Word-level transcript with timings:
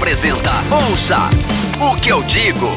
Apresenta 0.00 0.50
Ouça 0.74 1.18
o 1.78 2.00
que 2.00 2.08
eu 2.08 2.22
digo. 2.22 2.68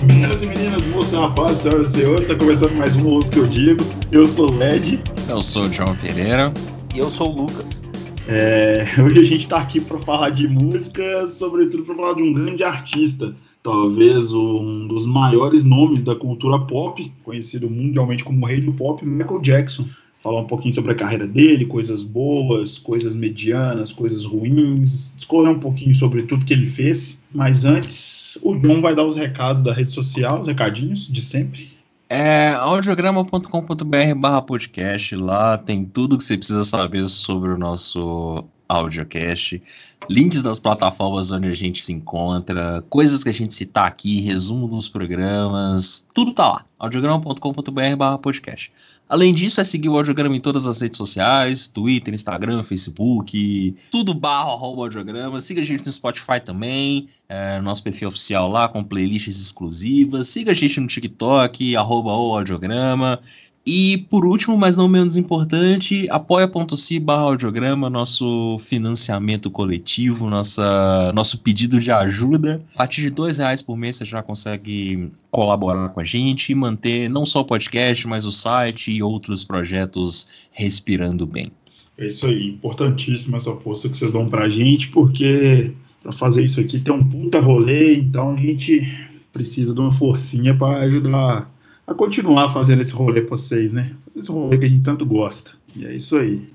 Meninas 0.00 0.42
e 0.42 0.46
meninas, 0.46 0.86
moças, 0.86 1.12
rapazes, 1.12 1.58
senhoras 1.58 1.90
e 1.90 1.98
senhores, 1.98 2.26
tá 2.26 2.34
começando 2.36 2.72
mais 2.72 2.96
um 2.96 3.06
Ouça 3.06 3.28
o 3.28 3.30
que 3.30 3.38
eu 3.40 3.46
digo. 3.46 3.84
Eu 4.10 4.24
sou 4.24 4.50
o 4.50 4.56
Led. 4.56 4.98
Eu 5.28 5.42
sou 5.42 5.64
o 5.64 5.68
João 5.68 5.94
Pereira. 5.94 6.54
E 6.94 7.00
eu 7.00 7.10
sou 7.10 7.28
o 7.28 7.42
Lucas. 7.42 7.84
É, 8.26 8.86
hoje 8.98 9.20
a 9.20 9.24
gente 9.24 9.46
tá 9.46 9.58
aqui 9.58 9.78
para 9.78 9.98
falar 9.98 10.30
de 10.30 10.48
música, 10.48 11.28
sobretudo 11.28 11.84
para 11.84 11.96
falar 11.96 12.14
de 12.14 12.22
um 12.22 12.32
grande 12.32 12.64
artista 12.64 13.34
talvez 13.62 14.32
um 14.32 14.86
dos 14.86 15.06
maiores 15.06 15.64
nomes 15.64 16.02
da 16.02 16.14
cultura 16.14 16.58
pop, 16.60 17.12
conhecido 17.22 17.68
mundialmente 17.68 18.24
como 18.24 18.46
rei 18.46 18.60
do 18.60 18.72
pop, 18.72 19.04
Michael 19.04 19.40
Jackson. 19.40 19.86
Falar 20.22 20.40
um 20.40 20.46
pouquinho 20.46 20.74
sobre 20.74 20.92
a 20.92 20.94
carreira 20.94 21.26
dele, 21.26 21.64
coisas 21.64 22.04
boas, 22.04 22.78
coisas 22.78 23.14
medianas, 23.14 23.90
coisas 23.90 24.24
ruins, 24.24 25.12
discorrer 25.16 25.50
um 25.50 25.60
pouquinho 25.60 25.94
sobre 25.94 26.24
tudo 26.24 26.44
que 26.44 26.52
ele 26.52 26.66
fez. 26.66 27.22
Mas 27.32 27.64
antes, 27.64 28.36
o 28.42 28.54
John 28.56 28.82
vai 28.82 28.94
dar 28.94 29.04
os 29.04 29.16
recados 29.16 29.62
da 29.62 29.72
rede 29.72 29.92
social, 29.92 30.40
os 30.40 30.46
recadinhos 30.46 31.08
de 31.08 31.22
sempre. 31.22 31.70
É 32.08 32.50
audiograma.com.br 32.50 34.14
barra 34.16 34.42
podcast, 34.42 35.14
lá 35.14 35.56
tem 35.56 35.84
tudo 35.84 36.18
que 36.18 36.24
você 36.24 36.36
precisa 36.36 36.64
saber 36.64 37.06
sobre 37.08 37.50
o 37.50 37.56
nosso 37.56 38.44
audiocast, 38.68 39.62
links 40.08 40.42
das 40.42 40.60
plataformas 40.60 41.30
onde 41.30 41.48
a 41.48 41.54
gente 41.54 41.84
se 41.84 41.92
encontra, 41.92 42.84
coisas 42.90 43.22
que 43.22 43.28
a 43.28 43.34
gente 43.34 43.54
citar 43.54 43.86
aqui, 43.86 44.20
resumo 44.20 44.68
dos 44.68 44.88
programas, 44.88 46.06
tudo 46.12 46.32
tá 46.32 46.48
lá. 46.48 46.64
audiograma.com.br 46.78 48.18
podcast. 48.20 48.72
Além 49.10 49.34
disso, 49.34 49.60
é 49.60 49.64
seguir 49.64 49.88
o 49.88 49.96
Audiograma 49.96 50.36
em 50.36 50.40
todas 50.40 50.68
as 50.68 50.80
redes 50.80 50.96
sociais, 50.96 51.66
Twitter, 51.66 52.14
Instagram, 52.14 52.62
Facebook, 52.62 53.76
tudo 53.90 54.14
barra 54.14 54.52
arroba 54.52 54.82
Audiograma. 54.82 55.40
Siga 55.40 55.62
a 55.62 55.64
gente 55.64 55.84
no 55.84 55.90
Spotify 55.90 56.38
também, 56.38 57.08
é, 57.28 57.60
nosso 57.60 57.82
perfil 57.82 58.06
oficial 58.06 58.48
lá 58.48 58.68
com 58.68 58.84
playlists 58.84 59.40
exclusivas. 59.40 60.28
Siga 60.28 60.52
a 60.52 60.54
gente 60.54 60.78
no 60.78 60.86
TikTok, 60.86 61.74
arroba 61.74 62.12
o 62.12 62.36
Audiograma. 62.36 63.20
E 63.64 63.98
por 64.10 64.24
último, 64.24 64.56
mas 64.56 64.76
não 64.76 64.88
menos 64.88 65.18
importante, 65.18 66.06
apoia.se 66.10 66.98
barra 66.98 67.22
audiograma, 67.22 67.90
nosso 67.90 68.58
financiamento 68.60 69.50
coletivo, 69.50 70.30
nossa, 70.30 71.12
nosso 71.14 71.38
pedido 71.42 71.78
de 71.78 71.90
ajuda. 71.90 72.62
A 72.74 72.78
partir 72.78 73.02
de 73.02 73.10
dois 73.10 73.36
reais 73.36 73.60
por 73.60 73.76
mês 73.76 73.96
você 73.96 74.04
já 74.06 74.22
consegue 74.22 75.10
colaborar 75.30 75.90
com 75.90 76.00
a 76.00 76.04
gente 76.04 76.50
e 76.50 76.54
manter 76.54 77.10
não 77.10 77.26
só 77.26 77.40
o 77.40 77.44
podcast, 77.44 78.08
mas 78.08 78.24
o 78.24 78.32
site 78.32 78.90
e 78.90 79.02
outros 79.02 79.44
projetos 79.44 80.26
respirando 80.52 81.26
bem. 81.26 81.52
É 81.98 82.08
isso 82.08 82.26
aí, 82.26 82.48
importantíssima 82.48 83.36
essa 83.36 83.54
força 83.56 83.90
que 83.90 83.98
vocês 83.98 84.10
dão 84.10 84.26
pra 84.26 84.48
gente, 84.48 84.88
porque 84.88 85.70
para 86.02 86.12
fazer 86.12 86.42
isso 86.42 86.58
aqui 86.58 86.80
tem 86.80 86.94
um 86.94 87.06
puta 87.06 87.38
rolê, 87.38 87.96
então 87.96 88.32
a 88.32 88.36
gente 88.36 88.90
precisa 89.30 89.74
de 89.74 89.80
uma 89.80 89.92
forcinha 89.92 90.56
para 90.56 90.78
ajudar 90.78 91.59
a 91.90 91.94
continuar 91.94 92.52
fazendo 92.52 92.82
esse 92.82 92.92
rolê 92.92 93.20
pra 93.20 93.36
vocês, 93.36 93.72
né? 93.72 93.92
Esse 94.14 94.30
rolê 94.30 94.56
que 94.56 94.64
a 94.64 94.68
gente 94.68 94.84
tanto 94.84 95.04
gosta. 95.04 95.50
E 95.74 95.84
é 95.84 95.96
isso 95.96 96.16
aí. 96.16 96.46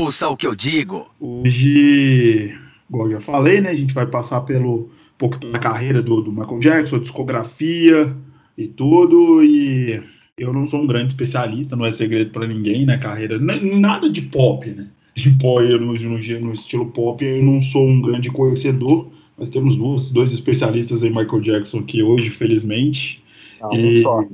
Ouça 0.00 0.28
o 0.28 0.36
que 0.36 0.46
eu 0.46 0.54
digo. 0.54 1.10
Hoje, 1.18 2.56
igual 2.88 3.06
eu 3.06 3.14
já 3.14 3.20
falei, 3.20 3.60
né? 3.60 3.70
A 3.70 3.74
gente 3.74 3.92
vai 3.92 4.06
passar 4.06 4.42
pelo 4.42 4.82
um 4.82 4.88
pouco 5.18 5.38
da 5.38 5.58
carreira 5.58 6.00
do, 6.00 6.22
do 6.22 6.30
Michael 6.30 6.60
Jackson, 6.60 6.96
a 6.96 7.00
discografia 7.00 8.14
e 8.56 8.68
tudo. 8.68 9.42
E 9.42 10.00
eu 10.38 10.52
não 10.52 10.68
sou 10.68 10.82
um 10.82 10.86
grande 10.86 11.12
especialista, 11.12 11.74
não 11.74 11.84
é 11.84 11.90
segredo 11.90 12.30
para 12.30 12.46
ninguém, 12.46 12.86
né? 12.86 12.96
Carreira, 12.96 13.40
nada 13.40 14.08
de 14.08 14.22
pop, 14.22 14.68
né? 14.70 14.86
De 15.18 15.30
pop, 15.30 15.64
no, 15.64 15.94
no, 15.94 16.40
no 16.40 16.52
estilo 16.52 16.86
pop, 16.92 17.24
eu 17.24 17.42
não 17.42 17.60
sou 17.60 17.88
um 17.88 18.00
grande 18.00 18.30
conhecedor. 18.30 19.10
Mas 19.36 19.50
temos 19.50 19.76
dois 20.12 20.32
especialistas 20.32 21.02
em 21.02 21.10
Michael 21.10 21.40
Jackson 21.40 21.78
aqui 21.78 22.04
hoje, 22.04 22.30
felizmente. 22.30 23.20
Não, 23.60 23.72
e... 23.72 23.96
só. 23.98 24.24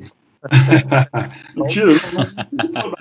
não 1.56 1.66
tira, 1.66 1.86
não, 1.86 2.92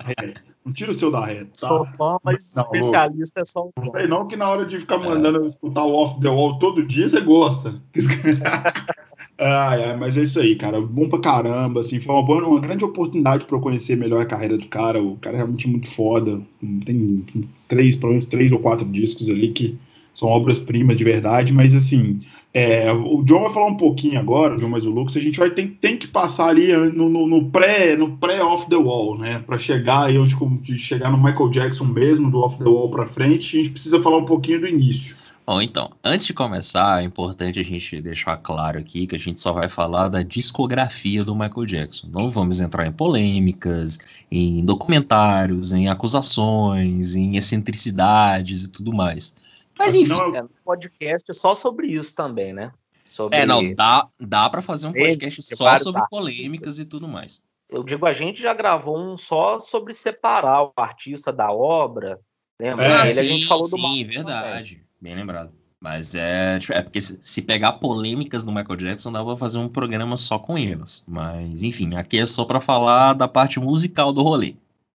não, 0.66 0.74
tira 0.74 0.92
o 0.92 0.94
seu 0.94 1.12
da 1.12 1.26
reta. 1.26 1.46
Tá? 1.60 1.68
Sou 1.68 1.86
fã, 1.98 2.18
mas 2.24 2.54
não, 2.56 2.64
especialista 2.64 3.42
é 3.42 3.46
só 3.46 3.66
um. 3.66 3.72
Não 3.78 3.92
sei 3.92 4.08
não 4.08 4.28
que 4.28 4.38
na 4.38 4.50
hora 4.50 4.66
de 4.66 4.80
ficar 4.80 4.98
mandando 4.98 5.46
é. 5.46 5.50
escutar 5.50 5.84
o 5.84 5.94
Off 5.94 6.22
the 6.22 6.30
Wall 6.30 6.58
todo 6.60 6.86
dia, 6.86 7.10
você 7.10 7.20
gosta. 7.20 7.82
ah, 9.38 9.76
é, 9.76 9.96
mas 9.98 10.16
é 10.16 10.22
isso 10.22 10.40
aí, 10.40 10.56
cara. 10.56 10.80
Bom 10.80 11.10
pra 11.10 11.20
caramba, 11.20 11.82
assim, 11.82 12.00
foi 12.00 12.16
uma, 12.16 12.24
boa, 12.24 12.48
uma 12.48 12.62
grande 12.62 12.86
oportunidade 12.86 13.44
para 13.46 13.58
eu 13.58 13.62
conhecer 13.62 13.98
melhor 13.98 14.22
a 14.22 14.26
carreira 14.26 14.58
do 14.58 14.68
cara. 14.68 15.04
O 15.04 15.18
cara 15.18 15.36
é 15.36 15.40
realmente 15.40 15.68
muito 15.68 15.92
foda. 15.92 16.40
Tem 16.86 17.26
três, 17.68 17.98
pelo 17.98 18.12
menos 18.12 18.26
três 18.26 18.52
ou 18.54 18.60
quatro 18.60 18.86
discos 18.86 19.30
ali 19.30 19.52
que 19.52 19.78
são 20.14 20.30
obras-primas 20.30 20.98
de 20.98 21.04
verdade, 21.04 21.52
mas 21.52 21.74
assim, 21.74 22.22
é, 22.54 22.92
o 22.92 23.24
John 23.24 23.42
vai 23.42 23.50
falar 23.50 23.68
um 23.68 23.78
pouquinho 23.78 24.20
agora, 24.20 24.56
o 24.56 24.60
John 24.60 24.70
mais 24.70 24.86
o 24.86 24.92
Lucas, 24.92 25.18
a 25.18 25.20
gente 25.20 25.40
vai 25.40 25.50
ter, 25.50 25.68
tem 25.82 25.98
que 25.98 26.08
passar 26.08 26.50
ali 26.50 26.72
no, 26.92 27.10
no, 27.10 27.28
no 27.28 27.50
pré 27.50 27.96
no 27.96 28.18
pré 28.18 28.44
off 28.44 28.70
the 28.70 28.76
wall, 28.76 29.18
né, 29.18 29.44
para 29.46 29.58
chegar 29.58 30.06
aí 30.06 30.18
onde 30.18 30.36
chegar 30.78 31.12
no 31.12 31.18
Michael 31.18 31.50
Jackson 31.50 31.86
mesmo, 31.86 32.30
do 32.30 32.40
off 32.40 32.58
the 32.58 32.66
wall 32.66 32.90
para 32.90 33.08
frente, 33.08 33.58
a 33.58 33.64
gente 33.64 33.72
precisa 33.72 34.02
falar 34.02 34.18
um 34.18 34.26
pouquinho 34.26 34.62
do 34.62 34.68
início. 34.68 35.16
Bom, 35.46 35.62
então, 35.62 35.92
antes 36.02 36.28
de 36.28 36.34
começar, 36.34 37.02
é 37.02 37.06
importante 37.06 37.60
a 37.60 37.64
gente 37.64 38.02
deixar 38.02 38.38
claro 38.38 38.80
aqui 38.80 39.06
que 39.06 39.16
a 39.16 39.20
gente 39.20 39.42
só 39.42 39.52
vai 39.52 39.68
falar 39.68 40.08
da 40.08 40.24
discografia 40.24 41.22
do 41.26 41.36
Michael 41.36 41.66
Jackson. 41.66 42.08
Não 42.14 42.32
vamos 42.32 42.62
entrar 42.62 42.88
em 42.88 42.94
polêmicas, 42.94 44.00
em 44.32 44.64
documentários, 44.64 45.74
em 45.74 45.90
acusações, 45.90 47.18
em 47.18 47.36
excentricidades 47.36 48.64
e 48.64 48.70
tudo 48.70 48.94
mais. 48.94 49.36
Mas 49.78 49.96
enfim. 49.96 50.10
Não, 50.10 50.36
é, 50.36 50.46
podcast 50.64 51.34
só 51.34 51.54
sobre 51.54 51.88
isso 51.88 52.16
também, 52.16 52.54
né? 52.54 52.72
Sobre... 53.06 53.38
É, 53.38 53.46
não, 53.46 53.74
dá, 53.74 54.08
dá 54.20 54.50
para 54.50 54.62
fazer 54.62 54.88
um 54.88 54.94
podcast 54.94 55.42
Ele, 55.42 55.58
só 55.58 55.78
sobre 55.78 56.02
polêmicas 56.10 56.80
e 56.80 56.86
tudo 56.86 57.08
mais. 57.08 57.44
Eu 57.70 57.84
digo, 57.84 58.06
a 58.06 58.14
gente 58.14 58.42
já 58.42 58.54
gravou 58.54 58.98
um 58.98 59.18
só 59.18 59.60
sobre 59.60 59.94
separar 59.94 60.64
o 60.64 60.74
artista 60.78 61.32
da 61.34 61.52
obra. 61.52 62.20
Lembra? 62.60 62.86
É, 62.86 63.02
Ele, 63.02 63.10
sim, 63.10 63.20
a 63.20 63.24
gente 63.24 63.48
falou 63.48 63.70
do 63.70 63.78
Sim, 63.78 64.06
verdade. 64.06 64.76
Também. 64.76 64.88
Bem 65.02 65.16
lembrado. 65.16 65.52
Mas 65.84 66.16
é, 66.16 66.60
tipo, 66.60 66.72
é 66.72 66.82
porque 66.82 67.02
se, 67.02 67.42
pegar 67.42 67.74
polêmicas 67.74 68.44
do 68.46 68.54
Michael 68.54 68.78
Jackson, 68.78 69.12
dá 69.12 69.22
pra 69.22 69.36
fazer 69.36 69.58
um 69.58 69.68
programa 69.68 70.16
só 70.16 70.40
com 70.40 70.58
eles. 70.58 71.04
Mas, 71.06 71.62
enfim, 71.62 71.96
aqui 71.96 72.20
é 72.20 72.26
só 72.26 72.46
para 72.46 72.62
falar 72.62 73.12
da 73.12 73.28
parte 73.28 73.60
musical 73.60 74.14
do 74.14 74.24
rolê. 74.24 74.56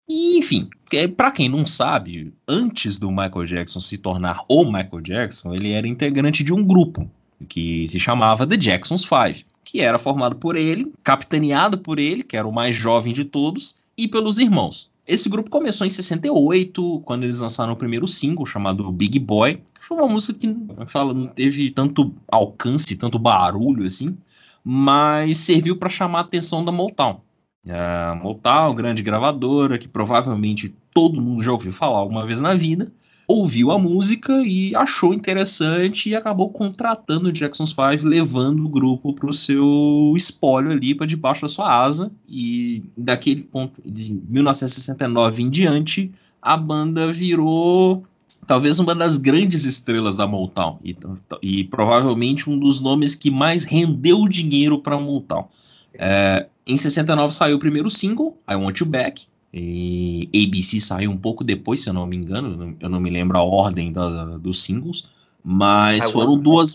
E, 0.08 0.38
enfim, 0.38 0.68
para 1.16 1.32
quem 1.32 1.48
não 1.48 1.66
sabe, 1.66 2.32
antes 2.46 2.96
do 2.98 3.10
Michael 3.10 3.46
Jackson 3.46 3.80
se 3.80 3.98
tornar 3.98 4.44
o 4.48 4.64
Michael 4.64 5.00
Jackson, 5.02 5.52
ele 5.52 5.72
era 5.72 5.88
integrante 5.88 6.44
de 6.44 6.52
um 6.52 6.64
grupo 6.64 7.10
que 7.48 7.88
se 7.88 7.98
chamava 7.98 8.46
The 8.46 8.56
Jacksons 8.56 9.04
Five, 9.04 9.44
que 9.64 9.80
era 9.80 9.98
formado 9.98 10.36
por 10.36 10.54
ele, 10.56 10.92
capitaneado 11.02 11.78
por 11.78 11.98
ele, 11.98 12.22
que 12.22 12.36
era 12.36 12.46
o 12.46 12.52
mais 12.52 12.76
jovem 12.76 13.12
de 13.12 13.24
todos, 13.24 13.76
e 13.98 14.06
pelos 14.06 14.38
irmãos. 14.38 14.88
Esse 15.06 15.28
grupo 15.28 15.50
começou 15.50 15.86
em 15.86 15.90
68, 15.90 17.02
quando 17.04 17.24
eles 17.24 17.40
lançaram 17.40 17.72
o 17.72 17.76
primeiro 17.76 18.06
single 18.06 18.46
chamado 18.46 18.90
Big 18.92 19.18
Boy, 19.18 19.60
que 19.74 19.84
foi 19.84 19.96
uma 19.96 20.08
música 20.08 20.38
que 20.38 20.56
fala, 20.88 21.14
não 21.14 21.26
teve 21.26 21.70
tanto 21.70 22.14
alcance, 22.28 22.96
tanto 22.96 23.18
barulho 23.18 23.86
assim, 23.86 24.16
mas 24.64 25.38
serviu 25.38 25.76
para 25.76 25.88
chamar 25.88 26.18
a 26.18 26.22
atenção 26.22 26.64
da 26.64 26.72
Motown. 26.72 27.20
A 27.68 28.14
Motown, 28.14 28.74
grande 28.74 29.02
gravadora, 29.02 29.78
que 29.78 29.88
provavelmente 29.88 30.74
todo 30.94 31.20
mundo 31.20 31.42
já 31.42 31.52
ouviu 31.52 31.72
falar 31.72 31.98
alguma 31.98 32.24
vez 32.24 32.40
na 32.40 32.54
vida, 32.54 32.92
ouviu 33.26 33.72
a 33.72 33.78
música 33.78 34.32
e 34.46 34.74
achou 34.76 35.12
interessante 35.12 36.08
e 36.08 36.14
acabou 36.14 36.50
contratando 36.50 37.28
o 37.28 37.32
Jackson's 37.32 37.72
Five, 37.72 38.04
levando 38.04 38.64
o 38.64 38.68
grupo 38.68 39.12
para 39.12 39.28
o 39.28 39.34
seu 39.34 40.12
espólio 40.16 40.70
ali 40.70 40.94
para 40.94 41.06
debaixo 41.06 41.42
da 41.42 41.48
sua 41.48 41.68
asa. 41.68 42.10
E 42.28 42.84
daquele 42.96 43.42
ponto, 43.42 43.80
de 43.84 44.14
1969 44.28 45.42
em 45.42 45.50
diante, 45.50 46.12
a 46.40 46.56
banda 46.56 47.12
virou 47.12 48.04
talvez 48.46 48.78
uma 48.78 48.94
das 48.94 49.18
grandes 49.18 49.64
estrelas 49.64 50.14
da 50.14 50.26
Motown 50.26 50.78
e, 50.84 50.96
e 51.42 51.64
provavelmente 51.64 52.48
um 52.48 52.56
dos 52.56 52.80
nomes 52.80 53.16
que 53.16 53.28
mais 53.28 53.64
rendeu 53.64 54.28
dinheiro 54.28 54.78
para 54.78 54.94
a 54.94 55.00
Motown. 55.00 55.48
É, 55.94 56.46
em 56.66 56.76
69 56.76 57.34
saiu 57.34 57.56
o 57.56 57.60
primeiro 57.60 57.90
single, 57.90 58.36
I 58.48 58.56
Want 58.56 58.80
You 58.80 58.86
Back. 58.86 59.26
E 59.54 60.28
ABC 60.34 60.80
saiu 60.80 61.10
um 61.10 61.16
pouco 61.16 61.42
depois, 61.42 61.82
se 61.82 61.88
eu 61.88 61.94
não 61.94 62.06
me 62.06 62.16
engano. 62.16 62.76
Eu 62.80 62.90
não 62.90 63.00
me 63.00 63.08
lembro 63.08 63.38
a 63.38 63.42
ordem 63.42 63.92
da, 63.92 64.36
dos 64.36 64.62
singles. 64.62 65.04
Mas 65.42 66.06
I 66.06 66.12
foram 66.12 66.36
duas. 66.36 66.74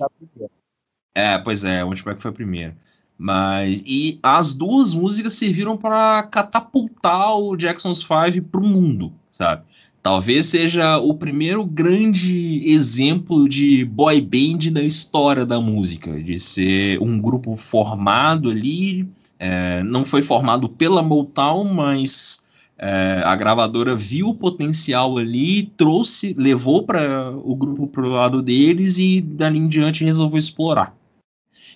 É, 1.13 1.37
pois 1.37 1.63
é, 1.63 1.81
I 1.81 1.83
Want 1.83 1.99
You 1.99 2.05
Back 2.05 2.21
foi 2.21 2.31
a 2.31 2.33
primeira. 2.33 2.75
Mas. 3.17 3.83
E 3.85 4.17
as 4.23 4.53
duas 4.53 4.93
músicas 4.93 5.33
serviram 5.33 5.77
para 5.77 6.23
catapultar 6.23 7.37
o 7.37 7.55
Jackson's 7.55 8.01
Five 8.01 8.41
pro 8.41 8.63
mundo, 8.63 9.13
sabe? 9.31 9.63
Talvez 10.01 10.47
seja 10.47 10.97
o 10.97 11.13
primeiro 11.13 11.63
grande 11.63 12.63
exemplo 12.65 13.47
de 13.47 13.85
boy 13.85 14.19
band 14.19 14.71
da 14.71 14.81
história 14.81 15.45
da 15.45 15.61
música, 15.61 16.19
de 16.19 16.39
ser 16.39 16.99
um 16.99 17.19
grupo 17.21 17.55
formado 17.55 18.49
ali, 18.49 19.07
é, 19.43 19.81
não 19.81 20.05
foi 20.05 20.21
formado 20.21 20.69
pela 20.69 21.01
Motown, 21.01 21.63
mas 21.63 22.45
É, 22.83 23.21
a 23.23 23.35
gravadora 23.35 23.95
viu 23.95 24.29
o 24.29 24.33
potencial 24.33 25.19
ali, 25.19 25.67
trouxe, 25.77 26.33
levou 26.35 26.81
para 26.81 27.29
o 27.29 27.55
grupo 27.55 27.85
para 27.85 28.01
o 28.03 28.09
lado 28.09 28.41
deles 28.41 28.97
e 28.97 29.21
dali 29.21 29.59
em 29.59 29.67
diante 29.67 30.03
resolveu 30.03 30.39
explorar. 30.39 30.95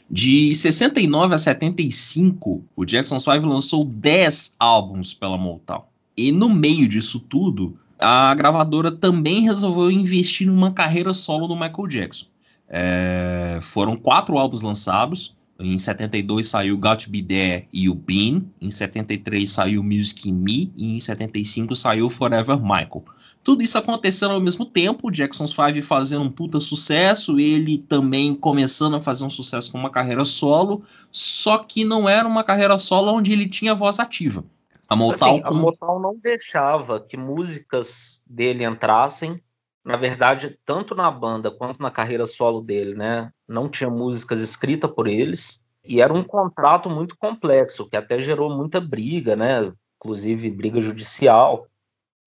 De 0.10 0.56
69 0.56 1.36
a 1.36 1.38
75, 1.38 2.64
o 2.76 2.86
Jackson 2.86 3.20
5 3.20 3.46
lançou 3.46 3.86
10 3.86 4.56
álbuns 4.60 5.14
pela 5.14 5.38
Motown. 5.38 5.84
E 6.18 6.32
no 6.32 6.50
meio 6.50 6.88
disso 6.88 7.20
tudo, 7.20 7.78
a 8.00 8.34
gravadora 8.34 8.92
também 8.92 9.42
resolveu 9.42 9.92
investir 9.92 10.48
numa 10.48 10.72
carreira 10.72 11.14
solo 11.14 11.48
do 11.48 11.56
Michael 11.56 11.88
Jackson. 11.88 12.26
É, 12.68 13.60
foram 13.62 13.96
quatro 13.96 14.40
álbuns 14.40 14.64
lançados. 14.64 15.35
Em 15.57 15.80
72 15.80 16.50
saiu 16.50 16.78
Got 16.78 17.06
to 17.06 17.10
Be 17.10 17.24
There 17.24 17.68
e 17.72 17.90
o 17.90 17.96
Bean. 17.96 18.44
Em 18.60 18.69
73 18.69 19.50
saiu 19.50 19.81
Music 19.81 20.30
in 20.30 20.34
Me. 20.34 20.72
E 20.75 20.98
em 20.98 21.00
75 21.00 21.75
saiu 21.75 22.10
Forever 22.10 22.60
Michael. 22.62 23.06
Tudo 23.46 23.62
isso 23.62 23.78
acontecendo 23.78 24.31
ao 24.31 24.42
mesmo 24.42 24.66
tempo, 24.66 25.07
o 25.07 25.12
Jackson 25.12 25.46
5 25.46 25.84
fazendo 25.84 26.24
um 26.24 26.31
puta 26.31 26.60
sucesso, 26.60 27.40
ele 27.40 27.78
também 27.78 28.34
começando 28.34 28.96
a 28.96 29.02
fazer 29.02 29.24
um 29.24 29.30
sucesso 29.30 29.72
com 29.72 29.78
uma 29.78 29.92
carreira 29.92 30.25
solo, 30.25 30.84
só 31.12 31.60
que 31.60 31.86
não 31.86 32.10
era 32.10 32.28
uma 32.28 32.44
carreira 32.44 32.75
solo 32.80 33.13
onde 33.13 33.31
ele 33.31 33.48
tinha 33.48 33.75
voz 33.75 34.00
ativa. 34.00 34.44
A 34.90 34.96
Motown, 34.96 35.36
assim, 35.36 35.42
a 35.44 35.52
Motown 35.52 36.00
não 36.00 36.16
deixava 36.18 37.00
que 37.00 37.16
músicas 37.16 38.19
dele 38.25 38.66
entrassem. 38.66 39.40
Na 39.86 39.96
verdade, 39.96 40.58
tanto 40.66 40.96
na 40.96 41.12
banda 41.12 41.52
quanto 41.52 41.82
na 41.82 41.92
carreira 41.92 42.26
solo 42.26 42.60
dele, 42.60 42.96
né? 42.96 43.32
Não 43.48 43.70
tinha 43.70 43.90
músicas 43.90 44.42
escritas 44.42 44.92
por 44.92 45.08
eles. 45.08 45.62
E 45.84 46.02
era 46.02 46.12
um 46.12 46.24
contrato 46.24 46.90
muito 46.90 47.16
complexo, 47.18 47.88
que 47.88 47.96
até 47.96 48.20
gerou 48.20 48.50
muita 48.50 48.82
briga, 48.82 49.36
né? 49.36 49.72
Inclusive 49.98 50.50
briga 50.50 50.82
judicial 50.82 51.68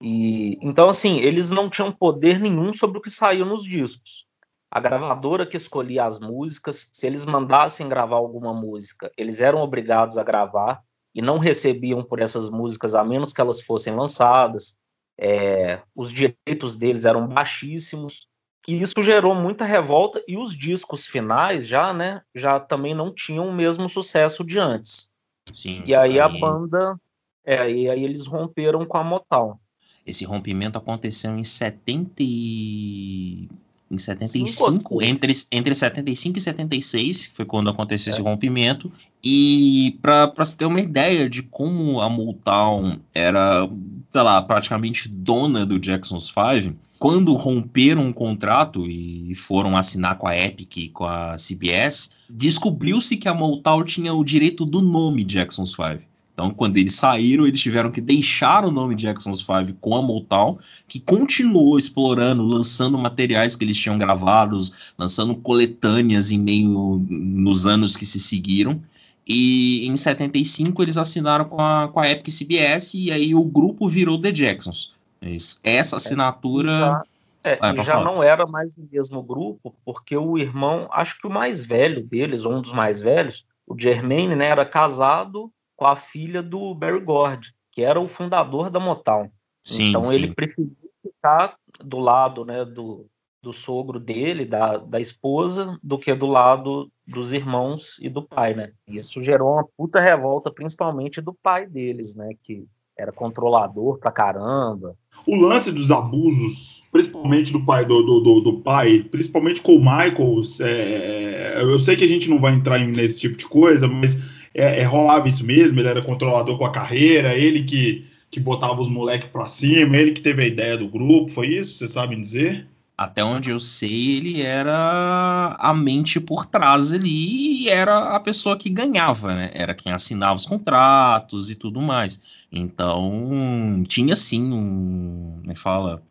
e 0.01 0.59
então 0.63 0.89
assim, 0.89 1.19
eles 1.19 1.51
não 1.51 1.69
tinham 1.69 1.93
poder 1.93 2.39
nenhum 2.39 2.73
sobre 2.73 2.99
o 2.99 3.01
que 3.01 3.11
saiu 3.11 3.45
nos 3.45 3.65
discos. 3.65 4.27
A 4.71 4.81
gravadora 4.81 5.47
que 5.47 5.57
escolhia 5.57 6.05
as 6.05 6.21
músicas, 6.21 6.91
se 6.93 7.07
eles 7.07 7.25
mandassem 7.25 7.89
gravar 7.89 8.17
alguma 8.17 8.53
música, 8.53 9.11
eles 9.17 9.41
eram 9.41 9.61
obrigados 9.61 10.19
a 10.19 10.23
gravar 10.23 10.83
e 11.15 11.23
não 11.23 11.39
recebiam 11.39 12.05
por 12.05 12.21
essas 12.21 12.51
músicas 12.51 12.95
a 12.95 13.03
menos 13.03 13.33
que 13.33 13.41
elas 13.41 13.61
fossem 13.61 13.95
lançadas. 13.97 14.77
É, 15.19 15.81
os 15.95 16.13
direitos 16.13 16.77
deles 16.77 17.05
eram 17.05 17.27
baixíssimos 17.27 18.29
e 18.69 18.83
isso 18.83 19.03
gerou 19.03 19.35
muita 19.35 19.65
revolta 19.65 20.23
e 20.29 20.37
os 20.37 20.55
discos 20.55 21.07
finais 21.07 21.67
já, 21.67 21.91
né, 21.93 22.21
já 22.35 22.61
também 22.61 22.95
não 22.95 23.13
tinham 23.13 23.49
o 23.49 23.53
mesmo 23.53 23.89
sucesso 23.89 24.45
de 24.45 24.59
antes. 24.59 25.11
Sim, 25.55 25.83
e 25.87 25.95
aí, 25.95 26.13
aí... 26.13 26.21
a 26.21 26.29
banda, 26.29 27.01
é, 27.43 27.71
e 27.71 27.89
aí 27.89 28.05
eles 28.05 28.27
romperam 28.27 28.85
com 28.85 28.99
a 28.99 29.03
Motown. 29.03 29.59
Esse 30.05 30.27
rompimento 30.27 30.77
aconteceu 30.77 31.35
em 31.39 31.45
70 31.45 32.13
e... 32.21 33.49
em 33.91 33.99
75, 33.99 35.03
entre, 35.03 35.33
entre 35.51 35.75
75 35.75 36.39
e 36.39 36.41
76, 36.41 37.27
foi 37.35 37.45
quando 37.45 37.71
aconteceu 37.71 38.11
é. 38.11 38.15
esse 38.15 38.23
rompimento. 38.23 38.93
E 39.23 39.99
para 40.01 40.45
se 40.45 40.57
ter 40.57 40.67
uma 40.67 40.81
ideia 40.81 41.29
de 41.29 41.43
como 41.43 42.01
a 42.01 42.09
Motown 42.09 42.99
era, 43.13 43.69
sei 44.13 44.23
lá, 44.23 44.41
praticamente 44.43 45.09
dona 45.09 45.67
do 45.67 45.79
Jackson's 45.79 46.27
5, 46.27 46.77
quando 46.99 47.33
romperam 47.35 48.03
um 48.03 48.13
contrato 48.13 48.87
e 48.87 49.35
foram 49.35 49.77
assinar 49.77 50.19
com 50.19 50.27
a 50.27 50.37
Epic 50.37 50.77
e 50.77 50.89
com 50.89 51.05
a 51.05 51.37
CBS, 51.37 52.11
descobriu-se 52.29 53.17
que 53.17 53.29
a 53.29 53.35
Motown 53.35 53.85
tinha 53.85 54.13
o 54.13 54.25
direito 54.25 54.65
do 54.65 54.83
nome 54.83 55.25
Jackson's 55.25 55.71
5. 55.71 56.08
Então, 56.39 56.51
quando 56.51 56.77
eles 56.77 56.95
saíram, 56.95 57.49
eles 57.49 57.61
tiveram 57.61 57.91
que 57.91 58.01
deixar 58.01 58.65
o 58.65 58.71
nome 58.71 58.95
Jackson's 58.95 59.43
Five 59.43 59.73
com 59.81 59.97
a 59.97 60.01
Motown, 60.01 60.57
que 60.87 61.01
continuou 61.01 61.77
explorando, 61.77 62.45
lançando 62.45 62.97
materiais 62.97 63.57
que 63.57 63.65
eles 63.65 63.77
tinham 63.77 63.99
gravados, 63.99 64.73
lançando 64.97 65.35
coletâneas 65.35 66.31
em 66.31 66.39
meio 66.39 67.05
nos 67.09 67.67
anos 67.67 67.97
que 67.97 68.07
se 68.07 68.21
seguiram. 68.21 68.81
E 69.27 69.85
em 69.89 69.97
75 69.97 70.81
eles 70.81 70.97
assinaram 70.97 71.45
com 71.45 71.61
a, 71.61 71.89
com 71.89 71.99
a 71.99 72.09
Epic 72.09 72.33
CBS 72.33 72.95
e 72.95 73.11
aí 73.11 73.35
o 73.35 73.43
grupo 73.43 73.89
virou 73.89 74.17
The 74.21 74.31
Jacksons. 74.31 74.95
Essa 75.21 75.59
é, 75.65 75.97
assinatura. 75.97 76.71
Já, 76.71 77.03
é, 77.43 77.59
ah, 77.61 77.75
já 77.83 78.01
não 78.01 78.23
era 78.23 78.47
mais 78.47 78.77
o 78.79 78.89
mesmo 78.93 79.25
grupo, 79.25 79.75
porque 79.85 80.17
o 80.17 80.39
irmão, 80.39 80.89
acho 80.93 81.19
que 81.19 81.27
o 81.27 81.31
mais 81.31 81.67
velho 81.67 82.01
deles, 82.01 82.45
ou 82.45 82.55
um 82.55 82.63
dos 82.63 82.73
mais 82.73 83.01
velhos, 83.01 83.45
o 83.67 83.77
Jermaine, 83.77 84.37
né, 84.37 84.47
era 84.47 84.65
casado 84.65 85.53
com 85.79 85.87
a 85.87 85.95
filha 85.95 86.43
do 86.43 86.75
Barry 86.75 87.01
Gordy, 87.01 87.55
que 87.71 87.83
era 87.83 88.01
o 88.01 88.09
fundador 88.09 88.69
da 88.69 88.81
Motown. 88.81 89.31
Sim, 89.65 89.91
então 89.91 90.07
sim. 90.07 90.15
ele 90.17 90.35
preferiu 90.35 90.77
ficar 91.01 91.55
do 91.79 92.01
lado 92.01 92.45
né, 92.45 92.65
do, 92.65 93.07
do 93.41 93.53
sogro 93.53 94.01
dele, 94.01 94.45
da, 94.45 94.77
da 94.77 95.01
esposa, 95.01 95.79
do 95.81 95.97
que 95.97 96.13
do 96.13 96.27
lado 96.27 96.91
dos 97.07 97.33
irmãos 97.33 97.97
e 98.01 98.09
do 98.09 98.23
pai, 98.23 98.55
né? 98.55 98.73
Isso 98.89 99.23
gerou 99.23 99.53
uma 99.53 99.65
puta 99.77 100.01
revolta, 100.01 100.51
principalmente 100.51 101.21
do 101.21 101.33
pai 101.33 101.65
deles, 101.65 102.17
né? 102.17 102.29
Que 102.43 102.67
era 102.99 103.13
controlador 103.13 103.99
pra 103.99 104.11
caramba. 104.11 104.97
O 105.29 105.37
lance 105.37 105.71
dos 105.71 105.93
abusos, 105.93 106.83
principalmente 106.91 107.53
do 107.53 107.65
pai 107.65 107.85
do, 107.85 108.03
do, 108.03 108.21
do, 108.21 108.41
do 108.41 108.61
pai, 108.61 109.07
principalmente 109.09 109.63
com 109.63 109.77
o 109.77 109.79
Michael, 109.79 110.43
é, 110.61 111.63
eu 111.63 111.79
sei 111.79 111.95
que 111.95 112.05
a 112.05 112.09
gente 112.09 112.29
não 112.29 112.41
vai 112.41 112.55
entrar 112.55 112.81
nesse 112.81 113.21
tipo 113.21 113.37
de 113.37 113.47
coisa, 113.47 113.87
mas 113.87 114.17
é, 114.55 114.81
é, 114.81 114.83
rolava 114.85 115.29
isso 115.29 115.45
mesmo, 115.45 115.79
ele 115.81 115.89
era 115.89 116.03
controlador 116.03 116.59
com 116.59 116.65
a 116.65 116.73
carreira, 116.73 117.35
ele 117.35 117.65
que, 117.65 118.07
que 118.31 118.41
botava 118.41 118.81
os 118.81 118.91
moleques 118.91 119.31
pra 119.31 119.47
cima, 119.47 119.97
ele 119.97 120.13
que 120.13 120.21
teve 120.21 120.43
a 120.43 120.47
ideia 120.47 120.77
do 120.77 120.89
grupo, 120.89 121.31
foi 121.31 121.49
isso? 121.49 121.75
Você 121.75 121.89
sabe 121.89 122.17
dizer? 122.17 122.67
Até 122.97 123.23
onde 123.23 123.51
eu 123.51 123.61
sei, 123.61 124.17
ele 124.17 124.43
era 124.43 125.57
a 125.57 125.73
mente 125.73 126.19
por 126.19 126.47
trás 126.47 126.93
ali 126.93 127.63
e 127.63 127.69
era 127.69 128.17
a 128.17 128.19
pessoa 128.19 128.59
que 128.59 128.69
ganhava, 128.69 129.37
né? 129.37 129.51
Era 129.55 129.73
quem 129.73 129.93
assinava 129.93 130.35
os 130.35 130.45
contratos 130.45 131.49
e 131.49 131.55
tudo 131.55 131.81
mais. 131.81 132.21
Então, 132.51 133.85
tinha 133.87 134.17
sim 134.17 134.53
um. 134.53 135.37
Como 135.41 135.53
é 135.53 135.55
fala? 135.55 136.03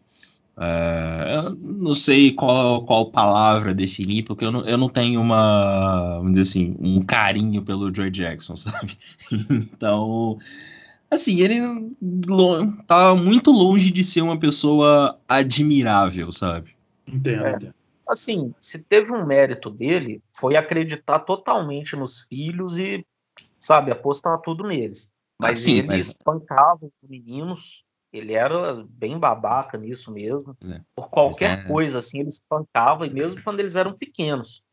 É, 0.59 1.35
eu 1.35 1.55
não 1.55 1.93
sei 1.93 2.33
qual, 2.33 2.83
qual 2.83 3.11
palavra 3.11 3.75
definir, 3.75 4.23
porque 4.23 4.43
eu 4.43 4.51
não, 4.51 4.65
eu 4.65 4.77
não 4.77 4.89
tenho 4.89 5.21
uma, 5.21 6.17
vamos 6.17 6.33
dizer 6.33 6.49
assim, 6.49 6.75
um 6.79 7.01
carinho 7.03 7.63
pelo 7.63 7.93
Joe 7.93 8.09
Jackson, 8.09 8.55
sabe? 8.57 8.97
Então, 9.31 10.39
assim, 11.11 11.41
ele 11.41 11.61
tá 12.87 13.13
muito 13.13 13.51
longe 13.51 13.91
de 13.91 14.03
ser 14.03 14.21
uma 14.21 14.39
pessoa 14.39 15.19
admirável, 15.27 16.31
sabe? 16.31 16.75
Entendo. 17.07 17.67
É, 17.67 17.73
assim, 18.09 18.51
se 18.59 18.79
teve 18.79 19.13
um 19.13 19.25
mérito 19.25 19.69
dele, 19.69 20.23
foi 20.35 20.55
acreditar 20.55 21.19
totalmente 21.19 21.95
nos 21.95 22.21
filhos 22.21 22.79
e, 22.79 23.05
sabe, 23.59 23.91
apostar 23.91 24.39
tudo 24.41 24.67
neles. 24.67 25.07
Mas 25.39 25.61
assim, 25.61 25.77
ele 25.77 25.87
mas... 25.87 26.07
espancava 26.07 26.79
os 26.83 27.09
meninos 27.09 27.83
ele 28.11 28.33
era 28.33 28.85
bem 28.89 29.17
babaca 29.17 29.77
nisso 29.77 30.11
mesmo. 30.11 30.55
É. 30.69 30.81
Por 30.95 31.09
qualquer 31.09 31.59
é... 31.59 31.63
coisa, 31.63 31.99
assim, 31.99 32.19
ele 32.19 32.29
espancava, 32.29 33.05
e 33.05 33.09
mesmo 33.09 33.41
quando 33.43 33.59
eles 33.59 33.75
eram 33.75 33.93
pequenos. 33.93 34.63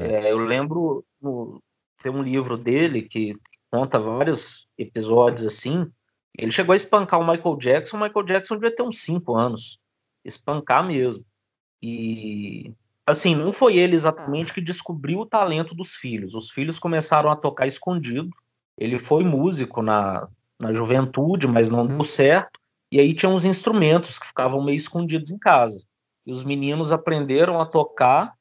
É. 0.00 0.26
é. 0.26 0.32
eu 0.32 0.38
lembro, 0.38 1.04
no, 1.20 1.62
tem 2.02 2.12
um 2.12 2.22
livro 2.22 2.56
dele 2.56 3.02
que 3.02 3.36
conta 3.70 3.98
vários 3.98 4.68
episódios 4.76 5.44
assim. 5.44 5.90
Ele 6.36 6.52
chegou 6.52 6.72
a 6.72 6.76
espancar 6.76 7.20
o 7.20 7.26
Michael 7.26 7.56
Jackson, 7.56 7.96
o 7.96 8.00
Michael 8.00 8.24
Jackson 8.24 8.54
devia 8.54 8.74
ter 8.74 8.82
uns 8.82 9.00
5 9.00 9.34
anos. 9.34 9.78
Espancar 10.24 10.86
mesmo. 10.86 11.24
E, 11.82 12.72
assim, 13.06 13.34
não 13.34 13.52
foi 13.52 13.76
ele 13.76 13.94
exatamente 13.94 14.52
que 14.52 14.60
descobriu 14.60 15.20
o 15.20 15.26
talento 15.26 15.74
dos 15.74 15.96
filhos. 15.96 16.34
Os 16.34 16.50
filhos 16.50 16.78
começaram 16.78 17.30
a 17.30 17.36
tocar 17.36 17.66
escondido. 17.66 18.30
Ele 18.76 18.98
foi 18.98 19.24
músico 19.24 19.82
na, 19.82 20.28
na 20.60 20.72
juventude, 20.72 21.48
mas 21.48 21.70
não 21.70 21.86
deu 21.86 22.04
certo. 22.04 22.58
E 22.90 22.98
aí 22.98 23.12
tinha 23.12 23.30
uns 23.30 23.44
instrumentos 23.44 24.18
que 24.18 24.26
ficavam 24.26 24.62
meio 24.64 24.76
escondidos 24.76 25.30
em 25.30 25.38
casa. 25.38 25.82
E 26.26 26.32
os 26.32 26.44
meninos 26.44 26.92
aprenderam 26.92 27.60
a 27.60 27.66
tocar, 27.66 28.34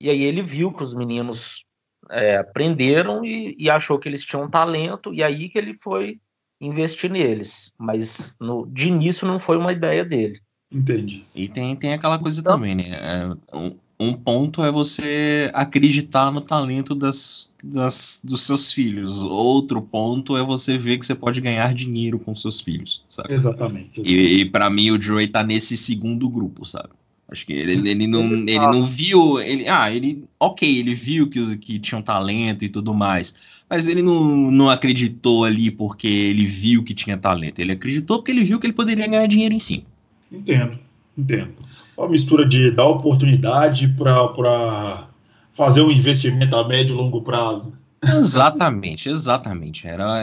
e 0.00 0.10
aí 0.10 0.22
ele 0.22 0.42
viu 0.42 0.72
que 0.72 0.82
os 0.82 0.94
meninos 0.94 1.64
é, 2.10 2.36
aprenderam 2.36 3.24
e, 3.24 3.56
e, 3.58 3.70
achou 3.70 3.98
que 3.98 4.08
eles 4.08 4.24
tinham 4.24 4.48
talento, 4.48 5.12
e 5.12 5.22
aí 5.22 5.48
que 5.48 5.58
ele 5.58 5.76
foi 5.82 6.20
investir 6.60 7.10
neles. 7.10 7.72
Mas 7.78 8.34
no, 8.40 8.66
de 8.66 8.88
início 8.88 9.26
não 9.26 9.40
foi 9.40 9.56
uma 9.56 9.72
ideia 9.72 10.04
dele. 10.04 10.40
Entendi. 10.70 11.24
E 11.34 11.48
tem, 11.48 11.76
tem 11.76 11.92
aquela 11.92 12.18
coisa 12.18 12.40
então, 12.40 12.54
também, 12.54 12.74
né? 12.74 12.90
É, 12.90 13.56
um 13.56 13.76
ponto 14.12 14.62
é 14.62 14.70
você 14.70 15.50
acreditar 15.54 16.30
no 16.30 16.40
talento 16.40 16.94
das, 16.94 17.52
das, 17.64 18.20
dos 18.22 18.42
seus 18.42 18.72
filhos. 18.72 19.22
Outro 19.22 19.80
ponto 19.80 20.36
é 20.36 20.42
você 20.42 20.76
ver 20.76 20.98
que 20.98 21.06
você 21.06 21.14
pode 21.14 21.40
ganhar 21.40 21.72
dinheiro 21.72 22.18
com 22.18 22.36
seus 22.36 22.60
filhos, 22.60 23.02
sabe? 23.08 23.32
Exatamente. 23.32 24.02
E, 24.02 24.40
e 24.40 24.44
para 24.44 24.68
mim 24.68 24.90
o 24.90 25.00
Joey 25.00 25.28
tá 25.28 25.42
nesse 25.42 25.76
segundo 25.76 26.28
grupo, 26.28 26.66
sabe? 26.66 26.90
Acho 27.28 27.44
que 27.44 27.52
ele, 27.52 27.88
ele, 27.88 28.06
não, 28.06 28.24
ele 28.24 28.58
não 28.58 28.86
viu. 28.86 29.40
Ele, 29.40 29.68
ah, 29.68 29.92
ele. 29.92 30.24
Ok, 30.38 30.78
ele 30.78 30.94
viu 30.94 31.28
que, 31.28 31.56
que 31.56 31.78
tinha 31.78 31.98
um 31.98 32.02
talento 32.02 32.64
e 32.64 32.68
tudo 32.68 32.94
mais. 32.94 33.34
Mas 33.68 33.88
ele 33.88 34.00
não, 34.00 34.50
não 34.50 34.70
acreditou 34.70 35.44
ali 35.44 35.70
porque 35.70 36.06
ele 36.06 36.46
viu 36.46 36.84
que 36.84 36.94
tinha 36.94 37.16
talento. 37.16 37.58
Ele 37.58 37.72
acreditou 37.72 38.18
porque 38.18 38.30
ele 38.30 38.44
viu 38.44 38.60
que 38.60 38.66
ele 38.66 38.72
poderia 38.72 39.08
ganhar 39.08 39.26
dinheiro 39.26 39.52
em 39.52 39.58
cima. 39.58 39.82
Entendo, 40.30 40.78
entendo. 41.18 41.52
Uma 41.96 42.08
mistura 42.08 42.46
de 42.46 42.70
dar 42.70 42.86
oportunidade 42.86 43.88
para 43.88 45.08
fazer 45.52 45.80
um 45.80 45.90
investimento 45.90 46.54
a 46.54 46.66
médio 46.66 46.94
e 46.94 46.96
longo 46.96 47.22
prazo. 47.22 47.72
Exatamente, 48.02 49.08
exatamente. 49.08 49.86
Era, 49.86 50.18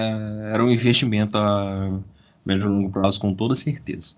era 0.51 0.63
um 0.63 0.70
investimento 0.70 1.38
a 1.38 2.00
médio 2.46 2.65
e 2.65 2.70
longo 2.70 2.92
prazo, 2.92 3.20
com 3.20 3.34
toda 3.34 3.56
certeza. 3.56 4.15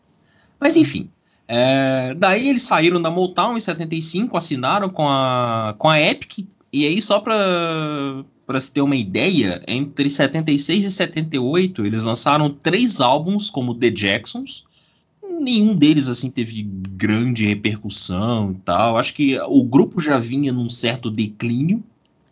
Mas 0.60 0.76
enfim, 0.76 1.10
é, 1.48 2.14
daí 2.16 2.50
eles 2.50 2.64
saíram 2.64 3.02
da 3.02 3.12
Motown 3.12 3.56
em 3.56 3.60
75, 3.60 4.36
assinaram 4.36 4.90
com 4.90 5.08
a, 5.08 5.76
com 5.78 5.90
a 5.90 6.00
Epic, 6.00 6.46
e 6.74 6.86
aí 6.86 7.02
só 7.02 7.20
para 7.20 8.60
se 8.60 8.72
ter 8.72 8.82
uma 8.82 8.96
ideia, 8.96 9.62
entre 9.68 10.10
76 10.10 10.86
e 10.86 10.92
78 10.92 11.86
eles 11.86 12.04
lançaram 12.04 12.50
três 12.50 13.00
álbuns 13.00 13.50
como 13.50 13.76
The 13.76 13.92
Jacksons, 13.92 14.66
nenhum 15.40 15.76
deles 15.76 16.08
assim 16.08 16.30
teve 16.30 16.64
grande 16.64 17.46
repercussão 17.46 18.52
e 18.52 18.56
tal, 18.56 18.98
acho 18.98 19.14
que 19.14 19.40
o 19.42 19.64
grupo 19.64 20.02
já 20.02 20.18
vinha 20.20 20.52
num 20.52 20.70
certo 20.70 21.10
declínio, 21.10 21.84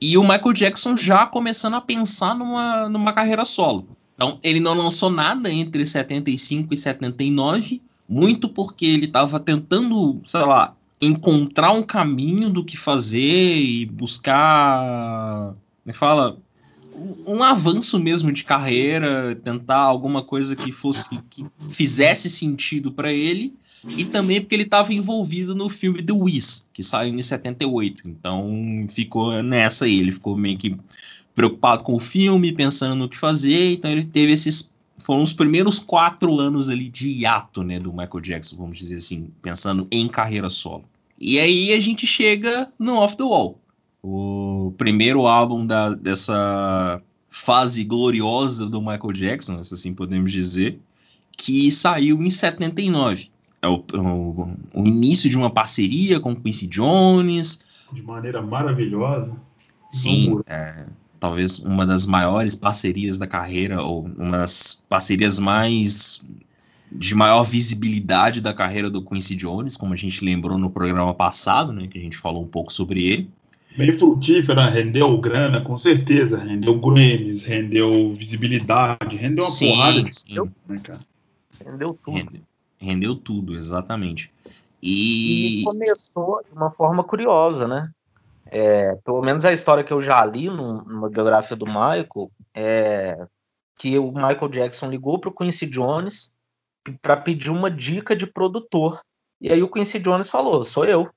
e 0.02 0.18
o 0.18 0.22
Michael 0.22 0.54
Jackson 0.54 0.98
já 0.98 1.26
começando 1.26 1.76
a 1.76 1.82
pensar 1.82 2.36
numa, 2.36 2.90
numa 2.90 3.14
carreira 3.14 3.46
solo. 3.46 3.88
Então, 4.16 4.38
ele 4.44 4.60
não 4.60 4.74
lançou 4.74 5.10
nada 5.10 5.52
entre 5.52 5.86
75 5.86 6.74
e 6.74 6.78
79, 6.78 7.82
muito 8.08 8.50
porque 8.50 8.86
ele 8.86 9.06
estava 9.06 9.40
tentando, 9.40 10.20
sei 10.26 10.42
lá, 10.42 10.76
encontrar 11.02 11.72
um 11.72 11.82
caminho 11.82 12.50
do 12.50 12.64
que 12.64 12.78
fazer 12.78 13.58
e 13.58 13.86
buscar, 13.86 15.54
me 15.86 15.94
fala, 15.94 16.38
um 17.26 17.42
avanço 17.44 18.00
mesmo 18.00 18.32
de 18.32 18.44
carreira, 18.44 19.36
tentar 19.36 19.80
alguma 19.80 20.24
coisa 20.24 20.56
que 20.56 20.72
fosse 20.72 21.10
que 21.30 21.46
fizesse 21.70 22.30
sentido 22.30 22.92
para 22.92 23.12
ele, 23.12 23.54
e 23.86 24.06
também 24.06 24.40
porque 24.40 24.56
ele 24.56 24.64
estava 24.64 24.94
envolvido 24.94 25.54
no 25.54 25.70
filme 25.70 26.02
The 26.02 26.14
Wiz, 26.14 26.66
que 26.74 26.84
saiu 26.84 27.14
em 27.14 27.22
78. 27.22 28.08
Então 28.08 28.88
ficou 28.90 29.44
nessa 29.44 29.86
aí, 29.86 30.00
ele 30.00 30.12
ficou 30.12 30.38
meio 30.38 30.58
que 30.58 30.76
preocupado 31.36 31.84
com 31.84 31.96
o 31.96 32.00
filme, 32.00 32.52
pensando 32.52 32.96
no 32.96 33.10
que 33.10 33.18
fazer, 33.18 33.74
então 33.74 33.92
ele 33.92 34.06
teve 34.06 34.32
esses 34.32 34.72
foram 35.00 35.24
os 35.24 35.34
primeiros 35.34 35.80
quatro 35.80 36.40
anos 36.40 36.70
ali 36.70 36.88
de 36.88 37.10
hiato, 37.10 37.64
né, 37.64 37.80
do 37.80 37.92
Michael 37.92 38.22
Jackson, 38.22 38.56
vamos 38.56 38.78
dizer 38.78 38.98
assim, 38.98 39.30
pensando 39.42 39.88
em 39.92 40.08
carreira 40.08 40.50
solo. 40.50 40.86
E 41.20 41.40
aí 41.40 41.74
a 41.74 41.80
gente 41.80 42.08
chega 42.08 42.72
no 42.80 42.96
Off 42.96 43.18
the 43.18 43.24
Wall, 43.24 43.60
o 44.04 44.74
primeiro 44.78 45.26
álbum 45.26 45.66
da, 45.66 45.94
dessa 45.94 47.02
fase 47.30 47.84
gloriosa 47.86 48.70
do 48.70 48.82
Michael 48.82 49.14
Jackson, 49.14 49.64
se 49.64 49.74
assim 49.74 49.94
podemos 49.94 50.32
dizer, 50.32 50.78
que 51.38 51.72
saiu 51.72 52.22
em 52.22 52.30
79. 52.30 53.30
É 53.62 53.68
o, 53.68 53.84
o, 53.94 54.58
o 54.74 54.86
início 54.86 55.30
de 55.30 55.38
uma 55.38 55.50
parceria 55.50 56.20
com 56.20 56.36
Quincy 56.36 56.68
Jones. 56.68 57.66
De 57.94 58.02
maneira 58.02 58.42
maravilhosa. 58.42 59.36
Sim, 59.90 60.42
é, 60.48 60.86
talvez 61.20 61.60
uma 61.60 61.86
das 61.86 62.06
maiores 62.06 62.56
parcerias 62.56 63.18
da 63.18 63.26
carreira, 63.26 63.82
ou 63.82 64.04
uma 64.18 64.40
das 64.40 64.84
parcerias 64.90 65.40
mais 65.40 66.22
de 66.92 67.16
maior 67.16 67.44
visibilidade 67.44 68.42
da 68.42 68.54
carreira 68.54 68.90
do 68.90 69.02
Quincy 69.02 69.36
Jones, 69.36 69.78
como 69.78 69.94
a 69.94 69.98
gente 69.98 70.24
lembrou 70.24 70.58
no 70.58 70.70
programa 70.70 71.14
passado, 71.14 71.72
né, 71.72 71.88
que 71.88 71.98
a 71.98 72.02
gente 72.02 72.18
falou 72.18 72.44
um 72.44 72.48
pouco 72.48 72.72
sobre 72.72 73.04
ele. 73.06 73.30
Bem 73.76 73.92
frutífera, 73.94 74.70
rendeu 74.70 75.18
grana, 75.18 75.62
com 75.62 75.76
certeza, 75.76 76.38
rendeu 76.38 76.80
Grammys, 76.80 77.42
rendeu 77.42 78.14
visibilidade, 78.14 79.18
rendeu 79.18 79.44
uma 79.44 79.52
sim, 79.52 79.70
porrada 79.70 80.04
de 80.04 80.20
sim. 80.20 80.36
Né, 80.68 80.80
cara? 80.84 81.00
Rendeu 81.66 81.98
tudo. 82.04 82.18
Rendeu, 82.18 82.42
rendeu 82.78 83.16
tudo, 83.16 83.56
exatamente. 83.56 84.32
E... 84.82 85.62
e 85.62 85.64
começou 85.64 86.44
de 86.44 86.56
uma 86.56 86.70
forma 86.70 87.04
curiosa, 87.04 87.68
né? 87.68 87.90
É, 88.46 88.96
pelo 89.04 89.22
menos 89.22 89.46
a 89.46 89.52
história 89.52 89.84
que 89.84 89.92
eu 89.92 90.02
já 90.02 90.24
li 90.24 90.48
numa 90.48 91.10
biografia 91.10 91.58
do 91.58 91.66
Michael 91.66 92.32
é 92.54 93.26
que 93.80 93.98
o 93.98 94.12
Michael 94.12 94.50
Jackson 94.50 94.90
ligou 94.90 95.18
para 95.18 95.30
o 95.30 95.34
Quincy 95.34 95.66
Jones 95.66 96.32
para 97.02 97.18
pedir 97.18 97.50
uma 97.50 97.72
dica 97.72 98.16
de 98.16 98.28
produtor. 98.28 99.02
E 99.42 99.52
aí 99.52 99.64
o 99.64 99.70
Quincy 99.70 100.00
Jones 100.00 100.30
falou: 100.30 100.64
sou 100.64 100.86
eu. 100.86 101.10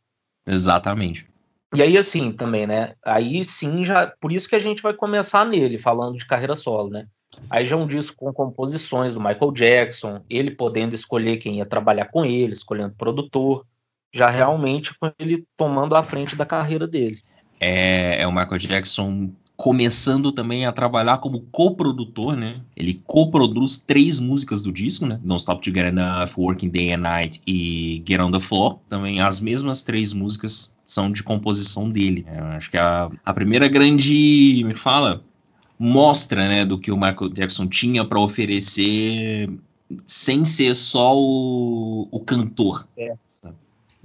Exatamente. 0.46 1.26
E 1.74 1.82
aí, 1.82 1.98
assim, 1.98 2.32
também, 2.32 2.66
né? 2.66 2.94
Aí 3.04 3.44
sim, 3.44 3.84
já. 3.84 4.06
Por 4.20 4.32
isso 4.32 4.48
que 4.48 4.54
a 4.56 4.60
gente 4.60 4.82
vai 4.82 4.94
começar 4.94 5.44
nele, 5.44 5.78
falando 5.78 6.16
de 6.16 6.26
carreira 6.26 6.54
solo, 6.54 6.90
né? 6.90 7.06
Aí 7.50 7.64
já 7.64 7.76
é 7.76 7.78
um 7.78 7.86
disco 7.86 8.16
com 8.16 8.32
composições 8.32 9.12
do 9.12 9.20
Michael 9.20 9.52
Jackson, 9.52 10.22
ele 10.30 10.50
podendo 10.50 10.94
escolher 10.94 11.36
quem 11.36 11.58
ia 11.58 11.66
trabalhar 11.66 12.06
com 12.06 12.24
ele, 12.24 12.52
escolhendo 12.52 12.94
produtor 12.96 13.66
já 14.16 14.30
realmente 14.30 14.98
com 14.98 15.12
ele 15.18 15.44
tomando 15.56 15.94
a 15.94 16.02
frente 16.02 16.34
da 16.34 16.46
carreira 16.46 16.86
dele. 16.86 17.20
É, 17.60 18.22
é 18.22 18.26
o 18.26 18.32
Michael 18.32 18.58
Jackson 18.58 19.30
começando 19.56 20.30
também 20.30 20.66
a 20.66 20.72
trabalhar 20.72 21.18
como 21.18 21.40
coprodutor, 21.50 22.36
né? 22.36 22.60
Ele 22.76 23.00
coproduz 23.06 23.78
três 23.78 24.20
músicas 24.20 24.62
do 24.62 24.70
disco, 24.70 25.06
né? 25.06 25.18
Don't 25.24 25.40
Stop 25.40 25.62
to 25.62 25.74
Get 25.74 25.86
Enough, 25.86 26.36
Working 26.36 26.68
Day 26.68 26.92
and 26.92 26.98
Night 26.98 27.40
e 27.46 28.02
Get 28.06 28.20
on 28.20 28.30
the 28.30 28.40
Floor. 28.40 28.78
Também 28.88 29.20
as 29.20 29.40
mesmas 29.40 29.82
três 29.82 30.12
músicas 30.12 30.74
são 30.84 31.10
de 31.10 31.22
composição 31.22 31.90
dele. 31.90 32.24
É, 32.28 32.38
acho 32.38 32.70
que 32.70 32.76
a, 32.76 33.10
a 33.24 33.34
primeira 33.34 33.66
grande, 33.66 34.62
me 34.64 34.76
fala, 34.76 35.24
mostra, 35.78 36.46
né, 36.48 36.64
do 36.64 36.78
que 36.78 36.92
o 36.92 36.96
Michael 36.96 37.30
Jackson 37.30 37.66
tinha 37.66 38.04
para 38.04 38.20
oferecer 38.20 39.50
sem 40.06 40.44
ser 40.44 40.74
só 40.74 41.16
o, 41.16 42.08
o 42.10 42.20
cantor. 42.20 42.86
É. 42.96 43.14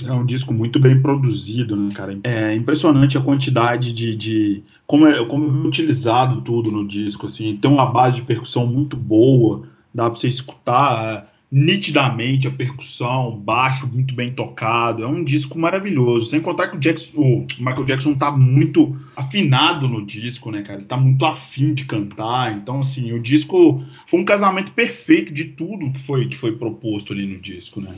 É 0.06 0.12
um 0.12 0.26
disco 0.26 0.54
muito 0.54 0.80
bem 0.80 1.02
produzido, 1.02 1.76
né, 1.76 1.90
cara? 1.94 2.20
É 2.24 2.56
impressionante 2.56 3.18
a 3.18 3.22
quantidade 3.22 3.94
de. 3.94 4.16
de 4.16 4.64
como, 4.88 5.08
é, 5.08 5.26
como 5.26 5.64
é 5.64 5.68
utilizado 5.68 6.42
tudo 6.42 6.72
no 6.72 6.88
disco, 6.88 7.28
assim. 7.28 7.58
Tem 7.58 7.70
uma 7.70 7.86
base 7.86 8.18
de 8.18 8.22
percussão 8.24 8.66
muito 8.66 8.96
boa, 8.96 9.64
dá 9.94 10.10
pra 10.10 10.20
você 10.20 10.28
escutar 10.28 11.04
é, 11.04 11.32
nitidamente 11.52 12.48
a 12.48 12.52
percussão, 12.52 13.38
baixo 13.38 13.86
muito 13.86 14.16
bem 14.16 14.34
tocado. 14.34 15.04
É 15.04 15.08
um 15.08 15.24
disco 15.24 15.60
maravilhoso. 15.60 16.28
Sem 16.28 16.40
contar 16.40 16.70
que 16.70 16.78
o, 16.78 16.80
Jackson, 16.80 17.12
o 17.18 17.48
Michael 17.60 17.86
Jackson 17.86 18.14
tá 18.16 18.32
muito 18.32 18.96
afinado 19.16 19.88
no 19.88 20.06
disco, 20.06 20.50
né, 20.50 20.62
cara? 20.62 20.80
Ele 20.80 20.88
tá 20.88 20.96
muito 20.96 21.26
afim 21.26 21.74
de 21.74 21.86
cantar. 21.86 22.54
Então, 22.54 22.80
assim, 22.80 23.12
o 23.12 23.20
disco 23.20 23.84
foi 24.08 24.22
um 24.22 24.26
casamento 24.26 24.72
perfeito 24.72 25.34
de 25.34 25.46
tudo 25.46 25.92
que 25.92 26.00
foi, 26.00 26.28
que 26.28 26.38
foi 26.38 26.54
proposto 26.54 27.12
ali 27.12 27.26
no 27.26 27.40
disco, 27.40 27.82
né? 27.82 27.96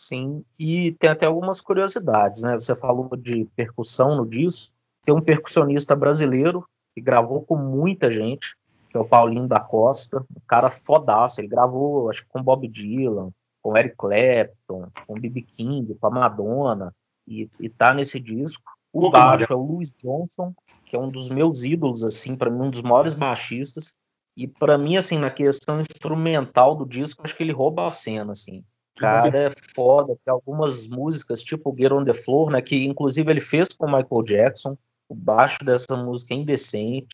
Sim, 0.00 0.44
e 0.56 0.92
tem 0.92 1.10
até 1.10 1.26
algumas 1.26 1.60
curiosidades, 1.60 2.42
né? 2.42 2.54
Você 2.54 2.76
falou 2.76 3.10
de 3.16 3.44
percussão 3.56 4.14
no 4.14 4.24
disco. 4.24 4.72
Tem 5.04 5.12
um 5.12 5.20
percussionista 5.20 5.96
brasileiro 5.96 6.64
que 6.94 7.00
gravou 7.00 7.42
com 7.42 7.56
muita 7.56 8.08
gente, 8.08 8.56
que 8.88 8.96
é 8.96 9.00
o 9.00 9.04
Paulinho 9.04 9.48
da 9.48 9.58
Costa, 9.58 10.20
um 10.20 10.40
cara 10.46 10.70
fodaço. 10.70 11.40
Ele 11.40 11.48
gravou, 11.48 12.08
acho 12.08 12.22
que 12.22 12.28
com 12.28 12.40
Bob 12.40 12.68
Dylan, 12.68 13.32
com 13.60 13.76
Eric 13.76 13.96
Clapton, 13.96 14.88
com 15.04 15.14
B.B. 15.14 15.42
King, 15.42 15.92
com 15.96 16.06
a 16.06 16.10
Madonna, 16.10 16.94
e, 17.26 17.50
e 17.58 17.68
tá 17.68 17.92
nesse 17.92 18.20
disco. 18.20 18.70
O 18.92 19.10
baixo 19.10 19.52
é 19.52 19.56
o 19.56 19.66
Louis 19.66 19.92
Johnson, 20.00 20.54
que 20.84 20.94
é 20.94 20.98
um 20.98 21.10
dos 21.10 21.28
meus 21.28 21.64
ídolos, 21.64 22.04
assim, 22.04 22.36
para 22.36 22.48
mim, 22.48 22.68
um 22.68 22.70
dos 22.70 22.82
maiores 22.82 23.14
baixistas. 23.14 23.96
E 24.36 24.46
para 24.46 24.78
mim, 24.78 24.96
assim, 24.96 25.18
na 25.18 25.28
questão 25.28 25.80
instrumental 25.80 26.76
do 26.76 26.86
disco, 26.86 27.22
acho 27.24 27.34
que 27.34 27.42
ele 27.42 27.52
rouba 27.52 27.88
a 27.88 27.90
cena, 27.90 28.30
assim 28.30 28.62
cara 28.98 29.46
é 29.46 29.50
foda. 29.74 30.16
Tem 30.24 30.32
algumas 30.32 30.86
músicas, 30.86 31.42
tipo 31.42 31.74
Get 31.76 31.92
on 31.92 32.04
the 32.04 32.14
Floor, 32.14 32.50
né? 32.50 32.60
Que 32.60 32.84
inclusive 32.84 33.30
ele 33.30 33.40
fez 33.40 33.68
com 33.68 33.86
o 33.86 33.88
Michael 33.88 34.22
Jackson. 34.24 34.76
O 35.08 35.14
baixo 35.14 35.64
dessa 35.64 35.96
música 35.96 36.34
é 36.34 36.38
indecente. 36.38 37.08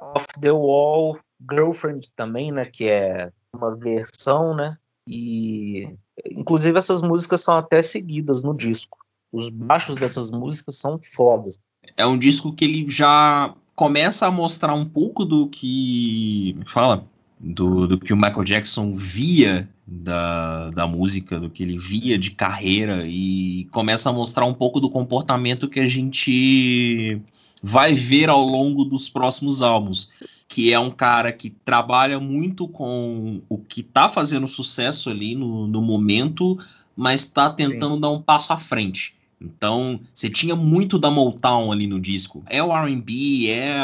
Off 0.00 0.26
the 0.40 0.52
Wall, 0.52 1.18
Girlfriend 1.50 2.10
também, 2.16 2.52
né? 2.52 2.64
Que 2.64 2.88
é 2.88 3.30
uma 3.54 3.74
versão, 3.74 4.54
né? 4.54 4.76
E 5.06 5.88
inclusive 6.24 6.78
essas 6.78 7.02
músicas 7.02 7.40
são 7.40 7.56
até 7.56 7.82
seguidas 7.82 8.42
no 8.42 8.54
disco. 8.56 8.98
Os 9.32 9.48
baixos 9.48 9.96
dessas 9.96 10.30
músicas 10.30 10.76
são 10.76 11.00
fodas. 11.02 11.58
É 11.96 12.06
um 12.06 12.18
disco 12.18 12.52
que 12.52 12.64
ele 12.64 12.88
já 12.88 13.54
começa 13.74 14.26
a 14.26 14.30
mostrar 14.30 14.74
um 14.74 14.84
pouco 14.84 15.24
do 15.24 15.48
que. 15.48 16.56
Fala 16.66 17.04
do, 17.40 17.86
do 17.86 17.98
que 17.98 18.12
o 18.12 18.16
Michael 18.16 18.44
Jackson 18.44 18.94
via 18.94 19.68
da, 19.90 20.70
da 20.70 20.86
música, 20.86 21.40
do 21.40 21.50
que 21.50 21.64
ele 21.64 21.76
via 21.76 22.16
de 22.16 22.30
carreira 22.30 23.04
e 23.04 23.66
começa 23.72 24.08
a 24.08 24.12
mostrar 24.12 24.44
um 24.44 24.54
pouco 24.54 24.78
do 24.78 24.88
comportamento 24.88 25.68
que 25.68 25.80
a 25.80 25.86
gente 25.86 27.20
vai 27.60 27.92
ver 27.94 28.28
ao 28.28 28.44
longo 28.44 28.84
dos 28.84 29.08
próximos 29.08 29.62
álbuns, 29.62 30.08
que 30.46 30.72
é 30.72 30.78
um 30.78 30.92
cara 30.92 31.32
que 31.32 31.50
trabalha 31.50 32.20
muito 32.20 32.68
com 32.68 33.42
o 33.48 33.58
que 33.58 33.80
está 33.80 34.08
fazendo 34.08 34.46
sucesso 34.46 35.10
ali 35.10 35.34
no, 35.34 35.66
no 35.66 35.82
momento, 35.82 36.56
mas 36.96 37.26
tá 37.26 37.50
tentando 37.50 37.96
Sim. 37.96 38.00
dar 38.00 38.10
um 38.10 38.22
passo 38.22 38.52
à 38.52 38.56
frente. 38.56 39.14
Então, 39.40 39.98
você 40.14 40.28
tinha 40.28 40.54
muito 40.54 40.98
da 40.98 41.10
Motown 41.10 41.72
ali 41.72 41.86
no 41.86 41.98
disco. 41.98 42.44
É 42.46 42.62
o 42.62 42.70
R&B, 42.70 43.48
é 43.48 43.74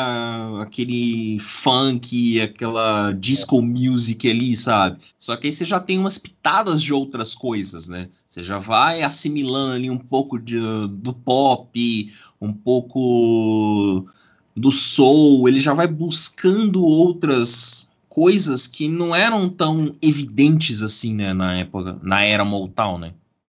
aquele 0.61 1.39
funk, 1.41 2.39
aquela 2.41 3.13
disco 3.13 3.63
music 3.63 4.29
ali, 4.29 4.55
sabe? 4.55 4.99
Só 5.19 5.35
que 5.35 5.47
aí 5.47 5.53
você 5.53 5.65
já 5.65 5.81
tem 5.81 5.99
umas 5.99 6.19
pitadas 6.19 6.83
de 6.83 6.93
outras 6.93 7.35
coisas, 7.35 7.89
né? 7.89 8.09
Você 8.29 8.45
já 8.45 8.59
vai 8.59 9.03
assimilando 9.03 9.73
ali 9.73 9.89
um 9.89 9.97
pouco 9.97 10.39
de, 10.39 10.59
do 10.91 11.15
pop, 11.15 12.13
um 12.39 12.53
pouco 12.53 14.07
do 14.55 14.71
soul, 14.71 15.49
ele 15.49 15.61
já 15.61 15.73
vai 15.73 15.87
buscando 15.87 16.83
outras 16.83 17.91
coisas 18.11 18.67
que 18.67 18.89
não 18.89 19.15
eram 19.15 19.49
tão 19.49 19.95
evidentes 20.01 20.83
assim, 20.83 21.15
né, 21.15 21.35
na 21.35 21.57
época, 21.57 21.99
na 22.03 22.23
era 22.23 22.45
Motown, 22.45 22.99
né? 22.99 23.13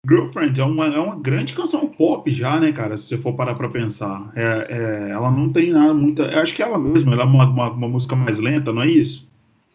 Girlfriend 0.09 0.61
é 0.61 0.65
uma, 0.65 0.87
é 0.87 0.99
uma 0.99 1.17
grande 1.17 1.55
canção 1.55 1.87
pop 1.87 2.33
já, 2.35 2.59
né, 2.59 2.73
cara? 2.73 2.97
Se 2.97 3.05
você 3.05 3.19
for 3.19 3.35
parar 3.35 3.55
pra 3.55 3.69
pensar. 3.69 4.33
É, 4.35 4.67
é, 4.69 5.11
ela 5.11 5.31
não 5.31 5.53
tem 5.53 5.71
nada 5.71 5.95
muita. 5.95 6.23
Eu 6.25 6.41
acho 6.41 6.55
que 6.55 6.63
ela 6.63 6.77
mesma, 6.77 7.13
ela 7.13 7.23
é 7.23 7.27
uma, 7.27 7.49
uma, 7.49 7.71
uma 7.71 7.89
música 7.89 8.17
mais 8.17 8.41
lenta, 8.41 8.73
não 8.73 8.83
é 8.83 8.89
isso? 8.89 9.31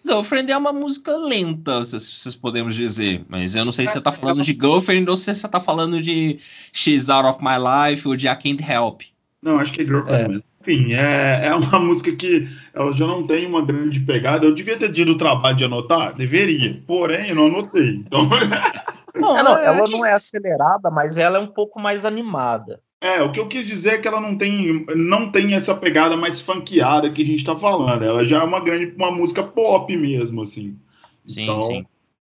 Girlfriend 0.05 0.51
é 0.51 0.57
uma 0.57 0.73
música 0.73 1.15
lenta, 1.15 1.81
se 1.83 1.99
vocês 1.99 2.35
podemos 2.35 2.75
dizer. 2.75 3.23
Mas 3.29 3.55
eu 3.55 3.63
não 3.63 3.71
sei 3.71 3.87
se 3.87 3.93
você 3.93 4.01
tá 4.01 4.11
falando 4.11 4.41
de 4.41 4.51
Girlfriend 4.51 5.09
ou 5.09 5.15
se 5.15 5.33
você 5.33 5.47
tá 5.47 5.61
falando 5.61 6.01
de 6.01 6.39
She's 6.73 7.09
Out 7.09 7.27
of 7.27 7.39
My 7.41 7.55
Life 7.57 8.05
ou 8.05 8.17
de 8.17 8.27
I 8.27 8.35
Can't 8.35 8.63
Help. 8.69 9.03
Não, 9.41 9.59
acho 9.59 9.71
que 9.71 9.81
é 9.81 9.85
Girlfriend 9.85 10.23
é. 10.23 10.27
mesmo. 10.27 10.43
Enfim, 10.61 10.93
é, 10.93 11.47
é 11.47 11.55
uma 11.55 11.79
música 11.79 12.11
que 12.11 12.49
ela 12.73 12.91
já 12.91 13.07
não 13.07 13.25
tem 13.25 13.45
uma 13.45 13.65
grande 13.65 14.01
pegada. 14.01 14.45
Eu 14.45 14.53
devia 14.53 14.77
ter 14.77 14.91
tido 14.91 15.13
o 15.13 15.17
trabalho 15.17 15.55
de 15.55 15.63
anotar? 15.63 16.13
Deveria. 16.13 16.81
Porém, 16.85 17.29
eu 17.29 17.35
não 17.35 17.47
anotei. 17.47 17.95
Então. 17.95 18.29
Não, 19.19 19.37
ela, 19.37 19.61
ela 19.63 19.87
não 19.87 20.05
é 20.05 20.13
acelerada, 20.13 20.89
mas 20.89 21.17
ela 21.17 21.37
é 21.37 21.41
um 21.41 21.47
pouco 21.47 21.79
mais 21.79 22.05
animada. 22.05 22.81
É, 22.99 23.21
o 23.21 23.31
que 23.31 23.39
eu 23.39 23.47
quis 23.47 23.67
dizer 23.67 23.95
é 23.95 23.97
que 23.99 24.07
ela 24.07 24.19
não 24.19 24.35
tem, 24.35 24.85
não 24.95 25.31
tem 25.31 25.53
essa 25.53 25.75
pegada 25.75 26.17
mais 26.17 26.41
funkeada 26.41 27.09
que 27.09 27.21
a 27.21 27.25
gente 27.25 27.43
tá 27.43 27.55
falando. 27.55 28.03
Ela 28.03 28.25
já 28.25 28.39
é 28.39 28.43
uma 28.43 28.59
grande, 28.59 28.93
uma 28.95 29.11
música 29.11 29.43
pop 29.43 29.95
mesmo, 29.95 30.41
assim. 30.41 30.75
Sim, 31.27 31.43
então, 31.43 31.61
sim. 31.63 31.85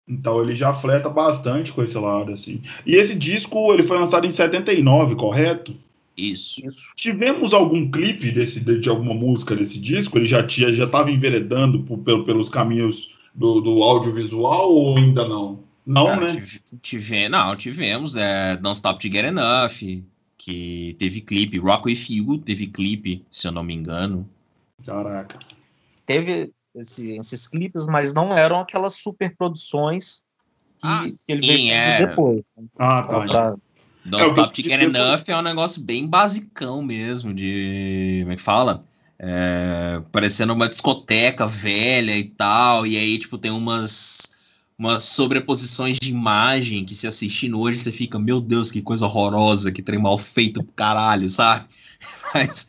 Então 0.07 0.41
ele 0.41 0.55
já 0.55 0.73
fleta 0.73 1.09
bastante 1.09 1.71
com 1.71 1.83
esse 1.83 1.97
lado, 1.97 2.31
assim. 2.33 2.61
E 2.85 2.95
esse 2.95 3.15
disco, 3.15 3.73
ele 3.73 3.83
foi 3.83 3.97
lançado 3.97 4.25
em 4.25 4.31
79, 4.31 5.15
correto? 5.15 5.75
Isso. 6.15 6.65
Isso. 6.65 6.81
Tivemos 6.95 7.53
algum 7.53 7.89
clipe 7.89 8.31
desse, 8.31 8.59
de, 8.59 8.79
de 8.79 8.89
alguma 8.89 9.13
música 9.13 9.55
desse 9.55 9.79
disco? 9.79 10.17
Ele 10.17 10.25
já 10.25 10.45
tinha, 10.45 10.73
já 10.73 10.85
estava 10.85 11.09
enveredando 11.09 11.81
por, 11.83 11.97
pelos 11.99 12.49
caminhos 12.49 13.09
do, 13.33 13.61
do 13.61 13.81
audiovisual 13.81 14.71
ou 14.71 14.97
ainda 14.97 15.27
não? 15.27 15.63
Não, 15.85 16.05
Cara, 16.05 16.33
né? 16.33 16.47
Tive, 16.81 17.29
não, 17.29 17.55
tivemos. 17.55 18.15
É, 18.15 18.55
Don't 18.57 18.75
Stop 18.75 18.99
to 18.99 19.13
Get 19.13 19.25
Enough, 19.25 20.03
que 20.37 20.95
teve 20.99 21.21
clipe. 21.21 21.57
Rock 21.59 21.87
With 21.87 22.05
You 22.09 22.37
teve 22.37 22.67
clipe, 22.67 23.25
se 23.31 23.47
eu 23.47 23.51
não 23.51 23.63
me 23.63 23.73
engano. 23.73 24.29
Caraca. 24.85 25.39
Teve 26.05 26.51
esse, 26.75 27.17
esses 27.17 27.47
clipes, 27.47 27.87
mas 27.87 28.13
não 28.13 28.35
eram 28.37 28.59
aquelas 28.59 28.93
super 28.93 29.35
produções 29.35 30.23
que, 30.79 30.87
ah, 30.87 31.03
que 31.03 31.17
ele 31.27 31.43
sim, 31.43 31.69
veio 31.69 31.73
é... 31.73 32.07
depois. 32.07 32.43
Ah, 32.77 33.03
tá. 33.03 33.25
Pra... 33.25 33.55
Don't 34.05 34.25
é, 34.25 34.29
Stop 34.29 34.53
to 34.53 34.67
Get 34.67 34.81
Enough 34.81 35.23
é 35.27 35.37
um 35.37 35.41
negócio 35.41 35.81
bem 35.81 36.07
basicão 36.07 36.81
mesmo, 36.81 37.33
de. 37.33 38.19
Como 38.21 38.33
é 38.33 38.35
que 38.35 38.41
fala? 38.41 38.85
É, 39.21 40.01
parecendo 40.13 40.53
uma 40.53 40.69
discoteca 40.69 41.45
velha 41.45 42.17
e 42.17 42.23
tal, 42.23 42.87
e 42.87 42.97
aí, 42.97 43.17
tipo, 43.17 43.37
tem 43.37 43.51
umas 43.51 44.31
umas 44.79 45.03
sobreposições 45.03 45.97
de 46.01 46.09
imagem 46.09 46.85
que 46.85 46.95
se 46.95 47.05
assistindo 47.05 47.59
hoje 47.59 47.79
você 47.79 47.91
fica, 47.91 48.17
meu 48.17 48.39
Deus, 48.39 48.71
que 48.71 48.81
coisa 48.81 49.05
horrorosa, 49.05 49.73
que 49.73 49.81
trem 49.81 49.99
mal 49.99 50.17
feito 50.17 50.63
pro 50.63 50.71
caralho, 50.71 51.29
sabe? 51.29 51.65
Mas 52.33 52.65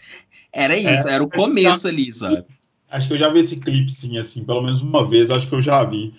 era 0.52 0.76
isso, 0.76 1.08
é, 1.08 1.14
era 1.14 1.22
o 1.22 1.30
começo 1.30 1.86
ali, 1.86 2.12
sabe? 2.12 2.44
Acho 2.90 3.06
que 3.06 3.14
eu 3.14 3.18
já 3.18 3.28
vi 3.28 3.38
esse 3.38 3.56
clipe, 3.56 3.92
sim, 3.92 4.18
assim, 4.18 4.44
pelo 4.44 4.62
menos 4.62 4.82
uma 4.82 5.08
vez, 5.08 5.30
acho 5.30 5.48
que 5.48 5.54
eu 5.54 5.62
já 5.62 5.84
vi. 5.84 6.12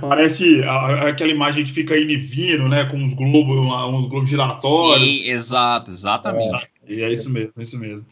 Parece 0.00 0.62
aquela 0.62 1.30
imagem 1.30 1.64
que 1.64 1.72
fica 1.72 1.98
indo 1.98 2.12
e 2.12 2.16
vindo, 2.16 2.68
né? 2.68 2.86
Com 2.86 2.96
uns 2.96 3.12
globos, 3.12 3.58
uns 3.58 4.08
globos 4.08 4.30
giratórios. 4.30 5.06
Sim, 5.06 5.28
exato, 5.28 5.90
exatamente. 5.90 6.68
É, 6.86 6.94
e 6.94 7.02
é 7.02 7.12
isso 7.12 7.28
mesmo, 7.28 7.52
é 7.58 7.62
isso 7.62 7.78
mesmo. 7.78 8.06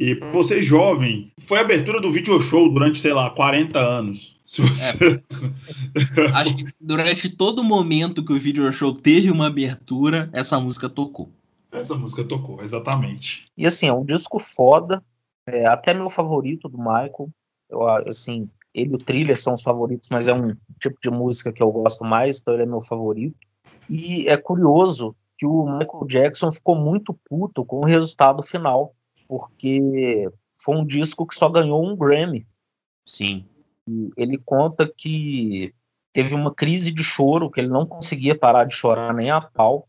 E 0.00 0.14
para 0.16 0.32
você 0.32 0.62
jovem, 0.62 1.30
foi 1.46 1.58
a 1.58 1.60
abertura 1.60 2.00
do 2.00 2.10
video 2.10 2.40
show 2.42 2.68
durante, 2.68 2.98
sei 2.98 3.12
lá, 3.12 3.30
40 3.30 3.78
anos. 3.78 4.35
Você... 4.46 4.62
É. 4.62 6.30
Acho 6.32 6.56
que 6.56 6.64
durante 6.80 7.28
todo 7.28 7.64
momento 7.64 8.24
que 8.24 8.32
o 8.32 8.38
video 8.38 8.72
show 8.72 8.94
teve 8.94 9.30
uma 9.30 9.48
abertura, 9.48 10.30
essa 10.32 10.58
música 10.60 10.88
tocou. 10.88 11.28
Essa 11.72 11.96
música 11.96 12.24
tocou, 12.24 12.62
exatamente. 12.62 13.50
E 13.56 13.66
assim, 13.66 13.88
é 13.88 13.92
um 13.92 14.04
disco 14.04 14.38
foda, 14.38 15.02
é 15.46 15.66
até 15.66 15.92
meu 15.92 16.08
favorito 16.08 16.68
do 16.68 16.78
Michael. 16.78 17.28
Eu, 17.68 17.86
assim, 18.08 18.48
ele 18.72 18.92
e 18.92 18.94
o 18.94 18.98
Thriller 18.98 19.38
são 19.38 19.54
os 19.54 19.62
favoritos, 19.62 20.08
mas 20.10 20.28
é 20.28 20.32
um 20.32 20.56
tipo 20.80 20.96
de 21.02 21.10
música 21.10 21.52
que 21.52 21.62
eu 21.62 21.70
gosto 21.70 22.04
mais, 22.04 22.38
então 22.38 22.54
ele 22.54 22.62
é 22.62 22.66
meu 22.66 22.82
favorito. 22.82 23.36
E 23.90 24.28
é 24.28 24.36
curioso 24.36 25.14
que 25.38 25.44
o 25.44 25.64
Michael 25.64 26.06
Jackson 26.06 26.52
ficou 26.52 26.76
muito 26.76 27.12
puto 27.28 27.64
com 27.64 27.80
o 27.80 27.84
resultado 27.84 28.42
final, 28.42 28.94
porque 29.28 30.30
foi 30.62 30.76
um 30.76 30.86
disco 30.86 31.26
que 31.26 31.34
só 31.34 31.48
ganhou 31.48 31.84
um 31.84 31.96
Grammy. 31.96 32.46
Sim 33.04 33.44
ele 34.16 34.38
conta 34.38 34.86
que 34.86 35.72
teve 36.12 36.34
uma 36.34 36.54
crise 36.54 36.90
de 36.90 37.02
choro, 37.02 37.50
que 37.50 37.60
ele 37.60 37.68
não 37.68 37.86
conseguia 37.86 38.34
parar 38.34 38.64
de 38.64 38.74
chorar 38.74 39.12
nem 39.12 39.30
a 39.30 39.40
pau. 39.40 39.88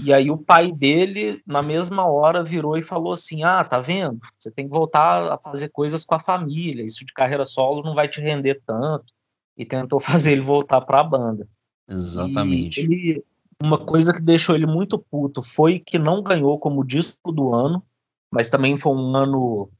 E 0.00 0.12
aí 0.12 0.30
o 0.30 0.38
pai 0.38 0.72
dele, 0.72 1.42
na 1.46 1.62
mesma 1.62 2.06
hora, 2.06 2.42
virou 2.42 2.76
e 2.76 2.82
falou 2.82 3.12
assim: 3.12 3.44
"Ah, 3.44 3.62
tá 3.62 3.78
vendo? 3.78 4.18
Você 4.38 4.50
tem 4.50 4.66
que 4.66 4.70
voltar 4.70 5.32
a 5.32 5.38
fazer 5.38 5.68
coisas 5.68 6.04
com 6.04 6.14
a 6.14 6.20
família. 6.20 6.84
Isso 6.84 7.04
de 7.04 7.12
carreira 7.12 7.44
solo 7.44 7.82
não 7.82 7.94
vai 7.94 8.08
te 8.08 8.20
render 8.20 8.60
tanto." 8.66 9.12
E 9.56 9.66
tentou 9.66 10.00
fazer 10.00 10.32
ele 10.32 10.40
voltar 10.40 10.80
para 10.80 11.00
a 11.00 11.04
banda. 11.04 11.46
Exatamente. 11.88 12.80
Ele, 12.80 13.22
uma 13.62 13.78
coisa 13.78 14.12
que 14.12 14.22
deixou 14.22 14.54
ele 14.54 14.66
muito 14.66 14.98
puto 14.98 15.42
foi 15.42 15.78
que 15.78 15.98
não 15.98 16.22
ganhou 16.22 16.58
como 16.58 16.84
disco 16.84 17.30
do 17.30 17.54
ano, 17.54 17.82
mas 18.30 18.48
também 18.48 18.76
foi 18.76 18.92
um 18.92 19.14
ano 19.14 19.70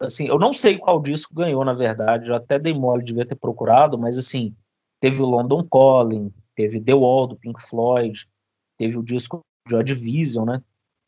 assim, 0.00 0.26
eu 0.26 0.38
não 0.38 0.52
sei 0.52 0.78
qual 0.78 1.00
disco 1.00 1.34
ganhou, 1.34 1.64
na 1.64 1.74
verdade, 1.74 2.30
eu 2.30 2.34
até 2.34 2.58
dei 2.58 2.72
mole, 2.72 3.04
devia 3.04 3.26
ter 3.26 3.36
procurado, 3.36 3.98
mas 3.98 4.16
assim, 4.16 4.54
teve 4.98 5.22
o 5.22 5.26
London 5.26 5.62
Calling, 5.70 6.32
teve 6.56 6.80
The 6.80 6.94
Wall 6.94 7.26
do 7.28 7.36
Pink 7.36 7.62
Floyd, 7.62 8.26
teve 8.78 8.98
o 8.98 9.02
disco 9.02 9.40
Joy 9.68 9.84
Division, 9.84 10.46
né? 10.46 10.62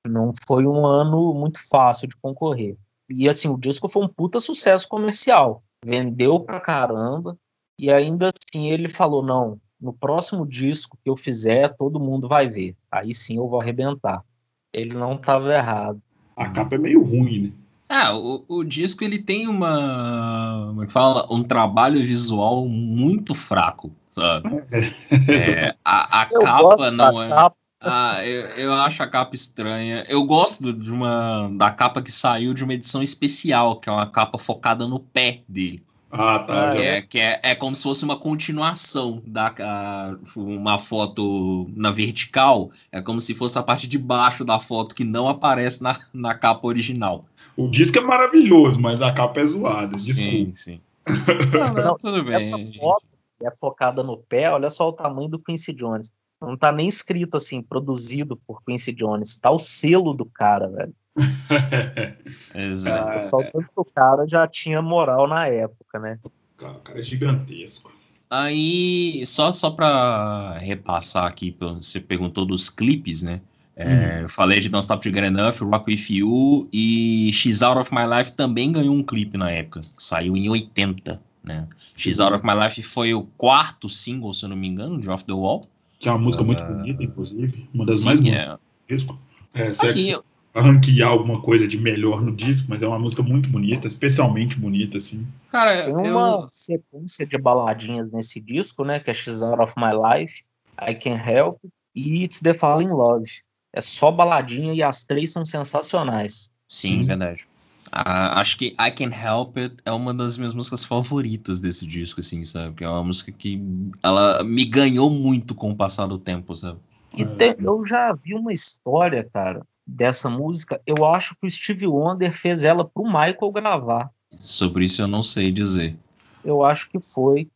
Não 0.06 0.32
foi 0.46 0.66
um 0.66 0.84
ano 0.84 1.32
muito 1.32 1.58
fácil 1.68 2.08
de 2.08 2.16
concorrer. 2.16 2.76
E 3.08 3.28
assim, 3.28 3.48
o 3.48 3.58
disco 3.58 3.88
foi 3.88 4.04
um 4.04 4.08
puta 4.08 4.40
sucesso 4.40 4.88
comercial. 4.88 5.62
Vendeu 5.84 6.40
pra 6.40 6.60
caramba. 6.60 7.36
E 7.78 7.90
ainda 7.90 8.28
assim 8.28 8.70
ele 8.70 8.88
falou: 8.88 9.22
não, 9.22 9.60
no 9.80 9.92
próximo 9.92 10.46
disco 10.46 10.98
que 11.02 11.10
eu 11.10 11.16
fizer, 11.16 11.76
todo 11.76 12.00
mundo 12.00 12.28
vai 12.28 12.48
ver. 12.48 12.76
Aí 12.90 13.14
sim 13.14 13.36
eu 13.36 13.48
vou 13.48 13.60
arrebentar. 13.60 14.24
Ele 14.72 14.94
não 14.94 15.14
estava 15.14 15.52
errado. 15.52 16.00
A 16.36 16.50
capa 16.50 16.74
é 16.74 16.78
meio 16.78 17.02
ruim, 17.02 17.42
né? 17.48 17.61
Ah, 17.94 18.16
o, 18.16 18.42
o 18.48 18.64
disco 18.64 19.04
ele 19.04 19.18
tem 19.18 19.46
uma, 19.46 20.64
como 20.68 20.82
é 20.82 20.86
que 20.86 20.92
fala, 20.94 21.26
um 21.30 21.42
trabalho 21.42 22.00
visual 22.00 22.66
muito 22.66 23.34
fraco, 23.34 23.92
sabe? 24.12 24.48
É, 25.28 25.74
a, 25.84 26.22
a 26.22 26.26
capa 26.26 26.90
não 26.90 27.22
é. 27.22 27.28
Capa. 27.28 27.56
Ah, 27.82 28.24
eu, 28.24 28.46
eu 28.56 28.72
acho 28.72 29.02
a 29.02 29.06
capa 29.06 29.34
estranha. 29.34 30.06
Eu 30.08 30.24
gosto 30.24 30.72
de 30.72 30.90
uma 30.90 31.50
da 31.52 31.70
capa 31.70 32.00
que 32.00 32.10
saiu 32.10 32.54
de 32.54 32.64
uma 32.64 32.72
edição 32.72 33.02
especial, 33.02 33.76
que 33.76 33.90
é 33.90 33.92
uma 33.92 34.06
capa 34.06 34.38
focada 34.38 34.88
no 34.88 34.98
pé 34.98 35.42
dele. 35.46 35.84
Ah, 36.10 36.38
tá. 36.38 36.70
Que, 36.72 36.78
é, 36.78 37.02
que 37.02 37.18
é, 37.18 37.40
é 37.42 37.54
como 37.54 37.74
se 37.76 37.82
fosse 37.82 38.04
uma 38.04 38.18
continuação 38.18 39.22
da 39.26 39.52
a, 39.58 40.16
uma 40.36 40.78
foto 40.78 41.70
na 41.74 41.90
vertical. 41.90 42.70
É 42.90 43.02
como 43.02 43.20
se 43.20 43.34
fosse 43.34 43.58
a 43.58 43.62
parte 43.62 43.86
de 43.86 43.98
baixo 43.98 44.44
da 44.46 44.58
foto 44.60 44.94
que 44.94 45.04
não 45.04 45.28
aparece 45.28 45.82
na, 45.82 45.98
na 46.12 46.34
capa 46.34 46.66
original. 46.66 47.26
O 47.56 47.68
disco 47.68 47.98
é 47.98 48.00
maravilhoso, 48.00 48.80
mas 48.80 49.02
a 49.02 49.12
capa 49.12 49.40
é 49.40 49.46
zoada. 49.46 49.96
Desculpa. 49.96 50.30
Sim, 50.30 50.54
sim. 50.54 50.80
Não, 51.52 51.74
não, 51.74 51.98
tudo 51.98 52.22
bem. 52.22 52.36
Essa 52.36 52.56
foto 52.78 53.04
é 53.42 53.50
focada 53.50 54.04
no 54.04 54.18
pé, 54.18 54.48
olha 54.48 54.70
só 54.70 54.88
o 54.88 54.92
tamanho 54.92 55.28
do 55.28 55.38
Quincy 55.38 55.72
Jones. 55.72 56.12
Não 56.40 56.56
tá 56.56 56.70
nem 56.70 56.88
escrito 56.88 57.36
assim, 57.36 57.60
produzido 57.60 58.36
por 58.36 58.62
Quincy 58.64 58.92
Jones. 58.92 59.36
Tá 59.36 59.50
o 59.50 59.58
selo 59.58 60.14
do 60.14 60.24
cara, 60.24 60.68
velho. 60.68 60.94
Exato. 62.54 63.10
É, 63.10 63.18
só 63.18 63.38
o 63.38 63.44
tanto 63.44 63.64
que 63.64 63.80
o 63.80 63.84
cara 63.84 64.26
já 64.26 64.46
tinha 64.46 64.80
moral 64.80 65.26
na 65.26 65.46
época, 65.48 65.98
né? 65.98 66.18
O 66.24 66.30
cara 66.58 67.00
é 67.00 67.02
gigantesco. 67.02 67.92
Aí, 68.30 69.26
só, 69.26 69.52
só 69.52 69.70
pra 69.70 70.56
repassar 70.58 71.26
aqui, 71.26 71.54
você 71.58 72.00
perguntou 72.00 72.46
dos 72.46 72.70
clipes, 72.70 73.22
né? 73.22 73.40
É, 73.74 73.86
uhum. 73.86 74.22
Eu 74.22 74.28
falei 74.28 74.60
de 74.60 74.68
Don't 74.68 74.82
Stop 74.82 75.02
to 75.02 75.14
Get 75.14 75.24
Enough, 75.24 75.60
Rock 75.62 75.90
With 75.90 76.04
You 76.10 76.68
e 76.72 77.30
She's 77.32 77.62
Out 77.62 77.78
of 77.78 77.94
My 77.94 78.02
Life 78.06 78.32
também 78.32 78.70
ganhou 78.70 78.94
um 78.94 79.02
clipe 79.02 79.38
na 79.38 79.50
época, 79.50 79.80
saiu 79.96 80.36
em 80.36 80.48
80, 80.48 81.20
né? 81.42 81.66
She's 81.96 82.20
Out 82.20 82.34
of 82.34 82.44
My 82.44 82.54
Life 82.54 82.82
foi 82.82 83.14
o 83.14 83.24
quarto 83.38 83.88
single, 83.88 84.34
se 84.34 84.44
eu 84.44 84.50
não 84.50 84.56
me 84.56 84.68
engano, 84.68 85.00
de 85.00 85.08
Off 85.08 85.24
the 85.24 85.32
Wall. 85.32 85.68
que 85.98 86.08
é 86.08 86.12
uma 86.12 86.18
música 86.18 86.42
uh... 86.42 86.46
muito 86.46 86.62
bonita, 86.62 87.02
inclusive. 87.02 87.68
Uma 87.72 87.86
das 87.86 88.00
Sim, 88.00 88.04
mais 88.06 88.20
bonitas 88.20 88.40
é. 88.40 88.50
do 88.50 88.60
disco. 88.88 89.18
É, 89.54 89.68
assim, 89.68 90.10
eu... 90.10 90.24
ranquear 90.54 91.10
alguma 91.10 91.40
coisa 91.40 91.66
de 91.66 91.78
melhor 91.78 92.20
no 92.20 92.34
disco, 92.34 92.66
mas 92.68 92.82
é 92.82 92.86
uma 92.86 92.98
música 92.98 93.22
muito 93.22 93.48
bonita, 93.48 93.88
especialmente 93.88 94.58
bonita, 94.58 94.98
assim. 94.98 95.26
Cara, 95.50 95.84
Tem 95.84 95.94
uma 95.94 96.42
eu... 96.42 96.48
sequência 96.50 97.26
de 97.26 97.38
baladinhas 97.38 98.10
nesse 98.12 98.40
disco, 98.40 98.84
né? 98.84 99.00
Que 99.00 99.10
é 99.10 99.14
She's 99.14 99.42
Out 99.42 99.62
of 99.62 99.74
My 99.76 99.92
Life, 99.92 100.42
I 100.80 100.94
Can 100.94 101.16
Help 101.16 101.58
e 101.94 102.24
It's 102.24 102.40
the 102.40 102.54
Falling 102.54 102.88
Love. 102.88 103.24
É 103.72 103.80
só 103.80 104.10
baladinha 104.10 104.74
e 104.74 104.82
as 104.82 105.04
três 105.04 105.32
são 105.32 105.44
sensacionais. 105.44 106.50
Sim, 106.68 106.98
Sim. 106.98 107.04
verdade. 107.04 107.46
Uh, 107.88 108.32
acho 108.36 108.56
que 108.56 108.74
I 108.80 108.90
Can 108.90 109.10
Help 109.12 109.58
It 109.58 109.76
é 109.84 109.92
uma 109.92 110.14
das 110.14 110.38
minhas 110.38 110.54
músicas 110.54 110.82
favoritas 110.82 111.60
desse 111.60 111.86
disco, 111.86 112.20
assim, 112.20 112.42
sabe? 112.42 112.76
Que 112.76 112.84
é 112.84 112.88
uma 112.88 113.04
música 113.04 113.30
que 113.30 113.62
ela 114.02 114.42
me 114.42 114.64
ganhou 114.64 115.10
muito 115.10 115.54
com 115.54 115.70
o 115.70 115.76
passar 115.76 116.06
do 116.06 116.18
tempo, 116.18 116.56
sabe? 116.56 116.78
E 117.14 117.26
tem, 117.26 117.54
eu 117.58 117.86
já 117.86 118.14
vi 118.14 118.34
uma 118.34 118.50
história, 118.50 119.28
cara, 119.30 119.66
dessa 119.86 120.30
música. 120.30 120.80
Eu 120.86 121.04
acho 121.04 121.36
que 121.38 121.46
o 121.46 121.50
Steve 121.50 121.86
Wonder 121.86 122.32
fez 122.32 122.64
ela 122.64 122.82
pro 122.82 123.04
Michael 123.04 123.52
gravar. 123.52 124.10
Sobre 124.38 124.86
isso 124.86 125.02
eu 125.02 125.06
não 125.06 125.22
sei 125.22 125.52
dizer. 125.52 125.94
Eu 126.42 126.64
acho 126.64 126.88
que 126.88 126.98
foi. 126.98 127.50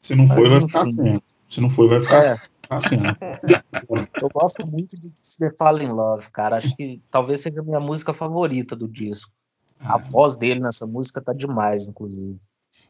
Se 0.00 0.14
não 0.14 0.28
foi, 0.28 0.48
vai 0.48 0.60
ficar 0.60 0.84
sendo. 0.84 1.22
Se 1.50 1.60
não 1.60 1.68
foi, 1.68 1.88
vai 1.88 2.00
ficar, 2.00 2.24
é. 2.24 2.36
eu 4.20 4.28
gosto 4.32 4.66
muito 4.66 4.98
de 4.98 5.12
The 5.38 5.50
Fall 5.58 5.82
in 5.82 5.88
Love, 5.88 6.30
cara. 6.30 6.56
Acho 6.56 6.74
que 6.76 7.00
talvez 7.10 7.40
seja 7.40 7.60
a 7.60 7.64
minha 7.64 7.80
música 7.80 8.14
favorita 8.14 8.74
do 8.76 8.88
disco. 8.88 9.30
A 9.80 9.98
é. 9.98 10.10
voz 10.10 10.36
dele 10.36 10.60
nessa 10.60 10.86
música 10.86 11.20
tá 11.20 11.32
demais, 11.32 11.88
inclusive. 11.88 12.38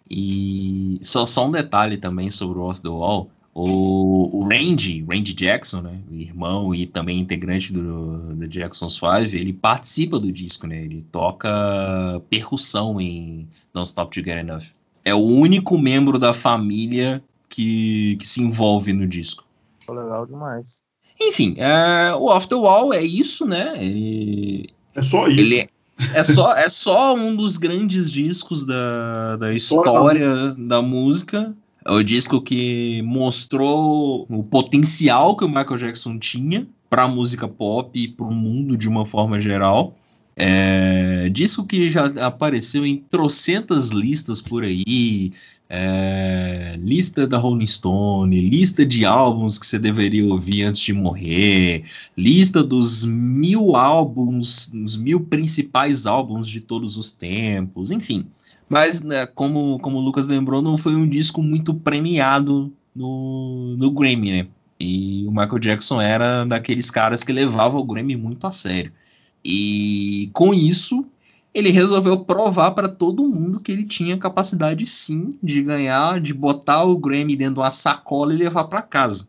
E 0.09 0.99
só, 1.03 1.25
só 1.25 1.47
um 1.47 1.51
detalhe 1.51 1.97
também 1.97 2.31
sobre 2.31 2.59
o 2.59 2.63
Off 2.63 2.81
the 2.81 2.89
Wall. 2.89 3.31
O, 3.55 4.39
o 4.39 4.49
Randy, 4.49 5.05
Randy 5.09 5.35
Jackson, 5.35 5.83
né, 5.83 6.01
irmão 6.11 6.75
e 6.75 6.87
também 6.87 7.21
integrante 7.21 7.71
do, 7.71 8.35
do 8.35 8.49
Jackson's 8.49 8.99
Five, 8.99 9.37
ele 9.37 9.53
participa 9.53 10.19
do 10.19 10.33
disco, 10.33 10.67
né, 10.67 10.83
ele 10.83 11.05
toca 11.13 12.23
percussão 12.31 12.99
em 12.99 13.47
Don't 13.75 13.87
Stop 13.87 14.11
to 14.11 14.25
Get 14.25 14.39
Enough. 14.39 14.65
É 15.05 15.15
o 15.15 15.19
único 15.19 15.77
membro 15.77 16.19
da 16.19 16.33
família 16.33 17.23
que, 17.47 18.17
que 18.17 18.27
se 18.27 18.41
envolve 18.41 18.95
no 18.95 19.07
disco. 19.07 19.45
Legal 19.89 20.27
demais. 20.27 20.83
Enfim, 21.21 21.55
é, 21.59 22.15
o 22.15 22.25
Off 22.27 22.49
the 22.49 22.55
Wall 22.55 22.93
é 22.93 23.03
isso, 23.03 23.47
né? 23.47 23.75
Ele, 23.77 24.71
é 24.95 25.03
só 25.03 25.29
isso. 25.29 25.41
Ele, 25.41 25.69
é 26.15 26.25
só, 26.25 26.53
é 26.57 26.69
só 26.69 27.15
um 27.15 27.37
dos 27.37 27.57
grandes 27.57 28.11
discos 28.11 28.65
da, 28.65 29.37
da 29.37 29.53
história 29.53 30.55
da 30.59 30.83
música. 30.83 31.55
É 31.85 31.93
o 31.93 32.03
disco 32.03 32.41
que 32.41 33.03
mostrou 33.03 34.27
o 34.29 34.43
potencial 34.43 35.37
que 35.37 35.45
o 35.45 35.49
Michael 35.49 35.79
Jackson 35.79 36.19
tinha 36.19 36.67
para 36.89 37.05
a 37.05 37.09
música 37.09 37.49
pop 37.49 37.99
e 37.99 38.09
para 38.09 38.27
o 38.27 38.33
mundo 38.33 38.77
de 38.77 38.89
uma 38.89 39.05
forma 39.05 39.41
geral. 39.41 39.97
É, 40.37 41.29
disco 41.31 41.67
que 41.67 41.91
já 41.91 42.07
apareceu 42.25 42.87
em 42.87 42.97
trocentas 42.97 43.89
listas 43.89 44.41
por 44.41 44.65
aí, 44.65 45.33
é, 45.75 46.77
lista 46.79 47.27
da 47.27 47.39
Rolling 47.39 47.67
Stone, 47.67 48.39
lista 48.39 48.85
de 48.85 49.07
álbuns 49.07 49.59
que 49.59 49.67
você 49.67 49.79
deveria 49.79 50.23
ouvir 50.27 50.65
antes 50.65 50.83
de 50.83 50.93
morrer, 50.93 51.85
lista 52.15 52.63
dos 52.63 53.07
mil 53.07 53.75
álbuns, 53.75 54.71
os 54.75 54.99
mil 54.99 55.21
principais 55.21 56.05
álbuns 56.05 56.47
de 56.47 56.61
todos 56.61 56.99
os 56.99 57.11
tempos, 57.11 57.91
enfim. 57.91 58.27
Mas, 58.69 59.01
né, 59.01 59.25
como, 59.25 59.79
como 59.79 59.97
o 59.97 60.03
Lucas 60.03 60.29
lembrou, 60.29 60.61
não 60.61 60.77
foi 60.77 60.95
um 60.95 61.09
disco 61.09 61.43
muito 61.43 61.73
premiado 61.73 62.71
no, 62.95 63.75
no 63.79 63.91
Grammy, 63.91 64.31
né? 64.31 64.47
E 64.79 65.25
o 65.27 65.31
Michael 65.31 65.59
Jackson 65.59 66.03
era 66.03 66.45
daqueles 66.45 66.91
caras 66.91 67.25
que 67.25 67.33
levava 67.33 67.79
o 67.79 67.85
Grammy 67.85 68.15
muito 68.15 68.47
a 68.47 68.53
sério. 68.53 68.93
E 69.43 70.29
com 70.35 70.53
isso, 70.53 71.07
ele 71.55 71.71
resolveu 71.71 72.25
provar 72.25 72.71
para 72.73 72.89
todo 72.89 73.29
mundo 73.29 73.61
que 73.61 73.71
ele 73.71 73.85
tinha 73.85 74.17
capacidade 74.17 74.87
sim 74.87 75.39
de 75.43 75.63
ganhar, 75.63 76.21
de 76.21 76.33
botar 76.33 76.85
o 76.85 76.97
Grammy 76.97 77.37
dentro 77.37 77.55
de 77.55 77.61
uma 77.61 77.71
sacola 77.71 78.33
e 78.33 78.39
levar 78.39 78.65
para 78.65 78.81
casa. 78.81 79.29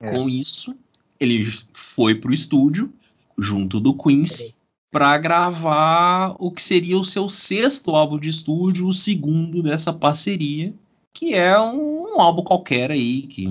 É. 0.00 0.10
Com 0.10 0.28
isso, 0.28 0.74
ele 1.18 1.44
foi 1.72 2.14
pro 2.14 2.32
estúdio 2.32 2.92
junto 3.38 3.78
do 3.78 3.94
Quincy 3.94 4.54
para 4.90 5.16
gravar 5.18 6.34
o 6.38 6.50
que 6.50 6.60
seria 6.60 6.98
o 6.98 7.04
seu 7.04 7.28
sexto 7.28 7.92
álbum 7.92 8.18
de 8.18 8.28
estúdio, 8.28 8.88
o 8.88 8.92
segundo 8.92 9.62
dessa 9.62 9.92
parceria, 9.92 10.74
que 11.14 11.34
é 11.34 11.58
um, 11.60 12.14
um 12.14 12.20
álbum 12.20 12.42
qualquer 12.42 12.90
aí 12.90 13.22
que 13.22 13.46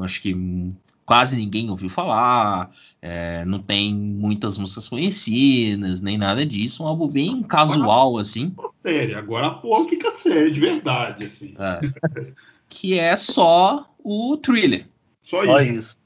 acho 0.00 0.22
que 0.22 0.34
quase 1.04 1.36
ninguém 1.36 1.70
ouviu 1.70 1.88
falar, 1.88 2.70
é, 3.00 3.44
não 3.44 3.58
tem 3.58 3.94
muitas 3.94 4.56
músicas 4.58 4.88
conhecidas, 4.88 6.00
nem 6.00 6.16
nada 6.16 6.44
disso, 6.44 6.82
um 6.82 6.86
álbum 6.86 7.08
bem 7.08 7.42
casual, 7.42 8.18
assim. 8.18 8.54
Sério, 8.82 9.18
agora 9.18 9.48
a 9.48 9.54
porra 9.54 9.88
fica 9.88 10.10
séria, 10.10 10.50
de 10.50 10.60
verdade, 10.60 11.26
assim. 11.26 11.54
É. 11.58 12.32
que 12.68 12.98
é 12.98 13.16
só 13.16 13.88
o 14.02 14.36
thriller. 14.38 14.86
Só, 15.22 15.44
só 15.44 15.60
isso. 15.60 15.78
isso. 15.78 16.04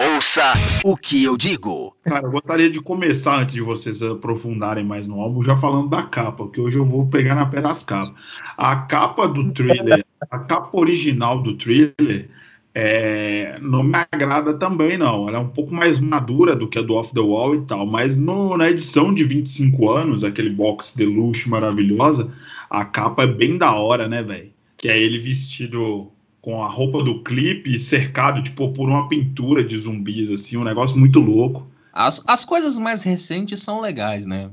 Ouça 0.00 0.54
o 0.82 0.96
que 0.96 1.22
eu 1.24 1.36
digo. 1.36 1.94
Cara, 2.02 2.26
eu 2.26 2.30
gostaria 2.30 2.70
de 2.70 2.80
começar, 2.80 3.42
antes 3.42 3.54
de 3.54 3.60
vocês 3.60 4.02
aprofundarem 4.02 4.82
mais 4.82 5.06
no 5.06 5.20
álbum, 5.20 5.44
já 5.44 5.56
falando 5.58 5.90
da 5.90 6.02
capa, 6.04 6.44
porque 6.44 6.60
hoje 6.60 6.78
eu 6.78 6.86
vou 6.86 7.06
pegar 7.06 7.34
na 7.34 7.44
pé 7.44 7.60
das 7.60 7.84
capas. 7.84 8.14
A 8.56 8.76
capa 8.76 9.28
do 9.28 9.52
thriller, 9.52 10.04
a 10.30 10.38
capa 10.38 10.70
original 10.72 11.42
do 11.42 11.54
thriller, 11.56 12.30
é, 12.74 13.58
não 13.60 13.82
me 13.82 13.96
agrada 14.10 14.54
também, 14.54 14.96
não. 14.96 15.28
Ela 15.28 15.38
é 15.38 15.40
um 15.40 15.48
pouco 15.48 15.74
mais 15.74 15.98
madura 15.98 16.54
do 16.54 16.68
que 16.68 16.78
a 16.78 16.82
do 16.82 16.94
Off 16.94 17.12
the 17.12 17.20
Wall 17.20 17.54
e 17.54 17.60
tal, 17.62 17.86
mas 17.86 18.16
no, 18.16 18.56
na 18.56 18.70
edição 18.70 19.12
de 19.12 19.24
25 19.24 19.90
anos, 19.90 20.24
aquele 20.24 20.50
box 20.50 20.96
deluxe 20.96 21.48
maravilhosa, 21.48 22.32
a 22.68 22.84
capa 22.84 23.24
é 23.24 23.26
bem 23.26 23.58
da 23.58 23.74
hora, 23.74 24.08
né, 24.08 24.22
velho? 24.22 24.52
Que 24.78 24.88
é 24.88 24.98
ele 24.98 25.18
vestido 25.18 26.10
com 26.40 26.62
a 26.62 26.68
roupa 26.68 27.02
do 27.02 27.22
clipe 27.22 27.78
cercado, 27.78 28.42
tipo, 28.42 28.72
por 28.72 28.88
uma 28.88 29.08
pintura 29.08 29.62
de 29.62 29.76
zumbis, 29.76 30.30
assim, 30.30 30.56
um 30.56 30.64
negócio 30.64 30.96
muito 30.96 31.20
louco. 31.20 31.68
As, 31.92 32.22
as 32.26 32.44
coisas 32.44 32.78
mais 32.78 33.02
recentes 33.02 33.62
são 33.62 33.80
legais, 33.80 34.24
né? 34.24 34.48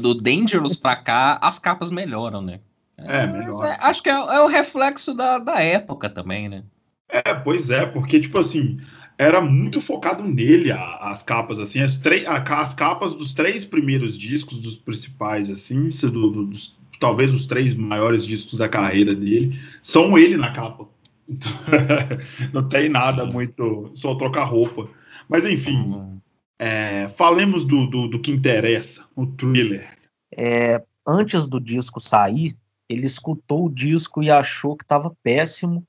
Do 0.00 0.14
Dangerous 0.14 0.76
pra 0.76 0.94
cá, 0.94 1.38
as 1.40 1.58
capas 1.58 1.90
melhoram, 1.90 2.42
né? 2.42 2.60
É, 2.98 3.26
melhor. 3.26 3.64
É, 3.64 3.78
acho 3.80 4.02
que 4.02 4.10
é, 4.10 4.12
é 4.12 4.40
o 4.40 4.46
reflexo 4.46 5.14
da, 5.14 5.38
da 5.38 5.60
época 5.60 6.08
também, 6.08 6.48
né? 6.48 6.62
É, 7.12 7.34
pois 7.34 7.68
é, 7.68 7.84
porque, 7.84 8.18
tipo 8.18 8.38
assim, 8.38 8.80
era 9.18 9.38
muito 9.38 9.82
focado 9.82 10.24
nele 10.24 10.72
a, 10.72 11.10
as 11.10 11.22
capas, 11.22 11.58
assim, 11.58 11.80
as, 11.80 12.00
a, 12.26 12.60
as 12.60 12.72
capas 12.72 13.14
dos 13.14 13.34
três 13.34 13.66
primeiros 13.66 14.16
discos, 14.16 14.58
dos 14.58 14.76
principais, 14.76 15.50
assim, 15.50 15.90
do, 16.04 16.30
do, 16.30 16.46
dos, 16.46 16.74
talvez 16.98 17.30
os 17.30 17.44
três 17.44 17.74
maiores 17.74 18.24
discos 18.24 18.58
da 18.58 18.66
carreira 18.66 19.14
dele, 19.14 19.60
são 19.82 20.16
ele 20.16 20.38
na 20.38 20.52
capa. 20.52 20.88
Não 22.50 22.66
tem 22.66 22.88
nada 22.88 23.26
muito, 23.26 23.92
só 23.94 24.14
trocar 24.14 24.44
roupa. 24.44 24.88
Mas, 25.28 25.44
enfim, 25.44 26.20
é, 26.58 27.10
falemos 27.10 27.66
do, 27.66 27.86
do, 27.86 28.08
do, 28.08 28.20
que 28.20 28.30
interessa, 28.30 29.04
o 29.14 29.26
thriller. 29.26 29.98
É, 30.34 30.82
antes 31.06 31.46
do 31.46 31.60
disco 31.60 32.00
sair, 32.00 32.54
ele 32.88 33.04
escutou 33.04 33.66
o 33.66 33.70
disco 33.70 34.22
e 34.22 34.30
achou 34.30 34.76
que 34.76 34.84
estava 34.84 35.14
péssimo 35.22 35.84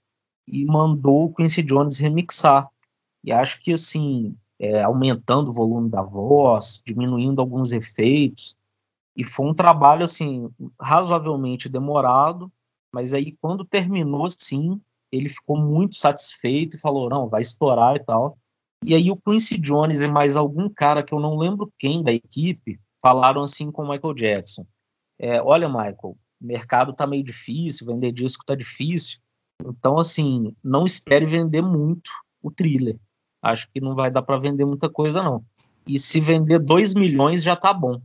e 0.48 0.66
mandou 0.66 1.26
o 1.26 1.34
Quincy 1.34 1.64
Jones 1.64 1.98
remixar. 1.98 2.70
E 3.24 3.32
acho 3.32 3.62
que, 3.62 3.74
assim, 3.74 4.36
é, 4.60 4.84
aumentando 4.84 5.50
o 5.50 5.54
volume 5.54 5.90
da 5.90 6.02
voz, 6.02 6.82
diminuindo 6.86 7.42
alguns 7.42 7.72
efeitos, 7.72 8.56
e 9.16 9.24
foi 9.24 9.46
um 9.46 9.54
trabalho, 9.54 10.04
assim, 10.04 10.50
razoavelmente 10.80 11.70
demorado, 11.70 12.52
mas 12.92 13.14
aí, 13.14 13.36
quando 13.42 13.66
terminou, 13.66 14.28
sim, 14.30 14.80
ele 15.12 15.30
ficou 15.30 15.58
muito 15.58 15.96
satisfeito 15.96 16.76
e 16.76 16.80
falou, 16.80 17.10
não, 17.10 17.30
vai 17.30 17.42
estourar 17.42 17.96
e 17.96 18.00
tal. 18.00 18.38
E 18.86 18.94
aí 18.94 19.10
o 19.10 19.16
Quincy 19.16 19.60
Jones 19.60 20.02
e 20.02 20.08
mais 20.08 20.36
algum 20.36 20.68
cara 20.68 21.04
que 21.04 21.14
eu 21.14 21.20
não 21.20 21.38
lembro 21.38 21.72
quem 21.80 22.04
da 22.04 22.12
equipe 22.12 22.80
falaram 23.02 23.44
assim 23.44 23.72
com 23.72 23.84
o 23.84 23.90
Michael 23.90 24.14
Jackson. 24.14 24.66
É, 25.18 25.42
Olha, 25.42 25.70
Michael, 25.70 25.98
o 26.02 26.18
mercado 26.42 26.94
tá 26.94 27.08
meio 27.08 27.24
difícil, 27.24 27.88
vender 27.88 28.12
disco 28.12 28.44
tá 28.46 28.56
difícil, 28.56 29.20
então, 29.62 29.98
assim, 29.98 30.56
não 30.64 30.86
espere 30.86 31.26
vender 31.26 31.62
muito 31.62 32.10
o 32.42 32.52
thriller. 32.52 32.98
Acho 33.42 33.70
que 33.72 33.82
não 33.82 33.96
vai 33.96 34.10
dar 34.10 34.22
para 34.22 34.38
vender 34.38 34.66
muita 34.66 34.90
coisa, 34.90 35.22
não. 35.22 35.44
E 35.86 36.00
se 36.00 36.20
vender 36.20 36.60
2 36.60 36.94
milhões 36.94 37.44
já 37.44 37.56
tá 37.56 37.74
bom. 37.74 38.02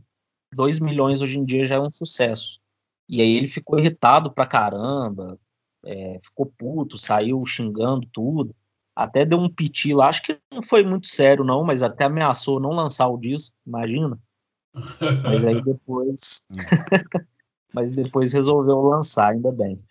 2 0.53 0.79
milhões 0.79 1.21
hoje 1.21 1.39
em 1.39 1.45
dia 1.45 1.65
já 1.65 1.75
é 1.75 1.79
um 1.79 1.91
sucesso. 1.91 2.59
E 3.07 3.21
aí 3.21 3.35
ele 3.35 3.47
ficou 3.47 3.79
irritado 3.79 4.31
pra 4.31 4.45
caramba, 4.45 5.39
é, 5.85 6.19
ficou 6.21 6.45
puto, 6.45 6.97
saiu 6.97 7.45
xingando 7.45 8.07
tudo. 8.11 8.55
Até 8.95 9.25
deu 9.25 9.39
um 9.39 9.49
piti 9.49 9.93
lá, 9.93 10.09
acho 10.09 10.23
que 10.23 10.37
não 10.51 10.61
foi 10.61 10.83
muito 10.83 11.07
sério, 11.07 11.43
não, 11.43 11.63
mas 11.63 11.81
até 11.81 12.03
ameaçou 12.03 12.59
não 12.59 12.71
lançar 12.71 13.07
o 13.07 13.17
disco, 13.17 13.55
imagina. 13.65 14.19
Mas 15.23 15.45
aí 15.45 15.61
depois. 15.63 16.43
Hum. 16.51 16.57
mas 17.73 17.91
depois 17.91 18.33
resolveu 18.33 18.81
lançar, 18.81 19.31
ainda 19.31 19.51
bem. 19.51 19.81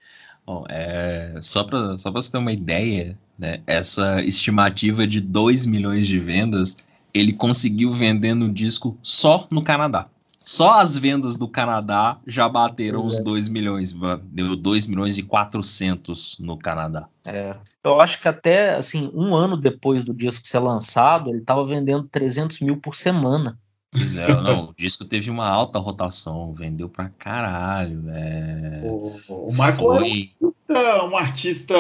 Bom, 0.49 0.65
é, 0.67 1.39
só 1.43 1.63
para 1.63 1.99
só 1.99 2.11
você 2.11 2.33
ter 2.33 2.39
uma 2.39 2.51
ideia, 2.51 3.19
né, 3.39 3.61
essa 3.67 4.23
estimativa 4.23 5.07
de 5.07 5.21
2 5.21 5.67
milhões 5.67 6.07
de 6.07 6.19
vendas, 6.19 6.75
ele 7.13 7.35
conseguiu 7.35 7.93
vendendo 7.93 8.47
o 8.47 8.51
disco 8.51 8.97
só 9.03 9.47
no 9.51 9.63
Canadá. 9.63 10.09
Só 10.39 10.81
as 10.81 10.97
vendas 10.97 11.37
do 11.37 11.47
Canadá 11.47 12.17
já 12.27 12.49
bateram 12.49 13.05
os 13.05 13.23
2 13.23 13.47
é. 13.47 13.51
milhões. 13.51 13.95
Deu 14.33 14.57
2 14.57 14.87
milhões 14.87 15.19
e 15.19 15.23
400 15.23 16.39
no 16.41 16.57
Canadá. 16.57 17.07
É. 17.27 17.55
Eu 17.85 18.01
acho 18.01 18.19
que 18.19 18.27
até, 18.27 18.75
assim, 18.75 19.11
um 19.13 19.35
ano 19.35 19.55
depois 19.55 20.03
do 20.03 20.15
disco 20.15 20.49
ser 20.49 20.61
lançado, 20.61 21.29
ele 21.29 21.41
estava 21.41 21.63
vendendo 21.67 22.09
300 22.11 22.61
mil 22.61 22.79
por 22.79 22.97
semana. 22.97 23.59
Pois 23.91 24.17
é, 24.17 24.29
não, 24.29 24.71
o 24.71 24.75
disco 24.77 25.05
teve 25.05 25.31
uma 25.31 25.49
alta 25.49 25.79
rotação, 25.79 26.53
vendeu 26.53 26.89
pra 26.89 27.09
caralho. 27.09 28.05
É... 28.11 28.83
O, 28.85 29.19
o 29.29 29.51
Michael 29.51 29.77
Foi... 29.77 30.31
é 30.69 31.03
um 31.03 31.17
artista 31.17 31.75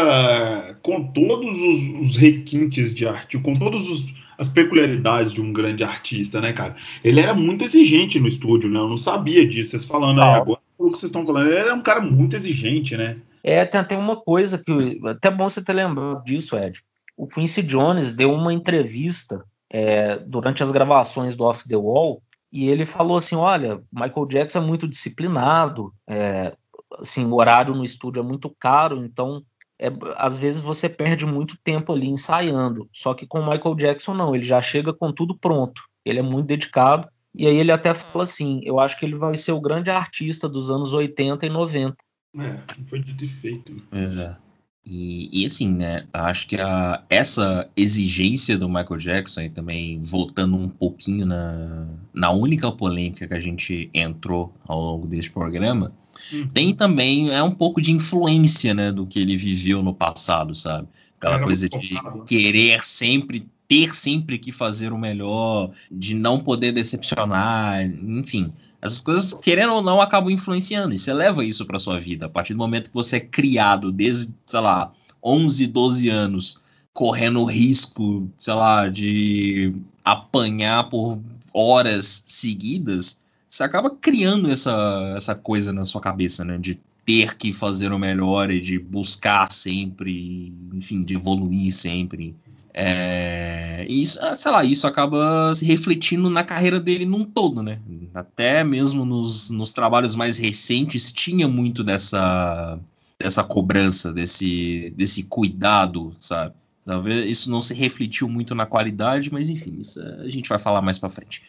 com 0.82 1.12
todos 1.12 1.54
os, 1.54 2.08
os 2.08 2.16
requintes 2.16 2.94
de 2.94 3.06
arte, 3.06 3.38
com 3.38 3.54
todos 3.54 3.88
os 3.88 4.18
as 4.38 4.48
peculiaridades 4.48 5.32
de 5.32 5.42
um 5.42 5.52
grande 5.52 5.82
artista, 5.82 6.40
né, 6.40 6.52
cara? 6.52 6.76
Ele 7.02 7.20
era 7.20 7.34
muito 7.34 7.64
exigente 7.64 8.20
no 8.20 8.28
estúdio, 8.28 8.70
né? 8.70 8.78
Eu 8.78 8.88
não 8.88 8.96
sabia 8.96 9.46
disso. 9.46 9.70
Vocês 9.70 9.84
falando 9.84 10.22
aí 10.22 10.34
agora, 10.34 10.60
o 10.78 10.92
que 10.92 10.98
vocês 10.98 11.10
estão 11.10 11.26
falando, 11.26 11.48
ele 11.48 11.56
era 11.56 11.74
um 11.74 11.82
cara 11.82 12.00
muito 12.00 12.36
exigente, 12.36 12.96
né? 12.96 13.18
É, 13.42 13.64
tem 13.64 13.80
até 13.80 13.96
uma 13.96 14.16
coisa 14.16 14.56
que. 14.56 15.00
Até 15.04 15.28
bom 15.30 15.48
você 15.48 15.62
ter 15.62 15.72
lembrado 15.72 16.22
disso, 16.24 16.56
Ed. 16.56 16.80
O 17.16 17.26
Quincy 17.26 17.62
Jones 17.64 18.12
deu 18.12 18.32
uma 18.32 18.54
entrevista 18.54 19.44
é, 19.70 20.16
durante 20.18 20.62
as 20.62 20.72
gravações 20.72 21.36
do 21.36 21.44
Off 21.44 21.66
the 21.68 21.76
Wall 21.76 22.22
e 22.52 22.68
ele 22.68 22.86
falou 22.86 23.16
assim: 23.16 23.36
olha, 23.36 23.82
Michael 23.92 24.26
Jackson 24.26 24.58
é 24.58 24.66
muito 24.66 24.88
disciplinado, 24.88 25.92
é, 26.06 26.54
assim, 26.98 27.24
o 27.26 27.34
horário 27.34 27.74
no 27.74 27.84
estúdio 27.84 28.20
é 28.20 28.22
muito 28.22 28.54
caro, 28.58 29.04
então 29.04 29.42
é, 29.78 29.88
às 30.16 30.38
vezes 30.38 30.62
você 30.62 30.88
perde 30.88 31.24
muito 31.24 31.56
tempo 31.62 31.92
ali 31.92 32.08
ensaiando. 32.08 32.88
Só 32.92 33.14
que 33.14 33.26
com 33.26 33.40
o 33.40 33.48
Michael 33.48 33.74
Jackson 33.76 34.14
não, 34.14 34.34
ele 34.34 34.44
já 34.44 34.60
chega 34.60 34.92
com 34.92 35.12
tudo 35.12 35.38
pronto. 35.38 35.82
Ele 36.04 36.18
é 36.18 36.22
muito 36.22 36.46
dedicado. 36.46 37.08
E 37.34 37.46
aí 37.46 37.56
ele 37.56 37.70
até 37.70 37.94
fala 37.94 38.24
assim: 38.24 38.60
eu 38.64 38.80
acho 38.80 38.98
que 38.98 39.04
ele 39.04 39.14
vai 39.14 39.36
ser 39.36 39.52
o 39.52 39.60
grande 39.60 39.90
artista 39.90 40.48
dos 40.48 40.70
anos 40.70 40.92
80 40.92 41.46
e 41.46 41.50
90. 41.50 41.96
É, 42.38 42.58
foi 42.88 43.00
de 43.00 43.12
defeito. 43.12 43.80
Exato. 43.92 44.47
E, 44.90 45.42
e, 45.42 45.44
assim, 45.44 45.68
né, 45.74 46.06
acho 46.14 46.48
que 46.48 46.56
a, 46.56 47.02
essa 47.10 47.68
exigência 47.76 48.56
do 48.56 48.68
Michael 48.68 48.96
Jackson, 48.96 49.42
e 49.42 49.50
também 49.50 50.02
voltando 50.02 50.56
um 50.56 50.68
pouquinho 50.68 51.26
na, 51.26 51.86
na 52.14 52.30
única 52.30 52.72
polêmica 52.72 53.28
que 53.28 53.34
a 53.34 53.40
gente 53.40 53.90
entrou 53.92 54.50
ao 54.66 54.80
longo 54.80 55.06
deste 55.06 55.30
programa, 55.30 55.92
uhum. 56.32 56.48
tem 56.48 56.74
também 56.74 57.30
é 57.30 57.42
um 57.42 57.50
pouco 57.50 57.82
de 57.82 57.92
influência, 57.92 58.72
né, 58.72 58.90
do 58.90 59.06
que 59.06 59.18
ele 59.18 59.36
viveu 59.36 59.82
no 59.82 59.92
passado, 59.92 60.54
sabe? 60.54 60.88
Aquela 61.18 61.34
Era 61.34 61.44
coisa 61.44 61.68
de 61.68 61.94
querer 62.26 62.82
sempre, 62.82 63.46
ter 63.68 63.94
sempre 63.94 64.38
que 64.38 64.52
fazer 64.52 64.90
o 64.90 64.98
melhor, 64.98 65.70
de 65.90 66.14
não 66.14 66.40
poder 66.40 66.72
decepcionar, 66.72 67.84
enfim. 67.84 68.50
Essas 68.80 69.00
coisas, 69.00 69.34
querendo 69.34 69.72
ou 69.74 69.82
não, 69.82 70.00
acabam 70.00 70.30
influenciando. 70.30 70.94
E 70.94 70.98
você 70.98 71.12
leva 71.12 71.44
isso 71.44 71.66
para 71.66 71.78
sua 71.78 71.98
vida. 71.98 72.26
A 72.26 72.28
partir 72.28 72.54
do 72.54 72.58
momento 72.58 72.88
que 72.88 72.94
você 72.94 73.16
é 73.16 73.20
criado 73.20 73.90
desde, 73.90 74.32
sei 74.46 74.60
lá, 74.60 74.92
11, 75.22 75.66
12 75.66 76.08
anos, 76.08 76.60
correndo 76.92 77.44
risco, 77.44 78.30
sei 78.38 78.54
lá, 78.54 78.88
de 78.88 79.74
apanhar 80.04 80.88
por 80.88 81.20
horas 81.52 82.22
seguidas, 82.26 83.18
você 83.48 83.62
acaba 83.64 83.90
criando 83.90 84.50
essa, 84.50 85.14
essa 85.16 85.34
coisa 85.34 85.72
na 85.72 85.84
sua 85.84 86.00
cabeça, 86.00 86.44
né? 86.44 86.58
De 86.58 86.78
ter 87.04 87.36
que 87.36 87.52
fazer 87.52 87.92
o 87.92 87.98
melhor 87.98 88.50
e 88.50 88.60
de 88.60 88.78
buscar 88.78 89.50
sempre, 89.50 90.52
enfim, 90.74 91.02
de 91.02 91.14
evoluir 91.14 91.74
sempre. 91.74 92.36
É, 92.74 93.86
isso, 93.88 94.18
ah, 94.22 94.34
sei 94.34 94.50
lá, 94.52 94.64
isso 94.64 94.86
acaba 94.86 95.54
se 95.54 95.64
refletindo 95.64 96.28
na 96.30 96.44
carreira 96.44 96.78
dele 96.78 97.04
num 97.04 97.24
todo, 97.24 97.62
né? 97.62 97.80
Até 98.14 98.62
mesmo 98.62 99.04
nos, 99.04 99.50
nos 99.50 99.72
trabalhos 99.72 100.14
mais 100.14 100.38
recentes 100.38 101.12
tinha 101.12 101.48
muito 101.48 101.82
dessa, 101.82 102.78
dessa 103.18 103.42
cobrança, 103.42 104.12
desse, 104.12 104.92
desse 104.96 105.22
cuidado, 105.24 106.14
sabe? 106.20 106.54
Talvez 106.84 107.28
isso 107.28 107.50
não 107.50 107.60
se 107.60 107.74
refletiu 107.74 108.28
muito 108.28 108.54
na 108.54 108.64
qualidade, 108.64 109.32
mas 109.32 109.50
enfim, 109.50 109.76
isso 109.80 110.00
a 110.00 110.30
gente 110.30 110.48
vai 110.48 110.58
falar 110.58 110.80
mais 110.80 110.98
para 110.98 111.10
frente. 111.10 111.42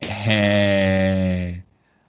É... 0.00 1.60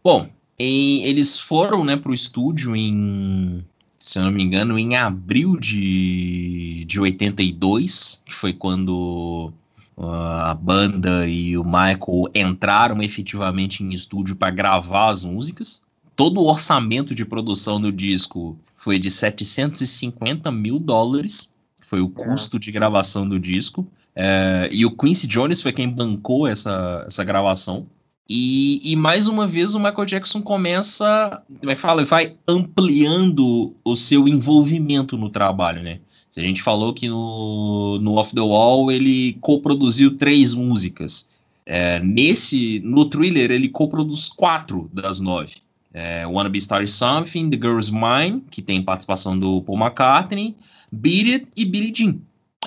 Bom, 0.03 0.29
em, 0.57 1.03
eles 1.03 1.39
foram 1.39 1.83
né, 1.83 1.95
para 1.95 2.11
o 2.11 2.13
estúdio 2.13 2.75
em 2.75 3.65
se 4.03 4.19
eu 4.19 4.25
não 4.25 4.31
me 4.31 4.43
engano, 4.43 4.77
em 4.77 4.97
abril 4.97 5.55
de, 5.55 6.83
de 6.85 6.99
82, 6.99 8.21
que 8.25 8.33
foi 8.33 8.51
quando 8.51 9.53
uh, 9.95 10.05
a 10.05 10.53
banda 10.53 11.25
e 11.25 11.57
o 11.57 11.63
Michael 11.63 12.29
entraram 12.35 13.01
efetivamente 13.01 13.81
em 13.81 13.93
estúdio 13.93 14.35
para 14.35 14.51
gravar 14.51 15.09
as 15.09 15.23
músicas. 15.23 15.81
Todo 16.17 16.41
o 16.41 16.49
orçamento 16.49 17.15
de 17.15 17.23
produção 17.23 17.79
do 17.79 17.93
disco 17.93 18.59
foi 18.75 18.99
de 18.99 19.09
750 19.09 20.51
mil 20.51 20.79
dólares, 20.79 21.53
foi 21.77 22.01
o 22.01 22.11
é. 22.17 22.23
custo 22.25 22.59
de 22.59 22.73
gravação 22.73 23.25
do 23.25 23.39
disco. 23.39 23.87
É, 24.13 24.67
e 24.69 24.85
o 24.85 24.91
Quincy 24.91 25.27
Jones 25.27 25.61
foi 25.61 25.71
quem 25.71 25.87
bancou 25.87 26.45
essa, 26.45 27.05
essa 27.07 27.23
gravação. 27.23 27.87
E, 28.27 28.91
e, 28.91 28.95
mais 28.95 29.27
uma 29.27 29.47
vez 29.47 29.75
o 29.75 29.79
Michael 29.79 30.05
Jackson 30.05 30.41
começa, 30.41 31.43
vai 31.61 31.75
falar, 31.75 32.05
vai 32.05 32.37
ampliando 32.47 33.75
o 33.83 33.95
seu 33.95 34.27
envolvimento 34.27 35.17
no 35.17 35.29
trabalho, 35.29 35.83
né? 35.83 35.99
A 36.35 36.41
gente 36.41 36.63
falou 36.63 36.93
que 36.93 37.07
no, 37.07 37.99
no 37.99 38.15
Off 38.15 38.33
the 38.33 38.41
Wall 38.41 38.91
ele 38.91 39.33
coproduziu 39.39 40.17
três 40.17 40.53
músicas. 40.53 41.29
É, 41.65 41.99
nesse, 41.99 42.81
no 42.83 43.05
thriller, 43.05 43.51
ele 43.51 43.69
coproduz 43.69 44.29
quatro 44.29 44.89
das 44.91 45.19
nove. 45.19 45.57
É, 45.93 46.25
Wanna 46.25 46.49
Be 46.49 46.57
Starting 46.57 46.87
Something, 46.87 47.49
The 47.51 47.57
Girl's 47.57 47.89
Mine, 47.89 48.41
que 48.49 48.63
tem 48.63 48.81
participação 48.81 49.37
do 49.37 49.61
Paul 49.61 49.77
McCartney, 49.77 50.55
Beat 50.91 51.27
It 51.27 51.47
e 51.55 51.65
Billie 51.65 51.93
Jean. 51.93 52.17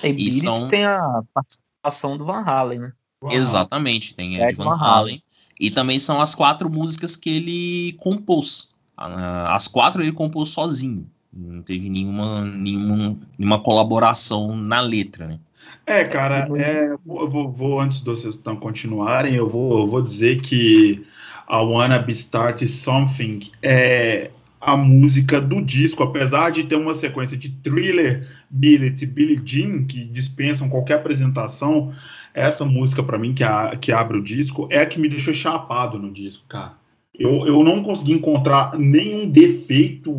E, 0.01 0.07
e 0.07 0.13
Beat 0.13 0.33
são... 0.33 0.69
tem 0.69 0.85
a 0.85 1.21
participação 1.33 2.17
do 2.17 2.25
Van 2.25 2.41
Halen, 2.41 2.79
né? 2.79 2.93
Exatamente, 3.31 4.15
tem 4.15 4.41
a 4.41 4.49
de 4.49 4.55
Van, 4.55 4.63
Van 4.63 4.77
Halen. 4.77 5.21
E 5.59 5.71
também 5.71 5.99
são 5.99 6.21
as 6.21 6.35
quatro 6.35 6.69
músicas 6.69 7.15
que 7.15 7.29
ele 7.29 7.93
compôs. 7.99 8.69
As 8.95 9.67
quatro 9.67 10.01
ele 10.01 10.11
compôs 10.11 10.49
sozinho. 10.49 11.05
Não 11.31 11.61
teve 11.61 11.89
nenhuma, 11.89 12.45
nenhuma, 12.45 13.17
nenhuma 13.37 13.59
colaboração 13.59 14.55
na 14.55 14.79
letra, 14.79 15.27
né? 15.27 15.39
É, 15.85 16.03
cara, 16.03 16.47
é, 16.57 16.95
vou, 17.05 17.51
vou, 17.51 17.79
antes 17.79 17.99
de 17.99 18.05
vocês 18.05 18.41
continuarem, 18.59 19.35
eu 19.35 19.47
vou, 19.47 19.81
eu 19.81 19.87
vou 19.87 20.01
dizer 20.01 20.41
que 20.41 21.05
a 21.47 21.61
Wanna 21.61 21.99
Be 21.99 22.11
Start 22.11 22.65
Something 22.67 23.51
é 23.61 24.31
a 24.59 24.75
música 24.75 25.39
do 25.39 25.61
disco, 25.61 26.03
apesar 26.03 26.51
de 26.51 26.63
ter 26.63 26.75
uma 26.75 26.95
sequência 26.95 27.37
de 27.37 27.49
thriller, 27.63 28.27
Billy 28.49 28.95
e 29.01 29.05
Billie 29.05 29.41
Jean, 29.45 29.85
que 29.85 30.03
dispensam 30.05 30.69
qualquer 30.69 30.95
apresentação, 30.95 31.93
essa 32.37 32.63
música 32.63 33.01
para 33.01 33.17
mim 33.17 33.33
que, 33.33 33.43
a, 33.43 33.75
que 33.75 33.91
abre 33.91 34.17
o 34.17 34.23
disco 34.23 34.67
é 34.69 34.79
a 34.79 34.85
que 34.85 34.99
me 34.99 35.09
deixou 35.09 35.33
chapado 35.33 35.97
no 35.97 36.11
disco, 36.11 36.45
cara. 36.47 36.73
Eu, 37.17 37.47
eu 37.47 37.63
não 37.63 37.81
consegui 37.81 38.13
encontrar 38.13 38.77
nenhum 38.77 39.27
defeito, 39.27 40.13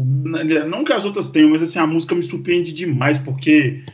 não 0.68 0.82
que 0.82 0.92
as 0.92 1.04
outras 1.04 1.28
tenham, 1.28 1.50
mas 1.50 1.62
assim, 1.62 1.78
a 1.78 1.86
música 1.86 2.12
me 2.12 2.24
surpreende 2.24 2.72
demais, 2.72 3.18
porque 3.18 3.84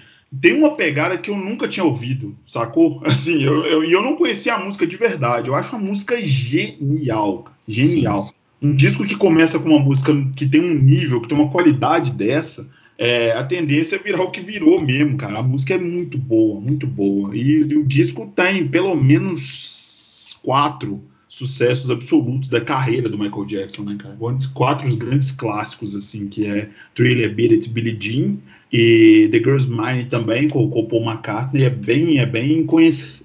tem 0.41 0.55
uma 0.55 0.75
pegada 0.75 1.19
que 1.19 1.31
eu 1.31 1.37
nunca 1.37 1.69
tinha 1.69 1.85
ouvido, 1.85 2.35
sacou? 2.47 3.03
Assim, 3.05 3.43
eu, 3.43 3.65
eu, 3.67 3.85
eu 3.85 4.03
não 4.03 4.17
conhecia 4.17 4.55
a 4.55 4.59
música 4.59 4.87
de 4.87 4.97
verdade. 4.97 5.49
Eu 5.49 5.55
acho 5.55 5.77
a 5.77 5.79
música 5.79 6.21
genial, 6.25 7.45
genial. 7.69 8.21
Sim. 8.21 8.35
Um 8.63 8.75
disco 8.75 9.05
que 9.05 9.15
começa 9.15 9.59
com 9.59 9.69
uma 9.69 9.79
música 9.79 10.13
que 10.35 10.49
tem 10.49 10.63
um 10.63 10.75
nível, 10.75 11.21
que 11.21 11.29
tem 11.29 11.39
uma 11.39 11.51
qualidade 11.51 12.11
dessa, 12.11 12.67
é, 12.97 13.33
a 13.33 13.45
tendência 13.45 13.97
é 13.97 13.99
virar 13.99 14.23
o 14.23 14.31
que 14.31 14.41
virou 14.41 14.81
mesmo, 14.81 15.17
cara. 15.17 15.39
A 15.41 15.43
música 15.43 15.75
é 15.75 15.79
muito 15.79 16.17
boa, 16.17 16.61
muito 16.61 16.87
boa. 16.87 17.37
E, 17.37 17.41
e 17.41 17.77
o 17.77 17.85
disco 17.85 18.33
tem 18.35 18.69
pelo 18.69 18.95
menos 18.95 20.39
quatro 20.43 21.03
sucessos 21.29 21.91
absolutos 21.91 22.49
da 22.49 22.61
carreira 22.61 23.09
do 23.09 23.19
Michael 23.19 23.45
Jackson, 23.47 23.83
né, 23.83 23.97
cara? 23.99 24.17
Quatro 24.55 24.97
grandes 24.97 25.33
clássicos, 25.33 25.97
assim, 25.97 26.29
que 26.29 26.47
é 26.47 26.71
Thriller, 26.95 27.35
Beat 27.35 27.53
It, 27.53 27.69
Billie 27.71 27.97
Jean 28.01 28.37
e 28.73 29.29
The 29.33 29.39
Girl's 29.39 29.67
Mind 29.67 30.09
também, 30.09 30.49
com 30.49 30.65
o 30.65 30.87
Paul 30.87 31.05
McCartney, 31.05 31.65
é 31.65 31.71
bem, 31.71 32.19
é 32.19 32.27
bem 32.27 32.65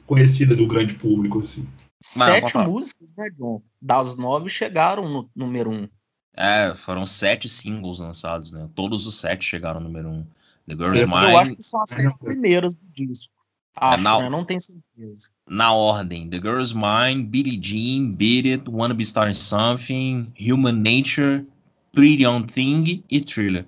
conhecida 0.07 0.55
do 0.55 0.65
grande 0.65 0.95
público, 0.95 1.39
assim. 1.39 1.63
Sete 2.01 2.57
músicas, 2.57 3.13
né, 3.15 3.29
John? 3.37 3.61
Das 3.81 4.17
nove 4.17 4.49
chegaram 4.49 5.07
no 5.07 5.29
número 5.35 5.69
um. 5.69 5.87
É, 6.41 6.73
foram 6.73 7.05
sete 7.05 7.49
singles 7.49 7.99
lançados, 7.99 8.53
né? 8.53 8.69
Todos 8.73 9.05
os 9.05 9.15
sete 9.15 9.43
chegaram 9.43 9.81
no 9.81 9.87
número 9.87 10.07
um. 10.07 10.25
The 10.65 10.73
Girl's 10.73 11.03
Mind. 11.03 11.31
Eu 11.31 11.37
acho 11.37 11.55
que 11.55 11.63
são 11.63 11.81
as 11.81 11.89
sete 11.89 12.17
primeiras 12.17 12.73
do 12.73 12.81
disco. 12.93 13.33
É, 13.75 13.85
acho, 13.85 13.99
é, 13.99 14.03
na, 14.03 14.19
né? 14.21 14.29
Não 14.29 14.45
tenho 14.45 14.61
certeza. 14.61 15.27
Na 15.45 15.73
ordem: 15.73 16.29
The 16.29 16.37
Girl's 16.37 16.71
Mind, 16.71 17.27
Billie 17.27 17.59
Jean, 17.61 18.13
Beat 18.13 18.45
It, 18.45 18.69
Wanna 18.69 18.93
Be 18.93 19.03
Starting 19.03 19.33
Something, 19.33 20.31
Human 20.39 20.77
Nature, 20.77 21.45
Pretty 21.91 22.25
On 22.25 22.43
Thing 22.43 23.03
e 23.11 23.19
Thriller. 23.19 23.65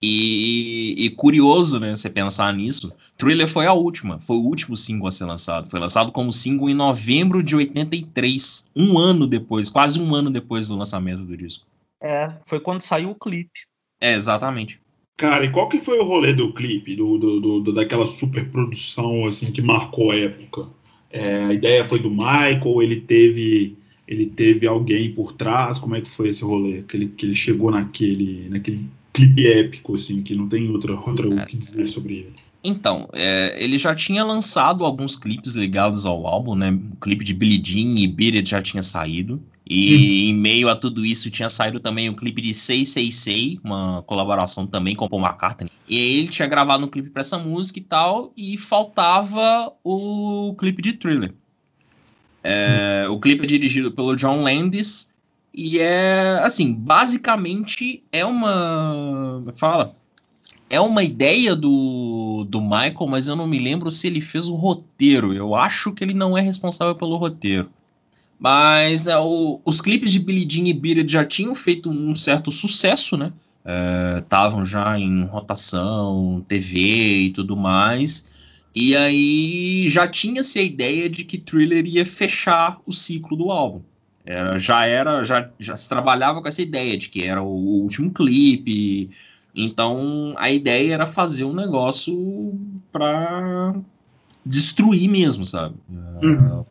E, 0.00 0.94
e, 0.96 1.10
curioso, 1.10 1.80
né, 1.80 1.96
você 1.96 2.08
pensar 2.08 2.52
nisso, 2.54 2.92
Thriller 3.18 3.48
foi 3.48 3.66
a 3.66 3.72
última, 3.72 4.18
foi 4.20 4.36
o 4.36 4.42
último 4.42 4.76
single 4.76 5.08
a 5.08 5.12
ser 5.12 5.24
lançado. 5.26 5.68
Foi 5.68 5.80
lançado 5.80 6.12
como 6.12 6.32
single 6.32 6.70
em 6.70 6.74
novembro 6.74 7.42
de 7.42 7.56
83, 7.56 8.68
um 8.74 8.98
ano 8.98 9.26
depois, 9.26 9.68
quase 9.68 10.00
um 10.00 10.14
ano 10.14 10.30
depois 10.30 10.68
do 10.68 10.76
lançamento 10.76 11.24
do 11.24 11.36
disco. 11.36 11.66
É, 12.02 12.32
foi 12.46 12.60
quando 12.60 12.82
saiu 12.82 13.10
o 13.10 13.14
clipe. 13.14 13.60
É, 14.00 14.14
exatamente. 14.14 14.80
Cara, 15.16 15.44
e 15.44 15.50
qual 15.50 15.68
que 15.68 15.78
foi 15.78 15.98
o 15.98 16.04
rolê 16.04 16.34
do 16.34 16.52
clipe, 16.52 16.94
do, 16.94 17.16
do, 17.16 17.60
do 17.60 17.72
daquela 17.72 18.06
super 18.06 18.48
produção, 18.50 19.24
assim, 19.24 19.50
que 19.50 19.62
marcou 19.62 20.10
a 20.10 20.16
época? 20.16 20.68
É, 21.10 21.44
a 21.44 21.52
ideia 21.54 21.88
foi 21.88 21.98
do 21.98 22.10
Michael, 22.10 22.82
ele 22.82 23.00
teve 23.00 23.76
ele 24.06 24.26
teve 24.26 24.66
alguém 24.66 25.12
por 25.12 25.32
trás, 25.32 25.78
como 25.78 25.96
é 25.96 26.00
que 26.00 26.08
foi 26.08 26.28
esse 26.28 26.44
rolê? 26.44 26.82
Que 26.82 26.96
ele, 26.96 27.08
que 27.08 27.26
ele 27.26 27.34
chegou 27.34 27.72
naquele, 27.72 28.48
naquele 28.48 28.88
clipe 29.12 29.46
épico, 29.46 29.96
assim, 29.96 30.22
que 30.22 30.34
não 30.34 30.48
tem 30.48 30.70
outra, 30.70 30.94
outra 30.94 31.28
o 31.28 31.46
que 31.46 31.56
dizer 31.56 31.88
sobre 31.88 32.18
ele. 32.18 32.34
Então, 32.62 33.08
é, 33.12 33.56
ele 33.62 33.78
já 33.78 33.94
tinha 33.94 34.24
lançado 34.24 34.84
alguns 34.84 35.16
clipes 35.16 35.54
ligados 35.54 36.06
ao 36.06 36.26
álbum, 36.26 36.54
né? 36.54 36.70
O 36.70 36.96
clipe 36.96 37.24
de 37.24 37.34
Billie 37.34 37.62
Jean 37.62 37.98
e 37.98 38.06
Beat 38.06 38.36
It 38.36 38.50
já 38.50 38.62
tinha 38.62 38.82
saído. 38.82 39.42
E 39.68 39.96
hum. 39.96 40.30
em 40.30 40.34
meio 40.34 40.68
a 40.68 40.76
tudo 40.76 41.04
isso 41.04 41.30
tinha 41.30 41.48
saído 41.48 41.80
também 41.80 42.08
o 42.08 42.14
clipe 42.14 42.40
de 42.40 42.54
Say 42.54 42.86
Say 42.86 43.10
Say, 43.10 43.58
uma 43.64 44.02
colaboração 44.02 44.66
também 44.66 44.94
com 44.94 45.08
Paul 45.08 45.22
McCartney. 45.22 45.70
E 45.88 45.98
ele 45.98 46.28
tinha 46.28 46.46
gravado 46.46 46.84
um 46.84 46.88
clipe 46.88 47.10
para 47.10 47.20
essa 47.20 47.36
música 47.36 47.78
e 47.78 47.82
tal, 47.82 48.32
e 48.36 48.56
faltava 48.56 49.72
o 49.82 50.54
clipe 50.58 50.80
de 50.82 50.92
Thriller. 50.92 51.34
É, 52.44 53.06
o 53.08 53.18
clipe 53.18 53.42
é 53.42 53.46
dirigido 53.46 53.90
pelo 53.90 54.14
John 54.14 54.42
Landis 54.42 55.12
e 55.52 55.80
é 55.80 56.38
assim, 56.44 56.72
basicamente 56.72 58.04
é 58.12 58.24
uma 58.24 59.42
é 59.48 59.58
fala 59.58 59.96
é 60.68 60.80
uma 60.80 61.02
ideia 61.02 61.54
do, 61.54 62.44
do 62.48 62.60
Michael, 62.60 63.06
mas 63.08 63.28
eu 63.28 63.36
não 63.36 63.46
me 63.46 63.58
lembro 63.58 63.90
se 63.90 64.06
ele 64.06 64.20
fez 64.20 64.48
o 64.48 64.54
roteiro. 64.54 65.32
Eu 65.32 65.54
acho 65.54 65.92
que 65.92 66.02
ele 66.02 66.14
não 66.14 66.36
é 66.36 66.40
responsável 66.40 66.94
pelo 66.94 67.16
roteiro. 67.16 67.70
Mas 68.38 69.06
é, 69.06 69.18
o, 69.18 69.60
os 69.64 69.80
clipes 69.80 70.12
de 70.12 70.18
Billie 70.18 70.46
Jean 70.48 70.68
e 70.68 70.72
Beat 70.72 71.08
já 71.08 71.24
tinham 71.24 71.54
feito 71.54 71.88
um 71.88 72.14
certo 72.14 72.52
sucesso, 72.52 73.16
né? 73.16 73.32
Estavam 74.18 74.62
é, 74.62 74.64
já 74.64 74.98
em 74.98 75.24
rotação, 75.24 76.44
TV 76.46 76.78
e 76.78 77.30
tudo 77.30 77.56
mais. 77.56 78.30
E 78.74 78.94
aí 78.94 79.88
já 79.88 80.06
tinha-se 80.06 80.58
a 80.58 80.62
ideia 80.62 81.08
de 81.08 81.24
que 81.24 81.38
Thriller 81.38 81.86
ia 81.86 82.04
fechar 82.04 82.78
o 82.86 82.92
ciclo 82.92 83.36
do 83.36 83.50
álbum. 83.50 83.80
Era, 84.24 84.58
já 84.58 84.84
era, 84.84 85.24
já, 85.24 85.48
já 85.58 85.76
se 85.76 85.88
trabalhava 85.88 86.42
com 86.42 86.48
essa 86.48 86.60
ideia 86.60 86.96
de 86.96 87.08
que 87.08 87.22
era 87.22 87.42
o, 87.42 87.48
o 87.48 87.82
último 87.82 88.12
clipe. 88.12 89.10
Então 89.54 90.34
a 90.36 90.50
ideia 90.50 90.92
era 90.92 91.06
fazer 91.06 91.44
um 91.44 91.54
negócio 91.54 92.54
para 92.92 93.74
destruir 94.44 95.08
mesmo, 95.08 95.46
sabe? 95.46 95.76
Uhum. 95.88 96.64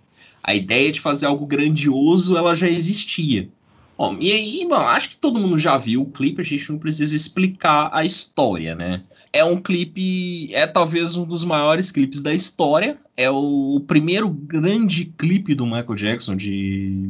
A 0.45 0.53
ideia 0.53 0.91
de 0.91 1.01
fazer 1.01 1.25
algo 1.25 1.45
grandioso, 1.45 2.37
ela 2.37 2.55
já 2.55 2.69
existia. 2.69 3.49
Bom, 3.97 4.17
e 4.19 4.31
aí, 4.31 4.67
bom, 4.67 4.75
acho 4.75 5.09
que 5.09 5.17
todo 5.17 5.39
mundo 5.39 5.57
já 5.57 5.77
viu 5.77 6.01
o 6.01 6.11
clipe, 6.11 6.41
a 6.41 6.45
gente 6.45 6.69
não 6.69 6.77
precisa 6.77 7.15
explicar 7.15 7.89
a 7.93 8.03
história, 8.03 8.75
né? 8.75 9.03
é 9.35 9.43
um 9.43 9.61
clipe, 9.61 10.53
é 10.53 10.65
talvez 10.65 11.17
um 11.17 11.25
dos 11.25 11.43
maiores 11.43 11.91
clipes 11.91 12.21
da 12.21 12.33
história. 12.33 12.97
É 13.17 13.29
o, 13.29 13.83
primeiro 13.85 14.29
grande 14.29 15.11
clipe 15.17 15.53
do 15.53 15.65
Michael 15.65 15.95
Jackson 15.95 16.37
de, 16.37 17.09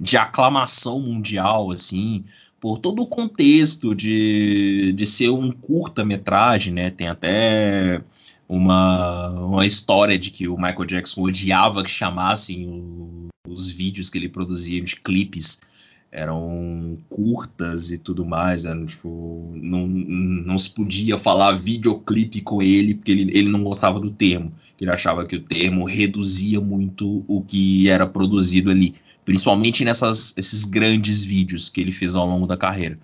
de 0.00 0.16
aclamação 0.16 0.98
mundial, 0.98 1.70
assim, 1.70 2.24
por 2.58 2.78
todo 2.78 3.02
o 3.02 3.06
contexto 3.06 3.94
de, 3.94 4.94
de 4.96 5.04
ser 5.04 5.28
um 5.28 5.52
curta-metragem, 5.52 6.72
né? 6.72 6.88
Tem 6.88 7.06
até 7.06 8.00
uma, 8.48 9.28
uma 9.30 9.66
história 9.66 10.18
de 10.18 10.30
que 10.30 10.48
o 10.48 10.56
Michael 10.56 10.86
Jackson 10.86 11.22
odiava 11.22 11.84
que 11.84 11.90
chamassem 11.90 12.66
o, 12.66 13.28
os 13.46 13.70
vídeos 13.70 14.08
que 14.08 14.16
ele 14.16 14.28
produzia 14.28 14.80
de 14.80 14.96
clipes 14.96 15.60
eram 16.10 16.98
curtas 17.10 17.92
e 17.92 17.98
tudo 17.98 18.24
mais, 18.24 18.64
eram, 18.64 18.86
tipo, 18.86 19.52
não, 19.54 19.86
não 19.86 20.58
se 20.58 20.70
podia 20.70 21.18
falar 21.18 21.52
videoclipe 21.52 22.40
com 22.40 22.62
ele, 22.62 22.94
porque 22.94 23.12
ele, 23.12 23.30
ele 23.38 23.48
não 23.48 23.62
gostava 23.62 24.00
do 24.00 24.10
termo, 24.10 24.52
ele 24.80 24.90
achava 24.90 25.26
que 25.26 25.36
o 25.36 25.42
termo 25.42 25.84
reduzia 25.84 26.60
muito 26.60 27.24
o 27.28 27.42
que 27.42 27.90
era 27.90 28.06
produzido 28.06 28.70
ali, 28.70 28.94
principalmente 29.24 29.84
nessas 29.84 30.32
esses 30.36 30.64
grandes 30.64 31.22
vídeos 31.22 31.68
que 31.68 31.80
ele 31.80 31.92
fez 31.92 32.16
ao 32.16 32.26
longo 32.26 32.46
da 32.46 32.56
carreira. 32.56 32.98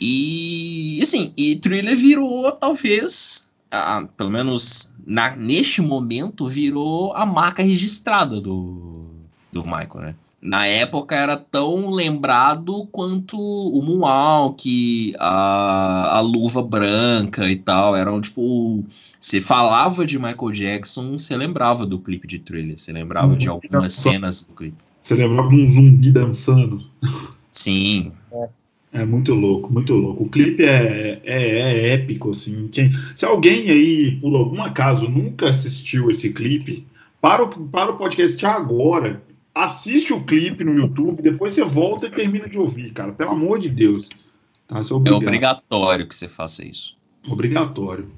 E, 0.00 1.00
assim, 1.02 1.32
e 1.36 1.56
Thriller 1.56 1.96
virou, 1.96 2.50
talvez, 2.52 3.43
a, 3.74 4.08
pelo 4.16 4.30
menos 4.30 4.92
na, 5.06 5.36
neste 5.36 5.82
momento, 5.82 6.46
virou 6.46 7.12
a 7.14 7.26
marca 7.26 7.62
registrada 7.62 8.40
do, 8.40 9.06
do 9.52 9.62
Michael, 9.64 10.00
né? 10.00 10.14
na 10.44 10.66
época 10.66 11.16
era 11.16 11.38
tão 11.38 11.88
lembrado 11.88 12.86
quanto 12.92 13.38
o 13.38 13.82
Moonwalk, 13.82 15.14
a, 15.18 16.18
a 16.18 16.20
luva 16.20 16.62
branca 16.62 17.50
e 17.50 17.56
tal. 17.56 17.96
Eram 17.96 18.20
tipo. 18.20 18.84
Você 19.18 19.40
falava 19.40 20.04
de 20.04 20.18
Michael 20.18 20.50
Jackson, 20.52 21.18
você 21.18 21.34
lembrava 21.34 21.86
do 21.86 21.98
clipe 21.98 22.26
de 22.28 22.38
thriller, 22.38 22.78
você 22.78 22.92
lembrava 22.92 23.28
uhum. 23.28 23.38
de 23.38 23.48
algumas 23.48 23.94
cenas 23.94 24.44
do 24.44 24.52
clipe. 24.52 24.76
Você 25.02 25.14
lembrava 25.14 25.48
de 25.48 25.56
um 25.56 25.70
zumbi 25.70 26.12
dançando. 26.12 26.84
Sim. 27.50 28.12
É. 28.30 28.48
é 28.94 29.04
muito 29.04 29.34
louco, 29.34 29.72
muito 29.72 29.92
louco. 29.92 30.22
O 30.22 30.28
clipe 30.28 30.62
é, 30.62 31.20
é, 31.24 31.42
é 31.42 31.92
épico, 31.94 32.30
assim. 32.30 32.68
Quem, 32.68 32.92
se 33.16 33.24
alguém 33.24 33.68
aí, 33.68 34.12
por 34.20 34.34
algum 34.36 34.62
acaso, 34.62 35.08
nunca 35.08 35.50
assistiu 35.50 36.10
esse 36.10 36.32
clipe, 36.32 36.86
para 37.20 37.42
o, 37.42 37.48
para 37.48 37.90
o 37.90 37.96
podcast 37.96 38.46
agora 38.46 39.20
assiste 39.52 40.12
o 40.12 40.22
clipe 40.22 40.62
no 40.62 40.74
YouTube, 40.74 41.22
depois 41.22 41.54
você 41.54 41.64
volta 41.64 42.06
e 42.06 42.10
termina 42.10 42.48
de 42.48 42.56
ouvir, 42.56 42.92
cara. 42.92 43.12
Pelo 43.12 43.30
amor 43.30 43.58
de 43.58 43.68
Deus. 43.68 44.08
Tá? 44.68 44.80
É 44.80 45.12
obrigatório 45.12 46.08
que 46.08 46.14
você 46.14 46.28
faça 46.28 46.64
isso. 46.64 46.96
Obrigatório. 47.28 48.08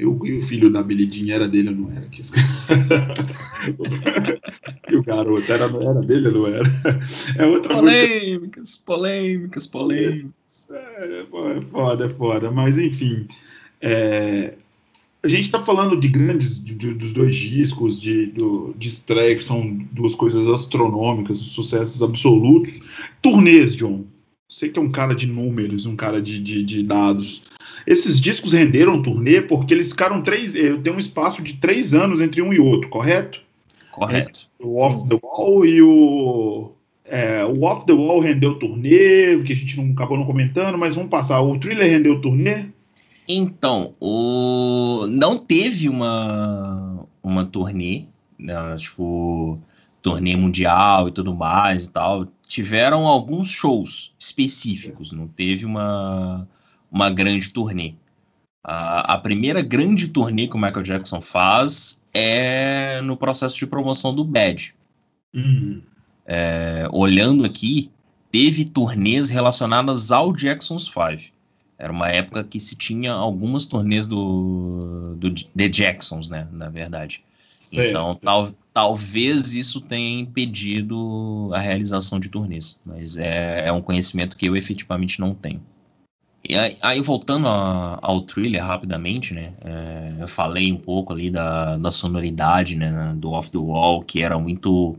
Eu, 0.00 0.18
e 0.24 0.38
o 0.38 0.42
filho 0.42 0.72
da 0.72 0.82
Belidinha 0.82 1.34
era 1.34 1.46
dele 1.46 1.68
ou 1.68 1.74
não 1.74 1.92
era? 1.92 2.08
e 4.90 4.96
o 4.96 5.02
garoto 5.02 5.52
era, 5.52 5.64
era 5.64 6.00
dele 6.00 6.28
ou 6.28 6.34
não 6.34 6.46
era? 6.46 6.64
É 7.36 7.44
outra 7.44 7.74
polêmicas, 7.74 8.62
música. 8.62 8.84
polêmicas, 8.86 9.66
polêmicas. 9.66 10.64
É, 10.70 11.20
é, 11.20 11.26
foda, 11.70 12.06
é 12.06 12.08
foda. 12.08 12.50
Mas 12.50 12.78
enfim. 12.78 13.28
É, 13.78 14.54
a 15.22 15.28
gente 15.28 15.42
está 15.42 15.60
falando 15.60 16.00
de 16.00 16.08
grandes, 16.08 16.64
de, 16.64 16.74
de, 16.74 16.94
dos 16.94 17.12
dois 17.12 17.36
discos, 17.36 18.00
de, 18.00 18.24
do, 18.26 18.74
de 18.78 18.88
estreia, 18.88 19.36
que 19.36 19.44
são 19.44 19.70
duas 19.92 20.14
coisas 20.14 20.48
astronômicas, 20.48 21.40
sucessos 21.40 22.02
absolutos. 22.02 22.80
Turnês, 23.20 23.76
John. 23.76 24.06
Você 24.48 24.70
que 24.70 24.78
é 24.78 24.82
um 24.82 24.90
cara 24.90 25.14
de 25.14 25.26
números, 25.26 25.84
um 25.84 25.94
cara 25.94 26.22
de, 26.22 26.40
de, 26.40 26.64
de 26.64 26.82
dados. 26.82 27.42
Esses 27.86 28.20
discos 28.20 28.52
renderam 28.52 29.02
turnê 29.02 29.40
porque 29.40 29.74
eles 29.74 29.90
ficaram 29.90 30.22
três. 30.22 30.54
Eh, 30.54 30.76
tem 30.76 30.92
um 30.92 30.98
espaço 30.98 31.42
de 31.42 31.54
três 31.54 31.94
anos 31.94 32.20
entre 32.20 32.42
um 32.42 32.52
e 32.52 32.60
outro, 32.60 32.88
correto? 32.88 33.40
Correto. 33.92 34.48
O 34.58 34.82
Off 34.82 35.08
the 35.08 35.18
Wall 35.22 35.66
e 35.66 35.82
o. 35.82 36.72
É, 37.04 37.44
o 37.44 37.64
Off 37.64 37.86
the 37.86 37.92
Wall 37.92 38.20
rendeu 38.20 38.58
turnê, 38.58 39.42
que 39.44 39.52
a 39.52 39.56
gente 39.56 39.76
não 39.76 39.92
acabou 39.92 40.16
não 40.16 40.24
comentando, 40.24 40.78
mas 40.78 40.94
vamos 40.94 41.10
passar. 41.10 41.40
O 41.40 41.58
Thriller 41.58 41.90
rendeu 41.90 42.20
turnê? 42.20 42.66
Então, 43.28 43.92
o... 44.00 45.06
não 45.08 45.38
teve 45.38 45.88
uma, 45.88 47.04
uma 47.22 47.44
turnê, 47.44 48.04
né, 48.38 48.76
tipo, 48.76 49.58
turnê 50.02 50.36
mundial 50.36 51.08
e 51.08 51.12
tudo 51.12 51.34
mais 51.34 51.84
e 51.84 51.90
tal. 51.90 52.26
Tiveram 52.46 53.06
alguns 53.06 53.48
shows 53.48 54.12
específicos, 54.18 55.12
não 55.12 55.28
teve 55.28 55.64
uma, 55.64 56.48
uma 56.90 57.10
grande 57.10 57.50
turnê. 57.50 57.94
A, 58.62 59.14
a 59.14 59.18
primeira 59.18 59.62
grande 59.62 60.08
turnê 60.08 60.46
que 60.46 60.56
o 60.56 60.58
Michael 60.58 60.82
Jackson 60.82 61.20
faz 61.20 62.00
é 62.12 63.00
no 63.02 63.16
processo 63.16 63.56
de 63.56 63.66
promoção 63.66 64.14
do 64.14 64.24
Bad. 64.24 64.74
Uhum. 65.34 65.82
É, 66.26 66.86
olhando 66.92 67.44
aqui, 67.44 67.90
teve 68.30 68.64
turnês 68.64 69.30
relacionadas 69.30 70.12
ao 70.12 70.32
Jackson's 70.32 70.88
Five. 70.88 71.32
Era 71.78 71.92
uma 71.92 72.08
época 72.08 72.44
que 72.44 72.60
se 72.60 72.76
tinha 72.76 73.12
algumas 73.12 73.64
turnês 73.64 74.06
do, 74.06 75.16
do 75.16 75.34
The 75.34 75.68
Jacksons, 75.68 76.28
né? 76.28 76.46
Na 76.52 76.68
verdade. 76.68 77.22
Sei. 77.58 77.90
Então, 77.90 78.14
tal, 78.16 78.52
talvez 78.72 79.54
isso 79.54 79.80
tenha 79.80 80.20
impedido 80.20 81.50
a 81.54 81.58
realização 81.58 82.20
de 82.20 82.28
turnês. 82.28 82.78
Mas 82.84 83.16
é, 83.16 83.64
é 83.66 83.72
um 83.72 83.80
conhecimento 83.80 84.36
que 84.36 84.46
eu 84.46 84.54
efetivamente 84.54 85.18
não 85.20 85.34
tenho. 85.34 85.62
E 86.50 86.56
aí, 86.56 86.76
aí 86.82 87.00
voltando 87.00 87.46
a, 87.46 87.96
ao 88.02 88.22
thriller 88.22 88.64
rapidamente, 88.64 89.32
né? 89.32 89.52
É, 89.60 90.16
eu 90.18 90.26
falei 90.26 90.72
um 90.72 90.76
pouco 90.76 91.12
ali 91.12 91.30
da, 91.30 91.76
da 91.76 91.92
sonoridade, 91.92 92.74
né? 92.74 93.14
Do 93.16 93.30
Off 93.30 93.52
the 93.52 93.58
Wall, 93.58 94.02
que 94.02 94.20
era 94.20 94.36
muito. 94.36 94.96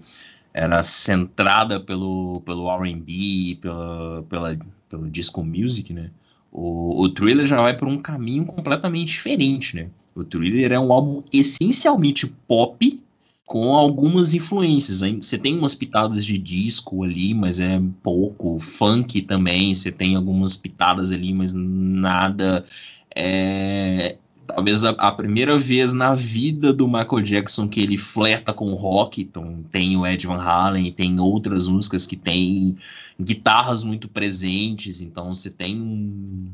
Era 0.54 0.82
centrada 0.82 1.78
pelo, 1.78 2.41
pelo 2.45 2.74
RB, 2.74 3.58
pela, 3.62 4.24
pela, 4.30 4.60
pelo 4.89 5.10
disco 5.10 5.43
music, 5.43 5.91
né? 5.91 6.10
O, 6.49 7.02
o 7.02 7.10
Thriller 7.10 7.45
já 7.45 7.62
vai 7.62 7.76
por 7.76 7.89
um 7.89 7.97
caminho 7.97 8.45
completamente 8.45 9.10
diferente, 9.10 9.76
né? 9.76 9.89
O 10.16 10.24
Thriller 10.24 10.72
é 10.72 10.80
um 10.80 10.93
álbum 10.93 11.22
essencialmente 11.34 12.28
pop, 12.47 13.04
com 13.52 13.76
algumas 13.76 14.34
influências. 14.34 15.02
Você 15.02 15.38
tem 15.38 15.58
umas 15.58 15.76
pitadas 15.76 16.24
de 16.26 16.38
disco 16.38 17.04
ali, 17.04 17.34
mas 17.34 17.60
é 17.60 17.82
pouco. 18.02 18.58
Funk 18.62 19.24
também, 19.24 19.74
você 19.74 19.91
tem 19.91 20.16
algumas 20.16 20.56
pitadas 20.56 21.12
ali, 21.12 21.34
mas 21.34 21.52
nada. 21.54 22.66
É, 23.14 24.16
talvez 24.47 24.86
a, 24.86 24.91
a, 24.91 25.12
primeira 25.12 25.58
vez 25.58 25.91
na 25.91 26.16
vida 26.16 26.72
do 26.72 26.88
Michael 26.88 27.22
Jackson 27.24 27.68
que 27.68 27.82
ele 27.82 27.97
flerta 27.97 28.54
com 28.54 28.74
rock. 28.74 29.22
Então, 29.22 29.66
tem 29.70 29.97
o 29.97 30.08
Ed 30.08 30.26
Van 30.26 30.41
Halen, 30.41 30.89
tem 30.93 31.20
outras 31.20 31.68
músicas 31.68 32.08
que 32.08 32.16
tem 32.16 32.78
guitarras 33.20 33.84
muito 33.84 34.08
presentes. 34.08 35.02
Então, 35.02 35.36
você 35.36 35.49
tem 35.49 36.54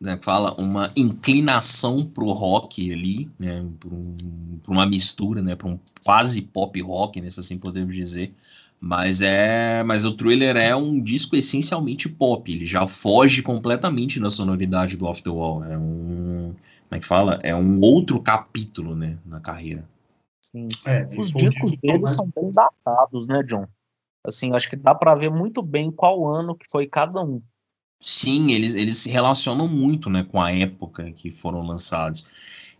né, 0.00 0.18
fala 0.22 0.54
uma 0.60 0.92
inclinação 0.96 2.04
pro 2.04 2.32
rock 2.32 2.92
ali, 2.92 3.30
né, 3.38 3.64
para 3.80 3.88
um, 3.88 4.16
uma 4.68 4.86
mistura, 4.86 5.42
né, 5.42 5.54
para 5.54 5.68
um 5.68 5.78
quase 6.04 6.42
pop 6.42 6.80
rock, 6.80 7.20
né, 7.20 7.30
se 7.30 7.40
assim 7.40 7.58
podemos 7.58 7.94
dizer. 7.94 8.34
Mas 8.78 9.22
é, 9.22 9.82
mas 9.82 10.04
o 10.04 10.14
Thriller 10.14 10.56
é 10.56 10.76
um 10.76 11.00
disco 11.02 11.34
essencialmente 11.34 12.10
pop. 12.10 12.52
Ele 12.52 12.66
já 12.66 12.86
foge 12.86 13.42
completamente 13.42 14.20
da 14.20 14.30
sonoridade 14.30 14.98
do 14.98 15.06
Off 15.06 15.22
the 15.22 15.30
Wall. 15.30 15.64
É 15.64 15.78
um, 15.78 16.54
como 16.88 16.98
é 16.98 17.00
que 17.00 17.06
fala? 17.06 17.40
É 17.42 17.54
um 17.54 17.80
outro 17.80 18.20
capítulo, 18.20 18.94
né, 18.94 19.16
na 19.24 19.40
carreira. 19.40 19.82
Sim. 20.42 20.68
É, 20.86 21.08
Os 21.18 21.32
discos 21.32 21.72
deles 21.78 22.10
são 22.10 22.30
bem 22.34 22.52
datados, 22.52 23.26
né, 23.26 23.42
John? 23.42 23.66
Assim, 24.24 24.54
acho 24.54 24.68
que 24.68 24.76
dá 24.76 24.94
para 24.94 25.14
ver 25.14 25.30
muito 25.30 25.62
bem 25.62 25.90
qual 25.90 26.28
ano 26.28 26.54
que 26.54 26.66
foi 26.70 26.86
cada 26.86 27.22
um. 27.22 27.40
Sim, 28.00 28.52
eles, 28.52 28.74
eles 28.74 28.96
se 28.96 29.10
relacionam 29.10 29.66
muito, 29.66 30.08
né, 30.08 30.22
com 30.22 30.40
a 30.40 30.52
época 30.52 31.10
que 31.12 31.30
foram 31.30 31.66
lançados. 31.66 32.24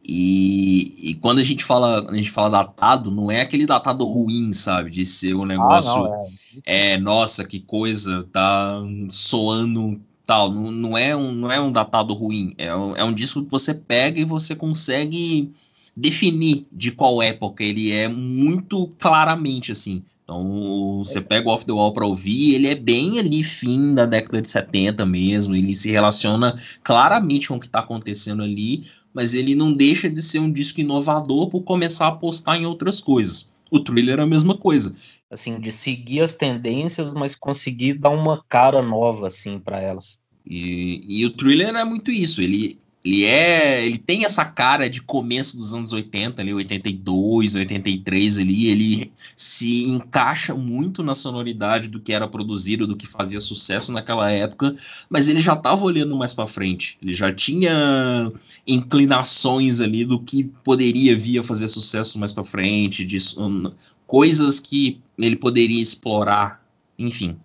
E, 0.08 0.94
e 1.10 1.14
quando 1.16 1.40
a 1.40 1.42
gente 1.42 1.64
fala, 1.64 2.08
a 2.08 2.14
gente 2.14 2.30
fala 2.30 2.48
datado, 2.48 3.10
não 3.10 3.28
é 3.28 3.40
aquele 3.40 3.66
datado 3.66 4.04
ruim, 4.04 4.52
sabe? 4.52 4.88
De 4.88 5.04
ser 5.04 5.34
um 5.34 5.44
negócio. 5.44 5.90
Ah, 5.90 5.98
não, 5.98 6.26
é. 6.64 6.92
é. 6.92 6.98
nossa, 6.98 7.44
que 7.44 7.58
coisa, 7.58 8.22
tá 8.32 8.80
soando 9.10 10.00
tal. 10.24 10.52
Não, 10.52 10.70
não, 10.70 10.96
é, 10.96 11.16
um, 11.16 11.32
não 11.32 11.50
é 11.50 11.60
um 11.60 11.72
datado 11.72 12.14
ruim. 12.14 12.54
É 12.56 12.74
um, 12.74 12.94
é 12.94 13.02
um 13.02 13.12
disco 13.12 13.44
que 13.44 13.50
você 13.50 13.74
pega 13.74 14.20
e 14.20 14.24
você 14.24 14.54
consegue 14.54 15.52
definir 15.96 16.68
de 16.70 16.92
qual 16.92 17.20
época 17.20 17.64
ele 17.64 17.90
é 17.90 18.06
muito 18.06 18.86
claramente, 19.00 19.72
assim. 19.72 20.04
Então, 20.26 21.04
você 21.04 21.20
pega 21.20 21.48
o 21.48 21.52
Off 21.52 21.64
the 21.64 21.70
Wall 21.70 21.92
para 21.92 22.04
ouvir, 22.04 22.56
ele 22.56 22.66
é 22.66 22.74
bem 22.74 23.20
ali 23.20 23.44
fim 23.44 23.94
da 23.94 24.04
década 24.04 24.42
de 24.42 24.50
70 24.50 25.06
mesmo, 25.06 25.54
ele 25.54 25.72
se 25.72 25.88
relaciona 25.88 26.60
claramente 26.82 27.46
com 27.46 27.54
o 27.54 27.60
que 27.60 27.66
está 27.66 27.78
acontecendo 27.78 28.42
ali, 28.42 28.88
mas 29.14 29.34
ele 29.34 29.54
não 29.54 29.72
deixa 29.72 30.10
de 30.10 30.20
ser 30.20 30.40
um 30.40 30.50
disco 30.50 30.80
inovador 30.80 31.48
por 31.48 31.62
começar 31.62 32.06
a 32.06 32.08
apostar 32.08 32.56
em 32.56 32.66
outras 32.66 33.00
coisas. 33.00 33.48
O 33.70 33.78
Thriller 33.78 34.18
é 34.18 34.22
a 34.22 34.26
mesma 34.26 34.58
coisa. 34.58 34.96
Assim, 35.30 35.60
de 35.60 35.70
seguir 35.70 36.22
as 36.22 36.34
tendências, 36.34 37.14
mas 37.14 37.36
conseguir 37.36 37.94
dar 37.94 38.10
uma 38.10 38.42
cara 38.48 38.82
nova, 38.82 39.28
assim, 39.28 39.60
para 39.60 39.80
elas. 39.80 40.18
E, 40.44 41.04
e 41.08 41.24
o 41.24 41.30
Thriller 41.30 41.72
é 41.76 41.84
muito 41.84 42.10
isso, 42.10 42.42
ele, 42.42 42.80
ele 43.06 43.24
é, 43.24 43.86
ele 43.86 43.98
tem 43.98 44.24
essa 44.24 44.44
cara 44.44 44.90
de 44.90 45.00
começo 45.00 45.56
dos 45.56 45.72
anos 45.72 45.92
80, 45.92 46.42
ali 46.42 46.52
82, 46.52 47.54
83 47.54 48.38
ali, 48.38 48.66
ele 48.66 49.12
se 49.36 49.84
encaixa 49.84 50.56
muito 50.56 51.04
na 51.04 51.14
sonoridade 51.14 51.86
do 51.86 52.00
que 52.00 52.12
era 52.12 52.26
produzido, 52.26 52.84
do 52.84 52.96
que 52.96 53.06
fazia 53.06 53.40
sucesso 53.40 53.92
naquela 53.92 54.28
época, 54.28 54.74
mas 55.08 55.28
ele 55.28 55.40
já 55.40 55.52
estava 55.52 55.84
olhando 55.84 56.16
mais 56.16 56.34
para 56.34 56.48
frente. 56.48 56.98
Ele 57.00 57.14
já 57.14 57.32
tinha 57.32 58.32
inclinações 58.66 59.80
ali 59.80 60.04
do 60.04 60.18
que 60.18 60.42
poderia 60.64 61.14
vir 61.14 61.38
a 61.38 61.44
fazer 61.44 61.68
sucesso 61.68 62.18
mais 62.18 62.32
para 62.32 62.42
frente, 62.42 63.04
de 63.04 63.18
um, 63.38 63.70
coisas 64.04 64.58
que 64.58 65.00
ele 65.16 65.36
poderia 65.36 65.80
explorar, 65.80 66.60
enfim. 66.98 67.36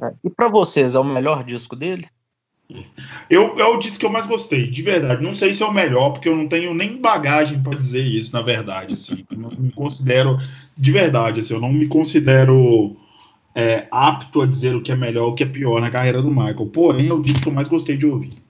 É, 0.00 0.14
e 0.24 0.30
para 0.30 0.48
vocês 0.48 0.94
é 0.94 0.98
o 0.98 1.04
melhor 1.04 1.44
disco 1.44 1.76
dele? 1.76 2.08
Eu, 3.28 3.58
é 3.58 3.64
o 3.64 3.78
disco 3.78 3.98
que 3.98 4.06
eu 4.06 4.10
mais 4.10 4.26
gostei, 4.26 4.70
de 4.70 4.82
verdade. 4.82 5.22
Não 5.22 5.34
sei 5.34 5.52
se 5.52 5.62
é 5.62 5.66
o 5.66 5.72
melhor, 5.72 6.10
porque 6.10 6.28
eu 6.28 6.36
não 6.36 6.48
tenho 6.48 6.74
nem 6.74 7.00
bagagem 7.00 7.62
para 7.62 7.76
dizer 7.76 8.04
isso, 8.04 8.32
na 8.32 8.42
verdade. 8.42 8.94
Assim. 8.94 9.24
Eu 9.30 9.38
não 9.38 9.50
me 9.50 9.70
considero, 9.70 10.38
de 10.76 10.92
verdade, 10.92 11.40
assim, 11.40 11.54
eu 11.54 11.60
não 11.60 11.72
me 11.72 11.86
considero 11.86 12.96
é, 13.54 13.86
apto 13.90 14.42
a 14.42 14.46
dizer 14.46 14.74
o 14.74 14.82
que 14.82 14.92
é 14.92 14.96
melhor 14.96 15.28
o 15.28 15.34
que 15.34 15.42
é 15.42 15.46
pior 15.46 15.80
na 15.80 15.90
carreira 15.90 16.22
do 16.22 16.30
Michael. 16.30 16.66
Porém, 16.66 17.08
é 17.08 17.12
o 17.12 17.22
disco 17.22 17.42
que 17.42 17.48
eu 17.48 17.52
mais 17.52 17.68
gostei 17.68 17.96
de 17.96 18.06
ouvir. 18.06 18.42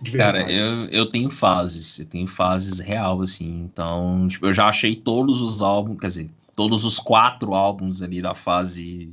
De 0.00 0.12
Cara, 0.12 0.50
eu, 0.50 0.86
eu 0.86 1.06
tenho 1.06 1.30
fases, 1.30 1.98
eu 1.98 2.06
tenho 2.06 2.26
fases 2.26 2.80
real, 2.80 3.20
assim. 3.22 3.64
Então, 3.64 4.28
tipo, 4.28 4.46
eu 4.46 4.54
já 4.54 4.66
achei 4.66 4.94
todos 4.94 5.40
os 5.40 5.62
álbuns, 5.62 5.98
quer 5.98 6.06
dizer, 6.06 6.30
todos 6.54 6.84
os 6.84 6.98
quatro 6.98 7.54
álbuns 7.54 8.02
ali 8.02 8.20
da 8.20 8.34
fase 8.34 9.10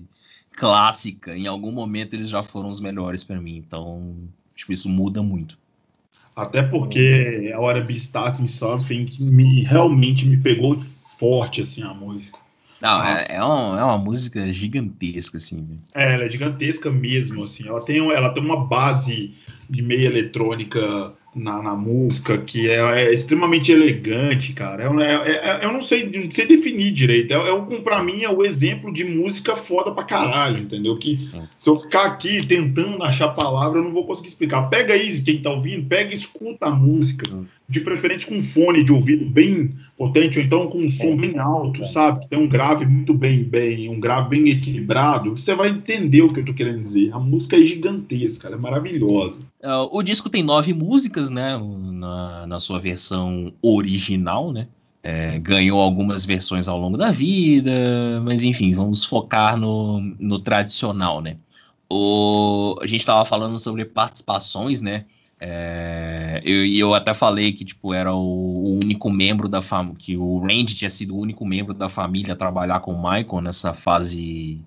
clássica, 0.55 1.35
em 1.35 1.47
algum 1.47 1.71
momento 1.71 2.13
eles 2.13 2.29
já 2.29 2.43
foram 2.43 2.69
os 2.69 2.79
melhores 2.79 3.23
para 3.23 3.39
mim. 3.41 3.57
Então, 3.57 4.15
Tipo, 4.55 4.71
isso 4.71 4.89
muda 4.89 5.21
muito. 5.21 5.57
Até 6.35 6.63
porque 6.63 7.51
a 7.53 7.59
hora 7.59 7.81
Be 7.81 7.95
Starting 7.95 8.47
Something 8.47 9.17
me, 9.19 9.63
realmente 9.63 10.25
me 10.25 10.37
pegou 10.37 10.79
forte, 11.19 11.61
assim, 11.61 11.83
a 11.83 11.93
música. 11.93 12.37
Não, 12.81 12.99
ah. 13.01 13.21
é, 13.21 13.35
é, 13.35 13.43
uma, 13.43 13.79
é 13.79 13.83
uma 13.83 13.97
música 13.97 14.51
gigantesca, 14.51 15.37
assim. 15.37 15.79
É, 15.93 16.15
ela 16.15 16.25
é 16.25 16.29
gigantesca 16.29 16.91
mesmo, 16.91 17.43
assim. 17.43 17.67
Ela 17.67 17.83
tem, 17.85 17.97
ela 18.11 18.29
tem 18.29 18.43
uma 18.43 18.65
base 18.65 19.33
de 19.69 19.81
meia 19.81 20.07
eletrônica 20.07 21.13
na, 21.36 21.61
na 21.61 21.75
música, 21.75 22.38
que 22.38 22.69
é, 22.69 22.77
é, 22.77 23.13
extremamente 23.13 23.71
elegante, 23.71 24.53
cara. 24.53 24.84
É, 24.84 25.13
é, 25.13 25.31
é, 25.31 25.65
eu 25.65 25.73
não 25.73 25.81
sei, 25.81 26.09
não 26.09 26.29
sei 26.29 26.45
definir 26.45 26.91
direito. 26.91 27.34
É, 27.34 27.36
é, 27.36 27.79
pra 27.81 28.03
mim, 28.03 28.23
é 28.23 28.29
o 28.29 28.45
exemplo 28.45 28.93
de 28.93 29.03
música 29.03 29.55
foda 29.55 29.91
pra 29.91 30.03
caralho, 30.03 30.59
entendeu? 30.59 30.97
Que 30.97 31.29
se 31.59 31.69
eu 31.69 31.79
ficar 31.79 32.05
aqui 32.05 32.45
tentando 32.45 33.03
achar 33.03 33.29
palavra, 33.29 33.79
eu 33.79 33.84
não 33.84 33.91
vou 33.91 34.05
conseguir 34.05 34.29
explicar. 34.29 34.69
Pega 34.69 34.93
aí, 34.93 35.21
quem 35.21 35.41
tá 35.41 35.49
ouvindo, 35.49 35.88
pega 35.88 36.11
e 36.11 36.13
escuta 36.13 36.67
a 36.67 36.71
música. 36.71 37.23
De 37.67 37.79
preferência 37.79 38.27
com 38.27 38.41
fone 38.41 38.84
de 38.84 38.91
ouvido 38.91 39.25
bem 39.25 39.73
potente, 39.97 40.39
ou 40.39 40.45
então 40.45 40.67
com 40.67 40.79
um 40.79 40.89
som 40.89 41.15
bem 41.15 41.37
alto, 41.37 41.85
sabe? 41.87 42.27
Tem 42.27 42.39
um 42.39 42.47
grave 42.47 42.85
muito 42.85 43.13
bem, 43.13 43.43
bem, 43.43 43.89
um 43.89 43.99
grave 43.99 44.29
bem 44.29 44.49
equilibrado. 44.49 45.37
Você 45.37 45.53
vai 45.53 45.69
entender 45.69 46.21
o 46.21 46.33
que 46.33 46.39
eu 46.39 46.45
tô 46.45 46.53
querendo 46.53 46.81
dizer. 46.81 47.13
A 47.13 47.19
música 47.19 47.55
é 47.55 47.63
gigantesca, 47.63 48.47
ela 48.47 48.55
é 48.55 48.59
maravilhosa. 48.59 49.41
Uh, 49.63 49.87
o 49.91 50.01
disco 50.01 50.29
tem 50.29 50.43
nove 50.43 50.73
músicas, 50.73 51.29
né? 51.29 51.57
Na, 51.57 52.47
na 52.47 52.59
sua 52.59 52.79
versão 52.79 53.53
original, 53.61 54.51
né? 54.51 54.67
É, 55.05 55.37
ganhou 55.37 55.81
algumas 55.81 56.23
versões 56.23 56.67
ao 56.67 56.79
longo 56.79 56.97
da 56.97 57.11
vida, 57.11 58.21
mas 58.23 58.45
enfim, 58.45 58.73
vamos 58.73 59.03
focar 59.03 59.57
no, 59.57 59.99
no 60.17 60.39
tradicional, 60.39 61.21
né? 61.21 61.35
O, 61.89 62.77
a 62.81 62.87
gente 62.87 63.01
estava 63.01 63.23
falando 63.25 63.59
sobre 63.59 63.85
participações, 63.85 64.81
né? 64.81 65.05
É, 65.45 66.41
eu, 66.45 66.65
eu 66.65 66.93
até 66.95 67.13
falei 67.13 67.51
que 67.51 67.65
tipo 67.65 67.93
era 67.93 68.13
o, 68.15 68.79
único 68.79 69.09
membro 69.09 69.49
da 69.49 69.61
família, 69.61 69.97
que 69.99 70.15
o 70.15 70.39
Randy 70.39 70.73
tinha 70.73 70.89
sido 70.89 71.13
o 71.13 71.19
único 71.19 71.45
membro 71.45 71.73
da 71.73 71.89
família 71.89 72.31
a 72.31 72.37
trabalhar 72.37 72.79
com 72.79 72.93
o 72.93 72.97
Michael 72.97 73.41
nessa 73.41 73.73
fase 73.73 74.61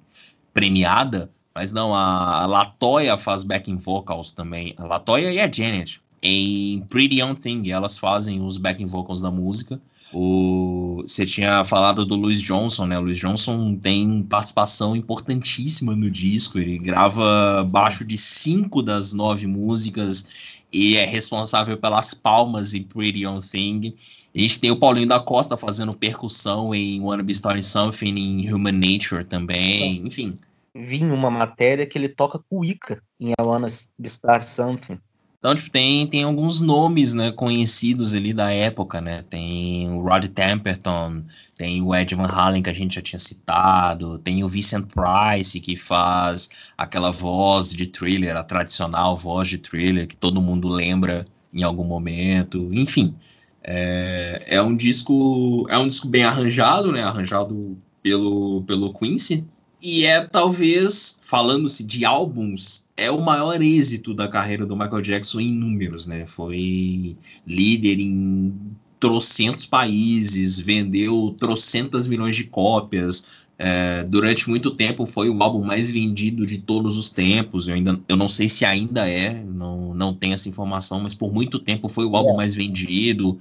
premiada. 0.53 1.31
Mas 1.55 1.73
não, 1.73 1.95
a, 1.95 2.43
a 2.43 2.47
Latoya 2.47 3.17
faz 3.17 3.43
backing 3.43 3.79
vocals 3.79 4.33
também. 4.33 4.75
A 4.77 4.85
Latoya 4.85 5.33
e 5.33 5.41
a 5.41 5.51
Janet. 5.51 6.03
Em 6.23 6.83
Pretty 6.91 7.21
Young 7.21 7.37
Thing, 7.37 7.71
elas 7.71 7.97
fazem 7.97 8.43
os 8.43 8.59
backing 8.59 8.87
vocals 8.87 9.23
da 9.23 9.31
música. 9.31 9.81
O, 10.13 11.03
você 11.07 11.25
tinha 11.25 11.65
falado 11.65 12.05
do 12.05 12.15
Louis 12.15 12.41
Johnson, 12.41 12.87
né? 12.87 12.99
O 12.99 13.03
Louis 13.03 13.19
Johnson 13.19 13.75
tem 13.77 14.23
participação 14.23 14.95
importantíssima 14.95 15.97
no 15.97 16.11
disco. 16.11 16.59
Ele 16.59 16.79
grava 16.79 17.65
baixo 17.65 18.05
de 18.05 18.19
cinco 18.19 18.83
das 18.83 19.15
nove 19.15 19.47
músicas 19.47 20.29
e 20.73 20.97
é 20.97 21.05
responsável 21.05 21.77
pelas 21.77 22.15
palmas 22.15 22.75
em 22.75 22.83
Pretty 22.83 23.25
Young 23.25 23.41
Thing. 23.41 23.95
A 24.35 24.39
gente 24.39 24.61
tem 24.61 24.71
o 24.71 24.79
Paulinho 24.79 25.09
da 25.09 25.21
Costa 25.21 25.57
fazendo 25.57 25.95
percussão 25.95 26.75
em 26.75 27.01
Wanna 27.01 27.23
Be 27.23 27.33
Starting 27.33 27.63
Something, 27.63 28.15
em 28.17 28.53
Human 28.53 28.73
Nature 28.73 29.25
também, 29.25 30.07
enfim 30.07 30.39
vi 30.77 31.05
uma 31.05 31.31
matéria 31.31 31.87
que 31.87 31.97
ele 31.97 32.09
toca 32.09 32.39
cuíca 32.51 33.03
em 33.19 33.31
I 33.31 33.35
Wanna 33.43 33.69
Star 33.69 34.43
Something. 34.43 35.01
Então, 35.47 35.55
tipo, 35.55 35.71
tem, 35.71 36.05
tem 36.09 36.25
alguns 36.25 36.61
nomes, 36.61 37.15
né, 37.15 37.31
conhecidos 37.31 38.17
ali 38.17 38.33
da 38.33 38.51
época, 38.51 39.01
né? 39.01 39.25
Tem 39.31 39.89
o 39.93 40.01
Rod 40.01 40.27
Temperton, 40.27 41.23
tem 41.55 41.81
o 41.81 41.95
Ed 41.95 42.17
Van 42.17 42.27
Halen, 42.27 42.65
que 42.65 42.69
a 42.69 42.73
gente 42.73 42.97
já 42.97 43.01
tinha 43.01 43.19
citado, 43.21 44.19
tem 44.19 44.43
o 44.43 44.49
Vincent 44.49 44.87
Price, 44.87 45.61
que 45.61 45.77
faz 45.77 46.51
aquela 46.77 47.13
voz 47.13 47.71
de 47.71 47.87
thriller, 47.87 48.37
a 48.37 48.43
tradicional 48.43 49.17
voz 49.17 49.49
de 49.49 49.59
thriller, 49.59 50.09
que 50.09 50.17
todo 50.17 50.43
mundo 50.43 50.67
lembra 50.67 51.25
em 51.55 51.63
algum 51.63 51.85
momento, 51.85 52.69
enfim. 52.73 53.15
É, 53.63 54.43
é 54.49 54.61
um 54.61 54.77
disco 54.77 55.65
é 55.71 55.79
um 55.79 55.87
disco 55.87 56.09
bem 56.09 56.25
arranjado, 56.25 56.91
né? 56.91 57.05
Arranjado 57.05 57.79
pelo, 58.03 58.65
pelo 58.67 58.93
Quincy, 58.93 59.47
e 59.81 60.05
é 60.05 60.27
talvez, 60.27 61.21
falando-se 61.23 61.85
de 61.85 62.05
álbuns 62.05 62.85
é 62.97 63.11
o 63.11 63.21
maior 63.21 63.61
êxito 63.61 64.15
da 64.15 64.27
carreira 64.27 64.65
do 64.65 64.77
Michael 64.77 65.03
Jackson 65.03 65.41
em 65.41 65.53
números, 65.53 66.07
né? 66.07 66.27
Foi 66.27 67.17
líder 67.47 68.01
em 68.01 68.55
trocentos 68.99 69.67
países, 69.67 70.59
vendeu 70.59 71.35
trocentas 71.39 72.07
milhões 72.07 72.35
de 72.35 72.45
cópias. 72.45 73.27
É, 73.59 74.05
durante 74.05 74.49
muito 74.49 74.71
tempo 74.73 75.07
foi 75.07 75.31
o 75.31 75.43
álbum 75.43 75.65
mais 75.65 75.91
vendido 75.91 76.47
de 76.47 76.59
todos 76.59 76.97
os 76.97 77.11
tempos. 77.11 77.69
Eu 77.69 77.75
ainda 77.75 78.01
eu 78.09 78.17
não 78.17 78.29
sei 78.29 78.49
se 78.49 78.65
ainda 78.65 79.09
é, 79.09 79.43
não, 79.45 79.95
não 79.95 80.15
tenho 80.15 80.35
essa 80.35 80.49
informação, 80.49 81.01
mas 81.01 81.15
por 81.15 81.33
muito 81.33 81.59
tempo 81.59 81.89
foi 81.89 82.07
o 82.07 82.17
álbum 82.17 82.33
é. 82.35 82.37
mais 82.37 82.55
vendido. 82.55 83.41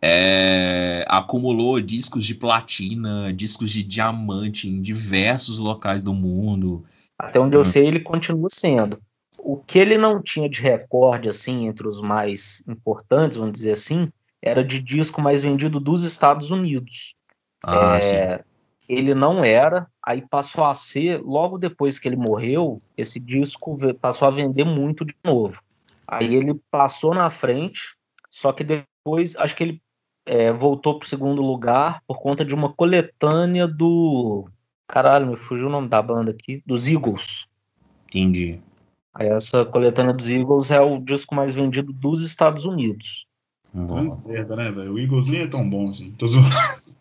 É, 0.00 1.04
acumulou 1.08 1.80
discos 1.80 2.24
de 2.26 2.34
platina, 2.34 3.32
discos 3.32 3.70
de 3.70 3.82
diamante 3.82 4.68
em 4.68 4.80
diversos 4.80 5.58
locais 5.58 6.02
do 6.02 6.14
mundo. 6.14 6.84
Até 7.18 7.40
onde 7.40 7.56
eu 7.56 7.62
hum. 7.62 7.64
sei, 7.64 7.86
ele 7.86 8.00
continua 8.00 8.48
sendo. 8.50 9.00
O 9.38 9.56
que 9.56 9.78
ele 9.78 9.96
não 9.96 10.22
tinha 10.22 10.48
de 10.48 10.60
recorde, 10.60 11.28
assim, 11.28 11.66
entre 11.66 11.86
os 11.86 12.00
mais 12.00 12.62
importantes, 12.66 13.38
vamos 13.38 13.54
dizer 13.54 13.72
assim, 13.72 14.10
era 14.42 14.64
de 14.64 14.80
disco 14.82 15.20
mais 15.20 15.42
vendido 15.42 15.78
dos 15.80 16.02
Estados 16.02 16.50
Unidos. 16.50 17.14
Ah, 17.62 17.98
é, 18.02 18.44
ele 18.88 19.14
não 19.14 19.44
era, 19.44 19.86
aí 20.04 20.22
passou 20.22 20.64
a 20.64 20.74
ser, 20.74 21.20
logo 21.20 21.58
depois 21.58 21.98
que 21.98 22.08
ele 22.08 22.16
morreu, 22.16 22.80
esse 22.96 23.18
disco 23.18 23.76
passou 24.00 24.28
a 24.28 24.30
vender 24.30 24.64
muito 24.64 25.04
de 25.04 25.14
novo. 25.24 25.60
Aí 26.06 26.34
ele 26.34 26.54
passou 26.70 27.12
na 27.12 27.30
frente, 27.30 27.96
só 28.30 28.52
que 28.52 28.62
depois, 28.62 29.34
acho 29.36 29.56
que 29.56 29.64
ele 29.64 29.82
é, 30.24 30.52
voltou 30.52 30.98
para 30.98 31.06
o 31.06 31.08
segundo 31.08 31.42
lugar 31.42 32.00
por 32.06 32.20
conta 32.20 32.44
de 32.44 32.54
uma 32.54 32.72
coletânea 32.72 33.66
do. 33.66 34.48
Caralho, 34.88 35.26
me 35.26 35.36
fugiu 35.36 35.66
o 35.66 35.70
nome 35.70 35.88
da 35.88 36.00
banda 36.00 36.30
aqui. 36.30 36.62
Dos 36.66 36.88
Eagles. 36.88 37.46
Entendi. 38.08 38.60
Aí 39.14 39.28
essa 39.28 39.64
coletânea 39.64 40.12
dos 40.12 40.30
Eagles 40.30 40.70
é 40.70 40.80
o 40.80 40.98
disco 40.98 41.34
mais 41.34 41.54
vendido 41.54 41.92
dos 41.92 42.24
Estados 42.24 42.66
Unidos. 42.66 43.26
Uhum. 43.74 44.20
Merda, 44.24 44.56
né, 44.56 44.70
velho? 44.70 44.94
O 44.94 44.98
Eagles 44.98 45.28
nem 45.28 45.42
é 45.42 45.46
tão 45.46 45.68
bom 45.68 45.90
assim. 45.90 46.12
Tô 46.12 46.26
zoando. 46.26 46.48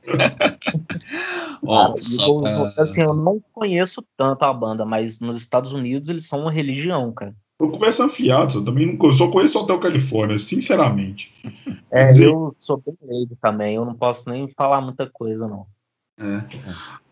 oh, 1.61 1.95
Eagles, 1.97 2.77
assim, 2.77 3.01
eu 3.01 3.13
não 3.13 3.41
conheço 3.53 4.03
tanto 4.17 4.43
a 4.43 4.53
banda, 4.53 4.86
mas 4.86 5.19
nos 5.19 5.38
Estados 5.38 5.73
Unidos 5.73 6.09
eles 6.09 6.27
são 6.27 6.41
uma 6.41 6.51
religião, 6.51 7.11
cara. 7.11 7.36
Eu 7.57 7.69
começo 7.69 8.03
afiado, 8.03 8.57
eu 8.57 8.65
também 8.65 8.86
não, 8.86 9.07
eu 9.07 9.13
só 9.13 9.29
conheço 9.29 9.57
Hotel 9.57 9.79
Califórnia, 9.79 10.38
sinceramente. 10.38 11.33
É, 11.89 12.11
dizer... 12.11 12.25
eu 12.25 12.53
sou 12.59 12.81
bem 12.86 12.97
leigo 13.01 13.38
também, 13.41 13.75
eu 13.75 13.86
não 13.86 13.93
posso 13.93 14.29
nem 14.29 14.49
falar 14.49 14.81
muita 14.81 15.09
coisa, 15.09 15.47
não. 15.47 15.65
É. 16.18 16.43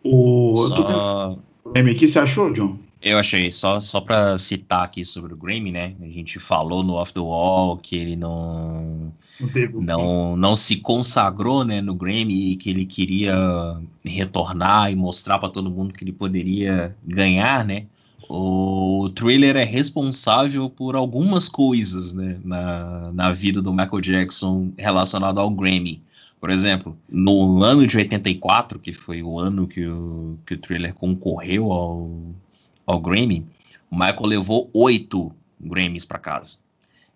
O. 0.04 0.56
Só... 0.56 1.38
O 1.66 1.96
que 1.96 2.08
você 2.08 2.20
achou, 2.20 2.54
John? 2.54 2.78
Eu 3.02 3.18
achei, 3.18 3.52
só, 3.52 3.82
só 3.82 4.00
pra 4.00 4.38
citar 4.38 4.86
aqui 4.86 5.04
sobre 5.04 5.34
o 5.34 5.38
Grammy, 5.38 5.72
né? 5.74 5.94
A 6.02 6.06
gente 6.06 6.40
falou 6.40 6.84
no 6.84 6.94
Off 6.94 7.14
the 7.14 7.20
Wall 7.20 7.78
que 7.78 7.98
ele 7.98 8.16
não. 8.16 9.12
Não, 9.40 9.82
não, 9.82 10.38
não 10.38 10.56
se 10.56 10.78
consagrou 10.78 11.66
né, 11.66 11.82
no 11.82 11.96
Grammy 11.96 12.52
e 12.52 12.56
que 12.56 12.70
ele 12.70 12.86
queria 12.86 13.36
retornar 14.06 14.92
e 14.92 14.96
mostrar 14.96 15.40
para 15.40 15.50
todo 15.50 15.72
mundo 15.72 15.94
que 15.94 16.04
ele 16.04 16.14
poderia 16.14 16.96
ganhar, 17.04 17.66
né? 17.66 17.88
O 18.30 19.10
Thriller 19.14 19.58
é 19.58 19.64
responsável 19.64 20.70
por 20.70 20.96
algumas 20.96 21.50
coisas 21.50 22.14
né, 22.14 22.40
na, 22.44 23.12
na 23.12 23.32
vida 23.34 23.62
do 23.62 23.74
Michael 23.74 24.02
Jackson 24.02 24.72
relacionado 24.78 25.40
ao 25.40 25.50
Grammy. 25.50 26.02
Por 26.44 26.50
exemplo, 26.50 27.00
no 27.10 27.64
ano 27.64 27.88
de 27.88 27.96
84, 27.96 28.78
que 28.78 28.92
foi 28.92 29.24
o 29.24 29.40
ano 29.40 29.66
que 29.66 29.88
o, 29.88 30.38
que 30.46 30.56
o 30.56 30.58
Thriller 30.58 30.94
concorreu 30.94 31.72
ao, 31.72 32.36
ao 32.86 33.00
Grammy, 33.00 33.48
o 33.90 33.96
Michael 33.96 34.26
levou 34.26 34.70
oito 34.74 35.34
Grammys 35.58 36.04
para 36.04 36.20
casa. 36.20 36.58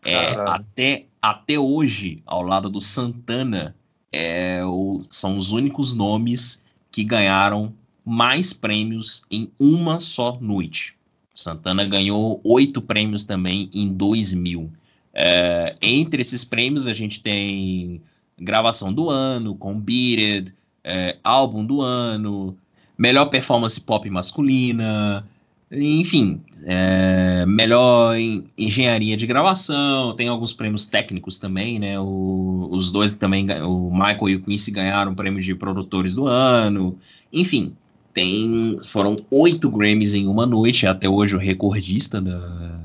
É, 0.01 0.29
até, 0.47 1.07
até 1.21 1.59
hoje, 1.59 2.23
ao 2.25 2.41
lado 2.41 2.69
do 2.69 2.79
Santana, 2.79 3.75
é, 4.13 4.63
o, 4.63 5.03
são 5.11 5.35
os 5.35 5.51
únicos 5.51 5.93
nomes 5.93 6.63
que 6.89 7.03
ganharam 7.03 7.73
mais 8.05 8.53
prêmios 8.53 9.25
em 9.29 9.51
uma 9.59 9.99
só 9.99 10.37
noite. 10.39 10.95
Santana 11.35 11.83
ganhou 11.83 12.39
oito 12.45 12.81
prêmios 12.81 13.25
também 13.25 13.69
em 13.73 13.91
2000. 13.91 14.71
É, 15.13 15.75
entre 15.81 16.21
esses 16.21 16.45
prêmios, 16.45 16.87
a 16.87 16.93
gente 16.93 17.21
tem 17.21 18.01
gravação 18.39 18.93
do 18.93 19.09
ano, 19.09 19.55
com 19.55 19.79
Beat 19.79 20.53
é, 20.83 21.17
álbum 21.23 21.65
do 21.65 21.81
ano, 21.81 22.57
melhor 22.97 23.25
performance 23.25 23.79
pop 23.79 24.09
masculina, 24.09 25.27
enfim, 25.71 26.41
é, 26.63 27.45
melhor 27.45 28.15
engenharia 28.57 29.17
de 29.17 29.27
gravação, 29.27 30.15
tem 30.15 30.27
alguns 30.27 30.53
prêmios 30.53 30.85
técnicos 30.85 31.37
também, 31.37 31.77
né? 31.77 31.99
O, 31.99 32.69
os 32.71 32.89
dois 32.89 33.13
também, 33.13 33.45
o 33.63 33.91
Michael 33.91 34.29
e 34.29 34.35
o 34.35 34.41
Quincy 34.41 34.71
ganharam 34.71 35.11
o 35.11 35.15
prêmio 35.15 35.41
de 35.41 35.53
produtores 35.53 36.15
do 36.15 36.25
ano, 36.25 36.97
enfim 37.33 37.75
tem 38.17 38.79
foram 38.83 39.15
oito 39.29 39.69
Grammys 39.69 40.15
em 40.15 40.25
uma 40.25 40.47
noite, 40.47 40.87
até 40.87 41.07
hoje 41.07 41.35
o 41.35 41.39
recordista 41.39 42.19
da, 42.19 42.79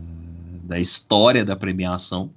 da 0.63 0.79
história 0.79 1.43
da 1.43 1.57
premiação. 1.57 2.31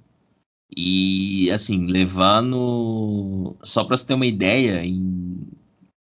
E 0.74 1.50
assim, 1.50 1.86
levando. 1.86 3.56
Só 3.62 3.84
para 3.84 3.96
você 3.96 4.06
ter 4.06 4.14
uma 4.14 4.26
ideia, 4.26 4.84
em, 4.84 5.38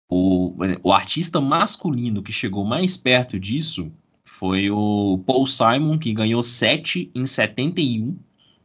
o, 0.09 0.53
o 0.83 0.91
artista 0.91 1.41
masculino 1.41 2.23
que 2.23 2.31
chegou 2.31 2.65
mais 2.65 2.95
perto 2.97 3.39
disso 3.39 3.91
foi 4.25 4.69
o 4.69 5.19
Paul 5.25 5.47
Simon, 5.47 5.97
que 5.97 6.13
ganhou 6.13 6.43
sete 6.43 7.09
em 7.15 7.25
71 7.25 8.17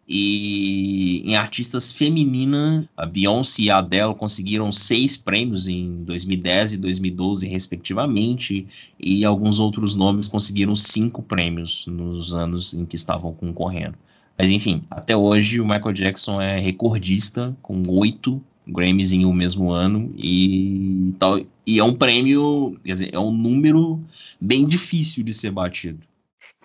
e 0.06 1.22
em 1.24 1.36
artistas 1.36 1.92
femininas, 1.92 2.86
a 2.96 3.06
Beyoncé 3.06 3.62
e 3.62 3.70
a 3.70 3.78
Adele 3.78 4.14
conseguiram 4.14 4.70
seis 4.72 5.16
prêmios 5.16 5.68
em 5.68 6.04
2010 6.04 6.74
e 6.74 6.76
2012, 6.76 7.46
respectivamente, 7.46 8.66
e 9.00 9.24
alguns 9.24 9.58
outros 9.58 9.96
nomes 9.96 10.28
conseguiram 10.28 10.76
cinco 10.76 11.22
prêmios 11.22 11.86
nos 11.86 12.34
anos 12.34 12.74
em 12.74 12.84
que 12.84 12.96
estavam 12.96 13.32
concorrendo. 13.32 13.96
Mas 14.38 14.50
enfim, 14.50 14.82
até 14.90 15.16
hoje 15.16 15.60
o 15.60 15.64
Michael 15.64 15.92
Jackson 15.92 16.40
é 16.40 16.58
recordista 16.58 17.56
com 17.62 17.82
oito 17.88 18.42
Grammys 18.66 19.12
em 19.12 19.24
um 19.26 19.32
mesmo 19.32 19.70
ano 19.70 20.12
e 20.16 21.14
tal. 21.18 21.40
E 21.66 21.78
é 21.78 21.84
um 21.84 21.94
prêmio, 21.94 22.78
quer 22.84 22.92
dizer, 22.92 23.14
é 23.14 23.18
um 23.18 23.32
número 23.32 24.00
bem 24.40 24.66
difícil 24.66 25.24
de 25.24 25.32
ser 25.32 25.50
batido. 25.50 26.00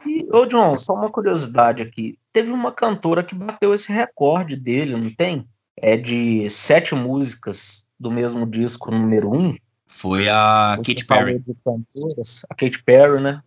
E, 0.05 0.27
ô 0.31 0.45
John, 0.45 0.77
só 0.77 0.93
uma 0.93 1.11
curiosidade 1.11 1.83
aqui. 1.83 2.17
Teve 2.31 2.51
uma 2.51 2.71
cantora 2.71 3.23
que 3.23 3.35
bateu 3.35 3.73
esse 3.73 3.91
recorde 3.91 4.55
dele, 4.55 4.95
não 4.95 5.09
tem? 5.09 5.45
É 5.75 5.97
de 5.97 6.47
sete 6.49 6.95
músicas 6.95 7.83
do 7.99 8.11
mesmo 8.11 8.45
disco 8.45 8.91
número 8.91 9.31
um. 9.31 9.55
Foi 9.87 10.29
a 10.29 10.77
Katy 10.77 11.05
Perry. 11.05 11.43
A 12.49 12.55
Katy 12.55 12.83
Perry, 12.83 13.21
né? 13.21 13.41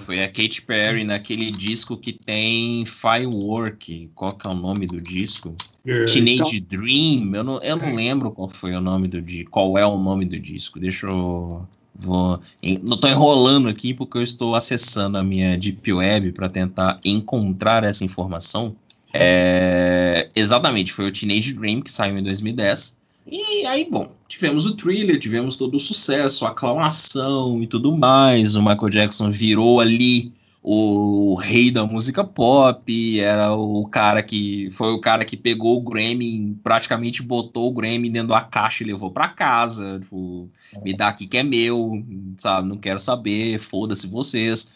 Foi 0.00 0.22
a 0.22 0.28
Katy 0.28 0.62
Perry 0.62 1.02
naquele 1.02 1.50
disco 1.50 1.96
que 1.96 2.12
tem 2.12 2.86
Firework. 2.86 4.10
Qual 4.14 4.32
que 4.32 4.46
é 4.46 4.50
o 4.50 4.54
nome 4.54 4.86
do 4.86 5.00
disco? 5.00 5.56
É, 5.84 6.04
Teenage 6.04 6.56
então... 6.56 6.78
Dream. 6.78 7.34
Eu 7.34 7.44
não, 7.44 7.62
eu 7.62 7.76
não 7.76 7.94
lembro 7.94 8.30
qual 8.30 8.48
foi 8.48 8.74
o 8.74 8.80
nome 8.80 9.08
do 9.08 9.20
disco. 9.20 9.50
Qual 9.50 9.76
é 9.76 9.84
o 9.84 9.98
nome 9.98 10.24
do 10.26 10.38
disco? 10.38 10.78
Deixa 10.78 11.06
eu 11.06 11.66
Vou, 12.00 12.40
não 12.84 12.94
estou 12.94 13.10
enrolando 13.10 13.68
aqui 13.68 13.92
porque 13.92 14.18
eu 14.18 14.22
estou 14.22 14.54
acessando 14.54 15.18
a 15.18 15.22
minha 15.22 15.58
Deep 15.58 15.92
Web 15.92 16.30
para 16.30 16.48
tentar 16.48 17.00
encontrar 17.04 17.82
essa 17.82 18.04
informação. 18.04 18.76
É, 19.12 20.28
exatamente, 20.34 20.92
foi 20.92 21.08
o 21.08 21.12
Teenage 21.12 21.54
Dream 21.54 21.80
que 21.80 21.90
saiu 21.90 22.16
em 22.16 22.22
2010. 22.22 22.96
E 23.30 23.66
aí, 23.66 23.86
bom, 23.90 24.10
tivemos 24.26 24.64
o 24.64 24.74
thriller, 24.74 25.20
tivemos 25.20 25.54
todo 25.54 25.76
o 25.76 25.80
sucesso, 25.80 26.46
a 26.46 26.48
aclamação 26.48 27.62
e 27.62 27.66
tudo 27.66 27.94
mais. 27.94 28.56
O 28.56 28.62
Michael 28.62 28.88
Jackson 28.88 29.30
virou 29.30 29.80
ali 29.80 30.32
o 30.62 31.34
rei 31.34 31.70
da 31.70 31.86
música 31.86 32.24
pop, 32.24 33.20
era 33.20 33.54
o 33.54 33.86
cara 33.86 34.22
que 34.22 34.70
foi 34.72 34.92
o 34.92 35.00
cara 35.00 35.24
que 35.24 35.36
pegou 35.36 35.76
o 35.76 35.82
Grammy, 35.82 36.56
praticamente 36.62 37.22
botou 37.22 37.68
o 37.68 37.72
Grammy 37.72 38.10
dentro 38.10 38.28
da 38.28 38.40
caixa 38.40 38.82
e 38.82 38.86
levou 38.86 39.10
para 39.10 39.28
casa, 39.28 40.00
tipo, 40.00 40.48
me 40.82 40.94
dá 40.94 41.08
aqui 41.08 41.26
que 41.26 41.38
é 41.38 41.42
meu, 41.42 42.02
sabe, 42.38 42.68
não 42.68 42.76
quero 42.76 42.98
saber, 42.98 43.58
foda-se 43.58 44.06
vocês. 44.06 44.70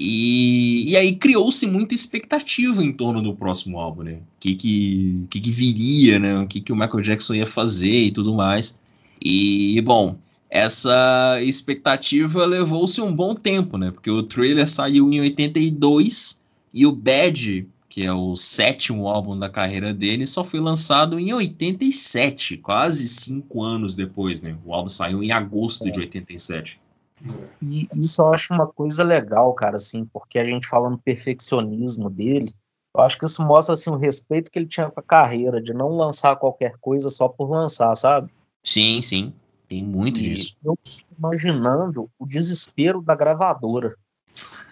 E, 0.00 0.92
e 0.92 0.96
aí 0.96 1.16
criou-se 1.16 1.66
muita 1.66 1.92
expectativa 1.92 2.84
em 2.84 2.92
torno 2.92 3.20
do 3.20 3.34
próximo 3.34 3.80
álbum, 3.80 4.04
né? 4.04 4.12
O 4.12 4.38
que 4.38 4.54
que, 4.54 5.26
que, 5.28 5.40
que 5.40 5.50
viria, 5.50 6.20
né? 6.20 6.38
O 6.38 6.46
que, 6.46 6.60
que 6.60 6.72
o 6.72 6.76
Michael 6.76 7.02
Jackson 7.02 7.34
ia 7.34 7.48
fazer 7.48 8.04
e 8.04 8.12
tudo 8.12 8.32
mais. 8.32 8.78
E, 9.20 9.80
bom, 9.80 10.16
essa 10.48 11.42
expectativa 11.42 12.46
levou-se 12.46 13.00
um 13.00 13.12
bom 13.12 13.34
tempo, 13.34 13.76
né? 13.76 13.90
Porque 13.90 14.08
o 14.08 14.22
trailer 14.22 14.68
saiu 14.68 15.12
em 15.12 15.18
82 15.18 16.40
e 16.72 16.86
o 16.86 16.92
Bad, 16.92 17.66
que 17.88 18.04
é 18.04 18.12
o 18.12 18.36
sétimo 18.36 19.08
álbum 19.08 19.36
da 19.36 19.48
carreira 19.48 19.92
dele, 19.92 20.28
só 20.28 20.44
foi 20.44 20.60
lançado 20.60 21.18
em 21.18 21.32
87, 21.32 22.58
quase 22.58 23.08
cinco 23.08 23.64
anos 23.64 23.96
depois, 23.96 24.40
né? 24.42 24.56
O 24.64 24.72
álbum 24.72 24.90
saiu 24.90 25.24
em 25.24 25.32
agosto 25.32 25.88
é. 25.88 25.90
de 25.90 25.98
87. 25.98 26.78
E 27.62 27.88
isso 27.94 28.22
eu 28.22 28.32
acho 28.32 28.54
uma 28.54 28.66
coisa 28.66 29.02
legal, 29.02 29.52
cara, 29.54 29.76
assim, 29.76 30.04
porque 30.04 30.38
a 30.38 30.44
gente 30.44 30.68
falando 30.68 30.98
perfeccionismo 30.98 32.08
dele, 32.08 32.50
eu 32.94 33.02
acho 33.02 33.18
que 33.18 33.26
isso 33.26 33.42
mostra 33.42 33.74
assim 33.74 33.90
o 33.90 33.96
respeito 33.96 34.50
que 34.50 34.58
ele 34.58 34.66
tinha 34.66 34.90
com 34.90 35.00
a 35.00 35.02
carreira, 35.02 35.60
de 35.60 35.72
não 35.72 35.96
lançar 35.96 36.36
qualquer 36.36 36.74
coisa 36.80 37.10
só 37.10 37.28
por 37.28 37.50
lançar, 37.50 37.94
sabe? 37.96 38.30
Sim, 38.64 39.00
sim. 39.02 39.32
Tem 39.68 39.84
muito 39.84 40.18
e 40.18 40.22
disso. 40.22 40.56
Eu 40.64 40.78
imaginando 41.16 42.10
o 42.18 42.26
desespero 42.26 43.02
da 43.02 43.14
gravadora. 43.14 43.94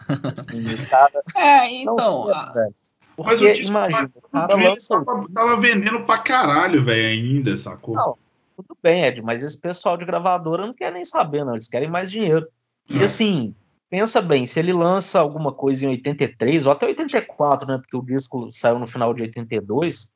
assim, 0.09 0.75
o 0.75 0.89
cara. 0.89 1.23
É, 1.37 1.71
então. 1.83 1.99
Sei, 1.99 2.33
a... 2.33 2.69
Porque, 3.17 3.63
imagina, 3.63 4.11
o 4.15 4.29
cara 4.29 4.55
lança. 4.55 5.05
Tava, 5.05 5.29
tava 5.33 5.61
vendendo 5.61 6.05
pra 6.05 6.19
caralho, 6.19 6.85
velho, 6.85 7.09
ainda, 7.09 7.57
sacou? 7.57 7.95
Não, 7.95 8.19
tudo 8.57 8.77
bem, 8.83 9.05
Ed, 9.05 9.23
mas 9.23 9.43
esse 9.43 9.59
pessoal 9.59 9.97
de 9.97 10.05
gravadora 10.05 10.67
não 10.67 10.75
quer 10.75 10.93
nem 10.93 11.05
saber, 11.05 11.45
não. 11.45 11.55
Eles 11.55 11.69
querem 11.69 11.91
mais 11.91 12.11
dinheiro. 12.11 12.49
E 12.89 12.99
é. 13.01 13.05
assim, 13.05 13.55
pensa 13.91 14.21
bem, 14.23 14.47
se 14.47 14.59
ele 14.59 14.73
lança 14.73 15.21
alguma 15.21 15.53
coisa 15.53 15.87
em 15.87 15.91
83 15.91 16.67
ou 16.67 16.73
até 16.73 16.87
84, 16.87 17.69
né? 17.69 17.79
Porque 17.79 17.97
o 17.97 18.03
disco 18.03 18.51
saiu 18.53 18.79
no 18.79 18.87
final 18.87 19.13
de 19.13 19.23
82, 19.23 20.11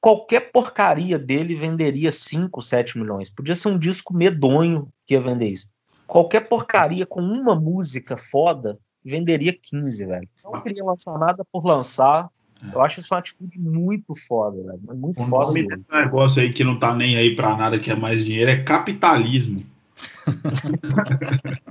qualquer 0.00 0.52
porcaria 0.52 1.18
dele 1.18 1.54
venderia 1.54 2.12
5, 2.12 2.62
7 2.62 2.98
milhões. 2.98 3.30
Podia 3.30 3.54
ser 3.54 3.68
um 3.68 3.78
disco 3.78 4.14
medonho 4.14 4.88
que 5.06 5.14
ia 5.14 5.20
vender 5.20 5.48
isso. 5.48 5.68
Qualquer 6.06 6.48
porcaria 6.48 7.06
com 7.06 7.20
uma 7.20 7.56
música 7.56 8.16
foda 8.16 8.78
venderia 9.04 9.52
15, 9.52 10.06
velho. 10.06 10.28
Não 10.44 10.60
queria 10.62 10.84
lançar 10.84 11.18
nada 11.18 11.44
por 11.50 11.64
lançar. 11.64 12.28
Eu 12.72 12.82
acho 12.82 13.00
isso 13.00 13.12
uma 13.12 13.20
atitude 13.20 13.58
muito 13.58 14.14
foda, 14.14 14.62
velho. 14.62 14.80
Muito 14.94 15.22
o 15.22 15.26
foda. 15.26 15.46
Nome 15.46 15.68
desse 15.68 15.86
negócio 15.90 16.42
aí 16.42 16.52
que 16.52 16.64
não 16.64 16.78
tá 16.78 16.94
nem 16.94 17.16
aí 17.16 17.34
pra 17.34 17.56
nada, 17.56 17.78
que 17.78 17.90
é 17.90 17.96
mais 17.96 18.24
dinheiro, 18.24 18.50
é 18.50 18.62
capitalismo. 18.62 19.64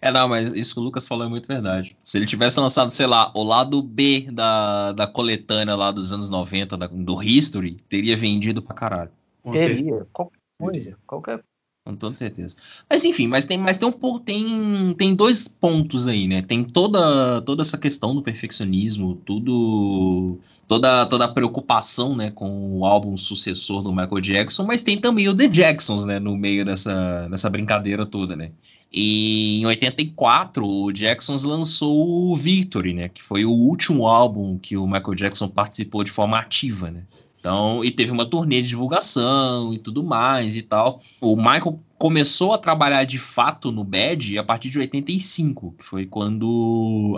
é, 0.00 0.10
não, 0.10 0.28
mas 0.28 0.52
isso 0.52 0.74
que 0.74 0.80
o 0.80 0.82
Lucas 0.82 1.06
falou 1.06 1.26
é 1.26 1.28
muito 1.28 1.46
verdade. 1.46 1.96
Se 2.04 2.18
ele 2.18 2.26
tivesse 2.26 2.58
lançado, 2.58 2.90
sei 2.90 3.06
lá, 3.06 3.30
o 3.34 3.42
lado 3.42 3.82
B 3.82 4.28
da, 4.30 4.92
da 4.92 5.06
coletânea 5.06 5.76
lá 5.76 5.90
dos 5.90 6.12
anos 6.12 6.30
90, 6.30 6.76
da, 6.76 6.86
do 6.86 7.22
History, 7.22 7.78
teria 7.88 8.16
vendido 8.16 8.62
pra 8.62 8.74
caralho. 8.74 9.10
Teria, 9.50 10.06
qualquer 10.12 10.38
coisa, 10.58 10.96
qualquer 11.06 11.42
com 11.84 11.96
toda 11.96 12.14
certeza. 12.14 12.56
Mas 12.88 13.04
enfim, 13.04 13.26
mas 13.26 13.44
tem, 13.44 13.58
mas 13.58 13.78
tem 13.78 13.88
um 13.88 14.18
tem, 14.18 14.94
tem 14.94 15.14
dois 15.14 15.48
pontos 15.48 16.06
aí, 16.06 16.28
né? 16.28 16.42
Tem 16.42 16.62
toda, 16.64 17.40
toda 17.42 17.62
essa 17.62 17.78
questão 17.78 18.14
do 18.14 18.22
perfeccionismo, 18.22 19.16
tudo 19.24 20.38
toda 20.68 21.06
toda 21.06 21.24
a 21.24 21.32
preocupação, 21.32 22.14
né, 22.14 22.30
com 22.30 22.78
o 22.78 22.84
álbum 22.84 23.16
sucessor 23.16 23.82
do 23.82 23.90
Michael 23.92 24.20
Jackson, 24.20 24.64
mas 24.64 24.82
tem 24.82 25.00
também 25.00 25.28
o 25.28 25.34
The 25.34 25.48
Jacksons, 25.48 26.04
né, 26.04 26.20
no 26.20 26.36
meio 26.36 26.64
dessa, 26.64 27.28
dessa 27.28 27.50
brincadeira 27.50 28.06
toda, 28.06 28.36
né? 28.36 28.52
E 28.92 29.60
em 29.60 29.66
84, 29.66 30.66
o 30.66 30.92
Jacksons 30.92 31.44
lançou 31.44 32.30
o 32.32 32.36
Victory, 32.36 32.92
né, 32.92 33.08
que 33.08 33.22
foi 33.22 33.44
o 33.44 33.50
último 33.50 34.06
álbum 34.06 34.58
que 34.58 34.76
o 34.76 34.86
Michael 34.86 35.14
Jackson 35.14 35.48
participou 35.48 36.04
de 36.04 36.10
forma 36.12 36.38
ativa, 36.38 36.90
né? 36.90 37.02
Então, 37.40 37.82
e 37.82 37.90
teve 37.90 38.12
uma 38.12 38.26
turnê 38.26 38.60
de 38.60 38.68
divulgação 38.68 39.72
e 39.72 39.78
tudo 39.78 40.04
mais 40.04 40.54
e 40.56 40.62
tal. 40.62 41.00
O 41.20 41.34
Michael 41.34 41.80
começou 41.98 42.52
a 42.52 42.58
trabalhar 42.58 43.04
de 43.04 43.18
fato 43.18 43.72
no 43.72 43.82
Bad 43.82 44.38
a 44.38 44.44
partir 44.44 44.68
de 44.68 44.78
85, 44.78 45.74
que 45.78 45.84
foi 45.84 46.04
quando 46.04 47.16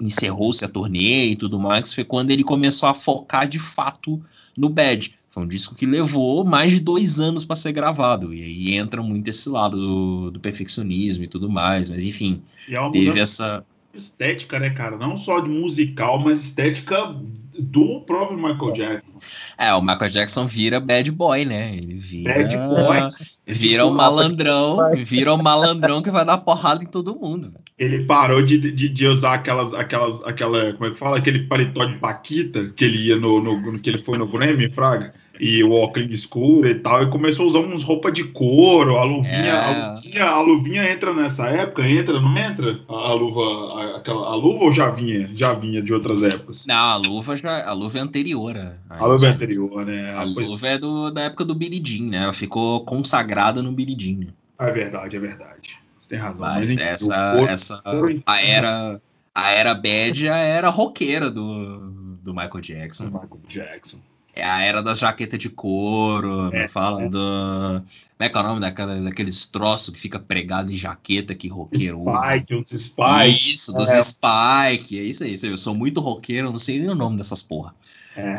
encerrou-se 0.00 0.64
a 0.64 0.68
turnê 0.68 1.26
e 1.26 1.36
tudo 1.36 1.58
mais, 1.58 1.92
foi 1.92 2.04
quando 2.04 2.30
ele 2.30 2.44
começou 2.44 2.88
a 2.88 2.94
focar 2.94 3.48
de 3.48 3.58
fato 3.58 4.22
no 4.56 4.68
Bad. 4.68 5.12
Foi 5.30 5.42
um 5.42 5.48
disco 5.48 5.74
que 5.74 5.86
levou 5.86 6.44
mais 6.44 6.72
de 6.72 6.80
dois 6.80 7.18
anos 7.18 7.44
para 7.44 7.56
ser 7.56 7.72
gravado. 7.72 8.32
E 8.32 8.42
aí 8.42 8.74
entra 8.76 9.02
muito 9.02 9.26
esse 9.28 9.48
lado 9.48 9.76
do, 9.76 10.30
do 10.30 10.38
perfeccionismo 10.40 11.24
e 11.24 11.28
tudo 11.28 11.50
mais. 11.50 11.88
Mas 11.88 12.04
enfim, 12.04 12.42
é 12.68 12.90
teve 12.90 13.18
essa 13.18 13.64
estética, 13.94 14.60
né, 14.60 14.70
cara? 14.70 14.96
Não 14.96 15.16
só 15.16 15.40
de 15.40 15.48
musical, 15.48 16.18
mas 16.18 16.44
estética 16.44 17.16
do 17.58 18.00
próprio 18.00 18.36
Michael 18.36 18.72
Jackson. 18.72 19.18
É, 19.58 19.72
o 19.74 19.80
Michael 19.80 20.10
Jackson 20.10 20.46
vira 20.46 20.80
bad 20.80 21.10
boy, 21.10 21.44
né? 21.44 21.74
Ele 21.76 21.94
vira. 21.94 22.34
Bad 22.34 22.56
boy. 22.56 23.28
Vira 23.46 23.84
o 23.84 23.90
um 23.90 23.94
malandrão, 23.94 24.78
vira 25.04 25.32
o 25.32 25.36
um 25.36 25.42
malandrão 25.42 26.00
que 26.00 26.10
vai 26.10 26.24
dar 26.24 26.38
porrada 26.38 26.82
em 26.82 26.86
todo 26.86 27.18
mundo. 27.18 27.52
Ele 27.78 28.04
parou 28.04 28.40
de, 28.40 28.58
de, 28.58 28.88
de, 28.88 29.06
usar 29.06 29.34
aquelas, 29.34 29.74
aquelas, 29.74 30.22
aquela, 30.22 30.72
como 30.74 30.86
é 30.86 30.90
que 30.90 30.98
fala? 30.98 31.18
Aquele 31.18 31.40
paletó 31.40 31.84
de 31.84 31.98
Paquita 31.98 32.72
que 32.76 32.84
ele 32.84 33.08
ia 33.08 33.16
no, 33.16 33.42
no, 33.42 33.72
no 33.72 33.78
que 33.80 33.90
ele 33.90 34.02
foi 34.02 34.16
no 34.16 34.28
Grammy, 34.28 34.70
Fraga 34.70 35.12
e 35.42 35.64
o 35.64 35.72
óculos 35.72 36.08
escuro 36.12 36.68
e 36.68 36.76
tal, 36.76 37.02
e 37.02 37.10
começou 37.10 37.46
a 37.46 37.48
usar 37.48 37.58
uns 37.58 37.82
roupas 37.82 38.14
de 38.14 38.22
couro, 38.22 38.96
a 38.96 39.02
luvinha, 39.02 39.34
é. 39.34 39.50
a 39.50 39.94
luvinha, 39.94 40.24
a 40.24 40.40
luvinha 40.40 40.92
entra 40.92 41.12
nessa 41.12 41.48
época, 41.48 41.84
entra, 41.84 42.20
não 42.20 42.38
entra? 42.38 42.78
A, 42.88 42.92
a 42.92 43.12
luva, 43.12 43.42
a, 43.74 43.96
aquela, 43.96 44.28
a 44.28 44.36
luva 44.36 44.66
ou 44.66 44.70
já 44.70 44.90
vinha? 44.90 45.26
Já 45.26 45.52
vinha 45.52 45.82
de 45.82 45.92
outras 45.92 46.22
épocas? 46.22 46.64
Não, 46.64 46.76
a 46.76 46.96
luva 46.96 47.34
já, 47.34 47.68
a 47.68 47.72
luva 47.72 47.98
é 47.98 48.00
anterior. 48.00 48.56
A, 48.56 48.98
a 48.98 49.04
luva 49.04 49.26
é 49.26 49.30
anterior, 49.30 49.84
né? 49.84 50.14
A, 50.14 50.22
luva 50.22 50.68
é 50.68 50.78
do, 50.78 51.10
da 51.10 51.22
época 51.22 51.44
do 51.44 51.56
Billy 51.56 51.82
Jean, 51.84 52.10
né? 52.10 52.18
Ela 52.18 52.32
ficou 52.32 52.84
consagrada 52.84 53.60
no 53.60 53.72
Billy 53.72 53.96
Jean. 53.98 54.28
É 54.60 54.70
verdade, 54.70 55.16
é 55.16 55.18
verdade. 55.18 55.76
Você 55.98 56.10
tem 56.10 56.18
razão. 56.20 56.46
Mas, 56.46 56.68
mas 56.68 56.78
essa, 56.78 57.32
couro, 57.32 57.48
essa 57.48 57.82
couro, 57.82 58.22
a 58.24 58.40
era 58.40 59.00
a 59.34 59.50
era 59.50 59.74
bad, 59.74 60.28
a 60.28 60.36
era 60.36 60.68
roqueira 60.68 61.28
do, 61.28 61.90
do 62.22 62.32
Michael 62.32 62.60
Jackson. 62.60 63.06
Do 63.06 63.12
Michael 63.12 63.40
Jackson. 63.48 63.98
É 64.34 64.44
a 64.44 64.62
era 64.62 64.82
da 64.82 64.94
jaqueta 64.94 65.36
de 65.36 65.50
couro, 65.50 66.48
é, 66.54 66.66
fala 66.66 67.02
é. 67.02 67.08
do. 67.08 67.18
Como 67.18 68.18
é 68.20 68.28
que 68.28 68.38
é 68.38 68.40
o 68.40 68.42
nome 68.44 68.60
daquela, 68.60 68.98
daqueles 69.00 69.46
troços 69.46 69.92
que 69.92 70.00
fica 70.00 70.18
pregado 70.18 70.72
em 70.72 70.76
jaqueta 70.76 71.34
que 71.34 71.48
roqueiro 71.48 71.98
Spike, 71.98 72.54
usa? 72.54 72.64
Os 72.64 72.82
Spike. 72.82 73.54
Isso, 73.54 73.72
dos 73.72 73.90
é. 73.90 74.02
Spike. 74.02 74.98
É 74.98 75.02
isso 75.02 75.24
aí. 75.24 75.38
Eu 75.42 75.58
sou 75.58 75.74
muito 75.74 76.00
roqueiro, 76.00 76.50
não 76.50 76.58
sei 76.58 76.78
nem 76.78 76.88
o 76.88 76.94
nome 76.94 77.18
dessas 77.18 77.42
porra. 77.42 77.74
É. 78.16 78.36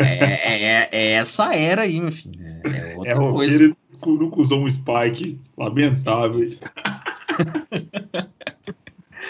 É, 0.00 0.62
é, 0.62 0.88
é 0.92 1.12
essa 1.12 1.54
era 1.54 1.82
aí, 1.82 2.00
meu 2.00 2.12
filho. 2.12 2.40
É, 2.64 2.94
outra 2.96 3.12
é 3.12 3.14
roqueiro 3.14 3.76
coisa. 4.00 4.16
nunca 4.18 4.40
usou 4.40 4.64
um 4.64 4.70
Spike. 4.70 5.38
Lamentável. 5.58 6.56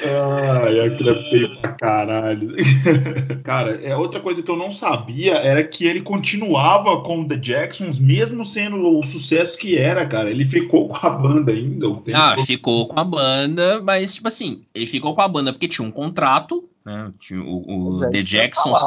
Ai, 0.05 0.80
aquilo 0.80 1.11
é 1.11 1.30
feio 1.30 1.57
pra 1.61 1.72
caralho. 1.72 2.55
Cara, 3.44 3.80
é 3.82 3.96
outra 3.96 4.20
coisa 4.20 4.42
que 4.42 4.50
eu 4.50 4.57
não 4.57 4.72
sabia 4.72 5.34
era 5.34 5.62
que 5.62 5.86
ele 5.86 6.00
continuava 6.00 7.02
com 7.02 7.20
o 7.20 7.28
The 7.28 7.36
Jacksons, 7.36 7.98
mesmo 7.98 8.44
sendo 8.44 8.98
o 8.98 9.05
sucesso 9.05 9.59
que 9.59 9.76
era, 9.76 10.07
cara. 10.07 10.30
Ele 10.30 10.44
ficou 10.44 10.88
com 10.88 11.07
a 11.07 11.11
banda 11.11 11.52
ainda. 11.52 11.86
Ah, 12.14 12.36
ficou 12.44 12.88
com 12.88 12.98
a 12.98 13.05
banda, 13.05 13.80
mas, 13.82 14.14
tipo 14.14 14.28
assim, 14.28 14.64
ele 14.74 14.86
ficou 14.86 15.14
com 15.14 15.20
a 15.20 15.28
banda 15.28 15.52
porque 15.52 15.68
tinha 15.68 15.86
um 15.86 15.92
contrato, 15.92 16.68
né? 16.84 17.12
Tinha 17.20 17.42
o, 17.42 17.92
o 17.92 18.11
The 18.11 18.22
Jacksons. 18.22 18.78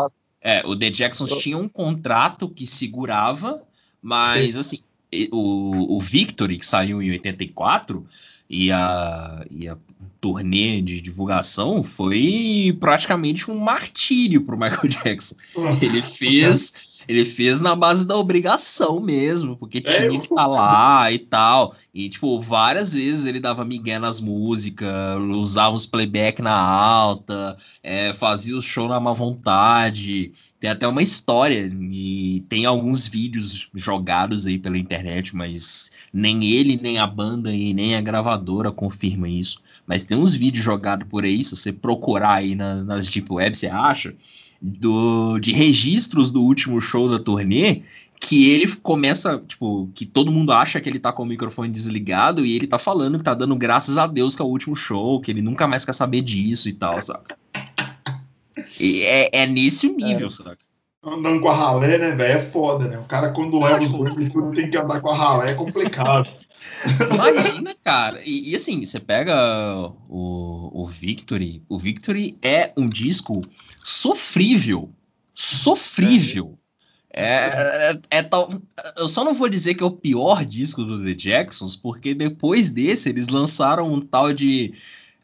É, 0.41 0.65
o 0.65 0.75
The 0.75 0.89
Jacksons 0.89 1.31
eu... 1.31 1.37
tinha 1.37 1.57
um 1.57 1.67
contrato 1.67 2.47
que 2.47 2.65
segurava, 2.65 3.61
mas, 4.01 4.53
Sim. 4.53 4.59
assim, 4.59 4.79
o, 5.31 5.97
o 5.97 5.99
Victory, 5.99 6.57
que 6.57 6.65
saiu 6.65 7.01
em 7.01 7.11
84 7.11 8.05
e 8.49 8.71
a, 8.71 9.45
e 9.49 9.67
a 9.67 9.77
turnê 10.19 10.81
de 10.81 11.01
divulgação 11.01 11.83
foi 11.83 12.75
praticamente 12.79 13.49
um 13.49 13.57
martírio 13.57 14.41
para 14.43 14.55
o 14.55 14.59
Michael 14.59 14.87
Jackson. 15.03 15.35
Ele 15.81 16.01
fez, 16.01 16.73
ele 17.07 17.25
fez 17.25 17.61
na 17.61 17.75
base 17.75 18.05
da 18.05 18.15
obrigação 18.15 18.99
mesmo, 18.99 19.55
porque 19.55 19.79
é, 19.79 19.81
tinha 19.81 20.19
que 20.19 20.25
estar 20.25 20.35
tá 20.35 20.47
lá 20.47 21.11
e 21.11 21.19
tal. 21.19 21.75
E, 21.93 22.09
tipo, 22.09 22.39
várias 22.41 22.93
vezes 22.93 23.25
ele 23.25 23.39
dava 23.39 23.65
migué 23.65 23.99
nas 23.99 24.19
músicas, 24.19 24.89
usava 25.31 25.75
os 25.75 25.85
playback 25.85 26.41
na 26.41 26.57
alta, 26.57 27.57
é, 27.83 28.13
fazia 28.13 28.57
o 28.57 28.61
show 28.61 28.87
na 28.87 28.99
má 28.99 29.13
vontade. 29.13 30.31
Tem 30.59 30.69
até 30.69 30.87
uma 30.87 31.03
história, 31.03 31.71
e 31.91 32.43
tem 32.49 32.65
alguns 32.65 33.07
vídeos 33.07 33.69
jogados 33.75 34.47
aí 34.47 34.57
pela 34.57 34.77
internet, 34.77 35.35
mas 35.35 35.91
nem 36.11 36.45
ele, 36.45 36.79
nem 36.81 36.97
a 36.97 37.05
banda 37.05 37.53
e 37.53 37.73
nem 37.75 37.95
a 37.95 38.01
gravadora 38.01 38.71
confirma 38.71 39.29
isso. 39.29 39.59
Mas 39.85 40.03
tem 40.03 40.17
uns 40.17 40.33
vídeos 40.33 40.65
jogados 40.65 41.07
por 41.07 41.23
aí, 41.23 41.43
se 41.43 41.55
você 41.55 41.71
procurar 41.71 42.35
aí 42.35 42.55
na, 42.55 42.83
nas 42.83 43.07
Deep 43.07 43.31
Web, 43.31 43.55
você 43.55 43.67
acha, 43.67 44.15
do, 44.61 45.37
de 45.39 45.53
registros 45.53 46.31
do 46.31 46.41
último 46.41 46.81
show 46.81 47.07
da 47.07 47.19
turnê, 47.19 47.83
que 48.19 48.49
ele 48.49 48.75
começa, 48.77 49.41
tipo, 49.47 49.89
que 49.93 50.05
todo 50.05 50.31
mundo 50.31 50.51
acha 50.51 50.81
que 50.81 50.89
ele 50.89 50.99
tá 50.99 51.11
com 51.13 51.23
o 51.23 51.25
microfone 51.25 51.71
desligado 51.71 52.45
e 52.45 52.55
ele 52.55 52.65
tá 52.65 52.79
falando 52.79 53.17
que 53.19 53.23
tá 53.23 53.33
dando 53.33 53.55
graças 53.55 53.97
a 53.97 54.07
Deus 54.07 54.35
que 54.35 54.41
é 54.41 54.45
o 54.45 54.47
último 54.47 54.75
show, 54.75 55.21
que 55.21 55.29
ele 55.29 55.41
nunca 55.41 55.67
mais 55.67 55.85
quer 55.85 55.93
saber 55.93 56.21
disso 56.21 56.67
e 56.67 56.73
tal, 56.73 56.99
sabe? 57.01 57.25
E 58.79 59.03
é, 59.03 59.29
é 59.31 59.45
nesse 59.45 59.89
nível, 59.89 60.27
é. 60.27 60.31
saca? 60.31 60.67
Andando 61.03 61.39
com 61.39 61.49
a 61.49 61.55
ralé, 61.55 61.97
né, 61.97 62.11
velho? 62.11 62.39
É 62.39 62.43
foda, 62.43 62.87
né? 62.87 62.97
O 62.97 63.03
cara, 63.03 63.29
quando 63.31 63.59
leva 63.59 63.83
os 63.83 63.91
dois 63.91 64.55
tem 64.55 64.69
que 64.69 64.77
andar 64.77 64.99
com 64.99 65.09
a 65.09 65.15
ralé, 65.15 65.51
é 65.51 65.53
complicado. 65.53 66.29
Imagina, 67.13 67.75
cara. 67.83 68.21
E, 68.25 68.51
e, 68.51 68.55
assim, 68.55 68.83
você 68.83 68.99
pega 68.99 69.91
o, 70.09 70.83
o 70.83 70.87
Victory. 70.87 71.63
O 71.69 71.79
Victory 71.79 72.37
é 72.41 72.73
um 72.75 72.89
disco 72.89 73.41
sofrível. 73.83 74.89
Sofrível. 75.33 76.57
É, 77.13 77.23
é, 77.31 77.99
é, 78.11 78.23
tal. 78.23 78.49
Eu 78.97 79.07
só 79.07 79.23
não 79.23 79.33
vou 79.33 79.49
dizer 79.49 79.75
que 79.75 79.83
é 79.83 79.85
o 79.85 79.91
pior 79.91 80.45
disco 80.45 80.83
do 80.83 81.03
The 81.03 81.13
Jacksons, 81.13 81.75
porque 81.75 82.13
depois 82.13 82.69
desse 82.69 83.09
eles 83.09 83.27
lançaram 83.27 83.91
um 83.91 84.01
tal 84.01 84.33
de 84.33 84.73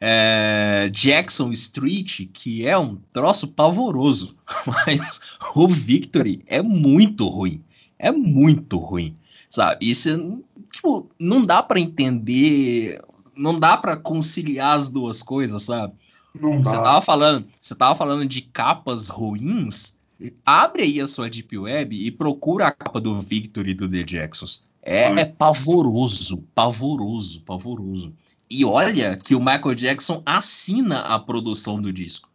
é, 0.06 0.90
Jackson 0.90 1.50
Street, 1.52 2.28
que 2.30 2.66
é 2.66 2.76
um 2.76 2.96
troço 3.10 3.48
pavoroso. 3.48 4.36
Mas 4.66 5.18
o 5.54 5.66
Victory 5.66 6.44
é 6.46 6.60
muito 6.62 7.26
ruim. 7.26 7.62
É 7.98 8.12
muito 8.12 8.76
ruim. 8.76 9.14
Sabe? 9.48 9.88
Isso 9.88 10.44
tipo, 10.70 11.08
não 11.18 11.42
dá 11.42 11.62
para 11.62 11.80
entender. 11.80 13.00
Não 13.34 13.58
dá 13.58 13.78
para 13.78 13.96
conciliar 13.96 14.76
as 14.76 14.90
duas 14.90 15.22
coisas, 15.22 15.62
sabe? 15.62 15.94
Não 16.38 16.62
você 16.62 16.76
dá. 16.76 16.82
tava 16.82 17.02
falando, 17.02 17.46
você 17.58 17.74
tava 17.74 17.96
falando 17.96 18.26
de 18.26 18.42
capas 18.42 19.08
ruins. 19.08 19.96
Abre 20.44 20.82
aí 20.82 21.00
a 21.00 21.08
sua 21.08 21.30
Deep 21.30 21.56
Web 21.56 21.96
e 21.96 22.10
procura 22.10 22.66
a 22.66 22.72
capa 22.72 23.00
do 23.00 23.22
Victory 23.22 23.72
do 23.72 23.88
The 23.88 24.02
Jacksons. 24.02 24.62
É, 24.82 25.04
é 25.04 25.24
pavoroso, 25.24 26.44
pavoroso, 26.54 27.40
pavoroso. 27.40 28.12
E 28.48 28.64
olha 28.64 29.16
que 29.16 29.34
o 29.34 29.40
Michael 29.40 29.74
Jackson 29.74 30.22
assina 30.24 31.00
a 31.00 31.18
produção 31.18 31.80
do 31.80 31.92
disco. 31.92 32.28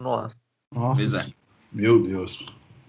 Nossa. 0.00 0.36
Nossa. 0.74 1.20
É. 1.20 1.26
Meu 1.72 2.02
Deus. 2.02 2.44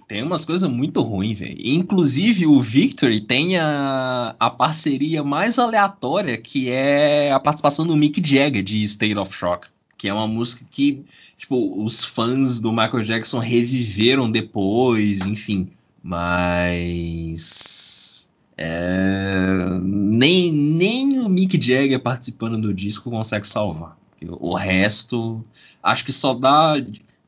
Tem 0.08 0.22
umas 0.22 0.46
coisas 0.46 0.70
muito 0.70 1.02
ruins, 1.02 1.40
velho. 1.40 1.58
Inclusive, 1.60 2.46
o 2.46 2.62
Victory 2.62 3.22
tem 3.22 3.58
a, 3.58 4.36
a 4.40 4.50
parceria 4.50 5.24
mais 5.24 5.58
aleatória, 5.58 6.38
que 6.38 6.70
é 6.70 7.32
a 7.32 7.40
participação 7.40 7.86
do 7.86 7.96
Mick 7.96 8.22
Jagger 8.24 8.64
de 8.64 8.84
State 8.84 9.18
of 9.18 9.34
Shock. 9.34 9.68
Que 9.98 10.10
é 10.10 10.14
uma 10.14 10.28
música 10.28 10.66
que, 10.70 11.04
tipo, 11.38 11.84
os 11.84 12.04
fãs 12.04 12.60
do 12.60 12.72
Michael 12.72 13.04
Jackson 13.04 13.40
reviveram 13.40 14.30
depois, 14.30 15.22
enfim. 15.22 15.70
Mas 16.04 17.93
é, 18.58 19.80
nem, 19.82 20.52
nem 20.52 21.20
o 21.20 21.30
Mick 21.30 21.60
Jagger 21.62 22.00
participando 22.00 22.58
do 22.60 22.74
disco 22.74 23.10
consegue 23.10 23.48
salvar. 23.48 23.98
O 24.40 24.56
resto, 24.56 25.44
acho 25.82 26.06
que 26.06 26.14
só 26.14 26.34
dá 26.34 26.76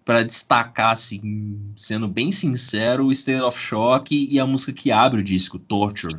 para 0.05 0.23
destacar, 0.23 0.91
assim, 0.91 1.59
sendo 1.75 2.07
bem 2.07 2.31
sincero, 2.31 3.07
o 3.07 3.11
State 3.11 3.41
of 3.41 3.59
Shock 3.59 4.27
e 4.31 4.39
a 4.39 4.45
música 4.45 4.71
que 4.71 4.91
abre 4.91 5.19
o 5.21 5.23
disco, 5.23 5.57
Torture. 5.57 6.15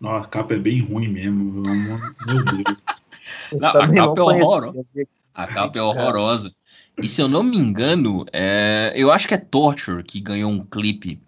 Nossa, 0.00 0.24
a 0.24 0.28
capa 0.28 0.54
é 0.54 0.58
bem 0.58 0.82
ruim 0.82 1.08
mesmo. 1.08 1.62
Meu 1.62 2.44
Deus. 2.44 2.82
Não, 3.54 3.68
a 3.68 3.88
capa 3.88 4.20
é 4.20 4.24
horrorosa. 4.24 4.86
A 5.32 5.46
capa 5.46 5.78
é 5.78 5.82
horrorosa. 5.82 6.54
E 7.00 7.08
se 7.08 7.20
eu 7.20 7.28
não 7.28 7.42
me 7.42 7.56
engano, 7.56 8.24
é, 8.32 8.92
eu 8.94 9.10
acho 9.10 9.26
que 9.26 9.34
é 9.34 9.38
Torture 9.38 10.04
que 10.04 10.20
ganhou 10.20 10.50
um 10.50 10.64
clipe 10.64 11.20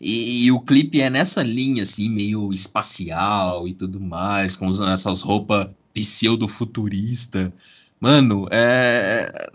e, 0.00 0.44
e, 0.44 0.52
o 0.52 0.60
clipe 0.60 1.00
é 1.00 1.08
nessa 1.08 1.42
linha, 1.42 1.82
assim, 1.82 2.08
meio 2.08 2.52
espacial 2.52 3.66
e 3.68 3.74
tudo 3.74 4.00
mais, 4.00 4.56
com 4.56 4.68
essas 4.70 5.22
roupas 5.22 5.68
pseudo-futurista. 5.92 7.52
Mano, 8.00 8.46
é. 8.50 9.50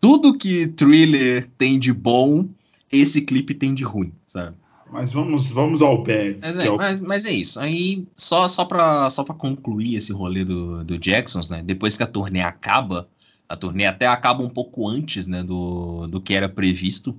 Tudo 0.00 0.36
que 0.36 0.66
thriller 0.68 1.48
tem 1.58 1.78
de 1.78 1.92
bom, 1.92 2.48
esse 2.90 3.20
clipe 3.20 3.54
tem 3.54 3.74
de 3.74 3.84
ruim, 3.84 4.12
sabe? 4.26 4.56
Mas 4.90 5.12
vamos, 5.12 5.50
vamos 5.50 5.82
ao 5.82 6.02
bad. 6.02 6.38
Mas 6.40 6.58
é, 6.58 6.66
é 6.66 6.70
o... 6.70 6.76
mas, 6.76 7.02
mas 7.02 7.26
é 7.26 7.32
isso. 7.32 7.60
Aí, 7.60 8.06
só, 8.16 8.48
só, 8.48 8.64
pra, 8.64 9.10
só 9.10 9.24
pra 9.24 9.34
concluir 9.34 9.96
esse 9.96 10.12
rolê 10.12 10.44
do, 10.44 10.84
do 10.84 10.98
Jacksons, 10.98 11.50
né? 11.50 11.62
Depois 11.62 11.96
que 11.96 12.02
a 12.02 12.06
turnê 12.06 12.40
acaba, 12.40 13.08
a 13.48 13.56
turnê 13.56 13.86
até 13.86 14.06
acaba 14.06 14.42
um 14.42 14.48
pouco 14.48 14.88
antes, 14.88 15.26
né, 15.26 15.42
do, 15.42 16.06
do 16.06 16.20
que 16.20 16.32
era 16.32 16.48
previsto 16.48 17.14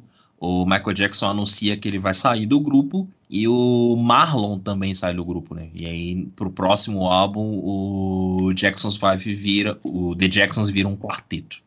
o 0.46 0.66
Michael 0.66 0.94
Jackson 0.94 1.28
anuncia 1.28 1.76
que 1.76 1.88
ele 1.88 1.98
vai 1.98 2.14
sair 2.14 2.46
do 2.46 2.60
grupo 2.60 3.08
e 3.28 3.48
o 3.48 3.96
Marlon 3.96 4.60
também 4.60 4.94
sai 4.94 5.14
do 5.14 5.26
grupo, 5.26 5.56
né? 5.56 5.70
E 5.74 5.86
aí, 5.86 6.26
pro 6.36 6.52
próximo 6.52 7.08
álbum, 7.08 7.60
o 7.64 8.54
Jackson's 8.54 8.96
Five 8.96 9.34
vira, 9.34 9.80
o 9.84 10.16
The 10.16 10.28
Jacksons 10.28 10.70
vira 10.70 10.88
um 10.88 10.96
quarteto. 10.96 11.58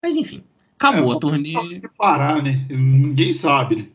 Mas 0.00 0.14
enfim, 0.14 0.44
acabou 0.76 1.12
é, 1.12 1.16
a 1.16 1.18
turnê. 1.18 1.82
parar, 1.96 2.40
né? 2.40 2.64
Ninguém 2.70 3.32
sabe. 3.32 3.92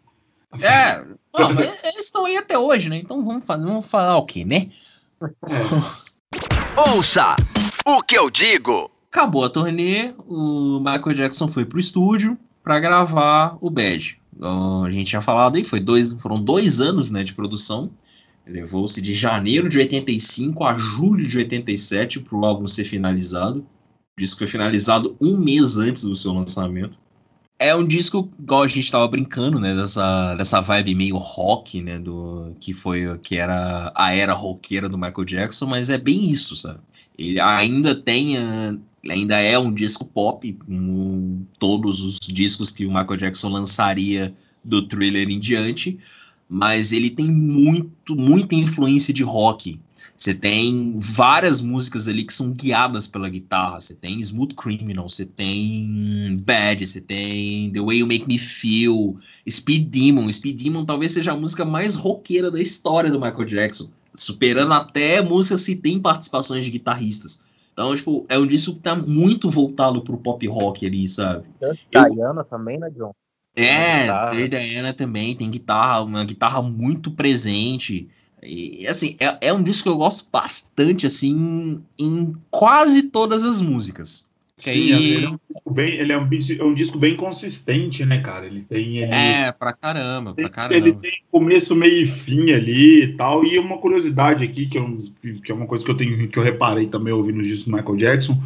Né? 0.54 0.68
É, 0.68 1.06
não, 1.34 1.54
mas 1.54 1.80
eles 1.84 2.06
estão 2.06 2.26
aí 2.26 2.36
até 2.36 2.60
hoje, 2.60 2.90
né? 2.90 2.98
Então 2.98 3.24
vamos 3.24 3.46
fazer, 3.46 3.66
vamos 3.66 3.86
falar 3.86 4.18
o 4.18 4.26
quê, 4.26 4.44
né? 4.44 4.70
É. 5.22 5.64
Ouça 6.96 7.38
o 7.86 8.02
que 8.02 8.18
eu 8.18 8.30
digo. 8.30 8.92
Acabou 9.10 9.46
a 9.46 9.50
turnê, 9.50 10.14
o 10.28 10.80
Michael 10.80 11.16
Jackson 11.16 11.48
foi 11.48 11.64
pro 11.64 11.80
estúdio 11.80 12.38
para 12.62 12.80
gravar 12.80 13.58
o 13.62 13.70
Bad 13.70 14.22
a 14.42 14.92
gente 14.92 15.08
tinha 15.08 15.22
falado 15.22 15.56
aí, 15.56 15.64
foi 15.64 15.80
dois, 15.80 16.14
foram 16.14 16.42
dois 16.42 16.82
anos 16.82 17.10
né, 17.10 17.24
de 17.24 17.34
produção. 17.34 17.92
Levou-se 18.46 19.02
de 19.02 19.14
janeiro 19.14 19.70
de 19.70 19.78
85 19.78 20.64
a 20.64 20.78
julho 20.78 21.26
de 21.26 21.38
87 21.38 22.20
para 22.20 22.38
o 22.38 22.46
álbum 22.46 22.68
ser 22.68 22.84
finalizado. 22.84 23.66
O 24.18 24.22
disco 24.22 24.40
foi 24.40 24.48
finalizado 24.48 25.16
um 25.22 25.38
mês 25.38 25.78
antes 25.78 26.04
do 26.04 26.16
seu 26.16 26.34
lançamento. 26.34 27.00
É 27.58 27.74
um 27.74 27.86
disco, 27.86 28.30
igual 28.38 28.64
a 28.64 28.68
gente 28.68 28.82
estava 28.82 29.08
brincando, 29.08 29.60
né? 29.60 29.74
Dessa, 29.74 30.36
dessa 30.36 30.60
vibe 30.60 30.96
meio 30.96 31.18
rock, 31.18 31.82
né? 31.82 31.98
Do, 31.98 32.54
que 32.60 32.74
foi 32.74 33.18
que 33.20 33.38
era 33.38 33.92
a 33.96 34.14
era 34.14 34.34
roqueira 34.34 34.90
do 34.90 34.98
Michael 34.98 35.24
Jackson, 35.24 35.66
mas 35.66 35.90
é 35.90 35.98
bem 35.98 36.28
isso, 36.28 36.56
sabe? 36.56 36.80
Ele 37.18 37.40
ainda 37.40 37.96
tem 37.96 38.36
ainda 39.10 39.40
é 39.40 39.58
um 39.60 39.74
disco 39.74 40.06
pop, 40.06 40.54
como 40.66 41.46
todos 41.60 42.00
os 42.00 42.18
discos 42.20 42.72
que 42.72 42.86
o 42.86 42.90
Michael 42.90 43.18
Jackson 43.18 43.50
lançaria 43.50 44.34
do 44.64 44.88
Thriller 44.88 45.30
em 45.30 45.40
diante, 45.40 46.00
mas 46.48 46.92
ele 46.92 47.10
tem 47.10 47.28
muito, 47.28 48.16
muita 48.16 48.56
influência 48.56 49.14
de 49.14 49.24
rock. 49.24 49.80
Você 50.18 50.34
tem 50.34 50.96
várias 51.00 51.60
músicas 51.62 52.08
ali 52.08 52.24
que 52.24 52.34
são 52.34 52.52
guiadas 52.52 53.08
pela 53.08 53.30
guitarra. 53.30 53.82
Você 53.82 53.94
tem 53.94 54.22
Smooth 54.22 54.56
Criminal, 54.56 55.10
você 55.10 55.26
tem 55.26 56.38
Bad, 56.46 56.86
você 56.86 57.02
tem 57.02 57.72
The 57.72 57.82
Way 57.82 57.98
You 57.98 58.08
Make 58.08 58.28
Me 58.28 58.38
Feel, 58.38 59.18
Speed 59.50 59.90
Demon. 59.90 60.32
Speed 60.32 60.62
Demon 60.62 60.86
talvez 60.86 61.12
seja 61.12 61.34
a 61.34 61.38
música 61.38 61.66
mais 61.66 61.96
roqueira 61.96 62.50
da 62.50 62.62
história 62.62 63.12
do 63.12 63.20
Michael 63.20 63.46
Jackson, 63.46 63.90
superando 64.16 64.74
até 64.74 65.22
músicas 65.22 65.66
que 65.66 65.76
tem 65.76 66.00
participações 66.00 66.64
de 66.64 66.72
guitarristas. 66.72 67.42
Então, 67.74 67.96
tipo, 67.96 68.26
é 68.30 68.38
um 68.38 68.46
disco 68.46 68.76
que 68.76 68.82
tá 68.82 68.96
muito 68.96 69.50
voltado 69.50 70.02
pro 70.04 70.18
pop 70.18 70.48
rock 70.48 70.86
ali, 70.86 71.08
sabe? 71.08 71.48
Diana 71.90 72.42
eu... 72.42 72.46
também, 72.46 72.80
né, 72.80 72.90
John? 72.92 73.12
É, 73.56 74.08
Trey 74.30 74.48
Diana 74.48 74.94
também 74.94 75.36
tem 75.36 75.50
guitarra, 75.50 76.02
uma 76.02 76.24
guitarra 76.24 76.62
muito 76.62 77.12
presente. 77.12 78.10
E, 78.42 78.88
assim, 78.88 79.16
é, 79.20 79.48
é 79.48 79.54
um 79.54 79.64
disco 79.64 79.84
que 79.84 79.90
eu 79.90 79.98
gosto 79.98 80.28
bastante, 80.32 81.06
assim, 81.08 81.84
em 81.98 82.34
quase 82.50 83.04
todas 83.04 83.44
as 83.44 83.62
músicas. 83.62 84.26
Sim, 84.58 84.94
aí... 84.94 85.14
ele, 85.14 85.26
é 85.26 85.30
um 85.30 85.74
bem, 85.74 85.94
ele 85.96 86.12
é 86.12 86.18
um, 86.18 86.30
é 86.60 86.64
um, 86.64 86.74
disco 86.74 86.98
bem 87.00 87.16
consistente, 87.16 88.06
né, 88.06 88.20
cara? 88.20 88.46
Ele 88.46 88.62
tem. 88.62 88.98
Ele, 88.98 89.14
é, 89.14 89.52
pra 89.52 89.74
caramba, 89.74 90.34
pra 90.34 90.50
caramba. 90.50 90.76
Ele 90.76 90.94
tem 90.94 91.24
começo, 91.32 91.76
meio 91.76 92.04
e 92.04 92.06
fim 92.06 92.52
ali 92.52 93.04
e 93.04 93.08
tal. 93.16 93.44
E 93.44 93.58
uma 93.58 93.78
curiosidade 93.80 94.44
aqui, 94.44 94.68
que, 94.68 94.78
eu, 94.78 94.98
que 95.44 95.52
é 95.52 95.56
uma 95.56 95.66
coisa 95.66 95.84
que 95.84 95.90
eu 95.90 95.98
tenho 95.98 96.28
que 96.28 96.38
eu 96.38 96.44
reparei 96.44 96.88
também 96.88 97.12
ouvindo 97.14 97.42
os 97.42 97.48
discos 97.48 97.66
do 97.66 97.76
Michael 97.76 97.98
Jackson. 97.98 98.42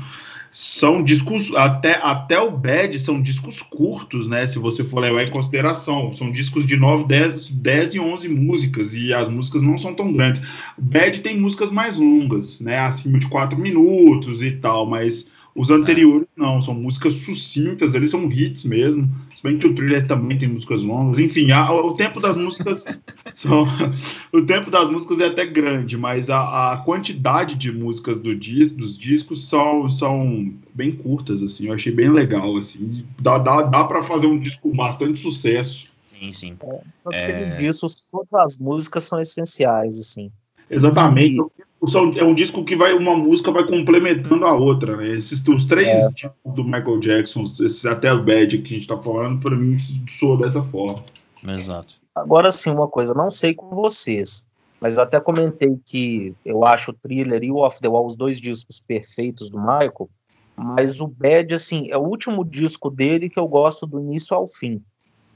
São 0.49 1.03
discos, 1.03 1.53
até, 1.53 1.99
até 2.01 2.39
o 2.39 2.49
Bad 2.49 2.97
são 2.99 3.21
discos 3.21 3.61
curtos, 3.61 4.27
né? 4.29 4.47
Se 4.47 4.57
você 4.57 4.83
for 4.83 5.01
levar 5.01 5.23
em 5.23 5.29
consideração. 5.29 6.13
São 6.13 6.31
discos 6.31 6.65
de 6.65 6.77
9, 6.77 7.03
10, 7.03 7.49
10 7.49 7.95
e 7.95 7.99
11 7.99 8.29
músicas, 8.29 8.95
e 8.95 9.13
as 9.13 9.27
músicas 9.27 9.61
não 9.61 9.77
são 9.77 9.93
tão 9.93 10.11
grandes. 10.11 10.41
O 10.77 10.81
Bad 10.81 11.19
tem 11.19 11.37
músicas 11.37 11.69
mais 11.69 11.97
longas, 11.97 12.61
né? 12.61 12.79
Acima 12.79 13.19
de 13.19 13.27
4 13.27 13.59
minutos 13.59 14.41
e 14.41 14.51
tal, 14.51 14.85
mas 14.85 15.29
os 15.57 15.71
anteriores 15.71 16.27
é. 16.37 16.39
não, 16.39 16.61
são 16.61 16.75
músicas 16.75 17.15
sucintas, 17.15 17.95
eles 17.95 18.11
são 18.11 18.31
hits 18.31 18.63
mesmo. 18.63 19.09
Se 19.35 19.41
bem 19.41 19.57
que 19.57 19.65
o 19.65 19.73
thriller 19.73 20.07
também 20.07 20.37
tem 20.37 20.47
músicas 20.47 20.83
longas. 20.83 21.17
Enfim, 21.17 21.51
a, 21.51 21.71
o 21.73 21.95
tempo 21.95 22.19
das 22.19 22.37
músicas 22.37 22.85
são, 23.33 23.65
o 24.31 24.41
tempo 24.43 24.69
das 24.69 24.87
músicas 24.87 25.19
é 25.19 25.25
até 25.25 25.47
grande, 25.47 25.97
mas 25.97 26.29
a, 26.29 26.73
a 26.73 26.77
quantidade 26.77 27.55
de 27.55 27.71
músicas 27.71 28.21
do 28.21 28.35
dis, 28.35 28.71
dos 28.71 28.95
discos 28.95 29.49
são, 29.49 29.89
são 29.89 30.53
bem 30.75 30.91
curtas, 30.91 31.41
assim. 31.41 31.67
Eu 31.67 31.73
achei 31.73 31.91
bem 31.91 32.09
legal, 32.09 32.55
assim. 32.55 33.03
Dá, 33.19 33.39
dá, 33.39 33.63
dá 33.63 33.83
para 33.83 34.03
fazer 34.03 34.27
um 34.27 34.37
disco 34.37 34.69
com 34.69 34.75
bastante 34.75 35.19
sucesso. 35.19 35.87
Sim, 36.19 36.31
sim. 36.31 36.57
É, 37.11 37.31
é... 37.31 37.55
discos, 37.55 38.07
todas 38.11 38.33
as 38.33 38.57
músicas 38.59 39.05
são 39.05 39.19
essenciais, 39.19 39.99
assim. 39.99 40.31
Exatamente. 40.69 41.35
E 41.56 41.56
é 42.15 42.23
um 42.23 42.33
disco 42.33 42.65
que 42.65 42.75
vai 42.75 42.93
uma 42.93 43.15
música 43.15 43.51
vai 43.51 43.65
complementando 43.65 44.45
a 44.45 44.53
outra, 44.53 44.97
né? 44.97 45.15
Esses 45.15 45.47
os 45.47 45.67
três 45.67 45.87
é. 45.87 46.09
discos 46.09 46.53
do 46.53 46.63
Michael 46.63 46.99
Jackson, 46.99 47.41
esses 47.41 47.85
até 47.85 48.11
o 48.11 48.23
Bad 48.23 48.57
que 48.57 48.65
a 48.65 48.69
gente 48.69 48.81
está 48.81 48.97
falando, 48.97 49.39
para 49.39 49.55
mim 49.55 49.77
soa 50.09 50.37
dessa 50.37 50.61
forma. 50.63 51.03
Exato. 51.47 51.95
Agora 52.15 52.49
sim, 52.49 52.71
uma 52.71 52.87
coisa, 52.87 53.13
não 53.13 53.29
sei 53.29 53.53
com 53.53 53.69
vocês, 53.69 54.47
mas 54.81 54.97
eu 54.97 55.03
até 55.03 55.19
comentei 55.19 55.79
que 55.85 56.35
eu 56.43 56.65
acho 56.65 56.91
o 56.91 56.93
Thriller 56.93 57.43
e 57.43 57.51
o 57.51 57.57
Off 57.57 57.79
the 57.79 57.87
Wall 57.87 58.07
os 58.07 58.17
dois 58.17 58.41
discos 58.41 58.81
perfeitos 58.81 59.51
do 59.51 59.59
Michael, 59.59 60.09
mas 60.55 60.99
o 60.99 61.07
Bad 61.07 61.53
assim, 61.53 61.91
é 61.91 61.97
o 61.97 62.01
último 62.01 62.43
disco 62.43 62.89
dele 62.89 63.29
que 63.29 63.39
eu 63.39 63.47
gosto 63.47 63.85
do 63.85 63.99
início 63.99 64.35
ao 64.35 64.47
fim. 64.47 64.81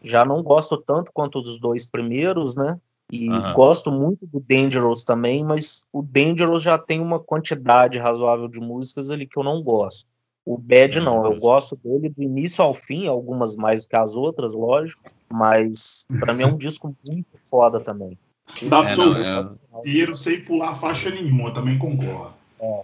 Já 0.01 0.25
não 0.25 0.41
gosto 0.41 0.75
tanto 0.77 1.11
quanto 1.13 1.39
dos 1.39 1.59
dois 1.59 1.85
primeiros, 1.85 2.55
né? 2.55 2.79
E 3.11 3.29
uhum. 3.29 3.53
gosto 3.53 3.91
muito 3.91 4.25
do 4.25 4.39
Dangerous 4.39 5.03
também, 5.03 5.43
mas 5.43 5.85
o 5.91 6.01
Dangerous 6.01 6.63
já 6.63 6.77
tem 6.77 7.01
uma 7.01 7.19
quantidade 7.19 7.99
razoável 7.99 8.47
de 8.47 8.61
músicas 8.61 9.11
ali 9.11 9.27
que 9.27 9.37
eu 9.37 9.43
não 9.43 9.61
gosto. 9.61 10.09
O 10.45 10.57
Bad 10.57 10.99
não, 11.01 11.23
eu 11.25 11.37
gosto 11.37 11.75
dele 11.75 12.09
do 12.09 12.23
início 12.23 12.63
ao 12.63 12.73
fim, 12.73 13.07
algumas 13.07 13.55
mais 13.55 13.83
do 13.83 13.89
que 13.89 13.95
as 13.97 14.15
outras, 14.15 14.53
lógico, 14.53 15.03
mas 15.31 16.07
para 16.19 16.33
mim 16.33 16.43
é 16.43 16.47
um 16.47 16.57
disco 16.57 16.95
muito 17.05 17.37
foda 17.43 17.81
também. 17.81 18.17
Dá 18.63 18.81
pra 18.81 18.91
é, 18.91 19.79
inteiro 19.79 20.15
sem 20.15 20.43
pular 20.43 20.79
faixa 20.79 21.09
nenhuma, 21.09 21.53
também 21.53 21.77
concordo. 21.77 22.40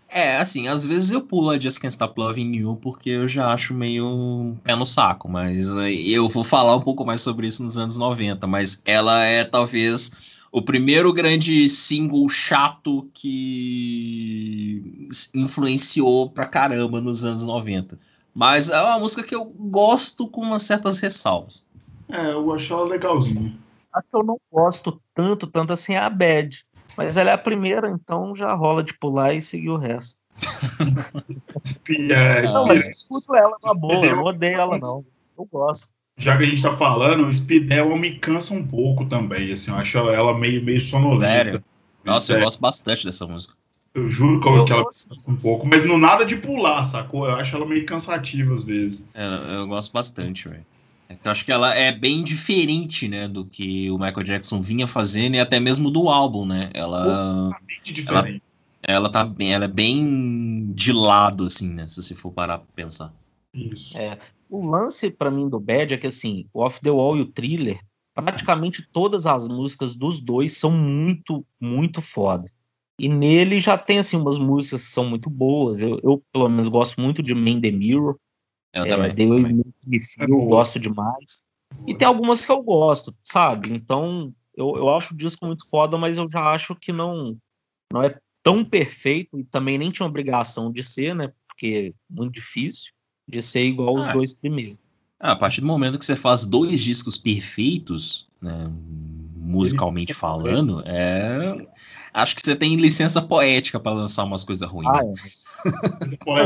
É, 0.09 0.37
assim, 0.37 0.67
às 0.67 0.83
vezes 0.83 1.11
eu 1.11 1.21
pulo 1.21 1.51
a 1.51 1.59
Just 1.59 1.79
Can't 1.79 1.91
Stop 1.93 2.19
Loving 2.19 2.55
You 2.55 2.77
porque 2.77 3.11
eu 3.11 3.27
já 3.27 3.53
acho 3.53 3.73
meio 3.73 4.55
pé 4.63 4.75
no 4.75 4.85
saco, 4.85 5.29
mas 5.29 5.67
eu 6.05 6.27
vou 6.27 6.43
falar 6.43 6.75
um 6.75 6.81
pouco 6.81 7.05
mais 7.05 7.21
sobre 7.21 7.47
isso 7.47 7.63
nos 7.63 7.77
anos 7.77 7.97
90, 7.97 8.47
mas 8.47 8.81
ela 8.85 9.23
é 9.23 9.43
talvez 9.43 10.11
o 10.51 10.61
primeiro 10.61 11.13
grande 11.13 11.69
single 11.69 12.27
chato 12.29 13.07
que 13.13 15.09
influenciou 15.35 16.29
pra 16.29 16.45
caramba 16.47 16.99
nos 16.99 17.23
anos 17.23 17.43
90. 17.43 17.99
Mas 18.33 18.69
é 18.69 18.81
uma 18.81 18.99
música 18.99 19.23
que 19.23 19.35
eu 19.35 19.45
gosto 19.45 20.27
com 20.27 20.41
umas 20.41 20.63
certas 20.63 20.99
ressalvas. 20.99 21.65
É, 22.09 22.31
eu 22.31 22.53
acho 22.53 22.73
ela 22.73 22.85
legalzinha. 22.85 23.53
A 23.93 24.01
que 24.01 24.09
eu 24.13 24.23
não 24.23 24.39
gosto 24.51 25.01
tanto, 25.13 25.47
tanto 25.47 25.73
assim, 25.73 25.93
é 25.93 25.97
a 25.97 26.09
Bad. 26.09 26.65
Mas 26.97 27.15
ela 27.15 27.29
é 27.29 27.33
a 27.33 27.37
primeira, 27.37 27.89
então 27.89 28.35
já 28.35 28.51
rola 28.53 28.83
de 28.83 28.93
pular 28.95 29.33
e 29.33 29.41
seguir 29.41 29.69
o 29.69 29.77
resto. 29.77 30.17
é, 31.89 32.41
não, 32.41 32.65
mas 32.65 32.83
eu 32.83 32.89
escuto 32.89 33.35
ela 33.35 33.55
na 33.63 33.73
boa, 33.75 34.05
eu 34.05 34.15
não 34.15 34.23
odeio 34.23 34.59
ela, 34.59 34.79
não. 34.79 35.05
Eu 35.37 35.45
gosto. 35.45 35.89
Já 36.17 36.35
que 36.35 36.43
a 36.43 36.47
gente 36.47 36.63
tá 36.63 36.75
falando, 36.75 37.27
o 37.27 37.33
Speedel 37.33 37.95
me 37.95 38.17
cansa 38.17 38.51
um 38.53 38.65
pouco 38.65 39.05
também, 39.05 39.53
assim, 39.53 39.69
eu 39.69 39.77
acho 39.77 39.97
ela 39.97 40.35
meio, 40.35 40.63
meio 40.63 40.81
sonolenta. 40.81 41.27
Sério? 41.27 41.63
Nossa, 42.03 42.33
eu 42.33 42.39
gosto 42.39 42.59
bastante 42.59 43.05
dessa 43.05 43.27
música. 43.27 43.53
Eu 43.93 44.09
juro 44.09 44.39
que, 44.39 44.47
eu 44.47 44.65
que 44.65 44.73
ela 44.73 44.83
cansa 44.85 45.07
um 45.27 45.35
pouco, 45.35 45.67
mas 45.67 45.85
não 45.85 45.97
nada 45.97 46.25
de 46.25 46.35
pular, 46.35 46.87
sacou? 46.87 47.25
Eu 47.27 47.35
acho 47.35 47.55
ela 47.55 47.65
meio 47.65 47.85
cansativa 47.85 48.55
às 48.55 48.63
vezes. 48.63 49.07
É, 49.13 49.57
eu 49.57 49.67
gosto 49.67 49.93
bastante, 49.93 50.49
velho. 50.49 50.65
Eu 51.09 51.31
acho 51.31 51.45
que 51.45 51.51
ela 51.51 51.73
é 51.73 51.91
bem 51.91 52.23
diferente, 52.23 53.07
né, 53.07 53.27
do 53.27 53.45
que 53.45 53.89
o 53.89 53.97
Michael 53.97 54.23
Jackson 54.23 54.61
vinha 54.61 54.87
fazendo 54.87 55.35
e 55.35 55.39
até 55.39 55.59
mesmo 55.59 55.89
do 55.89 56.09
álbum, 56.09 56.45
né? 56.45 56.69
Ela, 56.73 57.51
ela, 58.07 58.25
ela 58.83 59.09
tá 59.09 59.23
bem, 59.23 59.53
ela 59.53 59.65
é 59.65 59.69
bem 59.69 60.71
de 60.73 60.91
lado, 60.91 61.45
assim, 61.45 61.69
né? 61.69 61.87
Se 61.87 62.01
você 62.01 62.13
for 62.13 62.31
parar 62.31 62.59
pra 62.59 62.67
pensar. 62.75 63.13
Isso. 63.53 63.97
É, 63.97 64.17
o 64.49 64.65
lance 64.65 65.09
para 65.09 65.31
mim 65.31 65.49
do 65.49 65.59
Bad 65.59 65.93
é 65.93 65.97
que 65.97 66.07
assim, 66.07 66.45
o 66.53 66.61
Off 66.61 66.79
the 66.81 66.91
Wall 66.91 67.17
e 67.17 67.21
o 67.21 67.25
Thriller, 67.25 67.79
praticamente 68.13 68.87
todas 68.91 69.25
as 69.25 69.47
músicas 69.47 69.95
dos 69.95 70.19
dois 70.19 70.57
são 70.57 70.71
muito, 70.71 71.45
muito 71.59 72.01
foda. 72.01 72.51
E 72.99 73.07
nele 73.07 73.59
já 73.59 73.77
tem 73.77 73.99
assim 73.99 74.17
umas 74.17 74.39
músicas 74.39 74.85
que 74.87 74.91
são 74.91 75.05
muito 75.05 75.29
boas. 75.29 75.79
Eu, 75.79 75.99
eu 76.03 76.23
pelo 76.33 76.49
menos 76.49 76.67
gosto 76.67 76.99
muito 76.99 77.21
de 77.21 77.33
Man 77.33 77.61
the 77.61 77.71
Mirror. 77.71 78.17
Eu 78.73 78.85
é, 78.85 78.89
também. 78.89 79.15
Deu 79.15 79.29
também. 79.29 79.63
eu 80.19 80.41
gosto 80.45 80.79
demais. 80.79 81.43
E 81.85 81.93
tem 81.93 82.07
algumas 82.07 82.45
que 82.45 82.51
eu 82.51 82.61
gosto, 82.61 83.15
sabe? 83.23 83.73
Então, 83.73 84.33
eu, 84.55 84.75
eu 84.77 84.89
acho 84.95 85.13
o 85.13 85.17
disco 85.17 85.45
muito 85.45 85.67
foda, 85.69 85.97
mas 85.97 86.17
eu 86.17 86.29
já 86.29 86.51
acho 86.51 86.75
que 86.75 86.91
não, 86.91 87.37
não 87.91 88.03
é 88.03 88.17
tão 88.43 88.63
perfeito 88.63 89.39
e 89.39 89.43
também 89.43 89.77
nem 89.77 89.91
tinha 89.91 90.07
obrigação 90.07 90.71
de 90.71 90.81
ser, 90.81 91.13
né? 91.13 91.31
Porque 91.47 91.93
é 91.93 92.13
muito 92.13 92.33
difícil 92.33 92.93
de 93.27 93.41
ser 93.41 93.65
igual 93.65 93.95
os 93.95 94.07
ah, 94.07 94.13
dois 94.13 94.33
primeiros. 94.33 94.79
Ah, 95.19 95.33
a 95.33 95.35
partir 95.35 95.61
do 95.61 95.67
momento 95.67 95.99
que 95.99 96.05
você 96.05 96.15
faz 96.15 96.45
dois 96.45 96.79
discos 96.79 97.17
perfeitos, 97.17 98.27
né, 98.41 98.71
musicalmente 99.35 100.13
falando, 100.13 100.81
é 100.85 101.67
acho 102.13 102.35
que 102.35 102.41
você 102.43 102.55
tem 102.55 102.75
licença 102.75 103.21
poética 103.21 103.79
para 103.79 103.91
lançar 103.91 104.23
umas 104.23 104.43
coisas 104.43 104.69
ruins. 104.69 104.87
Ah, 104.89 105.01
é. 105.03 105.46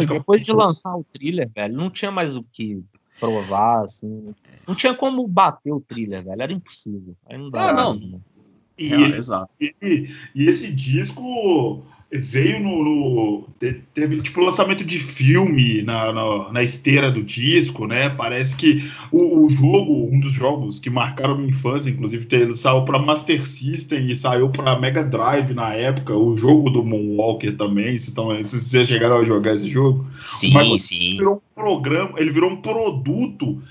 Depois 0.07 0.45
de 0.45 0.51
lançar 0.51 0.95
o 0.95 1.03
thriller, 1.03 1.49
velho, 1.53 1.75
não 1.75 1.89
tinha 1.89 2.11
mais 2.11 2.35
o 2.35 2.43
que 2.43 2.83
provar, 3.19 3.83
assim. 3.83 4.33
Não 4.67 4.75
tinha 4.75 4.93
como 4.93 5.27
bater 5.27 5.71
o 5.71 5.81
thriller, 5.81 6.23
velho. 6.23 6.41
Era 6.41 6.51
impossível. 6.51 7.15
Aí 7.27 7.37
não 7.37 7.49
dá. 7.49 7.69
Ah, 7.69 7.73
não. 7.73 7.95
Né? 7.95 8.19
E, 8.77 8.93
é, 8.93 9.15
exato. 9.15 9.51
E, 9.59 9.75
e, 10.33 10.45
esse 10.47 10.71
disco 10.71 11.83
veio 12.11 12.59
no, 12.59 12.83
no, 12.83 13.47
teve 13.93 14.21
tipo 14.21 14.41
lançamento 14.41 14.83
de 14.83 14.99
filme 14.99 15.81
na, 15.81 16.11
na, 16.11 16.51
na, 16.51 16.63
esteira 16.63 17.09
do 17.09 17.23
disco, 17.23 17.87
né? 17.87 18.09
Parece 18.09 18.55
que 18.55 18.91
o, 19.11 19.45
o, 19.45 19.49
jogo, 19.49 20.09
um 20.11 20.19
dos 20.19 20.33
jogos 20.33 20.77
que 20.77 20.89
marcaram 20.89 21.37
minha 21.37 21.51
infância, 21.51 21.89
inclusive, 21.89 22.25
teve, 22.25 22.57
saiu 22.57 22.83
para 22.83 22.99
Master 22.99 23.47
System 23.47 24.09
e 24.11 24.15
saiu 24.15 24.49
para 24.49 24.77
Mega 24.77 25.03
Drive 25.03 25.53
na 25.53 25.73
época. 25.73 26.13
O 26.13 26.35
jogo 26.35 26.69
do 26.69 26.83
Moonwalker 26.83 27.55
também. 27.55 27.91
Vocês, 27.97 28.09
estão, 28.09 28.27
vocês 28.27 28.87
chegaram 28.87 29.19
a 29.19 29.25
jogar 29.25 29.53
esse 29.53 29.69
jogo? 29.69 30.05
Sim, 30.21 30.77
sim. 30.79 31.17
Virou 31.17 31.35
um 31.35 31.55
programa, 31.55 32.19
ele 32.19 32.31
virou 32.31 32.49
um 32.49 32.57
produto 32.57 33.61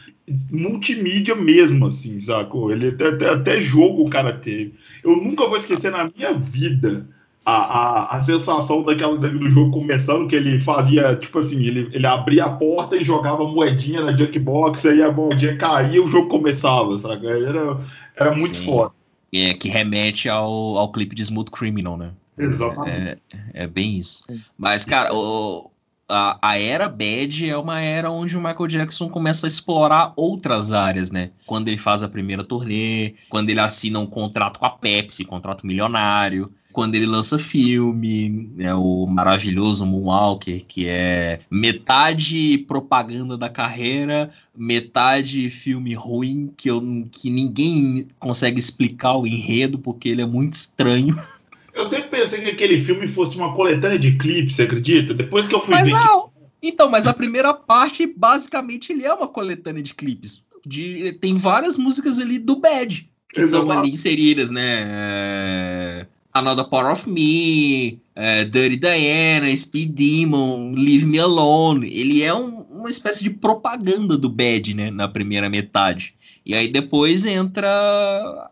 multimídia 0.50 1.34
mesmo, 1.34 1.86
assim, 1.86 2.20
sacou? 2.20 2.72
Ele 2.72 2.88
até, 2.88 3.28
até 3.28 3.60
jogo 3.60 4.06
o 4.06 4.10
cara 4.10 4.32
teve. 4.32 4.72
Eu 5.04 5.16
nunca 5.16 5.46
vou 5.46 5.56
esquecer 5.58 5.90
na 5.90 6.10
minha 6.16 6.32
vida 6.32 7.06
a, 7.44 7.52
a, 7.52 8.16
a 8.16 8.22
sensação 8.22 8.82
daquela 8.82 9.16
do 9.16 9.50
jogo 9.50 9.72
começando, 9.72 10.28
que 10.28 10.36
ele 10.36 10.60
fazia, 10.60 11.16
tipo 11.16 11.38
assim, 11.38 11.64
ele, 11.64 11.88
ele 11.92 12.06
abria 12.06 12.44
a 12.44 12.50
porta 12.50 12.96
e 12.96 13.04
jogava 13.04 13.44
moedinha 13.44 14.02
na 14.02 14.16
Junkbox, 14.16 14.84
aí 14.86 15.02
a 15.02 15.10
moedinha 15.10 15.56
caía 15.56 15.96
e 15.96 16.00
o 16.00 16.08
jogo 16.08 16.28
começava, 16.28 16.98
sabe? 16.98 17.26
Era, 17.26 17.80
era 18.16 18.30
muito 18.32 18.56
Sim. 18.56 18.64
foda. 18.64 18.90
É, 19.32 19.54
que 19.54 19.68
remete 19.68 20.28
ao, 20.28 20.76
ao 20.76 20.90
clipe 20.90 21.14
de 21.14 21.22
Smooth 21.22 21.50
Criminal, 21.50 21.96
né? 21.96 22.10
Exatamente. 22.36 23.20
É, 23.32 23.64
é 23.64 23.66
bem 23.66 23.96
isso. 23.98 24.24
Mas, 24.58 24.84
cara, 24.84 25.14
o, 25.14 25.70
a, 26.08 26.38
a 26.42 26.58
era 26.58 26.88
Bad 26.88 27.48
é 27.48 27.56
uma 27.56 27.80
era 27.80 28.10
onde 28.10 28.36
o 28.36 28.40
Michael 28.40 28.66
Jackson 28.66 29.08
começa 29.08 29.46
a 29.46 29.48
explorar 29.48 30.12
outras 30.16 30.72
áreas, 30.72 31.10
né? 31.10 31.30
Quando 31.46 31.68
ele 31.68 31.76
faz 31.76 32.02
a 32.02 32.08
primeira 32.08 32.42
turnê, 32.42 33.14
quando 33.28 33.50
ele 33.50 33.60
assina 33.60 33.98
um 33.98 34.06
contrato 34.06 34.58
com 34.58 34.66
a 34.66 34.70
Pepsi, 34.70 35.24
contrato 35.24 35.66
milionário, 35.66 36.52
quando 36.72 36.94
ele 36.94 37.06
lança 37.06 37.38
filme, 37.38 38.50
é 38.58 38.74
o 38.74 39.06
maravilhoso 39.06 39.86
Moonwalker, 39.86 40.64
que 40.66 40.86
é 40.86 41.40
metade 41.50 42.58
propaganda 42.66 43.36
da 43.36 43.48
carreira, 43.48 44.30
metade 44.56 45.50
filme 45.50 45.94
ruim, 45.94 46.52
que, 46.56 46.70
eu, 46.70 46.80
que 47.10 47.30
ninguém 47.30 48.08
consegue 48.18 48.58
explicar 48.58 49.16
o 49.16 49.26
enredo, 49.26 49.78
porque 49.78 50.08
ele 50.08 50.22
é 50.22 50.26
muito 50.26 50.54
estranho. 50.54 51.16
Eu 51.72 51.86
sempre 51.86 52.08
pensei 52.08 52.40
que 52.42 52.50
aquele 52.50 52.84
filme 52.84 53.06
fosse 53.06 53.36
uma 53.36 53.54
coletânea 53.54 53.98
de 53.98 54.18
clipes, 54.18 54.56
você 54.56 54.64
acredita? 54.64 55.14
Depois 55.14 55.46
que 55.46 55.54
eu 55.54 55.60
fui 55.60 55.70
mas 55.70 55.86
ver. 55.86 55.94
Não. 55.94 56.28
Então, 56.60 56.90
mas 56.90 57.06
a 57.06 57.14
primeira 57.14 57.54
parte, 57.54 58.06
basicamente, 58.06 58.92
ele 58.92 59.04
é 59.04 59.14
uma 59.14 59.28
coletânea 59.28 59.82
de 59.82 59.94
clipes. 59.94 60.44
De, 60.66 61.12
tem 61.20 61.36
várias 61.36 61.78
músicas 61.78 62.18
ali 62.18 62.40
do 62.40 62.56
Bad 62.56 63.08
que 63.32 63.40
estão 63.42 63.70
ali 63.70 63.90
inseridas, 63.90 64.50
né? 64.50 64.86
É... 64.90 66.06
Another 66.32 66.64
Part 66.64 66.86
of 66.92 67.10
Me, 67.10 67.98
é, 68.14 68.44
Dirty 68.44 68.76
Diana, 68.76 69.56
Speed 69.56 69.94
Demon, 69.94 70.72
Leave 70.72 71.04
Me 71.04 71.18
Alone. 71.18 71.86
Ele 71.92 72.22
é 72.22 72.32
um, 72.32 72.60
uma 72.70 72.88
espécie 72.88 73.22
de 73.22 73.30
propaganda 73.30 74.16
do 74.16 74.28
Bad, 74.28 74.74
né? 74.74 74.90
Na 74.90 75.08
primeira 75.08 75.50
metade. 75.50 76.14
E 76.46 76.54
aí 76.54 76.68
depois 76.68 77.24
entra 77.24 78.50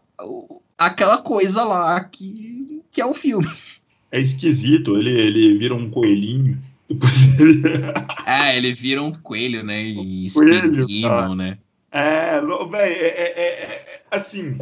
aquela 0.77 1.19
coisa 1.19 1.65
lá 1.65 2.03
que, 2.03 2.83
que 2.91 3.01
é 3.01 3.07
o 3.07 3.15
filme. 3.15 3.49
É 4.11 4.19
esquisito, 4.19 4.97
ele, 4.97 5.11
ele 5.11 5.59
vira 5.59 5.75
um 5.75 5.91
coelhinho. 5.91 6.59
Depois 6.89 7.39
ele... 7.39 7.61
é, 8.25 8.57
ele 8.57 8.73
vira 8.73 9.03
um 9.03 9.13
coelho, 9.13 9.63
né? 9.63 9.83
E 9.83 10.31
Speed 10.31 10.87
Demon, 10.87 11.29
tá. 11.29 11.35
né? 11.35 11.59
É, 11.93 12.41
velho, 12.41 12.73
é, 12.75 13.07
é, 13.07 13.35
é, 13.37 14.03
é 14.11 14.17
assim 14.17 14.57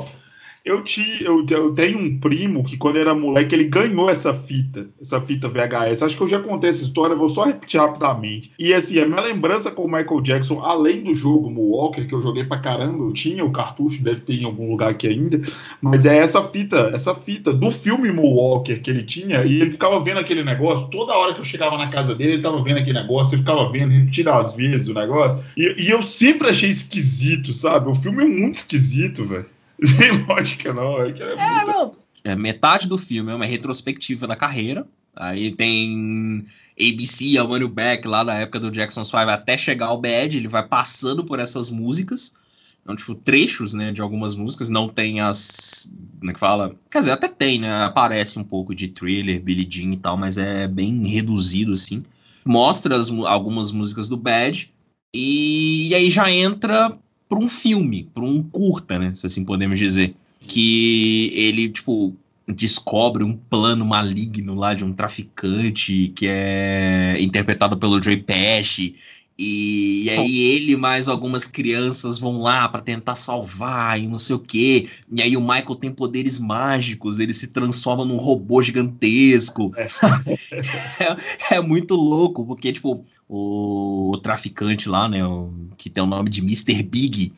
eu, 0.66 0.82
te, 0.82 1.22
eu, 1.24 1.46
eu, 1.48 1.72
tenho 1.76 1.96
um 1.96 2.18
primo 2.18 2.64
que, 2.64 2.76
quando 2.76 2.98
era 2.98 3.14
moleque, 3.14 3.54
ele 3.54 3.64
ganhou 3.64 4.10
essa 4.10 4.34
fita, 4.34 4.88
essa 5.00 5.20
fita 5.20 5.48
VHS. 5.48 6.02
Acho 6.02 6.16
que 6.16 6.22
eu 6.24 6.28
já 6.28 6.40
contei 6.40 6.70
essa 6.70 6.82
história, 6.82 7.14
vou 7.14 7.28
só 7.28 7.44
repetir 7.44 7.78
rapidamente. 7.78 8.50
E 8.58 8.74
assim, 8.74 8.98
a 8.98 9.06
minha 9.06 9.20
lembrança 9.20 9.70
com 9.70 9.84
o 9.84 9.86
Michael 9.90 10.20
Jackson, 10.22 10.60
além 10.64 11.04
do 11.04 11.14
jogo 11.14 11.48
Walker, 11.56 12.04
que 12.04 12.12
eu 12.12 12.20
joguei 12.20 12.42
pra 12.42 12.58
caramba, 12.58 13.04
eu 13.04 13.12
tinha 13.12 13.44
o 13.44 13.52
cartucho, 13.52 14.02
deve 14.02 14.22
ter 14.22 14.34
em 14.34 14.44
algum 14.44 14.68
lugar 14.68 14.90
aqui 14.90 15.06
ainda, 15.06 15.40
mas 15.80 16.04
é 16.04 16.18
essa 16.18 16.42
fita, 16.42 16.90
essa 16.92 17.14
fita 17.14 17.52
do 17.52 17.70
filme 17.70 18.10
Walker 18.10 18.80
que 18.80 18.90
ele 18.90 19.04
tinha, 19.04 19.44
e 19.44 19.60
ele 19.60 19.70
ficava 19.70 20.00
vendo 20.00 20.18
aquele 20.18 20.42
negócio, 20.42 20.88
toda 20.88 21.14
hora 21.14 21.32
que 21.32 21.40
eu 21.40 21.44
chegava 21.44 21.78
na 21.78 21.90
casa 21.90 22.12
dele, 22.12 22.32
ele 22.32 22.42
tava 22.42 22.60
vendo 22.60 22.78
aquele 22.78 23.00
negócio, 23.00 23.36
ele 23.36 23.42
ficava 23.42 23.70
vendo, 23.70 23.92
repetindo 23.92 24.30
às 24.30 24.52
vezes 24.52 24.88
o 24.88 24.94
negócio, 24.94 25.38
e, 25.56 25.84
e 25.84 25.90
eu 25.90 26.02
sempre 26.02 26.48
achei 26.48 26.70
esquisito, 26.70 27.52
sabe? 27.52 27.88
O 27.88 27.94
filme 27.94 28.24
é 28.24 28.26
muito 28.26 28.56
esquisito, 28.56 29.24
velho. 29.24 29.46
Sem 29.84 30.24
lógica, 30.24 30.72
não. 30.72 31.02
É, 31.02 31.10
é, 31.10 31.32
é 31.32 31.64
não. 31.64 31.96
É, 32.24 32.34
metade 32.34 32.88
do 32.88 32.98
filme 32.98 33.30
é 33.30 33.34
uma 33.34 33.44
retrospectiva 33.44 34.26
da 34.26 34.34
carreira. 34.34 34.86
Aí 35.14 35.52
tem 35.52 36.46
ABC, 36.78 37.38
a 37.38 37.44
Money 37.44 37.68
Back, 37.68 38.06
lá 38.06 38.22
da 38.22 38.34
época 38.34 38.60
do 38.60 38.70
Jackson's 38.70 39.10
Five, 39.10 39.30
até 39.30 39.56
chegar 39.56 39.86
ao 39.86 40.00
Bad, 40.00 40.36
ele 40.36 40.48
vai 40.48 40.66
passando 40.66 41.24
por 41.24 41.38
essas 41.38 41.70
músicas. 41.70 42.34
Então, 42.82 42.94
tipo, 42.94 43.14
trechos, 43.14 43.72
né, 43.72 43.90
de 43.90 44.00
algumas 44.00 44.34
músicas, 44.36 44.68
não 44.68 44.88
tem 44.88 45.20
as. 45.20 45.90
Como 46.18 46.30
é 46.30 46.34
que 46.34 46.40
fala? 46.40 46.76
Quer 46.90 47.00
dizer, 47.00 47.12
até 47.12 47.28
tem, 47.28 47.58
né? 47.58 47.84
Aparece 47.84 48.38
um 48.38 48.44
pouco 48.44 48.74
de 48.74 48.88
thriller, 48.88 49.40
Billie 49.40 49.66
Jean 49.68 49.92
e 49.92 49.96
tal, 49.96 50.16
mas 50.16 50.36
é 50.36 50.68
bem 50.68 51.06
reduzido, 51.06 51.72
assim. 51.72 52.04
Mostra 52.44 52.96
as, 52.96 53.10
algumas 53.10 53.72
músicas 53.72 54.08
do 54.08 54.16
Bad, 54.16 54.70
e, 55.14 55.88
e 55.88 55.94
aí 55.94 56.10
já 56.10 56.30
entra 56.30 56.96
para 57.28 57.38
um 57.38 57.48
filme, 57.48 58.08
para 58.14 58.24
um 58.24 58.42
curta, 58.42 58.98
né? 58.98 59.14
Se 59.14 59.26
assim 59.26 59.44
podemos 59.44 59.78
dizer. 59.78 60.14
Que 60.48 61.32
ele, 61.34 61.68
tipo, 61.68 62.14
descobre 62.46 63.24
um 63.24 63.36
plano 63.36 63.84
maligno 63.84 64.54
lá 64.54 64.74
de 64.74 64.84
um 64.84 64.92
traficante 64.92 66.12
que 66.14 66.26
é 66.28 67.16
interpretado 67.20 67.76
pelo 67.76 68.00
Joey 68.00 68.18
Pesci 68.18 68.94
e, 69.38 70.04
e, 70.04 70.10
aí 70.10 70.38
ele 70.38 70.76
mais 70.76 71.08
algumas 71.08 71.46
crianças 71.46 72.18
vão 72.18 72.40
lá 72.40 72.66
para 72.68 72.80
tentar 72.80 73.16
salvar 73.16 74.00
e 74.00 74.06
não 74.06 74.18
sei 74.18 74.34
o 74.34 74.38
quê. 74.38 74.88
E 75.12 75.20
aí 75.20 75.36
o 75.36 75.42
Michael 75.42 75.74
tem 75.74 75.92
poderes 75.92 76.38
mágicos, 76.38 77.18
ele 77.18 77.34
se 77.34 77.48
transforma 77.48 78.04
num 78.04 78.16
robô 78.16 78.62
gigantesco. 78.62 79.72
É, 79.76 79.88
é, 81.52 81.56
é 81.56 81.60
muito 81.60 81.94
louco, 81.94 82.46
porque, 82.46 82.72
tipo, 82.72 83.04
o, 83.28 84.12
o, 84.12 84.18
traficante 84.18 84.88
lá, 84.88 85.06
né, 85.06 85.22
o, 85.24 85.52
que 85.76 85.90
tem 85.90 86.02
o 86.02 86.06
nome 86.06 86.30
de 86.30 86.40
Mr. 86.40 86.82
Big, 86.82 87.32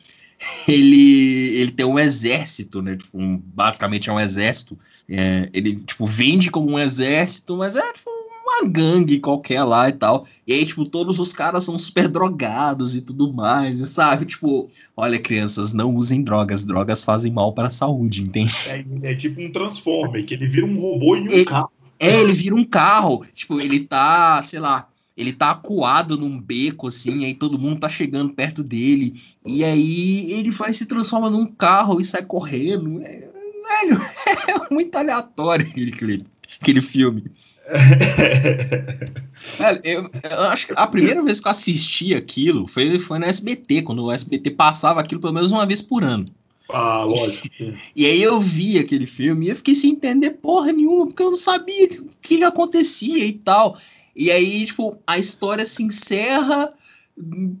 ele, 0.65 1.57
ele 1.57 1.71
tem 1.71 1.85
um 1.85 1.99
exército, 1.99 2.81
né? 2.81 2.95
Tipo, 2.95 3.17
um, 3.17 3.37
basicamente 3.37 4.09
é 4.09 4.13
um 4.13 4.19
exército. 4.19 4.79
É, 5.09 5.49
ele, 5.51 5.75
tipo, 5.75 6.05
vende 6.05 6.49
como 6.49 6.71
um 6.71 6.79
exército, 6.79 7.57
mas 7.57 7.75
é, 7.75 7.91
tipo, 7.91 8.09
uma 8.49 8.67
gangue 8.67 9.19
qualquer 9.19 9.63
lá 9.63 9.89
e 9.89 9.93
tal. 9.93 10.25
E 10.45 10.53
aí, 10.53 10.65
tipo, 10.65 10.85
todos 10.85 11.19
os 11.19 11.31
caras 11.33 11.63
são 11.63 11.77
super 11.77 12.07
drogados 12.07 12.95
e 12.95 13.01
tudo 13.01 13.31
mais, 13.31 13.79
sabe? 13.89 14.25
Tipo, 14.25 14.69
olha, 14.97 15.19
crianças, 15.19 15.73
não 15.73 15.95
usem 15.95 16.23
drogas, 16.23 16.65
drogas 16.65 17.03
fazem 17.03 17.31
mal 17.31 17.53
para 17.53 17.67
a 17.67 17.71
saúde, 17.71 18.23
entende? 18.23 18.53
É, 18.67 19.11
é 19.11 19.15
tipo 19.15 19.41
um 19.41 19.51
Transformer, 19.51 20.25
que 20.25 20.33
ele 20.33 20.47
vira 20.47 20.65
um 20.65 20.79
robô 20.79 21.15
e 21.15 21.21
um 21.21 21.27
ele, 21.27 21.45
carro. 21.45 21.71
É, 21.99 22.21
ele 22.21 22.33
vira 22.33 22.55
um 22.55 22.65
carro. 22.65 23.25
Tipo, 23.33 23.59
ele 23.61 23.81
tá, 23.81 24.41
sei 24.43 24.59
lá, 24.59 24.89
ele 25.15 25.33
tá 25.33 25.51
acuado 25.51 26.17
num 26.17 26.39
beco, 26.39 26.87
assim, 26.87 27.25
aí 27.25 27.33
todo 27.33 27.59
mundo 27.59 27.81
tá 27.81 27.89
chegando 27.89 28.33
perto 28.33 28.63
dele. 28.63 29.21
E 29.45 29.63
aí 29.63 30.31
ele 30.31 30.49
vai 30.49 30.73
se 30.73 30.85
transforma 30.85 31.29
num 31.29 31.45
carro 31.45 31.99
e 31.99 32.05
sai 32.05 32.25
correndo. 32.25 33.01
É, 33.01 33.29
velho, 33.69 34.01
é 34.47 34.73
muito 34.73 34.95
aleatório 34.95 35.67
aquele 35.67 35.91
clipe, 35.91 36.25
aquele 36.61 36.81
filme. 36.81 37.25
Velho, 39.57 39.81
eu, 39.83 40.09
eu, 40.29 40.41
acho 40.49 40.67
que 40.67 40.73
a 40.75 40.87
primeira 40.87 41.23
vez 41.23 41.39
que 41.39 41.47
eu 41.47 41.51
assisti 41.51 42.13
aquilo 42.13 42.67
foi, 42.67 42.99
foi 42.99 43.19
no 43.19 43.25
SBT, 43.25 43.83
quando 43.83 44.03
o 44.05 44.11
SBT 44.11 44.51
passava 44.51 44.99
aquilo 44.99 45.21
pelo 45.21 45.33
menos 45.33 45.51
uma 45.51 45.65
vez 45.65 45.81
por 45.81 46.03
ano. 46.03 46.25
Ah, 46.71 47.03
lógico. 47.03 47.47
E 47.95 48.05
aí 48.05 48.21
eu 48.21 48.39
vi 48.39 48.77
aquele 48.77 49.07
filme 49.07 49.47
e 49.47 49.49
eu 49.49 49.55
fiquei 49.55 49.73
sem 49.73 49.91
entender 49.91 50.31
porra 50.31 50.71
nenhuma, 50.71 51.07
porque 51.07 51.23
eu 51.23 51.29
não 51.29 51.37
sabia 51.37 51.85
o 52.01 52.09
que, 52.21 52.37
que 52.37 52.43
acontecia 52.43 53.25
e 53.25 53.33
tal. 53.33 53.77
E 54.15 54.29
aí, 54.29 54.65
tipo, 54.65 54.97
a 55.07 55.17
história 55.17 55.65
se 55.65 55.81
encerra, 55.81 56.73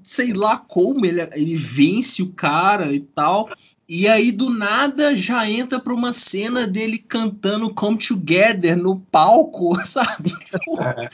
sei 0.03 0.33
lá 0.33 0.57
como 0.57 1.05
ele, 1.05 1.21
ele 1.33 1.55
vence 1.55 2.21
o 2.21 2.31
cara 2.31 2.93
e 2.93 2.99
tal. 2.99 3.49
E 3.91 4.07
aí, 4.07 4.31
do 4.31 4.51
nada, 4.51 5.17
já 5.17 5.49
entra 5.49 5.79
pra 5.79 5.91
uma 5.91 6.13
cena 6.13 6.67
dele 6.67 6.99
cantando 6.99 7.73
Come 7.73 7.97
Together 7.97 8.77
no 8.77 8.99
palco, 8.99 9.75
sabe? 9.83 10.31
É, 10.79 11.09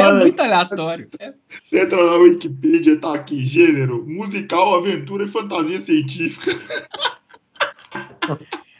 é 0.00 0.12
muito 0.12 0.40
aleatório. 0.40 1.08
É. 1.18 1.34
Entra 1.72 2.06
na 2.06 2.14
Wikipedia, 2.14 2.96
tá 2.96 3.12
aqui, 3.12 3.44
gênero, 3.44 4.06
musical, 4.06 4.76
aventura 4.76 5.24
e 5.24 5.28
fantasia 5.28 5.80
científica. 5.80 6.56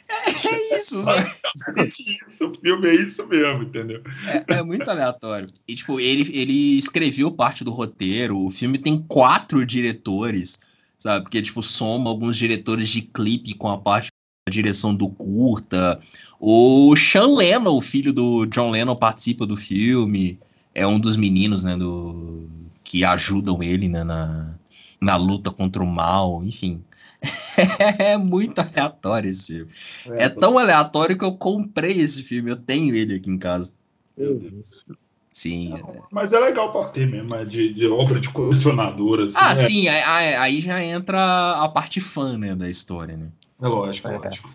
É 0.07 0.77
isso, 0.77 1.03
sabe? 1.03 1.29
É 1.77 1.85
isso, 1.85 2.47
o 2.47 2.53
filme 2.55 2.87
é 2.87 2.95
isso 2.95 3.27
mesmo, 3.27 3.63
entendeu? 3.63 4.01
É, 4.25 4.55
é, 4.55 4.63
muito 4.63 4.89
aleatório. 4.89 5.49
E, 5.67 5.75
tipo, 5.75 5.99
ele, 5.99 6.31
ele 6.33 6.77
escreveu 6.77 7.29
parte 7.29 7.63
do 7.63 7.71
roteiro, 7.71 8.39
o 8.39 8.49
filme 8.49 8.77
tem 8.77 9.03
quatro 9.07 9.65
diretores 9.65 10.59
sabe? 11.03 11.25
Porque, 11.25 11.41
tipo, 11.41 11.61
soma 11.61 12.09
alguns 12.09 12.37
diretores 12.37 12.87
de 12.87 13.01
clipe 13.01 13.53
com 13.55 13.69
a 13.69 13.77
parte 13.77 14.07
da 14.47 14.51
direção 14.51 14.95
do 14.95 15.09
curta. 15.09 15.99
O 16.39 16.95
Sean 16.95 17.35
Lennon, 17.35 17.75
o 17.75 17.81
filho 17.81 18.13
do 18.13 18.45
John 18.45 18.71
Lennon, 18.71 18.95
participa 18.95 19.45
do 19.45 19.57
filme. 19.57 20.39
É 20.73 20.87
um 20.87 20.97
dos 20.97 21.17
meninos, 21.17 21.61
né, 21.61 21.75
do... 21.75 22.47
que 22.85 23.03
ajudam 23.03 23.61
ele, 23.61 23.89
né, 23.89 24.05
na, 24.05 24.55
na 25.01 25.17
luta 25.17 25.51
contra 25.51 25.83
o 25.83 25.87
mal, 25.87 26.41
enfim. 26.45 26.81
é 27.99 28.15
muito 28.17 28.59
aleatório 28.59 29.29
esse 29.29 29.47
filme. 29.47 29.71
É, 30.11 30.23
é 30.23 30.29
tão 30.29 30.57
aleatório 30.57 31.17
que 31.17 31.25
eu 31.25 31.33
comprei 31.33 31.99
esse 31.99 32.23
filme, 32.23 32.49
eu 32.49 32.55
tenho 32.55 32.95
ele 32.95 33.15
aqui 33.15 33.29
em 33.29 33.37
casa. 33.37 33.73
Meu 34.17 34.39
Deus. 34.39 34.85
Sim. 35.33 35.73
É. 35.75 36.01
Mas 36.11 36.31
é 36.31 36.39
legal 36.39 36.71
para 36.71 36.89
ter 36.89 37.07
mesmo, 37.07 37.33
é 37.35 37.43
de, 37.43 37.73
de, 37.73 37.87
obra 37.87 38.19
de 38.19 38.29
colecionador. 38.29 39.21
Assim, 39.21 39.35
ah, 39.37 39.51
é. 39.51 39.55
sim, 39.55 39.87
aí, 39.87 40.35
aí, 40.35 40.61
já 40.61 40.83
entra 40.83 41.53
a 41.53 41.67
parte 41.67 41.99
fã 41.99 42.37
né, 42.37 42.55
da 42.55 42.69
história, 42.69 43.17
né? 43.17 43.27
É 43.61 43.67
lógico, 43.67 44.07
é. 44.07 44.17
lógico. 44.17 44.49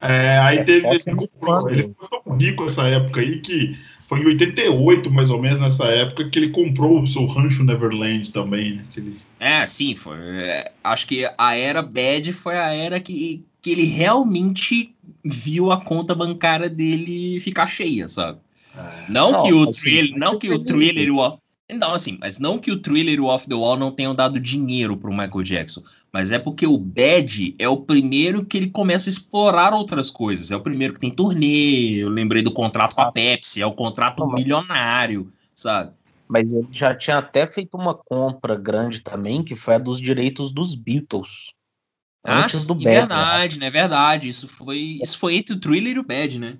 É, 0.00 0.38
aí 0.38 0.58
é 0.58 0.62
teve, 0.64 0.88
esse, 0.88 1.10
ele 1.10 1.94
foi 1.96 2.08
tão 2.24 2.36
rico 2.36 2.64
essa 2.64 2.88
época 2.88 3.20
aí 3.20 3.40
que 3.40 3.78
foi 4.08 4.20
em 4.20 4.26
88, 4.26 5.10
mais 5.10 5.30
ou 5.30 5.40
menos, 5.40 5.60
nessa 5.60 5.84
época, 5.86 6.28
que 6.28 6.38
ele 6.38 6.50
comprou 6.50 7.02
o 7.02 7.06
seu 7.06 7.24
rancho 7.26 7.62
Neverland 7.62 8.30
também. 8.30 8.76
Né? 8.76 8.84
Ele... 8.96 9.20
É, 9.38 9.66
sim, 9.66 9.94
foi. 9.94 10.16
acho 10.82 11.06
que 11.06 11.28
a 11.38 11.54
era 11.56 11.82
Bad 11.82 12.32
foi 12.32 12.56
a 12.56 12.74
era 12.74 13.00
que, 13.00 13.44
que 13.60 13.70
ele 13.70 13.84
realmente 13.84 14.94
viu 15.24 15.70
a 15.70 15.80
conta 15.80 16.14
bancária 16.14 16.68
dele 16.68 17.40
ficar 17.40 17.66
cheia, 17.66 18.08
sabe? 18.08 18.38
Não, 19.08 19.32
não, 19.32 19.44
que 19.44 19.52
o 19.52 19.68
assim, 19.68 19.82
thriller, 19.82 20.18
não 20.18 20.38
que 20.38 20.50
o 20.50 20.58
thriller 20.58 21.14
o 21.14 21.38
não 21.70 21.94
assim, 21.94 22.18
mas 22.20 22.38
não 22.38 22.58
que 22.58 22.70
o 22.70 22.80
thriller 22.80 23.14
e 23.14 23.20
o 23.20 23.26
Off 23.26 23.48
the 23.48 23.54
Wall 23.54 23.78
não 23.78 23.90
tenham 23.90 24.14
dado 24.14 24.38
dinheiro 24.38 24.96
pro 24.96 25.10
Michael 25.10 25.42
Jackson, 25.42 25.82
mas 26.12 26.30
é 26.30 26.38
porque 26.38 26.66
o 26.66 26.76
Bad 26.76 27.54
é 27.58 27.68
o 27.68 27.78
primeiro 27.78 28.44
que 28.44 28.58
ele 28.58 28.68
começa 28.68 29.08
a 29.08 29.12
explorar 29.12 29.72
outras 29.72 30.10
coisas. 30.10 30.50
É 30.50 30.56
o 30.56 30.60
primeiro 30.60 30.92
que 30.92 31.00
tem 31.00 31.10
turnê. 31.10 31.94
Eu 31.94 32.10
lembrei 32.10 32.42
do 32.42 32.52
contrato 32.52 32.94
com 32.94 33.00
a 33.00 33.08
ah. 33.08 33.12
Pepsi, 33.12 33.62
é 33.62 33.66
o 33.66 33.72
contrato 33.72 34.26
milionário, 34.26 35.32
sabe? 35.54 35.92
Mas 36.28 36.52
ele 36.52 36.68
já 36.70 36.94
tinha 36.94 37.18
até 37.18 37.46
feito 37.46 37.76
uma 37.76 37.94
compra 37.94 38.54
grande 38.54 39.00
também, 39.00 39.42
que 39.42 39.56
foi 39.56 39.76
a 39.76 39.78
dos 39.78 39.98
direitos 39.98 40.52
dos 40.52 40.74
Beatles. 40.74 41.52
Ah, 42.24 42.44
antes 42.44 42.66
do 42.66 42.74
sim, 42.74 42.84
Bad, 42.84 42.96
verdade, 42.96 43.58
né? 43.58 43.66
É 43.66 43.70
verdade. 43.70 44.28
Isso 44.28 44.46
foi, 44.46 44.98
isso 45.02 45.18
foi 45.18 45.36
entre 45.36 45.54
o 45.54 45.60
Thriller 45.60 45.96
e 45.96 45.98
o 45.98 46.04
Bad, 46.04 46.38
né? 46.38 46.58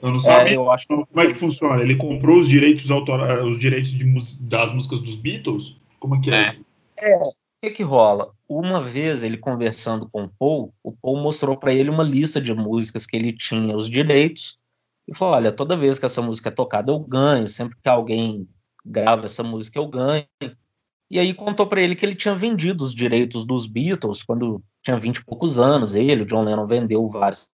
Eu 0.00 0.10
não 0.10 0.18
sabia 0.18 0.52
é, 0.52 0.56
eu 0.56 0.70
acho 0.70 0.86
como 0.86 1.06
é 1.16 1.26
que 1.26 1.34
funciona. 1.34 1.82
Ele 1.82 1.96
comprou 1.96 2.40
os 2.40 2.48
direitos 2.48 2.90
autorais, 2.90 3.44
os 3.44 3.58
direitos 3.58 3.90
de, 3.90 4.04
das 4.42 4.72
músicas 4.72 5.00
dos 5.00 5.16
Beatles? 5.16 5.76
Como 5.98 6.16
é 6.16 6.20
que 6.20 6.30
é? 6.30 6.56
É, 6.96 7.16
o 7.16 7.32
que 7.62 7.70
que 7.70 7.82
rola? 7.82 8.32
Uma 8.48 8.82
vez 8.82 9.24
ele 9.24 9.36
conversando 9.36 10.08
com 10.08 10.24
o 10.24 10.28
Paul, 10.38 10.74
o 10.82 10.92
Paul 10.92 11.20
mostrou 11.20 11.56
para 11.56 11.72
ele 11.72 11.90
uma 11.90 12.04
lista 12.04 12.40
de 12.40 12.54
músicas 12.54 13.06
que 13.06 13.16
ele 13.16 13.32
tinha 13.32 13.76
os 13.76 13.90
direitos 13.90 14.58
e 15.06 15.16
falou: 15.16 15.34
olha, 15.34 15.52
toda 15.52 15.76
vez 15.76 15.98
que 15.98 16.06
essa 16.06 16.22
música 16.22 16.48
é 16.48 16.52
tocada 16.52 16.92
eu 16.92 16.98
ganho, 17.00 17.48
sempre 17.48 17.76
que 17.82 17.88
alguém 17.88 18.48
grava 18.84 19.26
essa 19.26 19.42
música 19.42 19.78
eu 19.78 19.88
ganho. 19.88 20.26
E 21.10 21.18
aí 21.18 21.32
contou 21.32 21.66
para 21.66 21.80
ele 21.80 21.94
que 21.94 22.04
ele 22.04 22.14
tinha 22.14 22.34
vendido 22.34 22.84
os 22.84 22.94
direitos 22.94 23.44
dos 23.44 23.66
Beatles 23.66 24.22
quando 24.22 24.62
tinha 24.82 24.98
vinte 24.98 25.16
e 25.16 25.24
poucos 25.24 25.58
anos. 25.58 25.94
Ele, 25.94 26.22
o 26.22 26.26
John 26.26 26.44
Lennon, 26.44 26.66
vendeu 26.66 27.08
vários 27.08 27.48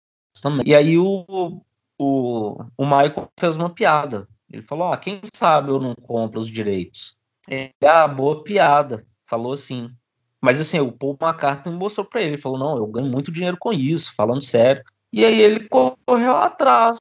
também. 0.41 0.65
E 0.65 0.73
aí 0.73 0.97
o, 0.97 1.61
o, 2.03 2.65
o 2.75 2.83
Michael 2.83 3.29
fez 3.39 3.55
uma 3.55 3.69
piada. 3.69 4.27
Ele 4.51 4.63
falou: 4.63 4.91
ah, 4.91 4.97
quem 4.97 5.21
sabe 5.33 5.69
eu 5.69 5.79
não 5.79 5.93
compro 5.93 6.39
os 6.39 6.47
direitos. 6.47 7.15
Ele, 7.47 7.71
ah, 7.85 8.07
boa 8.07 8.43
piada. 8.43 9.05
Falou 9.27 9.53
assim. 9.53 9.91
Mas 10.41 10.59
assim, 10.59 10.79
o 10.79 10.91
Paul 10.91 11.15
McCartney 11.21 11.75
mostrou 11.75 12.03
para 12.03 12.23
ele, 12.23 12.37
falou: 12.37 12.57
não, 12.57 12.75
eu 12.77 12.87
ganho 12.87 13.05
muito 13.05 13.31
dinheiro 13.31 13.55
com 13.55 13.71
isso, 13.71 14.15
falando 14.15 14.41
sério. 14.41 14.83
E 15.13 15.23
aí 15.23 15.39
ele 15.39 15.69
correu 15.69 16.37
atrás, 16.37 16.97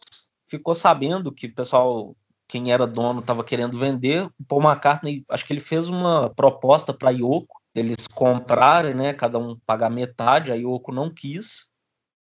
ficou 0.49 0.77
sabendo 0.77 1.33
que 1.33 1.47
o 1.47 1.55
pessoal, 1.55 2.15
quem 2.47 2.71
era 2.71 2.87
dono, 2.87 3.21
estava 3.21 3.43
querendo 3.43 3.79
vender. 3.79 4.27
O 4.39 4.45
Paul 4.47 4.63
McCartney, 4.63 5.25
acho 5.31 5.47
que 5.47 5.53
ele 5.55 5.61
fez 5.61 5.89
uma 5.89 6.29
proposta 6.31 6.93
para 6.93 7.11
Yoko, 7.11 7.59
eles 7.75 8.07
comprarem, 8.07 8.95
né, 8.95 9.15
cada 9.15 9.39
um 9.39 9.57
pagar 9.65 9.89
metade, 9.89 10.53
a 10.53 10.57
Yoko 10.57 10.93
não 10.93 11.09
quis 11.09 11.70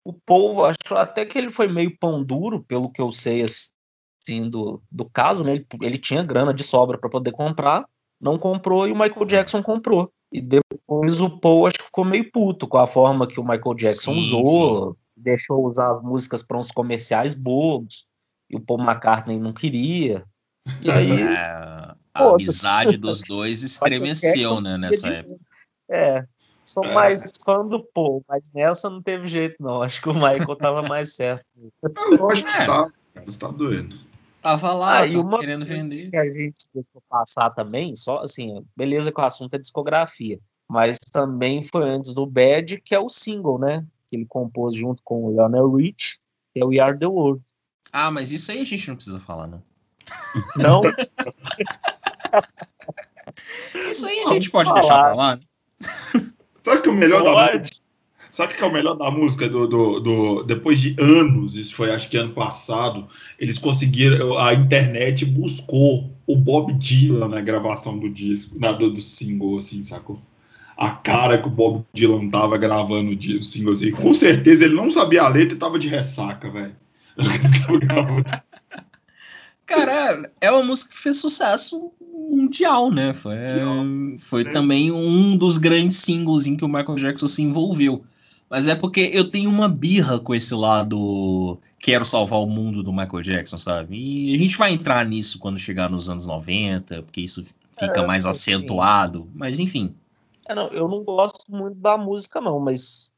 o 0.09 0.13
povo 0.15 0.65
acho 0.65 0.95
até 0.97 1.27
que 1.27 1.37
ele 1.37 1.53
foi 1.53 1.69
meio 1.69 1.95
pão 1.99 2.25
duro, 2.25 2.65
pelo 2.65 2.91
que 2.91 2.99
eu 2.99 3.13
sei 3.13 3.43
assim, 3.43 4.49
do, 4.49 4.83
do 4.91 5.05
caso, 5.05 5.45
né? 5.45 5.57
Ele, 5.57 5.67
ele 5.83 5.99
tinha 5.99 6.23
grana 6.23 6.55
de 6.55 6.63
sobra 6.65 6.97
para 6.97 7.11
poder 7.11 7.31
comprar, 7.31 7.85
não 8.19 8.39
comprou 8.39 8.89
e 8.89 8.93
o 8.93 8.99
Michael 8.99 9.27
Jackson 9.27 9.63
comprou. 9.63 10.11
E 10.33 10.41
depois 10.41 11.21
o 11.21 11.39
Paul 11.39 11.67
acho 11.67 11.77
que 11.77 11.85
ficou 11.85 12.07
meio 12.07 12.31
puto 12.33 12.67
com 12.67 12.79
a 12.79 12.87
forma 12.87 13.29
que 13.29 13.39
o 13.39 13.45
Michael 13.45 13.75
Jackson 13.75 14.15
sim, 14.15 14.19
usou, 14.21 14.93
sim. 14.93 14.97
deixou 15.15 15.67
usar 15.67 15.97
as 15.97 16.03
músicas 16.03 16.43
para 16.43 16.59
uns 16.59 16.71
comerciais 16.71 17.35
bobos, 17.35 18.07
e 18.49 18.57
o 18.57 18.61
Paul 18.61 18.81
McCartney 18.81 19.39
não 19.39 19.53
queria. 19.53 20.25
E 20.81 20.89
aí. 20.91 21.21
É, 21.21 21.37
a 22.15 22.31
amizade 22.31 22.97
dos 22.99 23.21
dois 23.21 23.63
estremeceu, 23.63 24.59
né, 24.63 24.79
nessa 24.79 25.09
época. 25.09 25.39
É, 25.91 26.25
Sou 26.69 26.85
é. 26.85 26.93
mais 26.93 27.33
fã 27.43 27.66
do 27.66 27.83
Paul, 27.83 28.23
mas 28.29 28.53
nessa 28.53 28.91
não 28.91 29.01
teve 29.01 29.27
jeito, 29.27 29.57
não. 29.59 29.83
Acho 29.83 30.03
que 30.03 30.11
o 30.11 30.12
Michael 30.12 30.55
tava 30.57 30.83
mais 30.83 31.14
certo. 31.14 31.43
Eu 31.83 32.31
acho 32.31 32.43
que 32.43 32.49
é. 32.51 32.66
tá. 32.66 32.93
Você 33.25 33.39
tá 33.39 33.49
doendo. 33.49 33.99
Tava 34.43 34.75
lá, 34.75 34.99
ah, 34.99 35.07
e 35.07 35.16
uma 35.16 35.41
querendo 35.41 35.64
vender. 35.64 36.11
Que 36.11 36.16
a 36.19 36.31
gente 36.31 36.66
deixou 36.75 37.03
passar 37.09 37.49
também, 37.51 37.97
só 37.97 38.19
assim, 38.19 38.62
beleza 38.77 39.11
que 39.11 39.19
o 39.19 39.25
assunto 39.25 39.55
é 39.55 39.59
discografia, 39.59 40.39
mas 40.69 40.99
também 41.11 41.62
foi 41.62 41.89
antes 41.89 42.12
do 42.12 42.27
Bad, 42.27 42.83
que 42.83 42.95
é 42.95 43.01
o 43.01 43.09
single, 43.09 43.59
né? 43.59 43.83
Que 44.07 44.16
ele 44.16 44.27
compôs 44.27 44.75
junto 44.75 45.03
com 45.03 45.25
o 45.25 45.31
Lionel 45.31 45.75
Rich, 45.75 46.21
que 46.53 46.61
é 46.61 46.64
o 46.66 46.69
We 46.69 46.81
Are 46.81 46.99
the 46.99 47.07
World. 47.07 47.43
Ah, 47.91 48.11
mas 48.11 48.31
isso 48.31 48.53
aí 48.53 48.61
a 48.61 48.64
gente 48.64 48.89
não 48.89 48.97
precisa 48.97 49.21
falar, 49.21 49.47
né? 49.47 49.59
Não? 50.55 50.83
isso 53.91 54.07
aí 54.07 54.21
a 54.21 54.27
gente 54.27 54.51
pode 54.51 54.69
falar. 54.69 54.81
deixar 54.81 55.03
pra 55.03 55.14
lá. 55.14 55.37
Né? 55.37 55.43
Sabe 56.65 56.83
que 56.83 56.89
o 56.89 56.95
melhor 56.95 57.23
pode. 57.23 57.63
da 57.63 57.69
Sabe 58.31 58.53
o 58.53 58.57
que 58.57 58.63
é 58.63 58.67
o 58.67 58.73
melhor 58.73 58.95
da 58.95 59.11
música 59.11 59.49
do, 59.49 59.67
do, 59.67 60.01
do, 60.01 60.43
Depois 60.45 60.81
de 60.81 60.95
anos, 61.01 61.57
isso 61.57 61.75
foi 61.75 61.91
acho 61.91 62.09
que 62.09 62.17
ano 62.17 62.35
passado, 62.35 63.09
eles 63.39 63.59
conseguiram. 63.59 64.39
A 64.39 64.55
internet 64.55 65.25
buscou 65.25 66.13
o 66.27 66.37
Bob 66.37 66.73
Dylan 66.75 67.29
na 67.29 67.41
gravação 67.41 67.99
do 67.99 68.09
disco, 68.09 68.59
na, 68.59 68.73
do, 68.73 68.91
do 68.91 69.01
single, 69.01 69.59
assim, 69.59 69.83
sacou? 69.83 70.21
A 70.77 70.91
cara 70.91 71.39
que 71.39 71.49
o 71.49 71.51
Bob 71.51 71.85
Dylan 71.93 72.29
tava 72.29 72.57
gravando 72.59 73.11
o 73.11 73.43
single, 73.43 73.73
assim. 73.73 73.91
Com 73.91 74.13
certeza 74.15 74.65
ele 74.65 74.75
não 74.75 74.91
sabia 74.91 75.23
a 75.23 75.29
letra 75.29 75.57
e 75.57 75.59
tava 75.59 75.79
de 75.79 75.89
ressaca, 75.89 76.51
velho. 76.51 76.77
Cara, 79.67 80.31
é 80.41 80.51
uma 80.51 80.63
música 80.63 80.93
que 80.93 80.99
fez 80.99 81.19
sucesso 81.19 81.93
mundial, 82.29 82.91
né? 82.91 83.12
Foi, 83.12 83.37
foi 84.18 84.43
é. 84.43 84.51
também 84.51 84.91
um 84.93 85.37
dos 85.37 85.59
grandes 85.59 85.97
singles 85.99 86.47
em 86.47 86.57
que 86.57 86.64
o 86.64 86.68
Michael 86.68 86.97
Jackson 86.97 87.26
se 87.26 87.43
envolveu. 87.43 88.05
Mas 88.51 88.66
é 88.66 88.74
porque 88.74 89.11
eu 89.12 89.29
tenho 89.29 89.51
uma 89.51 89.68
birra 89.68 90.18
com 90.18 90.35
esse 90.35 90.55
lado 90.55 91.59
quero 91.79 92.05
salvar 92.05 92.41
o 92.41 92.47
mundo 92.47 92.83
do 92.83 92.93
Michael 92.93 93.22
Jackson, 93.22 93.59
sabe? 93.59 93.97
E 93.97 94.35
a 94.35 94.39
gente 94.39 94.57
vai 94.57 94.72
entrar 94.72 95.05
nisso 95.05 95.39
quando 95.39 95.59
chegar 95.59 95.89
nos 95.89 96.11
anos 96.11 96.26
90, 96.26 97.03
porque 97.03 97.20
isso 97.20 97.45
fica 97.79 98.01
é, 98.01 98.07
mais 98.07 98.26
acentuado, 98.26 99.20
sim. 99.20 99.31
mas 99.35 99.59
enfim. 99.59 99.95
É, 100.47 100.55
não, 100.55 100.68
eu 100.68 100.89
não 100.89 101.05
gosto 101.05 101.45
muito 101.49 101.79
da 101.79 101.97
música, 101.97 102.41
não, 102.41 102.59
mas 102.59 103.12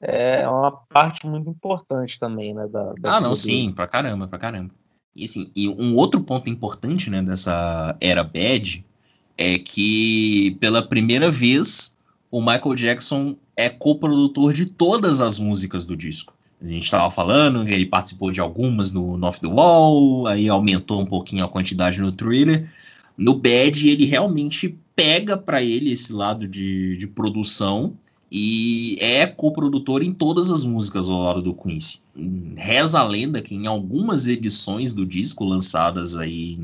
é 0.00 0.48
uma 0.48 0.70
parte 0.70 1.26
muito 1.26 1.48
importante 1.48 2.18
também, 2.18 2.54
né? 2.54 2.68
Da, 2.68 2.92
da 2.92 3.16
ah, 3.16 3.20
não, 3.20 3.34
sim, 3.34 3.72
pra 3.72 3.86
caramba, 3.86 4.28
pra 4.28 4.38
caramba. 4.38 4.72
E 5.14 5.24
assim, 5.24 5.50
e 5.54 5.68
um 5.68 5.96
outro 5.96 6.20
ponto 6.20 6.50
importante, 6.50 7.08
né, 7.08 7.22
dessa 7.22 7.96
era 8.00 8.24
bad 8.24 8.84
é 9.36 9.58
que 9.58 10.56
pela 10.60 10.82
primeira 10.82 11.30
vez 11.30 11.96
o 12.30 12.40
Michael 12.40 12.74
Jackson 12.74 13.36
é 13.56 13.68
coprodutor 13.68 14.52
de 14.52 14.66
todas 14.66 15.20
as 15.20 15.38
músicas 15.38 15.86
do 15.86 15.96
disco. 15.96 16.34
A 16.60 16.66
gente 16.66 16.84
estava 16.84 17.10
falando 17.10 17.64
que 17.64 17.72
ele 17.72 17.86
participou 17.86 18.32
de 18.32 18.40
algumas 18.40 18.90
no 18.90 19.16
North 19.16 19.40
the 19.40 19.46
Wall, 19.46 20.26
aí 20.26 20.48
aumentou 20.48 21.00
um 21.00 21.06
pouquinho 21.06 21.44
a 21.44 21.48
quantidade 21.48 22.00
no 22.00 22.10
Thriller. 22.10 22.68
No 23.16 23.34
Bad, 23.34 23.88
ele 23.88 24.06
realmente 24.06 24.76
pega 24.96 25.36
para 25.36 25.62
ele 25.62 25.92
esse 25.92 26.12
lado 26.12 26.48
de, 26.48 26.96
de 26.96 27.06
produção 27.06 27.96
e 28.30 28.96
é 29.00 29.26
coprodutor 29.26 30.02
em 30.02 30.12
todas 30.12 30.50
as 30.50 30.64
músicas 30.64 31.08
ao 31.08 31.22
lado 31.22 31.42
do 31.42 31.54
Quincy. 31.54 32.02
Reza 32.56 33.00
a 33.00 33.04
lenda 33.04 33.40
que 33.40 33.54
em 33.54 33.66
algumas 33.66 34.26
edições 34.26 34.92
do 34.92 35.06
disco 35.06 35.44
lançadas 35.44 36.16
aí 36.16 36.58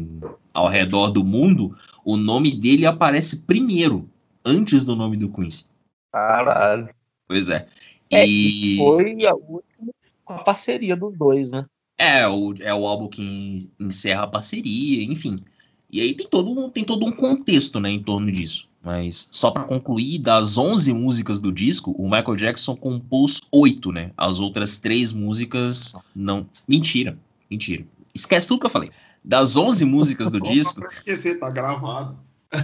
ao 0.52 0.68
redor 0.68 1.11
do 1.11 1.24
mundo, 1.24 1.76
o 2.04 2.16
nome 2.16 2.50
dele 2.50 2.86
aparece 2.86 3.38
primeiro, 3.38 4.08
antes 4.44 4.84
do 4.84 4.96
nome 4.96 5.16
do 5.16 5.28
Quincy. 5.28 5.66
Caralho. 6.12 6.88
Pois 7.28 7.48
é. 7.48 7.66
é 8.11 8.26
e 8.26 8.76
foi 8.76 9.26
a 9.26 9.34
última 9.34 9.92
a 10.34 10.38
parceria 10.38 10.96
dos 10.96 11.16
dois, 11.16 11.50
né? 11.50 11.66
É, 11.98 12.26
o, 12.26 12.54
é 12.61 12.74
o 12.74 12.86
álbum 12.86 13.08
que 13.08 13.70
encerra 13.78 14.22
a 14.22 14.28
parceria, 14.28 15.02
enfim. 15.04 15.44
E 15.90 16.00
aí 16.00 16.14
tem 16.14 16.28
todo, 16.28 16.50
um, 16.50 16.70
tem 16.70 16.84
todo 16.84 17.04
um 17.04 17.12
contexto, 17.12 17.80
né, 17.80 17.90
em 17.90 18.02
torno 18.02 18.30
disso. 18.30 18.68
Mas 18.83 19.28
só 19.31 19.51
para 19.51 19.64
concluir, 19.64 20.18
das 20.18 20.57
11 20.57 20.93
músicas 20.95 21.39
do 21.39 21.53
disco, 21.53 21.95
o 21.99 22.05
Michael 22.05 22.37
Jackson 22.37 22.74
compôs 22.74 23.39
oito, 23.53 23.93
né? 23.93 24.11
As 24.16 24.41
outras 24.41 24.78
três 24.78 25.12
músicas 25.12 25.95
não. 26.14 26.47
Mentira, 26.66 27.18
mentira. 27.51 27.85
Esquece 28.14 28.49
tudo 28.49 28.61
que 28.61 28.66
eu 28.66 28.70
falei. 28.70 28.91
Das 29.22 29.55
11 29.57 29.85
músicas 29.85 30.31
do 30.31 30.41
disco. 30.43 30.87
esquecer, 30.87 31.39
tá 31.39 31.51
gravado. 31.51 32.16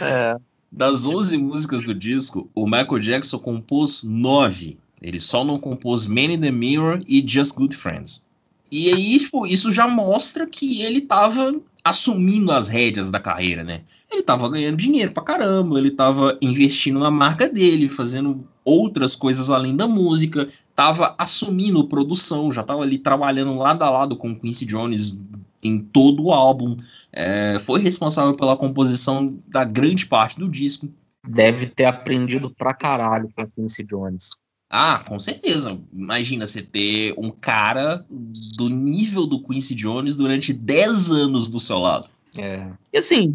É. 0.00 0.36
Das 0.70 1.06
11 1.06 1.38
músicas 1.38 1.84
do 1.84 1.94
disco, 1.94 2.50
o 2.54 2.66
Michael 2.66 2.98
Jackson 2.98 3.38
compôs 3.38 4.02
nove. 4.02 4.78
Ele 5.00 5.20
só 5.20 5.44
não 5.44 5.58
compôs 5.58 6.06
Man 6.06 6.32
in 6.32 6.40
the 6.40 6.50
Mirror 6.50 7.02
e 7.06 7.24
Just 7.26 7.54
Good 7.54 7.76
Friends. 7.76 8.24
E 8.72 8.92
aí, 8.92 9.18
tipo, 9.18 9.46
isso 9.46 9.70
já 9.70 9.86
mostra 9.86 10.46
que 10.46 10.82
ele 10.82 11.02
tava 11.02 11.52
assumindo 11.84 12.50
as 12.50 12.68
rédeas 12.68 13.10
da 13.10 13.20
carreira, 13.20 13.62
né? 13.62 13.82
Ele 14.10 14.22
tava 14.22 14.48
ganhando 14.48 14.78
dinheiro 14.78 15.12
pra 15.12 15.22
caramba, 15.22 15.78
ele 15.78 15.90
tava 15.90 16.38
investindo 16.40 16.98
na 16.98 17.10
marca 17.10 17.48
dele, 17.48 17.88
fazendo 17.88 18.48
outras 18.64 19.14
coisas 19.14 19.50
além 19.50 19.76
da 19.76 19.86
música, 19.86 20.48
tava 20.74 21.14
assumindo 21.18 21.86
produção, 21.86 22.50
já 22.50 22.62
tava 22.62 22.82
ali 22.82 22.96
trabalhando 22.96 23.58
lado 23.58 23.82
a 23.82 23.90
lado 23.90 24.16
com 24.16 24.34
Quincy 24.34 24.64
Jones 24.64 25.16
em 25.62 25.78
todo 25.78 26.24
o 26.24 26.32
álbum, 26.32 26.76
é, 27.12 27.58
foi 27.60 27.80
responsável 27.80 28.34
pela 28.34 28.56
composição 28.56 29.38
da 29.48 29.64
grande 29.64 30.06
parte 30.06 30.38
do 30.38 30.48
disco. 30.48 30.88
Deve 31.26 31.66
ter 31.66 31.86
aprendido 31.86 32.50
pra 32.50 32.74
caralho 32.74 33.30
com 33.34 33.46
Quincy 33.46 33.82
Jones. 33.84 34.30
Ah, 34.76 34.98
com 35.06 35.20
certeza. 35.20 35.78
Imagina 35.92 36.48
você 36.48 36.60
ter 36.60 37.14
um 37.16 37.30
cara 37.30 38.04
do 38.10 38.68
nível 38.68 39.24
do 39.24 39.40
Quincy 39.40 39.72
Jones 39.72 40.16
durante 40.16 40.52
10 40.52 41.12
anos 41.12 41.48
do 41.48 41.60
seu 41.60 41.78
lado. 41.78 42.08
É. 42.36 42.68
E 42.92 42.98
assim, 42.98 43.32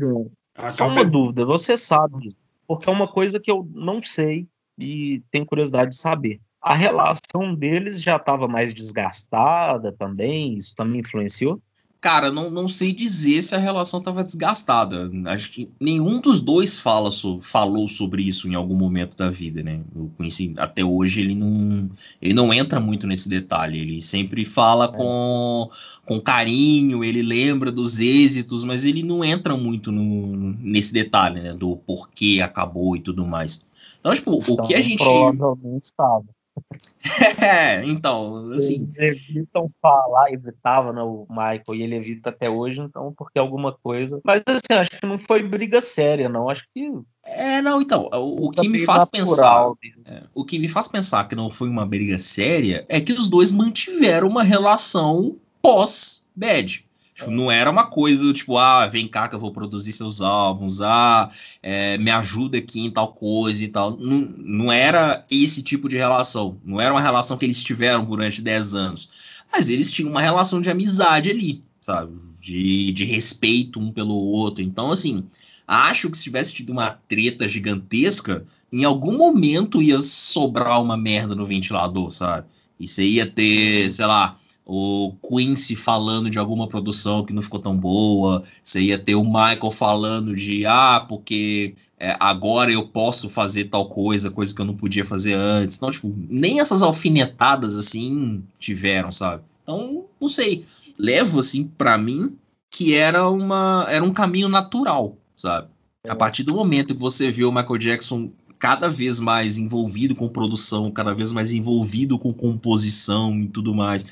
ah, 0.54 0.70
só 0.70 0.86
uma 0.86 1.06
dúvida, 1.06 1.46
você 1.46 1.78
sabe, 1.78 2.36
porque 2.68 2.90
é 2.90 2.92
uma 2.92 3.08
coisa 3.08 3.40
que 3.40 3.50
eu 3.50 3.66
não 3.74 4.04
sei 4.04 4.50
e 4.78 5.24
tenho 5.32 5.46
curiosidade 5.46 5.92
de 5.92 5.98
saber. 5.98 6.42
A 6.62 6.76
relação 6.76 7.56
deles 7.56 8.02
já 8.02 8.18
estava 8.18 8.46
mais 8.46 8.74
desgastada 8.74 9.94
também? 9.94 10.58
Isso 10.58 10.76
também 10.76 11.00
influenciou? 11.00 11.62
Cara, 12.02 12.32
não, 12.32 12.50
não 12.50 12.70
sei 12.70 12.94
dizer 12.94 13.42
se 13.42 13.54
a 13.54 13.58
relação 13.58 14.00
estava 14.00 14.24
desgastada. 14.24 15.12
Acho 15.26 15.52
que 15.52 15.70
nenhum 15.78 16.22
dos 16.22 16.40
dois 16.40 16.80
fala 16.80 17.12
so, 17.12 17.42
falou 17.42 17.90
sobre 17.90 18.24
isso 18.24 18.48
em 18.48 18.56
algum 18.56 18.76
momento 18.76 19.18
da 19.18 19.30
vida, 19.30 19.62
né? 19.62 19.82
O 19.94 20.10
Quincy, 20.18 20.54
até 20.58 20.82
hoje, 20.82 21.20
ele 21.20 21.36
não, 21.36 21.90
ele 22.22 22.34
não 22.34 22.54
entra 22.54 22.80
muito 22.80 23.06
nesse 23.06 23.28
detalhe. 23.28 23.80
Ele 23.80 24.02
sempre 24.02 24.46
fala 24.46 24.86
é. 24.86 24.88
com, 24.88 25.70
com 26.06 26.22
carinho, 26.22 27.04
ele 27.04 27.22
lembra 27.22 27.70
dos 27.70 28.00
êxitos, 28.00 28.64
mas 28.64 28.86
ele 28.86 29.04
não 29.04 29.22
entra 29.22 29.58
muito 29.58 29.92
no, 29.92 30.54
nesse 30.62 30.94
detalhe, 30.94 31.42
né? 31.42 31.54
Do 31.54 31.76
porquê 31.76 32.40
acabou 32.42 32.96
e 32.96 33.02
tudo 33.02 33.26
mais. 33.26 33.68
Então, 34.00 34.14
tipo, 34.14 34.36
então, 34.42 34.56
o 34.56 34.66
que 34.66 34.74
a 34.74 34.82
gente. 34.82 35.04
Provavelmente 35.04 35.84
estava. 35.84 36.24
É, 37.42 37.84
então, 37.86 38.52
assim. 38.52 38.90
Eles 38.96 39.24
evitam 39.30 39.72
falar, 39.82 40.32
evitava, 40.32 40.94
né, 40.94 41.02
o 41.02 41.26
Michael, 41.30 41.64
e 41.76 41.82
ele 41.82 41.96
evita 41.96 42.30
até 42.30 42.50
hoje, 42.50 42.82
então, 42.82 43.14
porque 43.18 43.40
alguma 43.40 43.74
coisa. 43.74 44.20
Mas, 44.24 44.44
assim, 44.46 44.80
acho 44.80 44.92
que 44.92 45.06
não 45.06 45.18
foi 45.18 45.42
briga 45.42 45.82
séria, 45.82 46.30
não. 46.30 46.50
Acho 46.50 46.66
que. 46.74 46.92
É, 47.26 47.62
não, 47.62 47.82
então, 47.82 48.10
o, 48.12 48.48
o 48.48 48.52
que 48.52 48.68
me 48.68 48.86
faz 48.86 49.06
pensar. 49.06 49.72
É, 50.06 50.24
o 50.34 50.46
que 50.46 50.60
me 50.60 50.68
faz 50.68 50.88
pensar 50.88 51.28
que 51.28 51.36
não 51.36 51.50
foi 51.50 51.70
uma 51.70 51.86
briga 51.86 52.18
séria 52.18 52.86
é 52.90 53.00
que 53.02 53.14
os 53.14 53.28
dois 53.28 53.52
mantiveram 53.52 54.28
uma 54.28 54.44
relação 54.44 55.38
pós-bad. 55.62 56.86
Tipo, 57.20 57.32
não 57.32 57.52
era 57.52 57.70
uma 57.70 57.86
coisa 57.86 58.24
do 58.24 58.32
tipo, 58.32 58.58
ah, 58.58 58.88
vem 58.88 59.06
cá 59.06 59.28
que 59.28 59.36
eu 59.36 59.40
vou 59.40 59.52
produzir 59.52 59.92
seus 59.92 60.22
álbuns, 60.22 60.80
ah, 60.80 61.30
é, 61.62 61.98
me 61.98 62.10
ajuda 62.10 62.58
aqui 62.58 62.80
em 62.80 62.90
tal 62.90 63.12
coisa 63.12 63.62
e 63.62 63.68
tal. 63.68 63.98
Não, 63.98 64.22
não 64.38 64.72
era 64.72 65.26
esse 65.30 65.62
tipo 65.62 65.90
de 65.90 65.98
relação. 65.98 66.58
Não 66.64 66.80
era 66.80 66.94
uma 66.94 67.02
relação 67.02 67.38
que 67.38 67.46
eles 67.46 67.62
tiveram 67.62 68.06
durante 68.06 68.42
10 68.42 68.74
anos. 68.74 69.10
Mas 69.52 69.68
eles 69.68 69.92
tinham 69.92 70.10
uma 70.10 70.22
relação 70.22 70.62
de 70.62 70.70
amizade 70.70 71.30
ali, 71.30 71.62
sabe? 71.82 72.14
De, 72.40 72.94
de 72.94 73.04
respeito 73.04 73.82
um 73.82 73.92
pelo 73.92 74.16
outro. 74.16 74.64
Então, 74.64 74.90
assim, 74.90 75.28
acho 75.68 76.10
que 76.10 76.18
se 76.18 76.24
tivesse 76.24 76.54
tido 76.54 76.70
uma 76.70 76.92
treta 77.10 77.50
gigantesca, 77.50 78.46
em 78.72 78.86
algum 78.86 79.18
momento 79.18 79.82
ia 79.82 80.02
sobrar 80.02 80.82
uma 80.82 80.96
merda 80.96 81.36
no 81.36 81.46
ventilador, 81.46 82.12
sabe? 82.12 82.48
E 82.80 82.88
você 82.88 83.04
ia 83.04 83.26
ter, 83.26 83.92
sei 83.92 84.06
lá, 84.06 84.40
o 84.72 85.16
Quincy 85.28 85.76
falando 85.76 86.30
de 86.30 86.38
alguma 86.38 86.68
produção 86.68 87.26
que 87.26 87.34
não 87.34 87.42
ficou 87.42 87.60
tão 87.60 87.76
boa, 87.76 88.44
você 88.64 88.80
ia 88.80 89.00
ter 89.00 89.16
o 89.16 89.24
Michael 89.24 89.72
falando 89.72 90.36
de 90.36 90.64
ah, 90.68 91.04
porque 91.10 91.74
é, 92.00 92.16
agora 92.20 92.72
eu 92.72 92.88
posso 92.88 93.32
fazer 93.32 93.66
tal 93.66 93.90
coisa, 93.90 94.30
coisa 94.30 94.54
que 94.54 94.62
eu 94.62 94.66
não 94.66 94.76
podia 94.76 95.04
fazer 95.04 95.34
antes. 95.34 95.76
Então, 95.76 95.90
tipo, 95.90 96.14
nem 96.30 96.60
essas 96.60 96.84
alfinetadas 96.84 97.76
assim 97.76 98.44
tiveram, 98.60 99.12
sabe? 99.12 99.42
Então, 99.64 100.06
não 100.22 100.30
sei. 100.30 100.68
Levo 101.00 101.40
assim 101.40 101.64
para 101.64 101.98
mim 101.98 102.38
que 102.70 102.94
era 102.94 103.28
uma 103.28 103.88
era 103.90 104.06
um 104.06 104.14
caminho 104.14 104.48
natural, 104.48 105.18
sabe? 105.36 105.68
A 106.08 106.12
é. 106.12 106.16
partir 106.16 106.44
do 106.44 106.54
momento 106.54 106.94
que 106.94 107.02
você 107.02 107.32
vê 107.32 107.44
o 107.44 107.52
Michael 107.52 107.80
Jackson 107.80 108.30
cada 108.60 108.88
vez 108.88 109.20
mais 109.20 109.58
envolvido 109.58 110.14
com 110.14 110.30
produção, 110.30 110.92
cada 110.92 111.16
vez 111.16 111.34
mais 111.34 111.52
envolvido 111.52 112.20
com 112.20 112.32
composição 112.32 113.36
e 113.40 113.48
tudo 113.48 113.74
mais, 113.74 114.06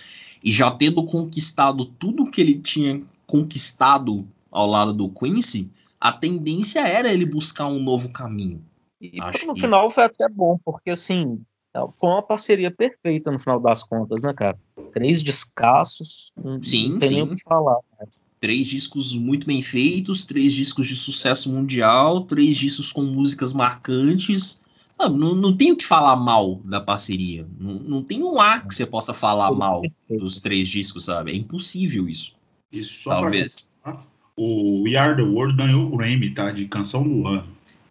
e 0.43 0.51
já 0.51 0.71
tendo 0.71 1.03
conquistado 1.05 1.85
tudo 1.85 2.29
que 2.29 2.41
ele 2.41 2.59
tinha 2.59 3.01
conquistado 3.25 4.27
ao 4.51 4.67
lado 4.67 4.93
do 4.93 5.09
Quincy, 5.09 5.71
a 5.99 6.11
tendência 6.11 6.87
era 6.87 7.11
ele 7.11 7.25
buscar 7.25 7.67
um 7.67 7.79
novo 7.79 8.09
caminho. 8.09 8.63
E 8.99 9.19
Acho 9.21 9.45
no 9.45 9.53
que... 9.53 9.61
final 9.61 9.89
foi 9.91 10.05
até 10.05 10.27
bom, 10.29 10.59
porque 10.63 10.89
assim, 10.89 11.39
é, 11.75 11.79
foi 11.99 12.09
uma 12.09 12.23
parceria 12.23 12.71
perfeita 12.71 13.31
no 13.31 13.39
final 13.39 13.59
das 13.59 13.83
contas, 13.83 14.21
né, 14.21 14.33
cara? 14.33 14.57
Três 14.93 15.21
descassos, 15.21 16.31
sim, 16.63 16.89
não 16.91 16.99
tem 16.99 17.09
sim. 17.09 17.15
nem 17.15 17.23
o 17.23 17.35
que 17.35 17.43
falar. 17.43 17.77
Né? 17.99 18.07
Três 18.39 18.67
discos 18.67 19.15
muito 19.15 19.47
bem 19.47 19.61
feitos, 19.61 20.25
três 20.25 20.53
discos 20.53 20.87
de 20.87 20.95
sucesso 20.95 21.51
mundial, 21.51 22.21
três 22.21 22.55
discos 22.55 22.91
com 22.91 23.01
músicas 23.01 23.53
marcantes. 23.53 24.63
Não, 24.99 25.09
não, 25.09 25.35
não 25.35 25.55
tem 25.55 25.71
o 25.71 25.75
que 25.75 25.85
falar 25.85 26.15
mal 26.15 26.59
da 26.63 26.81
parceria. 26.81 27.45
Não, 27.59 27.73
não 27.75 28.03
tem 28.03 28.23
um 28.23 28.39
A 28.39 28.59
que 28.59 28.73
você 28.73 28.85
possa 28.85 29.13
falar 29.13 29.51
mal 29.51 29.83
dos 30.09 30.41
três 30.41 30.67
discos, 30.67 31.05
sabe? 31.05 31.31
É 31.31 31.35
impossível 31.35 32.09
isso. 32.09 32.33
Isso 32.71 33.03
só 33.03 33.21
Talvez. 33.21 33.67
Pra... 33.83 33.97
O 34.35 34.83
We 34.83 34.95
Are 34.95 35.15
the 35.15 35.23
World 35.23 35.55
ganhou 35.55 35.87
o 35.87 35.97
Grammy, 35.97 36.31
tá? 36.31 36.51
De 36.51 36.65
canção 36.65 37.03
do 37.03 37.27
ano. 37.27 37.47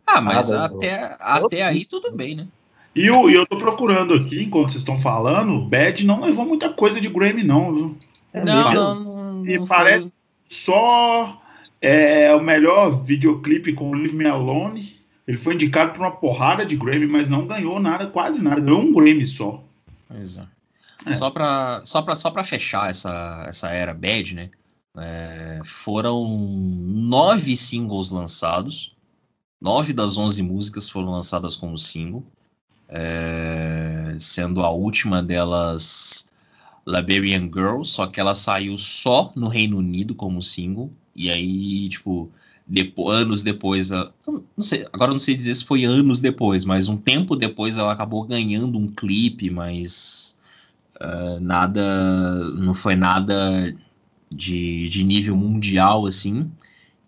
Ah, 0.07 0.21
mas 0.21 0.53
ah, 0.53 0.67
até, 0.67 1.17
até 1.19 1.63
aí 1.63 1.85
tudo 1.85 2.13
bem, 2.13 2.37
né? 2.37 2.47
E 2.95 3.07
eu, 3.07 3.29
eu 3.29 3.45
tô 3.45 3.59
procurando 3.59 4.15
aqui, 4.15 4.43
enquanto 4.43 4.71
vocês 4.71 4.81
estão 4.81 5.01
falando, 5.01 5.61
Bad 5.61 6.07
não 6.07 6.23
levou 6.23 6.47
muita 6.47 6.73
coisa 6.73 7.01
de 7.01 7.09
Grammy, 7.09 7.43
não, 7.43 7.75
viu? 7.75 7.97
É 8.33 8.43
não, 8.43 8.73
não, 8.73 9.35
não, 9.35 9.47
E 9.47 9.67
parece 9.67 10.11
só 10.49 11.43
é, 11.81 12.35
o 12.35 12.41
melhor 12.41 13.05
videoclipe 13.05 13.73
com 13.73 13.93
Leave 13.93 14.17
Me 14.17 14.27
Alone. 14.27 14.96
Ele 15.27 15.37
foi 15.37 15.55
indicado 15.55 15.93
por 15.93 16.01
uma 16.01 16.13
porrada 16.13 16.65
de 16.65 16.77
Grammy, 16.77 17.07
mas 17.07 17.29
não 17.29 17.47
ganhou 17.47 17.81
nada, 17.81 18.07
quase 18.07 18.41
nada. 18.41 18.61
Ganhou 18.61 18.83
um 18.83 18.93
Grammy 18.93 19.27
só. 19.27 19.63
Pois 20.09 20.39
é. 20.39 20.47
é. 21.05 21.13
Só 21.13 21.31
para 21.31 21.83
só 21.85 22.01
pra, 22.03 22.15
só 22.15 22.31
pra 22.31 22.45
fechar 22.45 22.89
essa, 22.89 23.45
essa 23.49 23.71
era 23.71 23.93
bad, 23.93 24.35
né? 24.35 24.51
É, 24.97 25.61
foram 25.65 26.27
nove 26.29 27.57
singles 27.57 28.11
lançados. 28.11 28.95
Nove 29.61 29.93
das 29.93 30.17
onze 30.17 30.43
músicas 30.43 30.89
foram 30.89 31.11
lançadas 31.11 31.57
como 31.57 31.79
single. 31.79 32.25
É, 32.89 34.17
sendo 34.21 34.63
a 34.63 34.71
última 34.71 35.23
delas 35.23 36.31
Liberian 36.87 37.51
Girl, 37.53 37.83
só 37.83 38.07
que 38.07 38.21
ela 38.21 38.35
saiu 38.35 38.79
só 38.79 39.33
no 39.35 39.49
Reino 39.49 39.79
Unido 39.79 40.15
como 40.15 40.43
single. 40.43 40.91
E 41.15 41.31
aí, 41.31 41.89
tipo, 41.89 42.31
anos 43.09 43.43
depois, 43.43 43.91
não 43.91 44.13
sei, 44.61 44.87
agora 44.93 45.13
não 45.13 45.19
sei 45.19 45.37
dizer 45.37 45.55
se 45.55 45.65
foi 45.65 45.85
anos 45.85 46.21
depois, 46.21 46.65
mas 46.65 46.89
um 46.89 46.97
tempo 46.97 47.37
depois 47.37 47.77
ela 47.77 47.93
acabou 47.93 48.25
ganhando 48.25 48.77
um 48.79 48.89
clipe, 48.89 49.51
mas 49.51 50.37
uh, 51.01 51.41
nada, 51.41 52.45
não 52.55 52.75
foi 52.75 52.97
nada 52.97 53.75
de, 54.31 54.89
de 54.89 55.05
nível 55.05 55.37
mundial, 55.37 56.07
assim. 56.07 56.51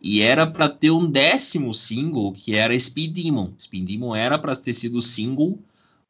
E 0.01 0.21
era 0.21 0.47
para 0.47 0.69
ter 0.69 0.91
um 0.91 1.11
décimo 1.11 1.75
single, 1.75 2.33
que 2.33 2.55
era 2.55 2.79
Speed 2.79 3.13
Demon. 3.15 3.53
Speed 3.59 3.87
Demon 3.87 4.15
era 4.15 4.39
para 4.39 4.55
ter 4.55 4.73
sido 4.73 5.03
single, 5.03 5.59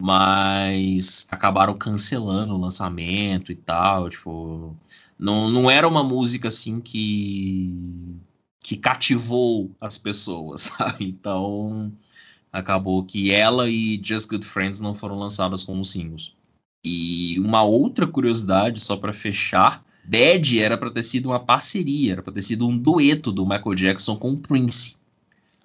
mas 0.01 1.27
acabaram 1.31 1.75
cancelando 1.77 2.55
o 2.55 2.61
lançamento 2.61 3.51
e 3.51 3.57
tal. 3.57 4.11
Tipo, 4.11 4.77
não, 5.19 5.51
não 5.51 5.71
era 5.71 5.89
uma 5.89 6.05
música 6.05 6.49
assim 6.49 6.81
que, 6.81 7.75
que 8.61 8.77
cativou 8.77 9.71
as 9.81 9.99
pessoas, 9.99 10.63
sabe? 10.77 11.07
Então 11.07 11.93
acabou 12.53 13.05
que 13.05 13.31
ela 13.31 13.69
e 13.69 14.01
Just 14.03 14.29
Good 14.29 14.47
Friends 14.47 14.81
não 14.81 14.95
foram 14.95 15.19
lançadas 15.19 15.63
como 15.63 15.85
singles. 15.85 16.33
E 16.85 17.39
uma 17.41 17.63
outra 17.63 18.07
curiosidade, 18.07 18.81
só 18.81 18.97
para 18.97 19.13
fechar, 19.13 19.85
Bad 20.05 20.59
era 20.59 20.79
para 20.79 20.91
ter 20.91 21.03
sido 21.03 21.27
uma 21.29 21.41
parceria, 21.41 22.13
era 22.13 22.23
para 22.23 22.33
ter 22.33 22.43
sido 22.43 22.67
um 22.67 22.77
dueto 22.77 23.31
do 23.31 23.45
Michael 23.45 23.75
Jackson 23.75 24.17
com 24.17 24.33
o 24.33 24.39
Prince. 24.39 24.97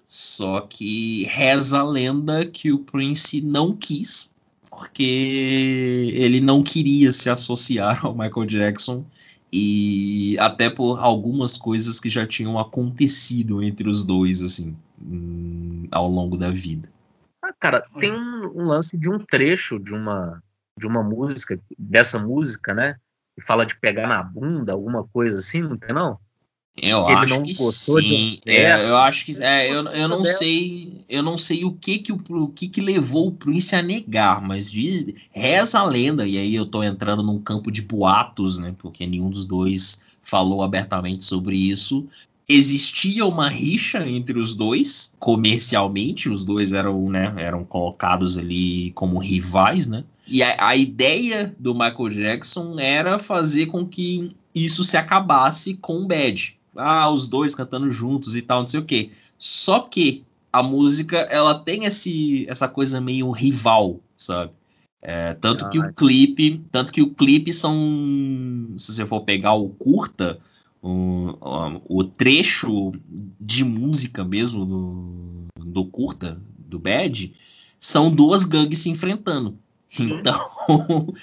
Só 0.05 0.61
que 0.61 1.23
reza 1.23 1.79
a 1.79 1.83
lenda 1.83 2.45
que 2.45 2.71
o 2.71 2.79
Prince 2.79 3.41
não 3.41 3.75
quis, 3.75 4.33
porque 4.69 6.11
ele 6.13 6.41
não 6.41 6.61
queria 6.61 7.11
se 7.13 7.29
associar 7.29 8.05
ao 8.05 8.13
Michael 8.13 8.45
Jackson 8.45 9.05
e 9.55 10.35
até 10.39 10.67
por 10.69 10.99
algumas 10.99 11.57
coisas 11.57 11.99
que 11.99 12.09
já 12.09 12.25
tinham 12.25 12.57
acontecido 12.57 13.61
entre 13.61 13.88
os 13.88 14.03
dois, 14.03 14.41
assim, 14.41 14.75
hum, 14.99 15.88
ao 15.91 16.09
longo 16.09 16.35
da 16.35 16.49
vida. 16.49 16.89
Ah, 17.43 17.53
cara, 17.59 17.85
tem 17.99 18.11
um, 18.11 18.51
um 18.55 18.65
lance 18.65 18.97
de 18.97 19.09
um 19.09 19.19
trecho 19.19 19.77
de 19.77 19.93
uma 19.93 20.41
de 20.75 20.88
uma 20.88 21.03
música, 21.03 21.59
dessa 21.77 22.17
música, 22.17 22.73
né? 22.73 22.95
e 23.38 23.41
fala 23.41 23.65
de 23.65 23.75
pegar 23.80 24.07
na 24.07 24.21
bunda, 24.21 24.71
alguma 24.71 25.07
coisa 25.07 25.39
assim, 25.39 25.61
não 25.61 25.77
tem 25.77 25.93
não? 25.93 26.19
Eu 26.75 27.05
acho 27.05 27.43
que 27.43 27.53
sim. 27.53 28.39
É, 28.45 28.89
eu 28.89 28.97
acho 28.97 29.25
que 29.25 29.43
é, 29.43 29.71
eu, 29.71 29.83
eu 29.85 30.07
não 30.07 30.25
sei, 30.25 31.05
eu 31.07 31.21
não 31.21 31.37
sei 31.37 31.63
o 31.63 31.71
que 31.71 31.99
que 31.99 32.11
o 32.11 32.47
que 32.47 32.67
que 32.67 32.81
levou 32.81 33.27
o 33.27 33.31
Prince 33.31 33.75
a 33.75 33.81
negar, 33.81 34.41
mas 34.41 34.71
diz, 34.71 35.05
reza 35.31 35.79
a 35.79 35.85
lenda 35.85 36.27
e 36.27 36.37
aí 36.37 36.55
eu 36.55 36.65
tô 36.65 36.81
entrando 36.83 37.21
num 37.21 37.39
campo 37.39 37.71
de 37.71 37.81
boatos, 37.81 38.57
né? 38.57 38.73
Porque 38.79 39.05
nenhum 39.05 39.29
dos 39.29 39.45
dois 39.45 40.01
falou 40.23 40.63
abertamente 40.63 41.23
sobre 41.25 41.55
isso. 41.55 42.07
Existia 42.49 43.25
uma 43.25 43.47
rixa 43.47 44.07
entre 44.07 44.39
os 44.39 44.53
dois, 44.53 45.13
comercialmente, 45.19 46.27
os 46.27 46.43
dois 46.43 46.73
eram, 46.73 47.09
né, 47.09 47.33
eram 47.37 47.63
colocados 47.63 48.37
ali 48.37 48.91
como 48.91 49.19
rivais, 49.19 49.87
né? 49.87 50.03
E 50.27 50.41
a, 50.41 50.67
a, 50.67 50.75
ideia 50.75 51.55
do 51.59 51.73
Michael 51.73 52.09
Jackson 52.09 52.79
era 52.79 53.19
fazer 53.19 53.67
com 53.67 53.85
que 53.85 54.31
isso 54.53 54.83
se 54.83 54.97
acabasse 54.97 55.75
com 55.75 56.01
o 56.01 56.05
Bad. 56.05 56.57
Ah, 56.75 57.09
os 57.09 57.27
dois 57.27 57.55
cantando 57.55 57.91
juntos 57.91 58.35
e 58.35 58.41
tal, 58.41 58.61
não 58.61 58.67
sei 58.67 58.79
o 58.79 58.85
quê. 58.85 59.11
Só 59.37 59.81
que 59.81 60.23
a 60.51 60.61
música, 60.61 61.17
ela 61.17 61.57
tem 61.57 61.85
esse, 61.85 62.45
essa 62.47 62.67
coisa 62.67 63.01
meio 63.01 63.31
rival, 63.31 63.99
sabe? 64.17 64.51
É, 65.01 65.33
tanto 65.33 65.65
ah, 65.65 65.69
que 65.69 65.79
o 65.79 65.93
clipe, 65.93 66.63
tanto 66.71 66.93
que 66.93 67.01
o 67.01 67.13
clipe 67.13 67.51
são, 67.51 67.75
se 68.77 68.93
você 68.93 69.05
for 69.05 69.21
pegar 69.21 69.53
o 69.53 69.69
curta, 69.69 70.39
o, 70.81 71.35
o 71.89 72.03
trecho 72.03 72.93
de 73.39 73.63
música 73.63 74.23
mesmo 74.23 74.65
do, 74.65 75.45
do 75.59 75.85
curta, 75.85 76.41
do 76.57 76.79
Bad, 76.79 77.33
são 77.79 78.13
duas 78.13 78.45
gangues 78.45 78.79
se 78.79 78.89
enfrentando. 78.89 79.57
Então, 79.99 80.39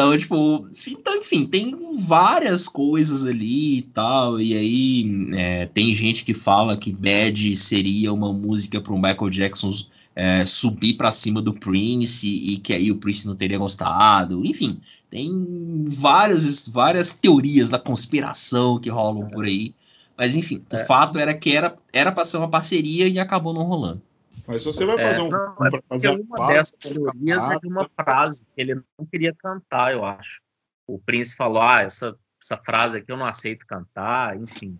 então, 0.00 0.16
tipo, 0.16 0.66
então, 0.88 1.16
enfim, 1.18 1.44
tem 1.44 1.76
várias 1.98 2.66
coisas 2.66 3.26
ali 3.26 3.78
e 3.78 3.82
tal. 3.82 4.40
E 4.40 4.56
aí 4.56 5.34
é, 5.34 5.66
tem 5.66 5.92
gente 5.92 6.24
que 6.24 6.32
fala 6.32 6.74
que 6.74 6.90
Bad 6.90 7.54
seria 7.54 8.10
uma 8.10 8.32
música 8.32 8.80
para 8.80 8.94
o 8.94 8.96
Michael 8.96 9.28
Jackson 9.28 9.70
é, 10.16 10.46
subir 10.46 10.94
para 10.94 11.12
cima 11.12 11.42
do 11.42 11.52
Prince 11.52 12.26
e 12.26 12.56
que 12.56 12.72
aí 12.72 12.90
o 12.90 12.96
Prince 12.96 13.26
não 13.26 13.36
teria 13.36 13.58
gostado. 13.58 14.42
Enfim, 14.46 14.80
tem 15.10 15.84
várias, 15.86 16.66
várias 16.66 17.12
teorias 17.12 17.68
da 17.68 17.78
conspiração 17.78 18.78
que 18.80 18.88
rolam 18.88 19.28
por 19.28 19.44
aí. 19.44 19.74
Mas 20.16 20.34
enfim, 20.34 20.64
é. 20.70 20.82
o 20.82 20.86
fato 20.86 21.18
era 21.18 21.34
que 21.34 21.54
era 21.54 21.76
era 21.92 22.10
para 22.10 22.24
ser 22.24 22.38
uma 22.38 22.48
parceria 22.48 23.06
e 23.06 23.18
acabou 23.18 23.52
não 23.52 23.64
rolando. 23.64 24.00
Mas 24.46 24.62
se 24.62 24.66
você 24.66 24.84
vai 24.84 24.98
fazer 24.98 25.20
é, 25.20 25.22
um. 25.22 25.30
Não, 25.30 25.66
é 25.66 25.82
fazer 25.88 26.20
uma 26.20 26.46
dessas 26.48 26.72
teorias 26.72 27.38
é 27.50 27.58
de 27.58 27.68
uma 27.68 27.88
frase 27.88 28.44
que 28.54 28.60
ele 28.60 28.74
não 28.74 29.06
queria 29.06 29.34
cantar, 29.34 29.92
eu 29.92 30.04
acho. 30.04 30.40
O 30.86 30.98
príncipe 30.98 31.36
falou: 31.36 31.62
ah, 31.62 31.82
essa, 31.82 32.16
essa 32.42 32.56
frase 32.56 32.98
aqui 32.98 33.10
eu 33.10 33.16
não 33.16 33.26
aceito 33.26 33.66
cantar, 33.66 34.36
enfim. 34.36 34.78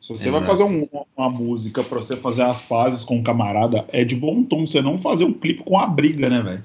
Se 0.00 0.08
você 0.08 0.28
Exato. 0.28 0.44
vai 0.44 0.56
fazer 0.56 0.64
um, 0.64 0.88
uma 1.16 1.30
música 1.30 1.82
para 1.82 1.98
você 1.98 2.16
fazer 2.16 2.42
as 2.42 2.60
pazes 2.60 3.04
com 3.04 3.16
o 3.16 3.18
um 3.20 3.22
camarada, 3.22 3.84
é 3.88 4.04
de 4.04 4.16
bom 4.16 4.42
tom 4.42 4.66
você 4.66 4.82
não 4.82 4.98
fazer 4.98 5.24
um 5.24 5.32
clipe 5.32 5.62
com 5.62 5.78
a 5.78 5.86
briga, 5.86 6.28
né, 6.28 6.42
velho? 6.42 6.64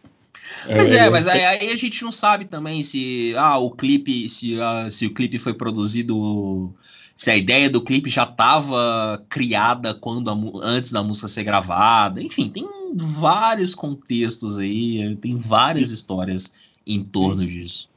Mas 0.69 0.93
é, 0.93 1.07
é 1.07 1.11
mas 1.11 1.27
aí, 1.27 1.43
aí, 1.43 1.73
a 1.73 1.77
gente 1.77 2.05
não 2.05 2.13
sabe 2.13 2.45
também 2.45 2.83
se 2.83 3.35
ah, 3.37 3.59
o 3.59 3.71
clipe, 3.71 4.29
se, 4.29 4.57
uh, 4.57 4.91
se 4.91 5.07
o 5.07 5.15
clipe 5.15 5.39
foi 5.39 5.55
produzido 5.55 6.75
se 7.21 7.31
a 7.31 7.37
ideia 7.37 7.69
do 7.69 7.83
clipe 7.83 8.09
já 8.09 8.23
estava 8.23 9.23
criada 9.29 9.93
quando 9.93 10.31
a, 10.31 10.67
antes 10.67 10.91
da 10.91 11.03
música 11.03 11.29
ser 11.29 11.45
gravada. 11.45 12.23
Enfim, 12.23 12.49
tem 12.49 12.67
vários 12.95 13.75
contextos 13.75 14.57
aí, 14.57 15.15
tem 15.17 15.37
várias 15.37 15.91
histórias 15.91 16.51
em 16.87 17.05
torno 17.05 17.47
disso. 17.47 17.91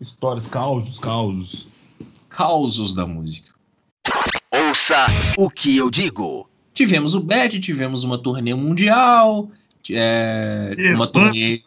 Histórias, 0.00 0.46
causos, 0.46 0.96
causos. 0.96 1.66
Causos 2.28 2.94
da 2.94 3.04
música. 3.04 3.50
Ouça 4.48 5.08
o 5.36 5.50
que 5.50 5.76
eu 5.76 5.90
digo. 5.90 6.48
Tivemos 6.72 7.16
o 7.16 7.20
Bad, 7.20 7.58
tivemos 7.58 8.04
uma 8.04 8.16
turnê 8.16 8.54
mundial, 8.54 9.50
é, 9.90 10.72
é, 10.78 10.94
uma 10.94 11.08
turnê. 11.08 11.62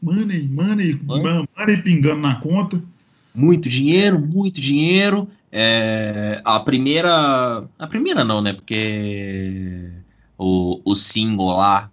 Money, 0.00 0.46
money, 0.46 1.00
money, 1.02 1.48
money 1.58 1.82
pingando 1.82 2.20
na 2.20 2.36
conta. 2.36 2.80
Muito 3.34 3.68
dinheiro, 3.68 4.20
muito 4.20 4.60
dinheiro. 4.60 5.28
É, 5.56 6.40
a 6.44 6.58
primeira. 6.58 7.64
A 7.78 7.86
primeira 7.86 8.24
não, 8.24 8.42
né? 8.42 8.52
Porque 8.52 9.88
o, 10.36 10.80
o 10.84 10.96
single 10.96 11.56
lá, 11.56 11.88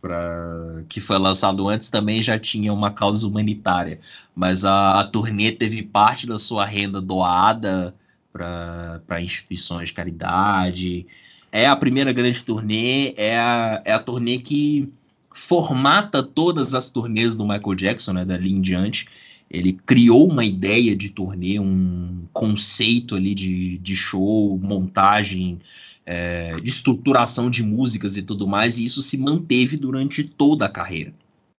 pra, 0.00 0.82
que 0.88 1.00
foi 1.00 1.16
lançado 1.16 1.68
antes, 1.68 1.88
também 1.88 2.20
já 2.20 2.36
tinha 2.40 2.72
uma 2.72 2.90
causa 2.90 3.24
humanitária. 3.28 4.00
Mas 4.34 4.64
a, 4.64 4.98
a 4.98 5.04
turnê 5.04 5.52
teve 5.52 5.80
parte 5.80 6.26
da 6.26 6.40
sua 6.40 6.64
renda 6.64 7.00
doada 7.00 7.94
para 8.32 9.22
instituições 9.22 9.90
de 9.90 9.94
caridade. 9.94 11.06
É 11.52 11.68
a 11.68 11.76
primeira 11.76 12.12
grande 12.12 12.44
turnê, 12.44 13.14
é 13.16 13.38
a, 13.38 13.80
é 13.84 13.92
a 13.92 14.00
turnê 14.00 14.40
que 14.40 14.92
formata 15.32 16.20
todas 16.20 16.74
as 16.74 16.90
turnês 16.90 17.36
do 17.36 17.46
Michael 17.46 17.76
Jackson, 17.76 18.12
né, 18.12 18.24
dali 18.24 18.52
em 18.52 18.60
diante. 18.60 19.06
Ele 19.54 19.72
criou 19.86 20.28
uma 20.28 20.44
ideia 20.44 20.96
de 20.96 21.10
turnê, 21.10 21.60
um 21.60 22.26
conceito 22.32 23.14
ali 23.14 23.34
de, 23.34 23.78
de 23.78 23.94
show, 23.94 24.58
montagem, 24.58 25.60
é, 26.04 26.58
de 26.60 26.68
estruturação 26.68 27.48
de 27.48 27.62
músicas 27.62 28.16
e 28.16 28.22
tudo 28.22 28.46
mais, 28.46 28.78
e 28.78 28.84
isso 28.84 29.00
se 29.00 29.16
manteve 29.16 29.76
durante 29.76 30.24
toda 30.24 30.66
a 30.66 30.68
carreira. 30.68 31.14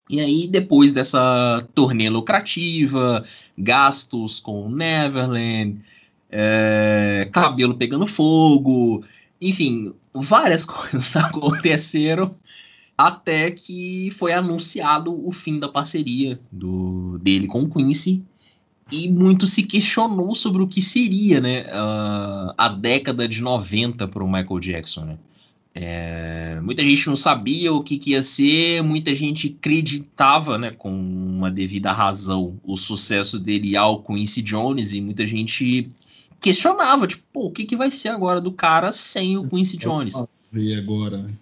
E 0.08 0.20
aí, 0.20 0.46
depois 0.46 0.92
dessa 0.92 1.66
turnê 1.74 2.08
lucrativa, 2.08 3.24
gastos 3.56 4.38
com 4.38 4.68
Neverland, 4.68 5.80
é, 6.30 7.28
cabelo 7.32 7.76
pegando 7.76 8.06
fogo, 8.06 9.04
enfim, 9.40 9.92
várias 10.14 10.64
coisas 10.66 11.16
aconteceram 11.16 12.34
até 12.96 13.50
que 13.50 14.10
foi 14.12 14.32
anunciado 14.32 15.26
o 15.26 15.30
fim 15.32 15.58
da 15.58 15.68
parceria 15.68 16.40
do, 16.50 17.18
dele 17.18 17.46
com 17.46 17.62
o 17.62 17.68
Quincy 17.68 18.24
e 18.90 19.08
muito 19.10 19.46
se 19.46 19.64
questionou 19.64 20.34
sobre 20.34 20.62
o 20.62 20.68
que 20.68 20.80
seria 20.80 21.40
né, 21.40 21.66
a, 21.70 22.54
a 22.56 22.68
década 22.68 23.28
de 23.28 23.42
90 23.42 24.06
para 24.08 24.24
o 24.24 24.30
Michael 24.30 24.60
Jackson. 24.60 25.04
Né? 25.04 25.18
É, 25.74 26.58
muita 26.62 26.82
gente 26.82 27.06
não 27.06 27.16
sabia 27.16 27.72
o 27.72 27.82
que, 27.82 27.98
que, 27.98 28.12
ia 28.12 28.22
ser, 28.22 28.82
muita 28.82 29.14
gente 29.14 29.54
acreditava, 29.58 30.56
né, 30.56 30.70
com 30.70 30.90
uma 30.90 31.50
devida 31.50 31.92
razão, 31.92 32.58
o 32.64 32.76
sucesso 32.76 33.38
dele 33.38 33.76
ao 33.76 34.02
Quincy 34.02 34.40
Jones, 34.40 34.94
e 34.94 35.00
muita 35.02 35.26
gente 35.26 35.90
questionava, 36.40 37.06
tipo, 37.06 37.24
pô, 37.30 37.46
o 37.48 37.50
que, 37.50 37.66
que 37.66 37.76
vai 37.76 37.90
ser 37.90 38.08
agora 38.08 38.40
do 38.40 38.52
cara 38.52 38.90
sem 38.90 39.36
o 39.36 39.46
Quincy 39.46 39.76
Jones? 39.76 40.14
E 40.54 40.74
agora, 40.74 41.18
né? 41.18 41.34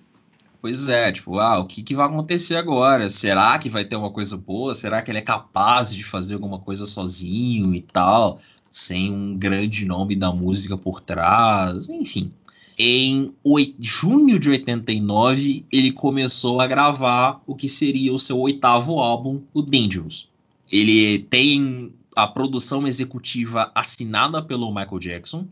Pois 0.65 0.89
é, 0.89 1.12
tipo, 1.12 1.39
ah, 1.39 1.59
o 1.59 1.66
que, 1.66 1.82
que 1.82 1.95
vai 1.95 2.07
acontecer 2.07 2.57
agora? 2.57 3.11
Será 3.11 3.59
que 3.59 3.69
vai 3.69 3.85
ter 3.85 3.97
uma 3.97 4.11
coisa 4.11 4.35
boa? 4.35 4.74
Será 4.74 5.03
que 5.03 5.11
ele 5.11 5.19
é 5.19 5.20
capaz 5.20 5.95
de 5.95 6.03
fazer 6.03 6.32
alguma 6.32 6.59
coisa 6.59 6.86
sozinho 6.86 7.74
e 7.74 7.82
tal, 7.82 8.41
sem 8.73 9.12
um 9.12 9.36
grande 9.36 9.85
nome 9.85 10.16
da 10.16 10.32
música 10.32 10.74
por 10.74 11.03
trás? 11.03 11.91
Enfim. 11.91 12.31
Em 12.78 13.35
8, 13.45 13.77
junho 13.78 14.39
de 14.39 14.49
89, 14.49 15.66
ele 15.70 15.93
começou 15.93 16.62
a 16.62 16.66
gravar 16.66 17.43
o 17.47 17.55
que 17.55 17.69
seria 17.69 18.15
o 18.15 18.19
seu 18.19 18.39
oitavo 18.39 18.99
álbum, 18.99 19.43
o 19.53 19.61
Dangerous. 19.61 20.31
Ele 20.73 21.19
tem 21.28 21.93
a 22.16 22.27
produção 22.27 22.86
executiva 22.86 23.70
assinada 23.74 24.43
pelo 24.43 24.74
Michael 24.74 24.99
Jackson, 24.99 25.47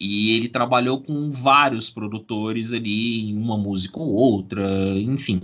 e 0.00 0.34
ele 0.34 0.48
trabalhou 0.48 0.98
com 0.98 1.30
vários 1.30 1.90
produtores 1.90 2.72
ali, 2.72 3.30
em 3.30 3.36
uma 3.36 3.58
música 3.58 4.00
ou 4.00 4.08
outra, 4.08 4.64
enfim. 4.98 5.42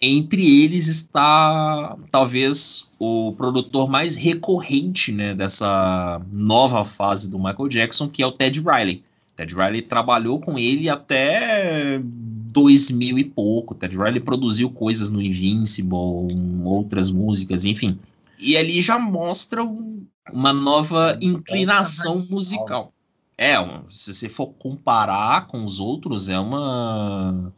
Entre 0.00 0.62
eles 0.62 0.88
está 0.88 1.94
talvez 2.10 2.88
o 2.98 3.34
produtor 3.36 3.90
mais 3.90 4.16
recorrente 4.16 5.12
né, 5.12 5.34
dessa 5.34 6.18
nova 6.32 6.82
fase 6.86 7.28
do 7.28 7.38
Michael 7.38 7.68
Jackson, 7.68 8.08
que 8.08 8.22
é 8.22 8.26
o 8.26 8.32
Ted 8.32 8.58
Riley. 8.60 9.02
Ted 9.36 9.54
Riley 9.54 9.82
trabalhou 9.82 10.40
com 10.40 10.58
ele 10.58 10.88
até 10.88 12.00
2000 12.02 13.18
e 13.18 13.24
pouco. 13.24 13.74
Ted 13.74 13.94
Riley 13.94 14.20
produziu 14.20 14.70
coisas 14.70 15.10
no 15.10 15.20
Invincible, 15.20 16.34
outras 16.64 17.10
músicas, 17.10 17.66
enfim. 17.66 17.98
E 18.38 18.56
ali 18.56 18.80
já 18.80 18.98
mostra 18.98 19.62
um, 19.62 20.02
uma 20.32 20.54
nova 20.54 21.18
inclinação 21.20 22.26
musical. 22.30 22.94
É, 23.40 23.54
se 23.88 24.12
você 24.12 24.28
for 24.28 24.48
comparar 24.48 25.46
com 25.46 25.64
os 25.64 25.80
outros, 25.80 26.28
é 26.28 26.38
uma. 26.38 27.50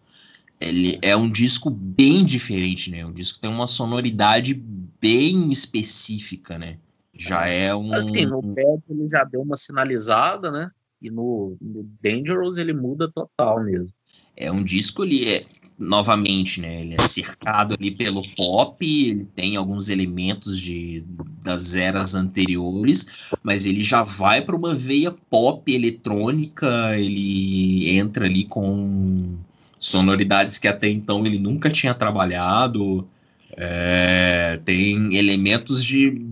Ele 0.60 0.96
é 1.02 1.16
um 1.16 1.28
disco 1.28 1.68
bem 1.68 2.24
diferente, 2.24 2.88
né? 2.88 3.04
Um 3.04 3.12
disco 3.12 3.40
tem 3.40 3.50
uma 3.50 3.66
sonoridade 3.66 4.54
bem 4.54 5.50
específica, 5.50 6.56
né? 6.56 6.78
Já 7.12 7.48
é, 7.48 7.64
é 7.64 7.74
um. 7.74 7.92
Assim, 7.94 8.24
no 8.26 8.40
Bad 8.40 8.80
ele 8.88 9.08
já 9.10 9.24
deu 9.24 9.42
uma 9.42 9.56
sinalizada, 9.56 10.52
né? 10.52 10.70
E 11.00 11.10
no, 11.10 11.56
no 11.60 11.82
Dangerous 12.00 12.58
ele 12.58 12.72
muda 12.72 13.10
total 13.10 13.60
mesmo. 13.64 13.92
É 14.36 14.52
um 14.52 14.62
disco 14.62 15.02
ali, 15.02 15.28
é, 15.28 15.44
novamente, 15.82 16.60
né? 16.60 16.82
Ele 16.82 16.94
é 16.94 17.02
cercado 17.02 17.74
ali 17.74 17.90
pelo 17.90 18.22
pop, 18.36 18.76
ele 18.80 19.26
tem 19.36 19.56
alguns 19.56 19.88
elementos 19.88 20.58
de, 20.58 21.04
das 21.42 21.74
eras 21.74 22.14
anteriores, 22.14 23.06
mas 23.42 23.66
ele 23.66 23.82
já 23.82 24.02
vai 24.02 24.40
para 24.42 24.56
uma 24.56 24.74
veia 24.74 25.10
pop 25.10 25.72
eletrônica, 25.72 26.96
ele 26.98 27.90
entra 27.90 28.26
ali 28.26 28.44
com 28.44 29.36
sonoridades 29.78 30.58
que 30.58 30.68
até 30.68 30.88
então 30.88 31.26
ele 31.26 31.38
nunca 31.38 31.68
tinha 31.68 31.92
trabalhado. 31.92 33.06
É, 33.54 34.58
tem 34.64 35.14
elementos 35.14 35.84
de 35.84 36.22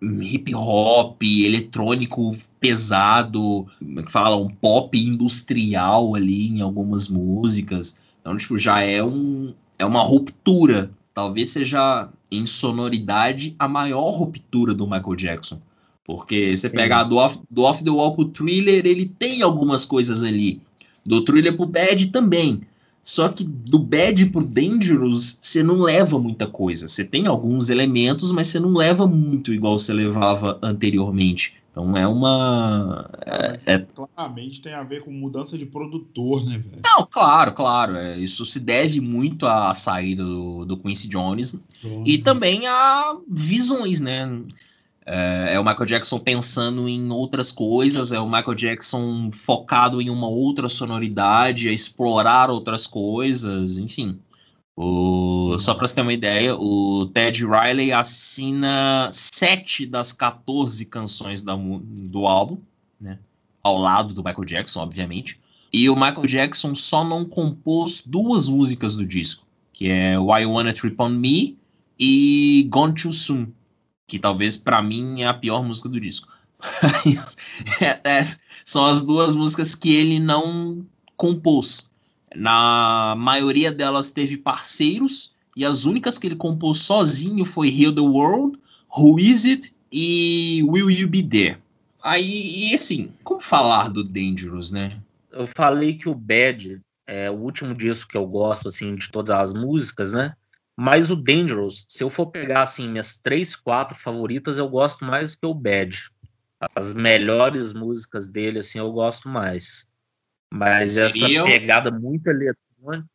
hip 0.00 0.54
hop, 0.54 1.20
eletrônico 1.22 2.36
pesado, 2.60 3.66
é 3.96 4.10
fala, 4.10 4.36
um 4.36 4.48
pop 4.48 4.96
industrial 4.96 6.14
ali 6.14 6.48
em 6.48 6.60
algumas 6.60 7.08
músicas. 7.08 7.96
Então, 8.28 8.36
tipo, 8.36 8.58
já 8.58 8.82
é, 8.82 9.02
um, 9.02 9.54
é 9.78 9.86
uma 9.86 10.02
ruptura. 10.02 10.90
Talvez 11.14 11.48
seja, 11.48 12.10
em 12.30 12.44
sonoridade, 12.44 13.56
a 13.58 13.66
maior 13.66 14.10
ruptura 14.10 14.74
do 14.74 14.84
Michael 14.86 15.16
Jackson. 15.16 15.58
Porque 16.04 16.54
você 16.54 16.68
Sim. 16.68 16.76
pegar 16.76 17.04
do 17.04 17.16
off, 17.16 17.38
do 17.50 17.62
off 17.62 17.82
the 17.82 17.88
Wall 17.88 18.14
pro 18.14 18.26
Thriller, 18.26 18.84
ele 18.84 19.06
tem 19.18 19.40
algumas 19.40 19.86
coisas 19.86 20.22
ali. 20.22 20.60
Do 21.06 21.24
Thriller 21.24 21.56
pro 21.56 21.64
Bad 21.64 22.08
também. 22.08 22.60
Só 23.02 23.30
que 23.30 23.44
do 23.44 23.78
Bad 23.78 24.26
pro 24.26 24.44
Dangerous, 24.44 25.38
você 25.40 25.62
não 25.62 25.80
leva 25.80 26.18
muita 26.18 26.46
coisa. 26.46 26.86
Você 26.86 27.06
tem 27.06 27.26
alguns 27.26 27.70
elementos, 27.70 28.30
mas 28.30 28.48
você 28.48 28.60
não 28.60 28.74
leva 28.74 29.06
muito 29.06 29.54
igual 29.54 29.78
você 29.78 29.94
levava 29.94 30.58
anteriormente. 30.60 31.54
Então 31.78 31.96
é 31.96 32.08
uma. 32.08 33.08
É, 33.24 33.74
é... 33.74 33.78
Claramente 33.78 34.60
tem 34.60 34.74
a 34.74 34.82
ver 34.82 35.04
com 35.04 35.12
mudança 35.12 35.56
de 35.56 35.64
produtor, 35.64 36.44
né, 36.44 36.58
velho? 36.58 36.82
Não, 36.84 37.06
claro, 37.06 37.52
claro. 37.52 37.94
É, 37.94 38.18
isso 38.18 38.44
se 38.44 38.58
deve 38.58 39.00
muito 39.00 39.46
à 39.46 39.72
saída 39.72 40.24
do, 40.24 40.64
do 40.64 40.76
Quincy 40.76 41.08
Jones 41.08 41.54
e 42.04 42.18
também 42.18 42.66
a 42.66 43.16
visões, 43.28 44.00
né? 44.00 44.28
É, 45.06 45.54
é, 45.54 45.60
o 45.60 45.64
Michael 45.64 45.86
Jackson 45.86 46.18
pensando 46.18 46.88
em 46.88 47.10
outras 47.12 47.52
coisas, 47.52 48.10
é 48.10 48.18
o 48.18 48.26
Michael 48.26 48.54
Jackson 48.54 49.30
focado 49.32 50.02
em 50.02 50.10
uma 50.10 50.28
outra 50.28 50.68
sonoridade, 50.68 51.68
a 51.68 51.72
explorar 51.72 52.50
outras 52.50 52.88
coisas, 52.88 53.78
enfim. 53.78 54.18
O, 54.80 55.58
só 55.58 55.74
para 55.74 55.88
você 55.88 55.94
ter 55.96 56.02
uma 56.02 56.12
ideia, 56.12 56.54
o 56.54 57.06
Ted 57.06 57.44
Riley 57.44 57.90
assina 57.90 59.10
sete 59.12 59.84
das 59.84 60.12
14 60.12 60.84
canções 60.84 61.42
da, 61.42 61.56
do 61.56 62.28
álbum, 62.28 62.58
né? 63.00 63.18
Ao 63.60 63.76
lado 63.76 64.14
do 64.14 64.22
Michael 64.22 64.44
Jackson, 64.44 64.78
obviamente. 64.78 65.40
E 65.72 65.90
o 65.90 65.96
Michael 65.96 66.26
Jackson 66.26 66.76
só 66.76 67.02
não 67.02 67.24
compôs 67.24 68.04
duas 68.06 68.46
músicas 68.46 68.94
do 68.94 69.04
disco, 69.04 69.44
que 69.72 69.90
é 69.90 70.16
Why 70.16 70.42
You 70.42 70.52
Wanna 70.52 70.72
Trip 70.72 70.94
On 70.96 71.08
Me 71.08 71.58
e 71.98 72.68
Gone 72.70 72.94
Too 72.94 73.12
Soon, 73.12 73.48
que 74.06 74.16
talvez 74.16 74.56
para 74.56 74.80
mim 74.80 75.22
é 75.22 75.26
a 75.26 75.34
pior 75.34 75.64
música 75.64 75.88
do 75.88 76.00
disco. 76.00 76.28
é, 77.82 78.00
é, 78.08 78.36
são 78.64 78.86
as 78.86 79.02
duas 79.02 79.34
músicas 79.34 79.74
que 79.74 79.92
ele 79.92 80.20
não 80.20 80.86
compôs. 81.16 81.90
Na 82.34 83.14
maioria 83.16 83.72
delas 83.72 84.10
teve 84.10 84.36
parceiros, 84.36 85.34
e 85.56 85.64
as 85.64 85.84
únicas 85.84 86.18
que 86.18 86.26
ele 86.26 86.36
compôs 86.36 86.80
sozinho 86.80 87.44
foi 87.44 87.68
Heal 87.68 87.94
the 87.94 88.00
World, 88.00 88.58
Who 88.96 89.18
Is 89.18 89.44
It 89.44 89.74
e 89.90 90.62
Will 90.64 90.90
You 90.90 91.08
Be 91.08 91.22
There. 91.22 91.58
Aí, 92.02 92.70
e 92.70 92.74
assim, 92.74 93.12
como 93.24 93.40
falar 93.40 93.88
do 93.88 94.04
Dangerous, 94.04 94.70
né? 94.70 95.00
Eu 95.32 95.46
falei 95.46 95.94
que 95.94 96.08
o 96.08 96.14
Bad 96.14 96.80
é 97.06 97.30
o 97.30 97.34
último 97.34 97.74
disco 97.74 98.10
que 98.10 98.16
eu 98.16 98.26
gosto, 98.26 98.68
assim, 98.68 98.94
de 98.94 99.10
todas 99.10 99.36
as 99.36 99.52
músicas, 99.52 100.12
né? 100.12 100.34
Mas 100.76 101.10
o 101.10 101.16
Dangerous, 101.16 101.84
se 101.88 102.04
eu 102.04 102.10
for 102.10 102.26
pegar, 102.26 102.62
assim, 102.62 102.88
minhas 102.88 103.16
três, 103.16 103.56
quatro 103.56 103.98
favoritas, 103.98 104.58
eu 104.58 104.68
gosto 104.68 105.04
mais 105.04 105.32
do 105.32 105.38
que 105.38 105.46
o 105.46 105.54
Bad. 105.54 106.08
As 106.74 106.92
melhores 106.92 107.72
músicas 107.72 108.28
dele, 108.28 108.60
assim, 108.60 108.78
eu 108.78 108.92
gosto 108.92 109.28
mais. 109.28 109.86
Mas 110.52 110.92
Seria... 110.92 111.40
essa 111.40 111.44
pegada 111.44 111.90
muito 111.90 112.26
eletrônica. 112.26 113.06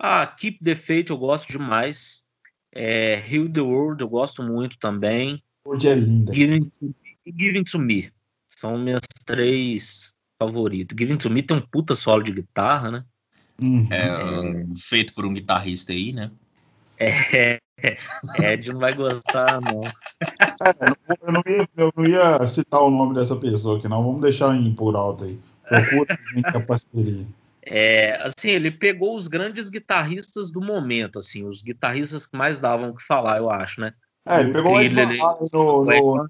Ah, 0.00 0.26
Keep 0.26 0.62
the 0.62 0.74
Faith 0.74 1.10
eu 1.10 1.18
gosto 1.18 1.48
demais. 1.50 2.22
É, 2.72 3.22
Heal 3.28 3.48
the 3.50 3.60
World 3.60 4.02
eu 4.02 4.08
gosto 4.08 4.42
muito 4.42 4.78
também. 4.78 5.42
Hoje 5.64 5.88
é 5.88 5.94
linda. 5.94 6.32
Giving 6.32 6.70
to, 6.70 6.94
Giving 7.26 7.64
to 7.64 7.78
Me. 7.78 8.10
São 8.48 8.78
minhas 8.78 9.02
três 9.26 10.14
favoritos. 10.38 10.96
Giving 10.98 11.18
to 11.18 11.30
Me 11.30 11.42
tem 11.42 11.56
um 11.56 11.60
puta 11.60 11.94
solo 11.94 12.22
de 12.22 12.32
guitarra, 12.32 12.90
né? 12.90 13.04
Uhum. 13.60 13.88
É, 13.90 14.66
feito 14.76 15.12
por 15.14 15.26
um 15.26 15.34
guitarrista 15.34 15.92
aí, 15.92 16.12
né? 16.12 16.30
É, 16.98 17.58
Ed 18.42 18.72
não 18.72 18.80
vai 18.80 18.94
gostar, 18.94 19.60
não. 19.60 19.82
É, 19.84 21.16
eu, 21.22 21.32
não 21.32 21.42
ia, 21.46 21.68
eu 21.76 21.92
não 21.96 22.04
ia 22.04 22.46
citar 22.46 22.80
o 22.82 22.90
nome 22.90 23.14
dessa 23.14 23.36
pessoa 23.36 23.78
aqui, 23.78 23.88
não. 23.88 24.02
Vamos 24.02 24.20
deixar 24.20 24.54
em 24.54 24.74
por 24.74 24.96
alto 24.96 25.24
aí. 25.24 25.38
Procura 25.68 26.18
a 26.44 26.60
parceria. 26.60 27.26
É, 27.70 28.18
assim, 28.22 28.50
ele 28.50 28.70
pegou 28.70 29.14
os 29.14 29.28
grandes 29.28 29.68
guitarristas 29.68 30.50
do 30.50 30.60
momento, 30.60 31.18
assim, 31.18 31.44
os 31.44 31.62
guitarristas 31.62 32.26
que 32.26 32.36
mais 32.36 32.58
davam 32.58 32.90
o 32.90 32.96
que 32.96 33.04
falar, 33.04 33.36
eu 33.36 33.50
acho, 33.50 33.80
né? 33.80 33.92
É, 34.26 34.40
ele 34.40 34.52
pegou 34.52 34.72
o 34.74 34.80
Ed 34.80 34.94
Van 34.94 35.06
no, 35.52 35.84
no, 35.84 36.28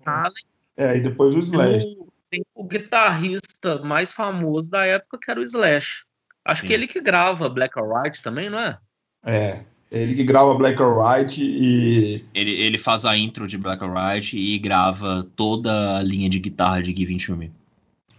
É, 0.76 0.96
e 0.96 1.00
depois 1.00 1.34
o 1.34 1.38
Slash. 1.38 1.84
Tem 2.30 2.44
o 2.54 2.64
guitarrista 2.64 3.78
mais 3.82 4.12
famoso 4.12 4.70
da 4.70 4.84
época, 4.84 5.18
que 5.22 5.30
era 5.30 5.40
o 5.40 5.42
Slash. 5.44 6.04
Acho 6.44 6.62
Sim. 6.62 6.66
que 6.66 6.72
ele 6.72 6.86
que 6.86 7.00
grava 7.00 7.48
Black 7.48 7.78
or 7.78 7.88
White 7.88 8.22
também, 8.22 8.50
não 8.50 8.58
é? 8.58 8.78
É, 9.24 9.60
ele 9.90 10.14
que 10.14 10.24
grava 10.24 10.54
Black 10.54 10.80
or 10.80 10.98
White 10.98 11.42
e. 11.42 12.24
Ele, 12.34 12.50
ele 12.50 12.78
faz 12.78 13.04
a 13.04 13.16
intro 13.16 13.46
de 13.46 13.56
Black 13.56 13.82
or 13.82 13.94
White 13.94 14.36
e 14.36 14.58
grava 14.58 15.26
toda 15.34 15.98
a 15.98 16.02
linha 16.02 16.28
de 16.28 16.38
guitarra 16.38 16.82
de 16.82 16.94
Give 16.94 17.12
It 17.12 17.26
To 17.26 17.36
Me. 17.36 17.50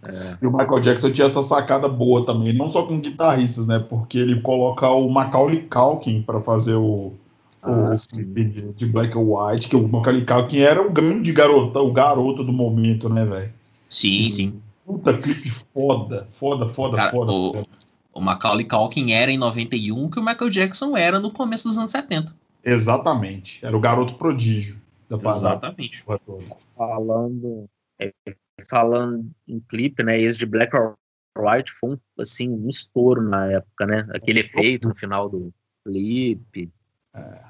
É. 0.02 0.36
E 0.40 0.46
o 0.46 0.50
Michael 0.50 0.80
Jackson 0.80 1.10
tinha 1.10 1.26
essa 1.26 1.42
sacada 1.42 1.88
boa 1.88 2.24
também, 2.24 2.52
não 2.54 2.68
só 2.68 2.84
com 2.84 3.00
guitarristas, 3.00 3.66
né? 3.66 3.78
Porque 3.78 4.18
ele 4.18 4.40
coloca 4.40 4.88
o 4.88 5.10
Macaulay 5.10 5.62
Culkin 5.62 6.22
para 6.22 6.40
fazer 6.40 6.74
o, 6.74 7.12
ah, 7.62 7.90
o 7.92 8.16
de, 8.16 8.72
de, 8.72 8.86
Black 8.86 9.16
or 9.16 9.50
White, 9.50 9.68
que 9.68 9.76
o 9.76 9.86
Macaulay 9.86 10.24
Culkin 10.24 10.60
era 10.60 10.80
o 10.80 10.90
grande 10.90 11.32
garoto, 11.32 11.78
o 11.78 11.92
garoto 11.92 12.42
do 12.42 12.52
momento, 12.52 13.08
né, 13.08 13.26
velho? 13.26 13.52
Sim, 13.90 14.26
e, 14.26 14.30
sim. 14.30 14.62
Puta 14.86 15.16
clipe 15.18 15.50
foda, 15.50 16.26
foda, 16.30 16.68
foda, 16.68 16.96
Cara, 16.96 17.10
foda. 17.10 17.32
O, 17.32 17.66
o 18.14 18.20
Macaulay 18.20 18.64
Culkin 18.64 19.12
era 19.12 19.30
em 19.30 19.38
91 19.38 20.10
que 20.10 20.18
o 20.18 20.24
Michael 20.24 20.50
Jackson 20.50 20.96
era 20.96 21.20
no 21.20 21.30
começo 21.30 21.68
dos 21.68 21.78
anos 21.78 21.92
70. 21.92 22.34
Exatamente. 22.64 23.58
Era 23.62 23.76
o 23.76 23.80
garoto 23.80 24.14
prodígio 24.14 24.76
da 25.08 25.16
Exatamente. 25.16 26.04
Falando, 26.76 27.68
é, 27.98 28.12
falando 28.68 29.30
em 29.46 29.60
clipe, 29.60 30.02
né? 30.02 30.20
Esse 30.20 30.38
de 30.38 30.46
Black 30.46 30.74
or 30.76 30.96
White 31.38 31.72
foi 31.72 31.90
um, 31.90 31.96
assim, 32.18 32.48
um 32.48 32.68
estouro 32.68 33.22
na 33.22 33.46
época, 33.52 33.86
né? 33.86 34.06
Aquele 34.10 34.40
efeito 34.40 34.88
no 34.88 34.96
final 34.96 35.28
do 35.28 35.52
clipe. 35.84 36.70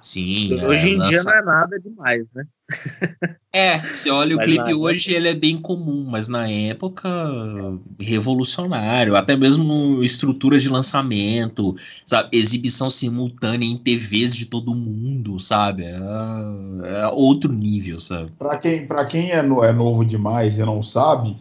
Sim. 0.03 0.55
Hoje 0.65 0.91
é, 0.91 0.93
em 0.93 0.97
lança... 0.97 1.11
dia 1.11 1.23
não 1.25 1.33
é 1.33 1.43
nada 1.43 1.79
demais, 1.79 2.27
né? 2.35 2.45
É, 3.53 3.81
você 3.81 4.09
olha 4.11 4.37
o 4.37 4.39
clipe 4.39 4.73
hoje, 4.73 5.13
ele 5.13 5.29
é 5.29 5.35
bem 5.35 5.61
comum, 5.61 6.07
mas 6.09 6.29
na 6.29 6.49
época 6.49 7.09
revolucionário, 7.99 9.17
até 9.17 9.35
mesmo 9.35 10.05
estrutura 10.05 10.57
de 10.57 10.69
lançamento, 10.69 11.75
sabe, 12.07 12.29
exibição 12.39 12.89
simultânea 12.89 13.67
em 13.67 13.77
TVs 13.77 14.37
de 14.37 14.47
todo 14.47 14.73
mundo, 14.73 15.41
sabe? 15.41 15.83
É, 15.83 15.97
é 17.03 17.09
outro 17.09 17.53
nível, 17.53 17.99
sabe? 17.99 18.31
Para 18.39 18.57
quem, 18.57 18.87
pra 18.87 19.05
quem 19.05 19.33
é, 19.33 19.43
no, 19.43 19.65
é 19.65 19.73
novo 19.73 20.05
demais 20.05 20.57
e 20.57 20.65
não 20.65 20.81
sabe, 20.81 21.37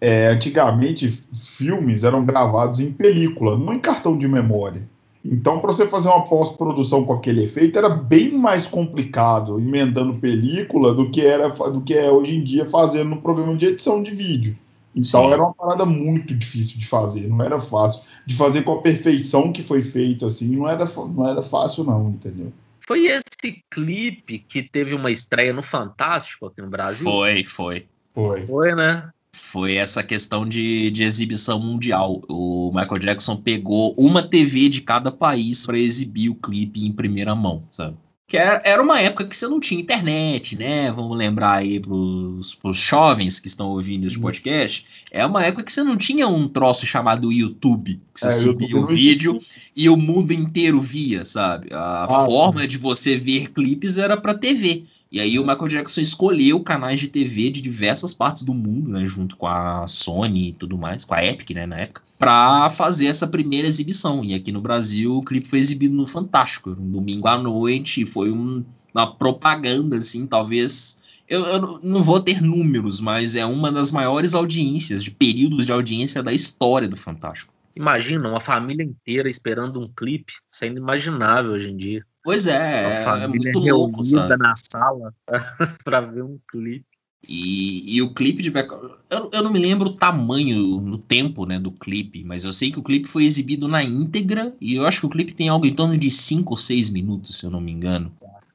é, 0.00 0.30
antigamente 0.30 1.22
filmes 1.32 2.02
eram 2.02 2.26
gravados 2.26 2.80
em 2.80 2.90
película, 2.90 3.56
não 3.56 3.72
em 3.72 3.78
cartão 3.78 4.18
de 4.18 4.26
memória. 4.26 4.82
Então, 5.24 5.60
para 5.60 5.72
você 5.72 5.86
fazer 5.86 6.08
uma 6.08 6.24
pós-produção 6.24 7.04
com 7.04 7.12
aquele 7.12 7.44
efeito, 7.44 7.78
era 7.78 7.88
bem 7.88 8.32
mais 8.32 8.66
complicado 8.66 9.58
emendando 9.58 10.18
película 10.18 10.92
do 10.92 11.10
que 11.10 11.20
era 11.20 11.48
do 11.48 11.80
que 11.80 11.94
é 11.94 12.10
hoje 12.10 12.34
em 12.34 12.42
dia 12.42 12.68
fazendo 12.68 13.10
no 13.10 13.22
programa 13.22 13.56
de 13.56 13.66
edição 13.66 14.02
de 14.02 14.10
vídeo. 14.10 14.56
Então 14.94 15.26
Sim. 15.26 15.32
era 15.32 15.42
uma 15.42 15.54
parada 15.54 15.86
muito 15.86 16.34
difícil 16.34 16.78
de 16.78 16.86
fazer, 16.86 17.28
não 17.28 17.42
era 17.42 17.58
fácil. 17.60 18.02
De 18.26 18.36
fazer 18.36 18.62
com 18.62 18.72
a 18.72 18.82
perfeição 18.82 19.52
que 19.52 19.62
foi 19.62 19.82
feito, 19.82 20.26
assim, 20.26 20.54
não 20.54 20.68
era, 20.68 20.84
não 20.84 21.26
era 21.26 21.42
fácil, 21.42 21.84
não, 21.84 22.10
entendeu? 22.10 22.52
Foi 22.86 23.06
esse 23.06 23.62
clipe 23.70 24.40
que 24.40 24.62
teve 24.62 24.94
uma 24.94 25.10
estreia 25.10 25.52
no 25.52 25.62
Fantástico 25.62 26.46
aqui 26.46 26.60
no 26.60 26.68
Brasil? 26.68 27.10
Foi, 27.10 27.44
foi. 27.44 27.86
Foi. 28.14 28.46
Foi, 28.46 28.74
né? 28.74 29.08
Foi 29.34 29.76
essa 29.76 30.02
questão 30.02 30.46
de, 30.46 30.90
de 30.90 31.02
exibição 31.02 31.58
mundial. 31.58 32.22
O 32.28 32.70
Michael 32.74 32.98
Jackson 32.98 33.36
pegou 33.36 33.94
uma 33.96 34.22
TV 34.22 34.68
de 34.68 34.80
cada 34.80 35.10
país 35.10 35.64
para 35.64 35.78
exibir 35.78 36.28
o 36.28 36.34
clipe 36.34 36.84
em 36.84 36.92
primeira 36.92 37.34
mão, 37.34 37.62
sabe? 37.70 37.96
Que 38.28 38.38
era 38.38 38.82
uma 38.82 38.98
época 38.98 39.26
que 39.26 39.36
você 39.36 39.46
não 39.46 39.60
tinha 39.60 39.78
internet, 39.78 40.56
né? 40.56 40.90
Vamos 40.90 41.18
lembrar 41.18 41.56
aí 41.56 41.78
pros, 41.78 42.54
pros 42.54 42.78
jovens 42.78 43.38
que 43.38 43.46
estão 43.46 43.68
ouvindo 43.68 44.06
esse 44.06 44.16
uhum. 44.16 44.22
podcast. 44.22 44.86
É 45.10 45.26
uma 45.26 45.44
época 45.44 45.64
que 45.64 45.72
você 45.72 45.82
não 45.82 45.98
tinha 45.98 46.26
um 46.26 46.48
troço 46.48 46.86
chamado 46.86 47.30
YouTube, 47.30 48.00
que 48.14 48.20
você 48.20 48.28
é, 48.28 48.30
subia 48.30 48.74
o 48.78 48.86
vídeo 48.86 49.38
e 49.76 49.86
o 49.90 49.98
mundo 49.98 50.32
inteiro 50.32 50.80
via, 50.80 51.26
sabe? 51.26 51.68
A 51.72 52.04
ah, 52.04 52.24
forma 52.24 52.62
sim. 52.62 52.68
de 52.68 52.78
você 52.78 53.18
ver 53.18 53.50
clipes 53.50 53.98
era 53.98 54.16
para 54.16 54.32
TV. 54.32 54.86
E 55.12 55.20
aí 55.20 55.38
o 55.38 55.46
Michael 55.46 55.68
Jackson 55.68 56.00
escolheu 56.00 56.58
canais 56.60 56.98
de 56.98 57.06
TV 57.06 57.50
de 57.50 57.60
diversas 57.60 58.14
partes 58.14 58.42
do 58.42 58.54
mundo, 58.54 58.88
né, 58.88 59.04
junto 59.04 59.36
com 59.36 59.46
a 59.46 59.86
Sony 59.86 60.48
e 60.48 60.52
tudo 60.54 60.78
mais, 60.78 61.04
com 61.04 61.12
a 61.14 61.22
Epic, 61.22 61.50
né, 61.50 61.66
na 61.66 61.80
época, 61.80 62.02
para 62.18 62.70
fazer 62.70 63.06
essa 63.06 63.26
primeira 63.26 63.68
exibição. 63.68 64.24
E 64.24 64.32
aqui 64.32 64.50
no 64.50 64.62
Brasil 64.62 65.18
o 65.18 65.22
clipe 65.22 65.46
foi 65.46 65.58
exibido 65.58 65.94
no 65.94 66.06
Fantástico, 66.06 66.70
um 66.70 66.90
domingo 66.90 67.28
à 67.28 67.36
noite, 67.36 68.06
foi 68.06 68.32
um, 68.32 68.64
uma 68.94 69.14
propaganda, 69.14 69.96
assim, 69.96 70.26
talvez... 70.26 70.98
Eu, 71.28 71.44
eu, 71.44 71.80
não 71.82 72.02
vou 72.02 72.18
ter 72.18 72.42
números, 72.42 72.98
mas 72.98 73.36
é 73.36 73.44
uma 73.44 73.70
das 73.70 73.92
maiores 73.92 74.34
audiências, 74.34 75.04
de 75.04 75.10
períodos 75.10 75.66
de 75.66 75.72
audiência 75.72 76.22
da 76.22 76.32
história 76.32 76.88
do 76.88 76.96
Fantástico. 76.96 77.52
Imagina, 77.76 78.30
uma 78.30 78.40
família 78.40 78.82
inteira 78.82 79.28
esperando 79.28 79.78
um 79.78 79.88
clipe, 79.88 80.32
isso 80.50 80.64
é 80.64 80.68
inimaginável 80.68 81.52
hoje 81.52 81.70
em 81.70 81.76
dia. 81.76 82.04
Pois 82.24 82.46
é, 82.46 83.02
é, 83.02 83.24
é 83.24 83.26
muito 83.26 83.58
louco, 83.58 84.04
sabe? 84.04 84.36
na 84.36 84.54
sala 84.70 85.12
para 85.84 86.00
ver 86.00 86.22
um 86.22 86.38
clipe. 86.48 86.86
E, 87.28 87.96
e 87.96 88.02
o 88.02 88.12
clipe 88.12 88.42
de 88.42 88.50
Back... 88.50 88.68
eu, 89.08 89.30
eu 89.32 89.42
não 89.42 89.52
me 89.52 89.58
lembro 89.58 89.90
o 89.90 89.94
tamanho, 89.94 90.80
no 90.80 90.98
tempo, 90.98 91.46
né, 91.46 91.58
do 91.58 91.70
clipe, 91.70 92.24
mas 92.24 92.42
eu 92.42 92.52
sei 92.52 92.72
que 92.72 92.80
o 92.80 92.82
clipe 92.82 93.08
foi 93.08 93.24
exibido 93.24 93.68
na 93.68 93.82
íntegra 93.82 94.54
e 94.60 94.74
eu 94.74 94.84
acho 94.84 95.00
que 95.00 95.06
o 95.06 95.10
clipe 95.10 95.32
tem 95.32 95.48
algo 95.48 95.64
em 95.64 95.74
torno 95.74 95.96
de 95.96 96.10
5 96.10 96.52
ou 96.52 96.56
6 96.56 96.90
minutos, 96.90 97.38
se 97.38 97.46
eu 97.46 97.50
não 97.50 97.60
me 97.60 97.70
engano. 97.70 98.12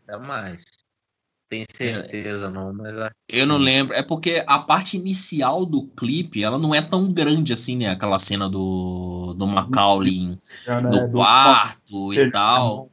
É 0.08 0.18
mais. 0.18 0.64
Tenho 1.50 1.66
certeza, 1.74 2.50
não, 2.50 2.74
mas. 2.74 3.10
Eu 3.30 3.46
não 3.46 3.58
lembro. 3.58 3.94
É 3.94 4.04
porque 4.04 4.44
a 4.46 4.60
parte 4.60 4.98
inicial 4.98 5.66
do 5.66 5.88
clipe, 5.88 6.44
ela 6.44 6.58
não 6.58 6.76
é 6.76 6.82
tão 6.82 7.12
grande 7.12 7.54
assim, 7.54 7.78
né? 7.78 7.90
Aquela 7.90 8.20
cena 8.20 8.50
do, 8.50 9.34
do 9.34 9.48
Macaulay 9.48 10.38
é, 10.66 10.82
no 10.82 10.90
né? 10.90 11.10
quarto 11.10 12.14
e 12.14 12.30
tal. 12.32 12.92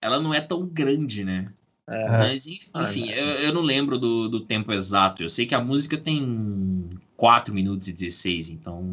Ela 0.00 0.20
não 0.20 0.32
é 0.32 0.40
tão 0.40 0.66
grande, 0.66 1.24
né? 1.24 1.48
É. 1.88 2.08
Mas, 2.08 2.46
enfim, 2.46 3.10
eu, 3.10 3.24
eu, 3.24 3.52
não 3.52 3.62
lembro 3.62 3.96
do, 3.96 4.28
do 4.28 4.40
tempo 4.40 4.72
exato. 4.72 5.22
Eu 5.22 5.30
sei 5.30 5.46
que 5.46 5.54
a 5.54 5.60
música 5.60 5.96
tem 5.96 6.90
4 7.16 7.54
minutos 7.54 7.86
e 7.86 7.92
16, 7.92 8.50
então 8.50 8.84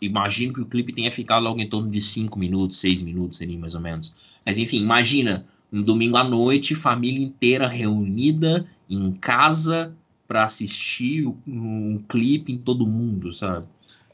imagino 0.00 0.52
que 0.52 0.60
o 0.60 0.66
clipe 0.66 0.92
tenha 0.92 1.12
ficado 1.12 1.46
algo 1.46 1.60
em 1.60 1.68
torno 1.68 1.90
de 1.90 2.00
5 2.00 2.36
minutos, 2.38 2.80
6 2.80 3.02
minutos 3.02 3.40
ali, 3.40 3.56
mais 3.56 3.74
ou 3.74 3.80
menos. 3.80 4.14
Mas, 4.44 4.58
enfim, 4.58 4.78
imagina 4.78 5.46
um 5.72 5.80
domingo 5.80 6.16
à 6.16 6.24
noite, 6.24 6.74
família 6.74 7.24
inteira 7.24 7.68
reunida 7.68 8.66
em 8.88 9.12
casa 9.12 9.94
para 10.26 10.44
assistir 10.44 11.26
um, 11.26 11.36
um 11.46 12.04
clipe 12.08 12.52
em 12.52 12.58
todo 12.58 12.86
mundo, 12.86 13.32
sabe? 13.32 13.66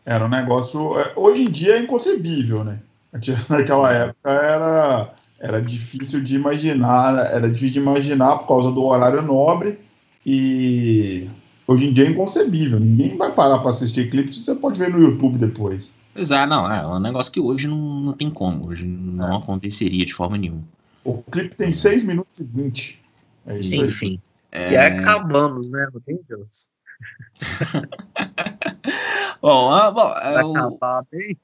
Era 0.05 0.27
um 0.27 0.29
negócio. 0.29 0.99
É, 0.99 1.13
hoje 1.17 1.43
em 1.43 1.51
dia 1.51 1.77
é 1.77 1.83
inconcebível, 1.83 2.63
né? 2.63 2.81
Naquela 3.49 3.93
época 3.93 4.31
era 4.31 5.15
era 5.39 5.61
difícil 5.61 6.23
de 6.23 6.37
imaginar, 6.37 7.19
era 7.33 7.49
difícil 7.49 7.75
de 7.75 7.79
imaginar 7.81 8.39
por 8.39 8.49
causa 8.49 8.71
do 8.71 8.85
horário 8.85 9.23
nobre 9.23 9.79
e 10.25 11.29
hoje 11.67 11.87
em 11.87 11.93
dia 11.93 12.07
é 12.07 12.11
inconcebível. 12.11 12.81
Ninguém 12.81 13.17
vai 13.17 13.33
parar 13.33 13.59
para 13.59 13.71
assistir 13.71 14.11
clipes, 14.11 14.45
você 14.45 14.55
pode 14.55 14.79
ver 14.79 14.91
no 14.91 15.01
YouTube 15.01 15.39
depois. 15.39 15.95
Pois 16.15 16.31
é, 16.31 16.47
não, 16.47 16.71
é 16.71 16.87
um 16.87 16.99
negócio 16.99 17.31
que 17.33 17.41
hoje 17.41 17.69
não, 17.69 18.01
não 18.01 18.13
tem 18.15 18.31
como, 18.31 18.69
hoje 18.69 18.87
não 18.87 19.35
é. 19.35 19.37
aconteceria 19.37 20.05
de 20.05 20.15
forma 20.15 20.39
nenhuma. 20.39 20.65
O 21.05 21.23
clipe 21.23 21.55
tem 21.55 21.73
6 21.73 22.03
minutos 22.05 22.41
e 22.41 22.45
20. 22.45 23.03
É 23.47 23.59
isso 23.59 23.85
Enfim. 23.85 24.21
É... 24.51 24.73
E 24.73 24.77
acabamos, 24.77 25.69
né? 25.69 25.87
Meu 25.93 26.03
Deus. 26.29 26.69
bom, 29.43 29.71
ah, 29.71 29.91
bom, 29.91 30.13
é, 30.19 30.43
o... 30.43 30.57
acabar 30.57 31.03
bem? 31.13 31.37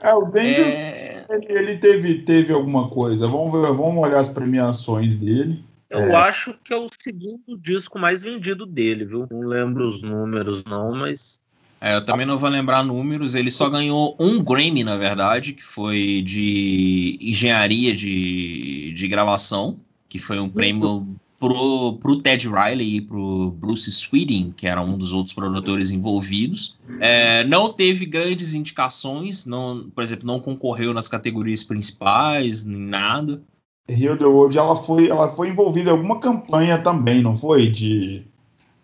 É, 0.00 0.14
o 0.14 0.24
Dangerous, 0.24 0.74
é... 0.74 1.26
ele, 1.28 1.46
ele, 1.48 1.78
teve, 1.78 2.14
teve 2.22 2.52
alguma 2.52 2.88
coisa. 2.88 3.28
Vamos 3.28 3.52
ver, 3.52 3.74
vamos 3.74 4.02
olhar 4.02 4.18
as 4.18 4.28
premiações 4.28 5.16
dele. 5.16 5.62
Eu 5.90 6.00
é. 6.00 6.14
acho 6.14 6.54
que 6.64 6.72
é 6.72 6.76
o 6.76 6.86
segundo 7.02 7.58
disco 7.58 7.98
mais 7.98 8.22
vendido 8.22 8.64
dele, 8.64 9.04
viu? 9.04 9.26
Não 9.30 9.40
lembro 9.40 9.88
os 9.88 10.02
números, 10.02 10.64
não, 10.64 10.94
mas. 10.94 11.40
É, 11.80 11.96
eu 11.96 12.04
também 12.04 12.24
não 12.24 12.38
vou 12.38 12.48
lembrar 12.48 12.84
números. 12.84 13.34
Ele 13.34 13.50
só 13.50 13.68
ganhou 13.68 14.16
um 14.20 14.42
Grammy, 14.42 14.84
na 14.84 14.96
verdade, 14.96 15.52
que 15.52 15.64
foi 15.64 16.22
de 16.24 17.18
engenharia 17.20 17.94
de, 17.94 18.92
de 18.94 19.08
gravação, 19.08 19.80
que 20.08 20.18
foi 20.18 20.38
um 20.38 20.48
prêmio 20.48 21.06
pro, 21.40 21.94
pro 21.94 22.20
Ted 22.20 22.46
Riley 22.46 22.96
e 22.96 23.00
pro 23.00 23.50
Bruce 23.52 23.90
Sweeting, 23.90 24.52
que 24.54 24.66
era 24.66 24.80
um 24.82 24.96
dos 24.96 25.14
outros 25.14 25.34
produtores 25.34 25.90
envolvidos. 25.90 26.78
É, 27.00 27.42
não 27.44 27.72
teve 27.72 28.04
grandes 28.04 28.52
indicações, 28.52 29.46
não, 29.46 29.90
por 29.94 30.04
exemplo, 30.04 30.26
não 30.26 30.38
concorreu 30.38 30.92
nas 30.92 31.08
categorias 31.08 31.64
principais, 31.64 32.64
nem 32.64 32.82
nada. 32.82 33.42
Rio 33.88 34.16
the 34.16 34.26
World, 34.26 34.56
ela 34.56 34.76
foi, 34.76 35.08
ela 35.08 35.34
foi 35.34 35.48
envolvida 35.48 35.90
em 35.90 35.92
alguma 35.94 36.20
campanha 36.20 36.78
também, 36.78 37.22
não 37.22 37.36
foi? 37.36 37.68
De, 37.70 38.22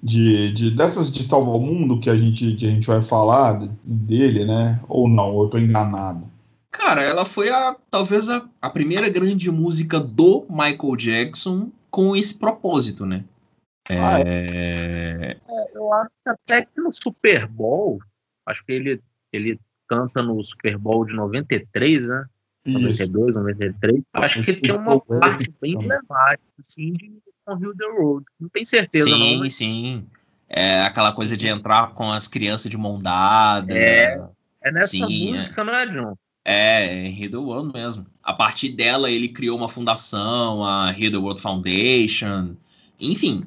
de, 0.02 0.50
de 0.52 0.70
dessas 0.70 1.12
de 1.12 1.22
salvar 1.22 1.56
o 1.56 1.60
mundo 1.60 2.00
que 2.00 2.08
a 2.08 2.16
gente, 2.16 2.56
que 2.56 2.66
a 2.66 2.70
gente 2.70 2.86
vai 2.86 3.02
falar 3.02 3.68
dele, 3.84 4.46
né? 4.46 4.80
Ou 4.88 5.06
não, 5.08 5.42
eu 5.42 5.48
tô 5.48 5.58
enganado. 5.58 6.24
Cara, 6.72 7.02
ela 7.02 7.24
foi 7.24 7.50
a 7.50 7.76
talvez 7.90 8.28
a, 8.28 8.44
a 8.60 8.68
primeira 8.68 9.08
grande 9.08 9.50
música 9.50 10.00
do 10.00 10.44
Michael 10.50 10.96
Jackson 10.96 11.70
com 11.96 12.14
esse 12.14 12.38
propósito, 12.38 13.06
né? 13.06 13.24
Ah, 13.88 14.20
é... 14.20 15.38
É, 15.48 15.70
eu 15.74 15.90
acho 15.94 16.10
que 16.22 16.28
até 16.28 16.66
que 16.66 16.78
no 16.78 16.92
Super 16.92 17.46
Bowl, 17.46 17.98
acho 18.44 18.62
que 18.66 18.72
ele, 18.72 19.00
ele 19.32 19.58
canta 19.88 20.22
no 20.22 20.44
Super 20.44 20.76
Bowl 20.76 21.06
de 21.06 21.14
93, 21.14 22.06
né? 22.06 22.26
Isso. 22.66 22.80
92, 22.80 23.36
93. 23.36 24.02
Acho 24.12 24.42
que 24.42 24.60
tinha 24.60 24.76
uma 24.78 25.00
parte 25.00 25.50
bem 25.58 25.72
emblemática, 25.72 26.42
assim, 26.60 26.92
de 26.92 27.18
On 27.48 27.58
Hill 27.58 27.74
the 27.74 27.86
Road. 27.86 28.26
Não 28.38 28.50
tenho 28.50 28.66
certeza, 28.66 29.04
sim, 29.04 29.10
não. 29.10 29.18
Sim, 29.18 29.38
mas... 29.38 29.54
sim. 29.54 30.06
É 30.50 30.82
aquela 30.82 31.14
coisa 31.14 31.34
de 31.34 31.48
entrar 31.48 31.92
com 31.92 32.12
as 32.12 32.28
crianças 32.28 32.70
de 32.70 32.76
mão 32.76 33.00
dada. 33.00 33.72
É, 33.72 34.22
é 34.62 34.70
nessa 34.70 34.88
sim, 34.88 35.32
música, 35.32 35.62
é. 35.62 35.64
não 35.64 35.74
é, 35.74 35.86
John? 35.86 36.14
É, 36.48 37.12
the 37.28 37.36
World 37.36 37.72
mesmo. 37.72 38.06
A 38.22 38.32
partir 38.32 38.68
dela, 38.68 39.10
ele 39.10 39.26
criou 39.26 39.58
uma 39.58 39.68
fundação, 39.68 40.64
a 40.64 40.94
the 40.94 41.16
World 41.16 41.42
Foundation. 41.42 42.50
Enfim, 43.00 43.44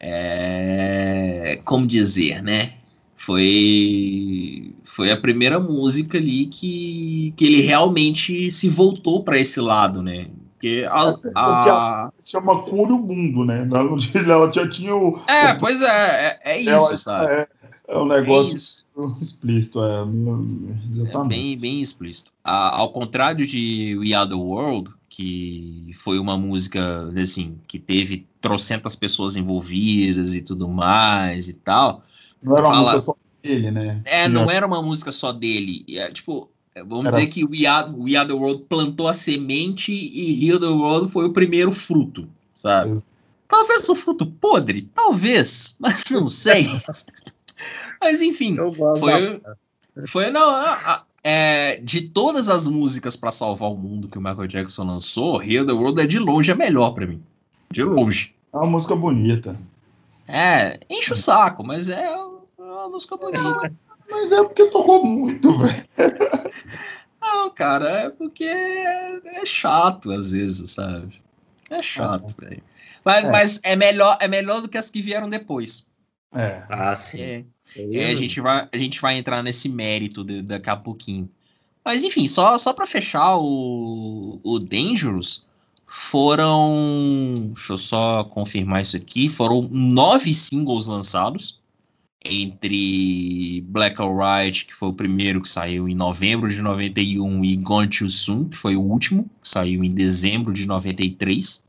é... 0.00 1.60
como 1.66 1.86
dizer, 1.86 2.42
né? 2.42 2.72
Foi 3.14 4.72
foi 4.84 5.12
a 5.12 5.16
primeira 5.20 5.60
música 5.60 6.16
ali 6.16 6.46
que, 6.46 7.34
que 7.36 7.44
ele 7.44 7.60
realmente 7.60 8.50
se 8.50 8.70
voltou 8.70 9.22
para 9.22 9.38
esse 9.38 9.60
lado, 9.60 10.02
né? 10.02 10.28
Porque 10.54 10.84
a, 10.90 11.10
é, 11.10 11.30
a... 11.36 12.12
chama 12.24 12.62
Cure 12.62 12.92
o 12.92 12.98
Mundo, 12.98 13.44
né? 13.44 13.68
Ela 14.14 14.52
já 14.52 14.68
tinha 14.68 14.96
o. 14.96 15.20
É, 15.28 15.54
pois 15.54 15.80
é, 15.82 15.86
é, 16.44 16.52
é 16.52 16.60
isso, 16.60 16.70
ela, 16.70 16.96
sabe? 16.96 17.32
É, 17.32 17.46
é 17.88 17.98
um 17.98 18.06
negócio 18.06 18.54
é 18.54 18.58
explícito, 19.22 19.82
é, 19.82 20.02
exatamente. 20.92 21.16
É 21.16 21.42
bem, 21.42 21.58
bem 21.58 21.80
explícito. 21.80 22.30
Ao 22.44 22.92
contrário 22.92 23.46
de 23.46 23.96
We 23.98 24.12
Are 24.14 24.28
the 24.28 24.34
World, 24.34 24.90
que 25.08 25.90
foi 25.96 26.18
uma 26.18 26.36
música, 26.36 27.10
assim, 27.20 27.58
que 27.66 27.78
teve 27.78 28.26
trocentas 28.40 28.94
pessoas 28.94 29.36
envolvidas 29.36 30.34
e 30.34 30.42
tudo 30.42 30.68
mais 30.68 31.48
e 31.48 31.54
tal. 31.54 32.04
Não 32.42 32.56
era 32.56 32.68
uma 32.68 32.74
fala... 32.74 32.92
música 32.92 33.00
só 33.00 33.16
dele, 33.42 33.70
né? 33.70 34.02
É, 34.04 34.28
não 34.28 34.50
era 34.50 34.66
uma 34.66 34.82
música 34.82 35.10
só 35.10 35.32
dele. 35.32 35.84
É, 35.88 36.10
tipo, 36.10 36.50
é, 36.74 36.84
vamos 36.84 37.06
era... 37.06 37.16
dizer 37.16 37.28
que 37.28 37.44
We 37.44 37.66
Are, 37.66 37.90
We 37.90 38.16
Are 38.16 38.28
the 38.28 38.34
World 38.34 38.64
plantou 38.68 39.08
a 39.08 39.14
semente 39.14 39.90
e 39.90 40.46
Heal 40.46 40.60
the 40.60 40.66
World 40.66 41.10
foi 41.10 41.24
o 41.24 41.32
primeiro 41.32 41.72
fruto, 41.72 42.28
sabe? 42.54 43.02
Talvez 43.48 43.88
o 43.88 43.96
fruto 43.96 44.26
podre, 44.26 44.82
talvez, 44.94 45.74
mas 45.80 46.04
não 46.10 46.28
sei. 46.28 46.68
Mas 48.00 48.22
enfim, 48.22 48.56
foi, 48.98 49.40
foi 50.06 50.30
não, 50.30 50.50
é, 51.22 51.76
de 51.82 52.02
todas 52.02 52.48
as 52.48 52.68
músicas 52.68 53.16
para 53.16 53.30
salvar 53.30 53.70
o 53.70 53.76
mundo 53.76 54.08
que 54.08 54.18
o 54.18 54.20
Michael 54.20 54.46
Jackson 54.46 54.84
lançou, 54.84 55.42
Heal 55.42 55.66
the 55.66 55.72
World 55.72 56.00
é 56.00 56.06
de 56.06 56.18
longe 56.18 56.50
a 56.50 56.54
melhor 56.54 56.92
para 56.92 57.06
mim. 57.06 57.22
De 57.70 57.82
longe. 57.82 58.34
É 58.52 58.56
uma 58.56 58.66
música 58.66 58.96
bonita. 58.96 59.58
É, 60.26 60.80
enche 60.88 61.12
o 61.12 61.16
saco, 61.16 61.64
mas 61.64 61.88
é 61.88 62.08
uma 62.58 62.88
música 62.88 63.16
bonita. 63.16 63.72
Mas 64.10 64.32
é 64.32 64.42
porque 64.42 64.66
tocou 64.66 65.04
muito, 65.04 65.56
velho. 65.58 65.84
Não, 67.20 67.50
cara, 67.50 67.90
é 67.90 68.10
porque 68.10 68.44
é, 68.44 69.20
é, 69.42 69.46
chato 69.46 70.10
às 70.10 70.30
vezes, 70.30 70.70
sabe? 70.70 71.20
É 71.68 71.82
chato, 71.82 72.34
é. 72.42 72.44
velho. 72.44 72.62
Mas, 73.04 73.24
é. 73.24 73.30
mas 73.30 73.60
é 73.62 73.76
melhor, 73.76 74.16
é 74.20 74.28
melhor 74.28 74.62
do 74.62 74.68
que 74.68 74.78
as 74.78 74.90
que 74.90 75.02
vieram 75.02 75.28
depois. 75.28 75.86
É. 76.34 76.62
Ah, 76.68 76.94
sim. 76.94 77.20
É. 77.20 77.44
É, 77.76 78.10
a, 78.10 78.14
gente 78.14 78.40
vai, 78.40 78.68
a 78.70 78.78
gente 78.78 79.00
vai 79.00 79.18
entrar 79.18 79.42
nesse 79.42 79.68
mérito 79.68 80.24
de, 80.24 80.42
daqui 80.42 80.70
a 80.70 80.76
pouquinho. 80.76 81.28
Mas 81.84 82.02
enfim, 82.02 82.26
só, 82.28 82.56
só 82.58 82.72
para 82.72 82.86
fechar 82.86 83.36
o, 83.38 84.40
o 84.42 84.58
Dangerous, 84.58 85.44
foram. 85.86 87.50
Deixa 87.54 87.72
eu 87.72 87.78
só 87.78 88.24
confirmar 88.24 88.82
isso 88.82 88.96
aqui. 88.96 89.28
Foram 89.28 89.68
nove 89.70 90.32
singles 90.32 90.86
lançados. 90.86 91.58
Entre 92.24 93.62
Black 93.68 94.02
or 94.02 94.18
White, 94.18 94.66
que 94.66 94.74
foi 94.74 94.88
o 94.88 94.92
primeiro 94.92 95.40
que 95.40 95.48
saiu 95.48 95.88
em 95.88 95.94
novembro 95.94 96.50
de 96.50 96.60
91, 96.60 97.44
e 97.44 97.56
Gone 97.56 97.88
Too 97.88 98.10
Soon, 98.10 98.48
que 98.48 98.58
foi 98.58 98.76
o 98.76 98.82
último, 98.82 99.24
que 99.40 99.48
saiu 99.48 99.82
em 99.82 99.94
dezembro 99.94 100.52
de 100.52 100.66
93. 100.66 101.64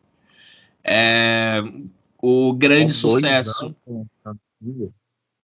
É, 0.83 1.63
o 2.21 2.53
grande 2.53 2.93
sucesso. 2.93 3.73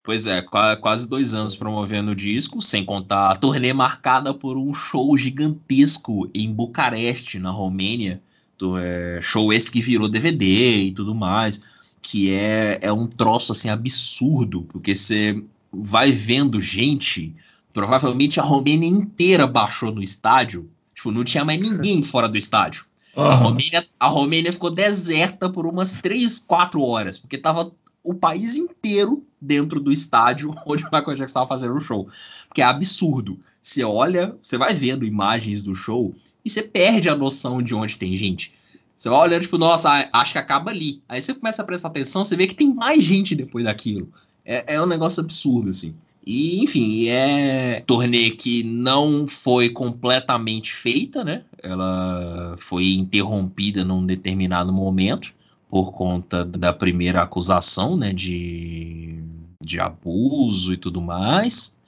Pois 0.03 0.27
é, 0.27 0.41
quase 0.41 1.07
dois 1.07 1.35
anos 1.35 1.55
promovendo 1.55 2.13
o 2.13 2.17
disco, 2.17 2.63
sem 2.63 2.85
contar 2.85 3.31
a 3.31 3.37
turnê 3.37 3.73
marcada 3.73 4.33
por 4.33 4.57
um 4.57 4.73
show 4.73 5.17
gigantesco 5.17 6.29
em 6.33 6.53
Bucareste, 6.53 7.39
na 7.39 7.51
Romênia. 7.51 8.23
Do, 8.59 8.77
é, 8.79 9.21
show 9.23 9.53
esse 9.53 9.71
que 9.71 9.81
virou 9.81 10.09
DVD 10.09 10.83
e 10.83 10.93
tudo 10.93 11.15
mais, 11.15 11.63
que 12.03 12.31
é, 12.31 12.79
é 12.83 12.93
um 12.93 13.07
troço 13.07 13.53
assim 13.53 13.69
absurdo, 13.69 14.65
porque 14.65 14.95
você 14.95 15.43
vai 15.73 16.13
vendo 16.13 16.61
gente, 16.61 17.35
provavelmente 17.73 18.41
a 18.41 18.43
Romênia 18.43 18.89
inteira 18.89 19.47
baixou 19.47 19.91
no 19.91 20.03
estádio, 20.03 20.69
tipo, 20.95 21.11
não 21.11 21.25
tinha 21.25 21.45
mais 21.45 21.61
ninguém 21.61 22.03
fora 22.03 22.29
do 22.29 22.37
estádio. 22.37 22.85
Uhum. 23.17 23.25
A, 23.25 23.35
Romênia, 23.35 23.87
a 23.99 24.07
Romênia 24.07 24.53
ficou 24.53 24.71
deserta 24.71 25.49
por 25.49 25.67
umas 25.67 25.93
3, 25.95 26.39
4 26.41 26.81
horas, 26.83 27.19
porque 27.19 27.39
tava 27.39 27.73
o 28.11 28.15
país 28.15 28.57
inteiro 28.57 29.25
dentro 29.41 29.81
do 29.81 29.93
estádio 29.93 30.55
onde 30.67 30.83
o 30.83 30.87
Michael 30.87 31.17
Jackson 31.17 31.25
estava 31.25 31.49
fazendo 31.49 31.75
o 31.75 31.81
show. 31.81 32.09
Porque 32.49 32.63
é 32.63 32.65
absurdo. 32.65 33.39
Você 33.63 33.85
olha, 33.85 34.37
você 34.43 34.59
vai 34.59 34.75
vendo 34.75 35.05
imagens 35.05 35.63
do 35.63 35.75
show 35.75 36.15
e 36.45 36.51
você 36.51 36.63
perde 36.63 37.09
a 37.09 37.17
noção 37.17 37.63
de 37.63 37.75
onde 37.75 37.99
tem 37.99 38.17
gente. 38.17 38.53
Você 38.99 39.09
vai 39.09 39.19
olhando, 39.21 39.43
tipo, 39.43 39.57
nossa, 39.57 40.09
acho 40.13 40.33
que 40.33 40.39
acaba 40.39 40.71
ali. 40.71 41.01
Aí 41.09 41.23
você 41.23 41.33
começa 41.33 41.63
a 41.63 41.65
prestar 41.65 41.89
atenção, 41.89 42.23
você 42.23 42.37
vê 42.37 42.47
que 42.47 42.55
tem 42.55 42.75
mais 42.75 43.03
gente 43.03 43.35
depois 43.35 43.65
daquilo. 43.65 44.09
É, 44.45 44.75
é 44.75 44.83
um 44.83 44.87
negócio 44.87 45.23
absurdo, 45.23 45.71
assim. 45.71 45.95
E, 46.27 46.63
enfim, 46.63 47.09
é 47.09 47.83
turnê 47.87 48.31
que 48.31 48.63
não 48.63 49.27
foi 49.27 49.71
completamente 49.71 50.73
feita, 50.73 51.25
né? 51.25 51.45
Ela 51.63 52.57
foi 52.59 52.93
interrompida 52.93 53.85
num 53.85 54.05
determinado 54.05 54.71
momento 54.71 55.33
por 55.71 55.93
conta 55.93 56.45
da 56.45 56.73
primeira 56.73 57.23
acusação, 57.23 57.97
né, 57.97 58.13
de, 58.13 59.23
de 59.63 59.79
abuso 59.79 60.73
e 60.73 60.77
tudo 60.77 61.01
mais. 61.01 61.79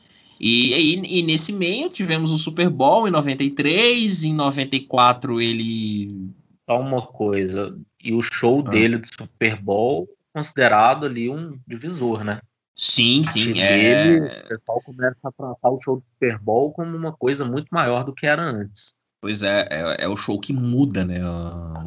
E, 0.40 0.72
e, 0.72 1.20
e, 1.20 1.22
nesse 1.22 1.52
meio 1.52 1.90
tivemos 1.90 2.32
o 2.32 2.38
Super 2.38 2.70
Bowl 2.70 3.06
em 3.08 3.10
93, 3.10 4.24
em 4.24 4.34
94 4.34 5.40
ele. 5.40 6.30
Só 6.68 6.80
uma 6.80 7.02
coisa, 7.02 7.76
e 8.02 8.14
o 8.14 8.22
show 8.22 8.62
ah. 8.66 8.70
dele 8.70 8.98
do 8.98 9.08
Super 9.12 9.60
Bowl 9.60 10.08
considerado 10.32 11.04
ali 11.04 11.28
um 11.28 11.58
divisor, 11.66 12.24
né? 12.24 12.40
Sim, 12.76 13.22
sim. 13.24 13.60
É... 13.60 14.04
Dele, 14.04 14.26
o 14.26 14.48
pessoal 14.48 14.80
começa 14.80 15.18
a 15.24 15.32
tratar 15.32 15.70
o 15.70 15.80
show 15.82 15.96
do 15.96 16.04
Super 16.14 16.38
Bowl 16.38 16.72
como 16.72 16.96
uma 16.96 17.12
coisa 17.12 17.44
muito 17.44 17.68
maior 17.70 18.04
do 18.04 18.14
que 18.14 18.26
era 18.26 18.42
antes. 18.42 18.94
Pois 19.20 19.42
é, 19.42 19.68
é, 19.70 20.04
é 20.04 20.08
o 20.08 20.16
show 20.16 20.40
que 20.40 20.52
muda, 20.52 21.04
né? 21.04 21.20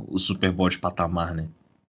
O 0.08 0.18
Super 0.20 0.52
Bowl 0.52 0.70
de 0.70 0.78
patamar, 0.78 1.34
né? 1.34 1.48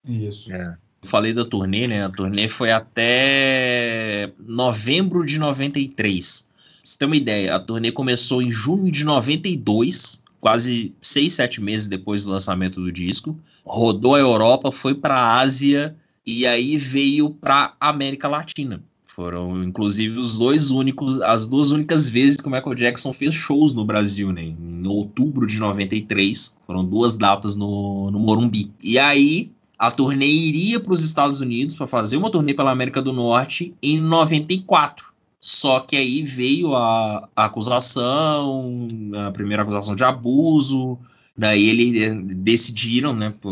Isso. 0.08 0.52
É. 0.52 0.78
Eu 1.02 1.10
falei 1.10 1.34
da 1.34 1.44
turnê, 1.44 1.88
né? 1.88 2.06
A 2.06 2.10
turnê 2.10 2.48
foi 2.48 2.72
até 2.72 4.32
novembro 4.40 5.26
de 5.26 5.38
93. 5.38 6.48
Pra 6.48 6.50
você 6.84 6.98
ter 6.98 7.06
uma 7.06 7.16
ideia, 7.16 7.56
a 7.56 7.60
turnê 7.60 7.92
começou 7.92 8.42
em 8.42 8.52
junho 8.52 8.92
de 8.92 9.04
92, 9.04 10.24
quase 10.40 10.94
seis, 11.02 11.34
sete 11.34 11.62
meses 11.62 11.88
depois 11.88 12.26
do 12.26 12.32
lançamento 12.32 12.82
do 12.82 12.92
disco. 12.92 13.38
Rodou 13.66 14.16
a 14.16 14.20
Europa, 14.20 14.72
foi 14.72 14.94
para 14.94 15.16
a 15.16 15.40
Ásia 15.40 15.96
e 16.26 16.46
aí 16.46 16.78
veio 16.78 17.30
para 17.30 17.74
América 17.80 18.28
Latina. 18.28 18.84
Foram, 19.06 19.64
inclusive, 19.64 20.18
os 20.18 20.40
dois 20.40 20.72
únicos, 20.72 21.22
as 21.22 21.46
duas 21.46 21.70
únicas 21.72 22.10
vezes 22.10 22.36
que 22.36 22.48
o 22.48 22.52
Michael 22.52 22.74
Jackson 22.74 23.14
fez 23.14 23.34
shows 23.34 23.72
no 23.72 23.86
Brasil, 23.86 24.32
né? 24.32 24.44
Em 24.44 24.88
outubro 24.88 25.46
de 25.46 25.60
93, 25.60 26.58
foram 26.66 26.84
duas 26.84 27.16
datas 27.16 27.56
no, 27.56 28.10
no 28.10 28.18
Morumbi. 28.18 28.72
E 28.82 28.98
aí, 28.98 29.52
a 29.78 29.92
turnê 29.92 30.28
iria 30.28 30.80
para 30.80 30.94
os 30.94 31.04
Estados 31.04 31.42
Unidos 31.42 31.76
para 31.76 31.88
fazer 31.88 32.18
uma 32.18 32.32
turnê 32.32 32.54
pela 32.54 32.72
América 32.72 33.02
do 33.02 33.12
Norte 33.12 33.74
em 33.82 34.00
94. 34.00 35.12
Só 35.40 35.82
que 35.82 35.96
aí 35.96 36.24
veio 36.24 36.74
a, 36.74 37.28
a 37.36 37.46
acusação, 37.46 38.88
a 39.28 39.32
primeira 39.32 39.64
acusação 39.64 39.96
de 39.96 40.04
abuso, 40.04 40.98
Daí 41.36 41.68
eles 41.68 42.02
eh, 42.02 42.14
decidiram, 42.14 43.14
né, 43.14 43.34
por, 43.42 43.52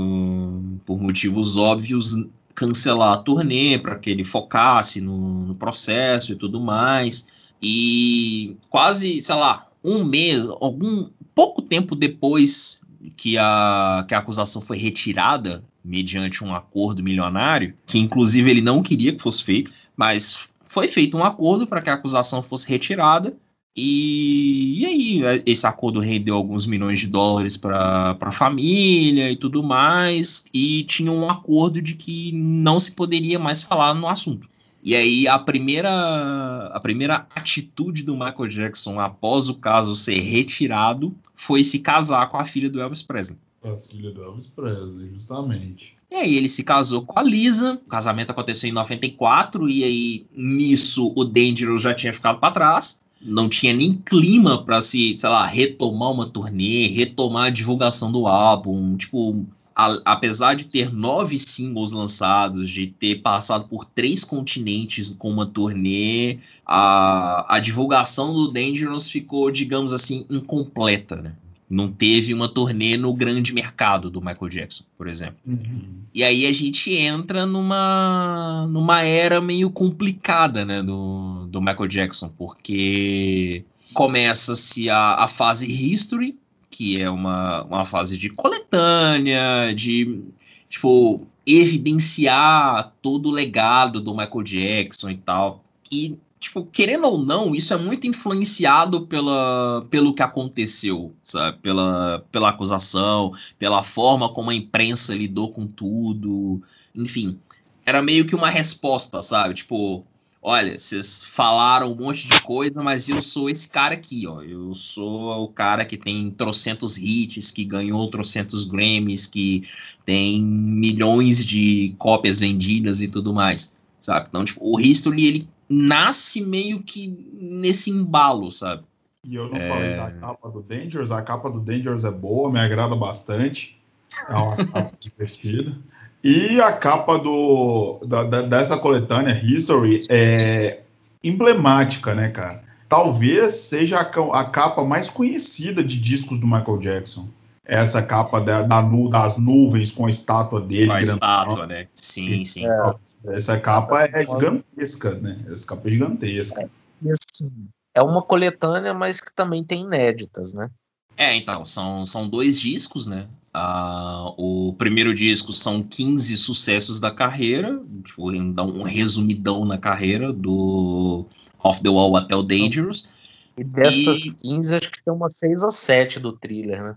por 0.85 1.01
motivos 1.01 1.57
óbvios, 1.57 2.15
cancelar 2.53 3.13
a 3.13 3.17
turnê 3.17 3.77
para 3.79 3.97
que 3.97 4.09
ele 4.09 4.23
focasse 4.23 5.01
no, 5.01 5.47
no, 5.47 5.55
processo 5.55 6.31
e 6.31 6.35
tudo 6.35 6.61
mais. 6.61 7.25
E 7.61 8.55
quase, 8.69 9.19
sei 9.21 9.35
lá, 9.35 9.65
um 9.83 10.03
mês, 10.03 10.45
algum 10.61 11.09
pouco 11.33 11.61
tempo 11.61 11.95
depois 11.95 12.79
que 13.17 13.37
a, 13.37 14.05
que 14.07 14.13
a 14.13 14.19
acusação 14.19 14.61
foi 14.61 14.77
retirada 14.77 15.63
mediante 15.83 16.43
um 16.43 16.53
acordo 16.53 17.03
milionário, 17.03 17.73
que 17.85 17.97
inclusive 17.97 18.49
ele 18.49 18.61
não 18.61 18.83
queria 18.83 19.13
que 19.13 19.21
fosse 19.21 19.43
feito, 19.43 19.71
mas 19.95 20.47
foi 20.63 20.87
feito 20.87 21.17
um 21.17 21.23
acordo 21.23 21.65
para 21.67 21.81
que 21.81 21.89
a 21.89 21.93
acusação 21.93 22.41
fosse 22.41 22.67
retirada. 22.67 23.35
E, 23.75 24.79
e 24.79 24.85
aí, 24.85 25.43
esse 25.45 25.65
acordo 25.65 26.01
rendeu 26.01 26.35
alguns 26.35 26.65
milhões 26.65 26.99
de 26.99 27.07
dólares 27.07 27.55
para 27.55 28.17
a 28.19 28.31
família 28.31 29.31
e 29.31 29.35
tudo 29.35 29.63
mais, 29.63 30.45
e 30.53 30.83
tinha 30.83 31.11
um 31.11 31.29
acordo 31.29 31.81
de 31.81 31.95
que 31.95 32.31
não 32.33 32.79
se 32.79 32.91
poderia 32.91 33.39
mais 33.39 33.61
falar 33.61 33.93
no 33.93 34.07
assunto. 34.07 34.50
E 34.83 34.95
aí 34.95 35.27
a 35.27 35.37
primeira 35.37 36.67
a 36.73 36.79
primeira 36.79 37.27
atitude 37.35 38.03
do 38.03 38.13
Michael 38.13 38.47
Jackson 38.47 38.99
após 38.99 39.49
o 39.49 39.55
caso 39.55 39.95
ser 39.95 40.19
retirado 40.19 41.15
foi 41.35 41.63
se 41.63 41.79
casar 41.79 42.29
com 42.29 42.37
a 42.37 42.45
filha 42.45 42.69
do 42.69 42.81
Elvis 42.81 43.03
Presley. 43.03 43.37
A 43.63 43.77
filha 43.77 44.11
do 44.11 44.23
Elvis 44.23 44.47
Presley, 44.47 45.11
justamente. 45.13 45.95
E 46.09 46.15
aí 46.15 46.35
ele 46.35 46.49
se 46.49 46.63
casou 46.63 47.03
com 47.05 47.17
a 47.17 47.23
Lisa, 47.23 47.79
o 47.85 47.89
casamento 47.89 48.31
aconteceu 48.31 48.69
em 48.69 48.73
94 48.73 49.69
e 49.69 49.83
aí 49.83 50.25
nisso 50.35 51.13
o 51.15 51.23
Dangerous 51.23 51.83
já 51.83 51.93
tinha 51.93 52.11
ficado 52.11 52.39
para 52.39 52.53
trás. 52.53 52.99
Não 53.21 53.47
tinha 53.47 53.71
nem 53.71 53.93
clima 53.93 54.63
para 54.65 54.81
se, 54.81 55.15
sei 55.17 55.29
lá, 55.29 55.45
retomar 55.45 56.11
uma 56.11 56.27
turnê, 56.27 56.87
retomar 56.87 57.45
a 57.45 57.49
divulgação 57.51 58.11
do 58.11 58.27
álbum, 58.27 58.97
tipo, 58.97 59.45
a, 59.81 60.01
apesar 60.05 60.55
de 60.55 60.65
ter 60.65 60.93
nove 60.93 61.39
singles 61.39 61.91
lançados, 61.91 62.69
de 62.69 62.87
ter 62.87 63.21
passado 63.21 63.67
por 63.67 63.85
três 63.85 64.23
continentes 64.23 65.15
com 65.17 65.29
uma 65.29 65.45
turnê, 65.45 66.37
a, 66.65 67.55
a 67.55 67.59
divulgação 67.59 68.33
do 68.33 68.51
Dangerous 68.51 69.09
ficou, 69.09 69.49
digamos 69.49 69.91
assim, 69.91 70.25
incompleta, 70.29 71.15
né? 71.15 71.33
Não 71.69 71.89
teve 71.89 72.33
uma 72.33 72.49
turnê 72.49 72.97
no 72.97 73.13
grande 73.13 73.53
mercado 73.53 74.09
do 74.09 74.19
Michael 74.19 74.49
Jackson, 74.49 74.83
por 74.97 75.07
exemplo. 75.07 75.37
Uhum. 75.45 76.01
E 76.13 76.21
aí 76.21 76.45
a 76.45 76.51
gente 76.51 76.93
entra 76.93 77.45
numa, 77.45 78.67
numa 78.69 79.03
era 79.03 79.39
meio 79.39 79.69
complicada, 79.69 80.65
né, 80.65 80.83
do, 80.83 81.47
do 81.47 81.61
Michael 81.61 81.87
Jackson, 81.87 82.29
porque 82.37 83.63
começa-se 83.93 84.89
a, 84.89 85.15
a 85.15 85.27
fase 85.29 85.65
History, 85.65 86.37
que 86.71 86.99
é 86.99 87.09
uma, 87.09 87.63
uma 87.63 87.85
fase 87.85 88.17
de 88.17 88.29
coletânea, 88.29 89.73
de 89.75 90.23
tipo, 90.69 91.27
evidenciar 91.45 92.93
todo 93.01 93.27
o 93.27 93.31
legado 93.31 93.99
do 93.99 94.15
Michael 94.15 94.43
Jackson 94.43 95.09
e 95.09 95.17
tal. 95.17 95.63
E, 95.91 96.17
tipo, 96.39 96.65
querendo 96.65 97.05
ou 97.05 97.17
não, 97.17 97.53
isso 97.53 97.73
é 97.73 97.77
muito 97.77 98.07
influenciado 98.07 99.05
pela, 99.05 99.85
pelo 99.89 100.13
que 100.13 100.23
aconteceu, 100.23 101.13
sabe? 101.23 101.57
Pela, 101.59 102.25
pela 102.31 102.49
acusação, 102.49 103.33
pela 103.59 103.83
forma 103.83 104.29
como 104.29 104.49
a 104.49 104.55
imprensa 104.55 105.13
lidou 105.13 105.51
com 105.51 105.67
tudo. 105.67 106.63
Enfim, 106.95 107.37
era 107.85 108.01
meio 108.01 108.25
que 108.25 108.35
uma 108.35 108.49
resposta, 108.49 109.21
sabe? 109.21 109.55
Tipo, 109.55 110.05
olha, 110.41 110.79
vocês 110.79 111.23
falaram 111.23 111.91
um 111.91 111.95
monte 111.95 112.27
de 112.27 112.41
coisa, 112.41 112.81
mas 112.81 113.07
eu 113.07 113.21
sou 113.21 113.49
esse 113.49 113.69
cara 113.69 113.93
aqui, 113.93 114.25
ó. 114.25 114.41
Eu 114.41 114.73
sou 114.73 115.43
o 115.43 115.47
cara 115.47 115.85
que 115.85 115.97
tem 115.97 116.31
trocentos 116.31 116.97
hits, 116.97 117.51
que 117.51 117.63
ganhou 117.63 118.09
trocentos 118.09 118.65
Grammys, 118.65 119.27
que 119.27 119.67
tem 120.03 120.41
milhões 120.41 121.45
de 121.45 121.95
cópias 121.99 122.39
vendidas 122.39 123.01
e 123.01 123.07
tudo 123.07 123.33
mais, 123.33 123.75
sabe? 123.99 124.27
Então, 124.29 124.43
tipo, 124.43 124.59
o 124.63 124.79
History, 124.79 125.25
ele 125.25 125.49
nasce 125.69 126.41
meio 126.41 126.81
que 126.81 127.07
nesse 127.33 127.91
embalo, 127.91 128.51
sabe? 128.51 128.83
E 129.23 129.35
eu 129.35 129.47
não 129.49 129.57
é... 129.57 129.69
falei 129.69 129.95
da 129.95 130.11
capa 130.11 130.49
do 130.49 130.61
Dangerous, 130.63 131.11
a 131.11 131.21
capa 131.21 131.49
do 131.49 131.59
Dangerous 131.59 132.03
é 132.03 132.11
boa, 132.11 132.51
me 132.51 132.59
agrada 132.59 132.95
bastante. 132.95 133.79
É 134.27 134.33
uma 134.33 134.57
capa 134.57 134.91
divertida. 134.99 135.77
E 136.23 136.61
a 136.61 136.71
capa 136.73 137.17
do, 137.17 137.99
da, 138.05 138.23
da, 138.23 138.41
dessa 138.43 138.77
coletânea, 138.77 139.33
History, 139.43 140.05
é 140.09 140.81
emblemática, 141.23 142.13
né, 142.13 142.29
cara? 142.29 142.63
Talvez 142.87 143.53
seja 143.53 143.99
a, 143.99 144.39
a, 144.39 144.45
capa 144.45 144.83
mais 144.83 145.09
conhecida 145.09 145.83
de 145.83 145.99
discos 145.99 146.39
do 146.39 146.45
Michael 146.45 146.77
Jackson. 146.77 147.27
Essa 147.65 148.01
capa 148.01 148.39
da, 148.41 148.63
da 148.63 148.81
das 148.81 149.37
nuvens 149.37 149.91
com 149.91 150.05
a 150.05 150.09
estátua 150.09 150.59
dele. 150.59 150.87
Com 150.87 150.93
a 150.93 151.01
estátua, 151.01 151.65
né? 151.65 151.87
Sim, 151.95 152.43
sim. 152.45 152.65
É, 152.67 153.35
essa 153.35 153.59
capa 153.59 154.03
é 154.03 154.21
gigantesca, 154.21 155.15
né? 155.15 155.39
Essa 155.47 155.65
capa 155.65 155.87
é 155.87 155.91
gigantesca. 155.91 156.61
É, 156.61 156.69
isso. 157.03 157.51
é 157.95 158.01
uma 158.01 158.21
coletânea, 158.21 158.93
mas 158.93 159.21
que 159.21 159.33
também 159.33 159.63
tem 159.63 159.83
inéditas, 159.83 160.53
né? 160.53 160.69
É, 161.15 161.35
então, 161.35 161.65
são, 161.65 162.05
são 162.05 162.27
dois 162.27 162.59
discos, 162.59 163.07
né? 163.07 163.27
Uh, 163.53 164.33
o 164.37 164.73
primeiro 164.73 165.13
disco 165.13 165.51
são 165.51 165.83
15 165.83 166.37
sucessos 166.37 166.99
da 167.01 167.11
carreira, 167.11 167.81
tipo, 168.05 168.31
dar 168.53 168.63
um 168.63 168.83
resumidão 168.83 169.65
na 169.65 169.77
carreira, 169.77 170.31
do 170.31 171.25
Off 171.59 171.81
the 171.81 171.89
Wall 171.89 172.15
até 172.15 172.35
o 172.35 172.43
Dangerous. 172.43 173.09
E 173.57 173.63
dessas 173.63 174.19
e... 174.19 174.33
15, 174.33 174.75
acho 174.75 174.91
que 174.91 175.03
tem 175.03 175.13
umas 175.13 175.35
6 175.35 175.63
ou 175.63 175.71
7 175.71 176.19
do 176.19 176.31
thriller, 176.33 176.81
né? 176.81 176.95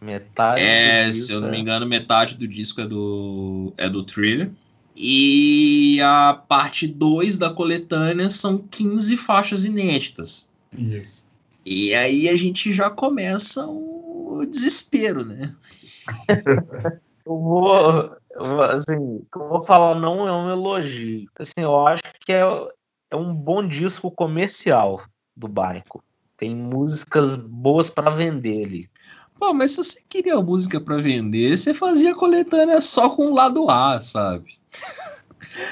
Metade. 0.00 0.62
É, 0.62 1.12
se 1.12 1.30
eu 1.30 1.40
não 1.42 1.50
me 1.50 1.58
é. 1.58 1.60
engano, 1.60 1.84
metade 1.84 2.34
do 2.34 2.48
disco 2.48 2.80
é 2.80 2.86
do, 2.86 3.74
é 3.76 3.88
do 3.88 4.02
thriller. 4.02 4.50
E 4.96 6.00
a 6.00 6.32
parte 6.32 6.86
2 6.86 7.36
da 7.36 7.50
coletânea 7.50 8.30
são 8.30 8.58
15 8.58 9.16
faixas 9.18 9.64
inéditas. 9.66 10.48
Isso. 10.76 11.28
E 11.64 11.94
aí 11.94 12.28
a 12.28 12.36
gente 12.36 12.72
já 12.72 12.88
começa 12.88 13.66
o 13.66 14.46
desespero, 14.50 15.24
né? 15.24 15.54
eu 17.26 17.38
vou, 17.38 18.16
assim, 18.70 19.26
eu 19.34 19.48
vou 19.48 19.62
falar 19.62 19.94
não 19.94 20.26
é 20.26 20.32
um 20.32 20.50
elogio. 20.50 21.28
Assim, 21.38 21.52
eu 21.58 21.86
acho 21.86 22.02
que 22.20 22.32
é, 22.32 22.42
é 23.10 23.16
um 23.16 23.34
bom 23.34 23.66
disco 23.66 24.10
comercial 24.10 25.02
do 25.36 25.48
Baico. 25.48 26.02
Tem 26.36 26.54
músicas 26.54 27.36
boas 27.36 27.90
para 27.90 28.10
vender 28.10 28.64
ali. 28.64 28.90
Pô, 29.38 29.54
mas 29.54 29.72
se 29.72 29.78
você 29.78 30.02
queria 30.08 30.40
música 30.40 30.80
para 30.80 30.98
vender, 30.98 31.56
você 31.56 31.72
fazia 31.72 32.14
coletânea 32.14 32.80
só 32.82 33.08
com 33.10 33.28
o 33.28 33.34
lado 33.34 33.70
A, 33.70 34.00
sabe? 34.00 34.58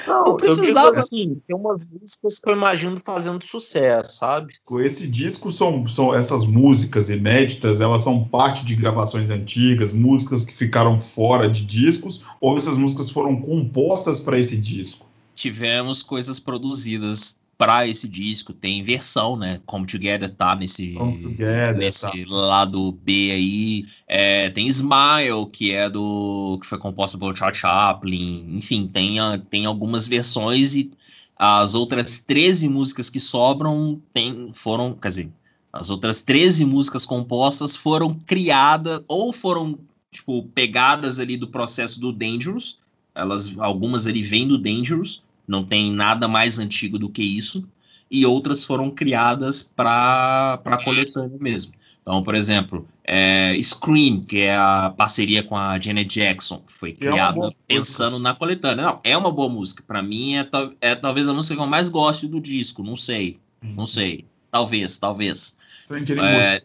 Não, 0.07 0.25
não 0.25 0.37
precisava. 0.37 0.99
assim, 0.99 1.41
tem 1.47 1.55
umas 1.55 1.79
músicas 1.83 2.39
que 2.39 2.49
eu 2.49 2.55
imagino 2.55 2.99
fazendo 3.03 3.45
sucesso, 3.45 4.17
sabe? 4.17 4.55
Com 4.65 4.79
esse 4.79 5.07
disco 5.07 5.51
são, 5.51 5.87
são 5.87 6.13
essas 6.13 6.45
músicas 6.45 7.09
inéditas, 7.09 7.79
elas 7.81 8.03
são 8.03 8.23
parte 8.23 8.65
de 8.65 8.75
gravações 8.75 9.29
antigas, 9.29 9.93
músicas 9.93 10.43
que 10.43 10.53
ficaram 10.53 10.99
fora 10.99 11.49
de 11.49 11.65
discos, 11.65 12.23
ou 12.41 12.57
essas 12.57 12.77
músicas 12.77 13.09
foram 13.09 13.39
compostas 13.39 14.19
para 14.19 14.37
esse 14.37 14.57
disco? 14.57 15.07
Tivemos 15.35 16.03
coisas 16.03 16.39
produzidas 16.39 17.39
para 17.59 17.85
esse 17.85 18.07
disco, 18.07 18.53
tem 18.53 18.81
versão, 18.81 19.35
né? 19.35 19.59
Come 19.65 19.85
Together 19.85 20.33
tá 20.33 20.55
nesse, 20.55 20.93
Together, 20.93 21.75
nesse 21.75 22.25
tá. 22.25 22.33
lado 22.33 22.93
B 22.93 23.31
aí. 23.33 23.85
É, 24.07 24.49
tem 24.49 24.65
Smile, 24.67 25.45
que 25.51 25.73
é 25.73 25.89
do. 25.89 26.57
que 26.61 26.67
foi 26.67 26.77
composta 26.77 27.17
pelo 27.17 27.35
Charles 27.35 27.57
Chaplin. 27.57 28.45
Enfim, 28.57 28.87
tem, 28.87 29.17
tem 29.49 29.65
algumas 29.65 30.07
versões 30.07 30.73
e 30.73 30.89
as 31.37 31.75
outras 31.75 32.19
13 32.19 32.69
músicas 32.69 33.09
que 33.09 33.19
sobram 33.19 34.01
tem, 34.13 34.53
foram. 34.53 34.93
Quer 34.93 35.09
dizer, 35.09 35.29
as 35.73 35.89
outras 35.89 36.21
13 36.21 36.63
músicas 36.63 37.05
compostas 37.05 37.75
foram 37.75 38.13
criadas 38.13 39.03
ou 39.05 39.33
foram, 39.33 39.77
tipo, 40.09 40.43
pegadas 40.43 41.19
ali 41.19 41.35
do 41.35 41.49
processo 41.49 41.99
do 41.99 42.13
Dangerous. 42.13 42.77
Elas, 43.13 43.53
algumas 43.59 44.07
ali 44.07 44.23
vêm 44.23 44.47
do 44.47 44.57
Dangerous 44.57 45.21
não 45.49 45.65
tem 45.65 45.91
nada 45.91 46.27
mais 46.27 46.59
antigo 46.59 46.99
do 46.99 47.09
que 47.09 47.23
isso, 47.23 47.67
e 48.09 48.25
outras 48.25 48.63
foram 48.63 48.91
criadas 48.91 49.61
para 49.61 50.61
a 50.63 50.83
coletânea 50.83 51.37
mesmo. 51.39 51.73
Então, 52.01 52.23
por 52.23 52.33
exemplo, 52.33 52.87
é, 53.03 53.53
Scream, 53.61 54.25
que 54.25 54.41
é 54.41 54.55
a 54.55 54.93
parceria 54.95 55.43
com 55.43 55.55
a 55.55 55.79
Janet 55.79 56.09
Jackson, 56.09 56.63
foi 56.67 56.93
criada 56.93 57.47
é 57.47 57.51
pensando 57.67 58.17
na 58.17 58.33
coletânea. 58.33 58.85
Não, 58.85 58.99
é 59.03 59.15
uma 59.17 59.31
boa 59.31 59.49
música. 59.49 59.83
Para 59.85 60.01
mim, 60.01 60.35
é, 60.35 60.47
é, 60.81 60.95
talvez 60.95 61.29
a 61.29 61.33
música 61.33 61.55
que 61.55 61.61
eu 61.61 61.67
mais 61.67 61.89
goste 61.89 62.27
do 62.27 62.39
disco. 62.39 62.83
Não 62.83 62.95
sei. 62.95 63.39
Não 63.61 63.85
sei. 63.85 64.25
Talvez, 64.51 64.97
talvez. 64.97 65.55
Stranger 65.85 66.19
é, 66.19 66.61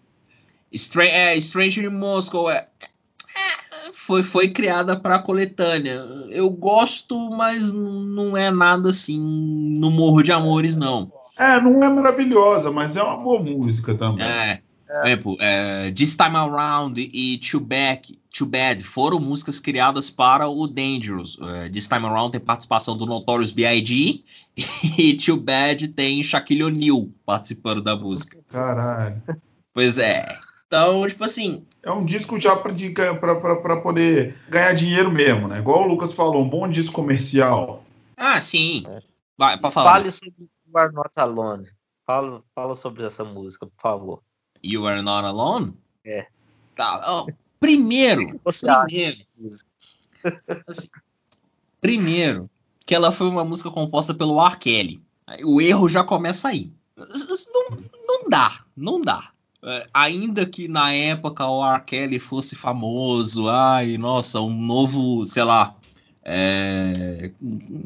Stra 0.73 1.07
é, 1.07 1.41
Stranger 1.41 1.85
in 1.85 1.95
Moscow 1.95 2.51
é, 2.51 2.69
foi, 4.07 4.23
foi 4.23 4.49
criada 4.49 4.97
para 4.97 5.19
coletânea. 5.19 6.05
Eu 6.31 6.51
gosto, 6.51 7.31
mas 7.31 7.73
não 7.73 8.37
é 8.37 8.51
nada 8.51 8.91
assim 8.91 9.19
no 9.79 9.91
Morro 9.91 10.23
de 10.23 10.33
Amores, 10.33 10.77
não. 10.77 11.11
É, 11.39 11.61
não 11.61 11.83
é 11.83 11.89
maravilhosa, 11.89 12.71
mas 12.71 12.97
é 12.97 13.03
uma 13.03 13.17
boa 13.17 13.43
música 13.43 13.95
também. 13.95 14.25
É. 14.25 14.61
É. 14.87 15.07
Exemplo, 15.07 15.37
é, 15.41 15.91
This 15.91 16.15
Time 16.15 16.37
Around 16.37 17.01
e 17.01 17.39
Too 17.39 17.61
Back, 17.61 18.17
Too 18.31 18.47
Bad 18.47 18.85
foram 18.85 19.19
músicas 19.19 19.59
criadas 19.59 20.09
para 20.09 20.49
o 20.49 20.69
Dangerous. 20.69 21.37
É, 21.41 21.69
This 21.69 21.89
Time 21.89 22.07
Around 22.07 22.33
tem 22.33 22.41
participação 22.41 22.97
do 22.97 23.05
Notorious 23.07 23.51
B.I.G. 23.51 24.23
e 24.99 25.15
Too 25.15 25.37
Bad 25.37 25.89
tem 25.89 26.23
Shaquille 26.23 26.63
O'Neal 26.63 27.09
participando 27.27 27.83
da 27.83 27.97
música. 27.97 28.39
Caralho. 28.49 29.21
Pois 29.73 29.99
é. 29.99 30.39
Então, 30.67 31.09
tipo 31.09 31.25
assim. 31.25 31.65
É 31.85 31.93
um 31.93 32.05
disco 32.05 32.41
já 32.41 32.57
para 32.57 33.77
poder 33.83 34.35
ganhar 34.49 34.73
dinheiro 34.73 35.11
mesmo, 35.11 35.47
né? 35.47 35.59
Igual 35.59 35.83
o 35.83 35.87
Lucas 35.87 36.13
falou, 36.15 36.43
um 36.43 36.49
bom 36.49 36.67
disco 36.67 36.95
comercial. 36.95 37.85
Ah, 38.17 38.41
sim. 38.41 38.85
Vai, 39.37 39.59
pra 39.59 39.71
falar. 39.71 39.93
Fale 39.93 40.11
sobre 40.11 40.49
You 40.67 40.79
Are 40.79 40.93
Not 40.93 41.11
Alone. 41.17 41.69
Fala, 42.07 42.43
fala 42.55 42.75
sobre 42.75 43.05
essa 43.05 43.23
música, 43.23 43.67
por 43.67 43.81
favor. 43.81 44.23
You 44.63 44.87
Are 44.87 45.03
Not 45.03 45.27
Alone? 45.27 45.77
É. 46.07 46.27
Tá. 46.75 47.03
Oh, 47.07 47.31
primeiro. 47.61 48.41
Você 48.45 48.67
primeiro. 48.87 49.19
Assim, 50.67 50.89
primeiro, 51.83 52.49
que 52.87 52.95
ela 52.95 53.13
foi 53.13 53.29
uma 53.29 53.45
música 53.45 53.71
composta 53.71 54.15
pelo 54.15 54.43
R. 54.43 54.57
Kelly. 54.57 55.03
O 55.45 55.61
erro 55.61 55.87
já 55.87 56.03
começa 56.03 56.49
aí. 56.49 56.73
Não, 56.97 57.07
não 58.07 58.29
dá, 58.31 58.65
não 58.75 59.01
dá. 59.03 59.34
É, 59.67 59.87
ainda 59.95 60.45
que 60.45 60.69
na 60.69 60.93
época 60.93 61.47
o 61.47 61.65
R. 61.65 61.83
Kelly 61.85 62.19
fosse 62.19 62.55
famoso, 62.55 63.49
ai, 63.49 63.97
nossa, 63.97 64.41
um 64.41 64.55
novo, 64.55 65.25
sei 65.25 65.43
lá, 65.43 65.75
é, 66.23 67.31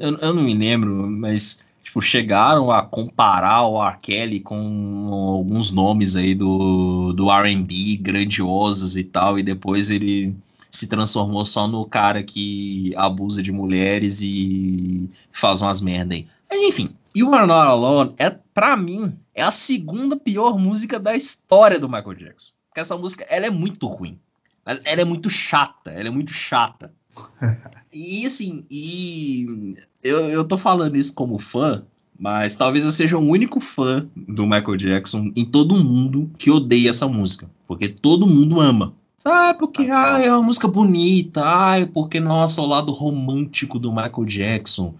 eu, 0.01 0.19
eu, 0.19 0.35
não 0.35 0.43
me 0.43 0.55
lembro, 0.55 1.09
mas 1.09 1.61
tipo, 1.85 2.03
chegaram 2.03 2.71
a 2.73 2.83
comparar 2.83 3.63
o 3.67 3.81
R. 3.81 3.97
Kelly 4.03 4.41
com 4.41 5.09
alguns 5.13 5.71
nomes 5.71 6.17
aí 6.17 6.35
do, 6.35 7.13
do 7.13 7.31
R&B 7.31 7.97
grandiosos 7.99 8.97
e 8.97 9.05
tal, 9.05 9.39
e 9.39 9.43
depois 9.45 9.89
ele 9.89 10.35
se 10.71 10.87
transformou 10.89 11.45
só 11.45 11.69
no 11.69 11.85
cara 11.85 12.23
que 12.25 12.93
abusa 12.97 13.43
de 13.43 13.53
mulheres 13.53 14.21
e 14.21 15.09
faz 15.33 15.63
umas 15.63 15.81
merda 15.81 16.15
aí. 16.15 16.27
Mas 16.51 16.61
enfim, 16.61 16.91
You 17.15 17.35
Are 17.35 17.47
Not 17.47 17.69
Alone 17.69 18.15
é, 18.19 18.31
pra 18.31 18.77
mim, 18.77 19.17
é 19.39 19.43
a 19.43 19.53
segunda 19.53 20.17
pior 20.17 20.59
música 20.59 20.99
da 20.99 21.15
história 21.15 21.79
do 21.79 21.89
Michael 21.89 22.15
Jackson. 22.15 22.51
Porque 22.69 22.81
essa 22.81 22.97
música, 22.97 23.25
ela 23.31 23.47
é 23.47 23.51
muito 23.51 23.87
ruim. 23.87 24.19
Mas 24.67 24.81
ela 24.85 25.01
é 25.01 25.05
muito 25.05 25.31
chata, 25.31 25.93
ela 25.93 26.09
é 26.09 26.11
muito 26.11 26.33
chata. 26.33 26.93
e 27.93 28.27
assim, 28.27 28.67
e 28.69 29.77
eu, 30.03 30.29
eu 30.29 30.45
tô 30.45 30.59
falando 30.59 30.97
isso 30.97 31.15
como 31.15 31.39
fã, 31.39 31.85
mas 32.19 32.55
talvez 32.55 32.85
eu 32.85 32.91
seja 32.91 33.17
o 33.17 33.21
único 33.21 33.61
fã 33.61 34.09
do 34.17 34.45
Michael 34.45 34.77
Jackson 34.77 35.33
em 35.37 35.45
todo 35.45 35.77
mundo 35.77 36.29
que 36.37 36.51
odeia 36.51 36.91
essa 36.91 37.07
música. 37.07 37.49
Porque 37.67 37.89
todo 37.89 38.27
mundo 38.27 38.61
ama. 38.61 38.93
Ah, 39.25 39.55
porque 39.57 39.89
ah, 39.91 40.21
é 40.21 40.33
uma 40.33 40.43
música 40.43 40.67
bonita. 40.67 41.45
Ai, 41.45 41.87
porque, 41.87 42.19
nossa, 42.19 42.61
o 42.61 42.67
lado 42.67 42.91
romântico 42.91 43.79
do 43.79 43.93
Michael 43.93 44.25
Jackson. 44.25 44.95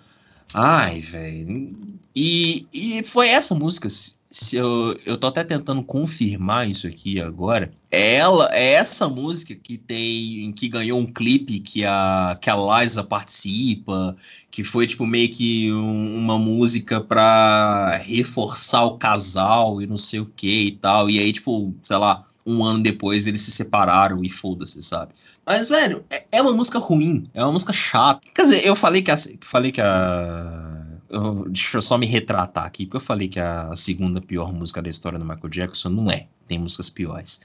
Ai, 0.55 1.01
velho. 1.01 1.77
E, 2.15 2.67
e 2.73 3.03
foi 3.03 3.29
essa 3.29 3.55
música 3.55 3.89
se 4.31 4.57
eu, 4.57 4.99
eu 5.07 5.17
tô 5.17 5.27
até 5.27 5.43
tentando 5.43 5.83
confirmar 5.83 6.69
isso 6.69 6.87
aqui 6.87 7.21
agora. 7.21 7.73
É 7.91 8.17
ela, 8.17 8.49
é 8.53 8.73
essa 8.75 9.09
música 9.09 9.55
que 9.55 9.79
tem, 9.79 10.53
que 10.53 10.69
ganhou 10.69 10.99
um 10.99 11.07
clipe 11.07 11.61
que 11.61 11.85
a, 11.85 12.39
que 12.41 12.51
a 12.51 12.57
Liza 12.57 13.03
participa, 13.03 14.17
que 14.51 14.63
foi 14.63 14.87
tipo 14.87 15.07
meio 15.07 15.31
que 15.31 15.73
um, 15.73 16.17
uma 16.17 16.39
música 16.39 17.01
pra 17.01 17.97
reforçar 17.97 18.85
o 18.85 18.99
casal 18.99 19.81
e 19.81 19.87
não 19.87 19.97
sei 19.97 20.21
o 20.21 20.27
que 20.27 20.67
e 20.67 20.73
tal. 20.73 21.09
E 21.09 21.19
aí, 21.19 21.33
tipo, 21.33 21.75
sei 21.83 21.97
lá, 21.97 22.27
um 22.45 22.63
ano 22.65 22.83
depois 22.83 23.27
eles 23.27 23.43
se 23.43 23.51
separaram 23.51 24.23
e 24.25 24.29
foda-se, 24.29 24.83
sabe? 24.83 25.13
Mas, 25.47 25.67
velho, 25.71 26.05
é, 26.11 26.27
é, 26.33 26.43
uma 26.43 26.53
música 26.53 26.79
ruim, 26.79 27.31
é 27.33 27.43
uma 27.43 27.53
música 27.53 27.73
chata. 27.73 28.21
Quer 28.35 28.43
dizer, 28.43 28.67
eu 28.67 28.77
falei 28.77 29.01
que 29.01 29.11
a, 29.11 29.17
falei 29.41 29.73
que 29.73 29.81
a 29.81 30.68
eu, 31.11 31.49
deixa 31.49 31.79
eu 31.79 31.83
só 31.83 31.97
me 31.97 32.07
retratar 32.07 32.65
aqui, 32.65 32.85
porque 32.85 32.99
eu 32.99 33.01
falei 33.01 33.29
que 33.29 33.41
a 33.41 33.75
segunda 33.75 34.21
pior 34.21 34.53
música 34.53 34.83
da 34.83 34.91
história 34.91 35.19
do 35.19 35.25
Michael 35.25 35.49
Jackson 35.49 35.89
não 35.89 36.11
é. 36.11 36.27
Tem 36.47 36.59
músicas 36.59 36.91
piores. 36.91 37.41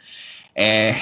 É, 0.56 0.94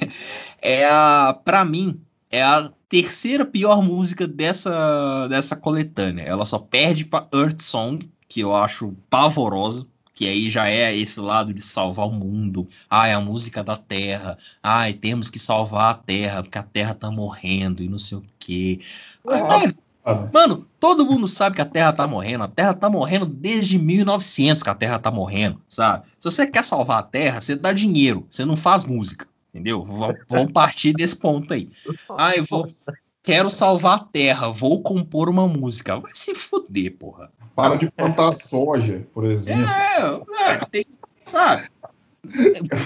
é 0.60 0.88
a, 0.88 1.38
pra 1.44 1.64
mim, 1.64 2.00
é 2.30 2.42
a 2.42 2.70
terceira 2.88 3.44
pior 3.44 3.82
música 3.82 4.26
dessa, 4.26 5.26
dessa 5.28 5.56
coletânea. 5.56 6.22
Ela 6.22 6.44
só 6.44 6.58
perde 6.58 7.04
pra 7.04 7.26
Earth 7.32 7.60
Song, 7.60 8.10
que 8.28 8.40
eu 8.40 8.54
acho 8.54 8.94
pavorosa. 9.10 9.86
Que 10.14 10.28
aí 10.28 10.50
já 10.50 10.68
é 10.68 10.94
esse 10.94 11.18
lado 11.18 11.54
de 11.54 11.62
salvar 11.62 12.06
o 12.06 12.12
mundo. 12.12 12.68
Ai, 12.88 13.12
a 13.12 13.20
música 13.20 13.64
da 13.64 13.78
Terra. 13.78 14.36
Ai, 14.62 14.92
temos 14.92 15.30
que 15.30 15.38
salvar 15.38 15.90
a 15.90 15.94
Terra, 15.94 16.42
porque 16.42 16.58
a 16.58 16.62
Terra 16.62 16.94
tá 16.94 17.10
morrendo 17.10 17.82
e 17.82 17.88
não 17.88 17.98
sei 17.98 18.18
o 18.18 18.24
quê. 18.38 18.80
Ai, 19.26 19.72
ah. 20.04 20.28
Mano, 20.32 20.66
todo 20.80 21.06
mundo 21.06 21.28
sabe 21.28 21.56
que 21.56 21.62
a 21.62 21.66
Terra 21.66 21.92
tá 21.92 22.06
morrendo. 22.06 22.44
A 22.44 22.48
Terra 22.48 22.74
tá 22.74 22.90
morrendo 22.90 23.26
desde 23.26 23.78
1900 23.78 24.62
que 24.62 24.70
a 24.70 24.74
Terra 24.74 24.98
tá 24.98 25.10
morrendo, 25.10 25.60
sabe? 25.68 26.06
Se 26.18 26.24
você 26.24 26.46
quer 26.46 26.64
salvar 26.64 26.98
a 26.98 27.02
Terra, 27.02 27.40
você 27.40 27.54
dá 27.54 27.72
dinheiro, 27.72 28.26
você 28.28 28.44
não 28.44 28.56
faz 28.56 28.84
música, 28.84 29.26
entendeu? 29.52 29.84
Vamos 30.28 30.52
partir 30.52 30.92
desse 30.92 31.16
ponto 31.16 31.54
aí. 31.54 31.70
Ah, 32.10 32.32
eu 32.36 32.44
vou... 32.44 32.72
Quero 33.24 33.48
salvar 33.48 33.98
a 33.98 34.04
Terra, 34.04 34.50
vou 34.50 34.82
compor 34.82 35.28
uma 35.28 35.46
música. 35.46 35.96
Vai 35.96 36.10
se 36.12 36.34
fuder, 36.34 36.96
porra. 36.96 37.30
Para 37.54 37.76
de 37.76 37.88
plantar 37.88 38.36
soja, 38.38 39.06
por 39.14 39.24
exemplo. 39.24 39.64
É, 39.64 40.54
é 40.54 40.64
tem... 40.66 40.84
Ah, 41.32 41.62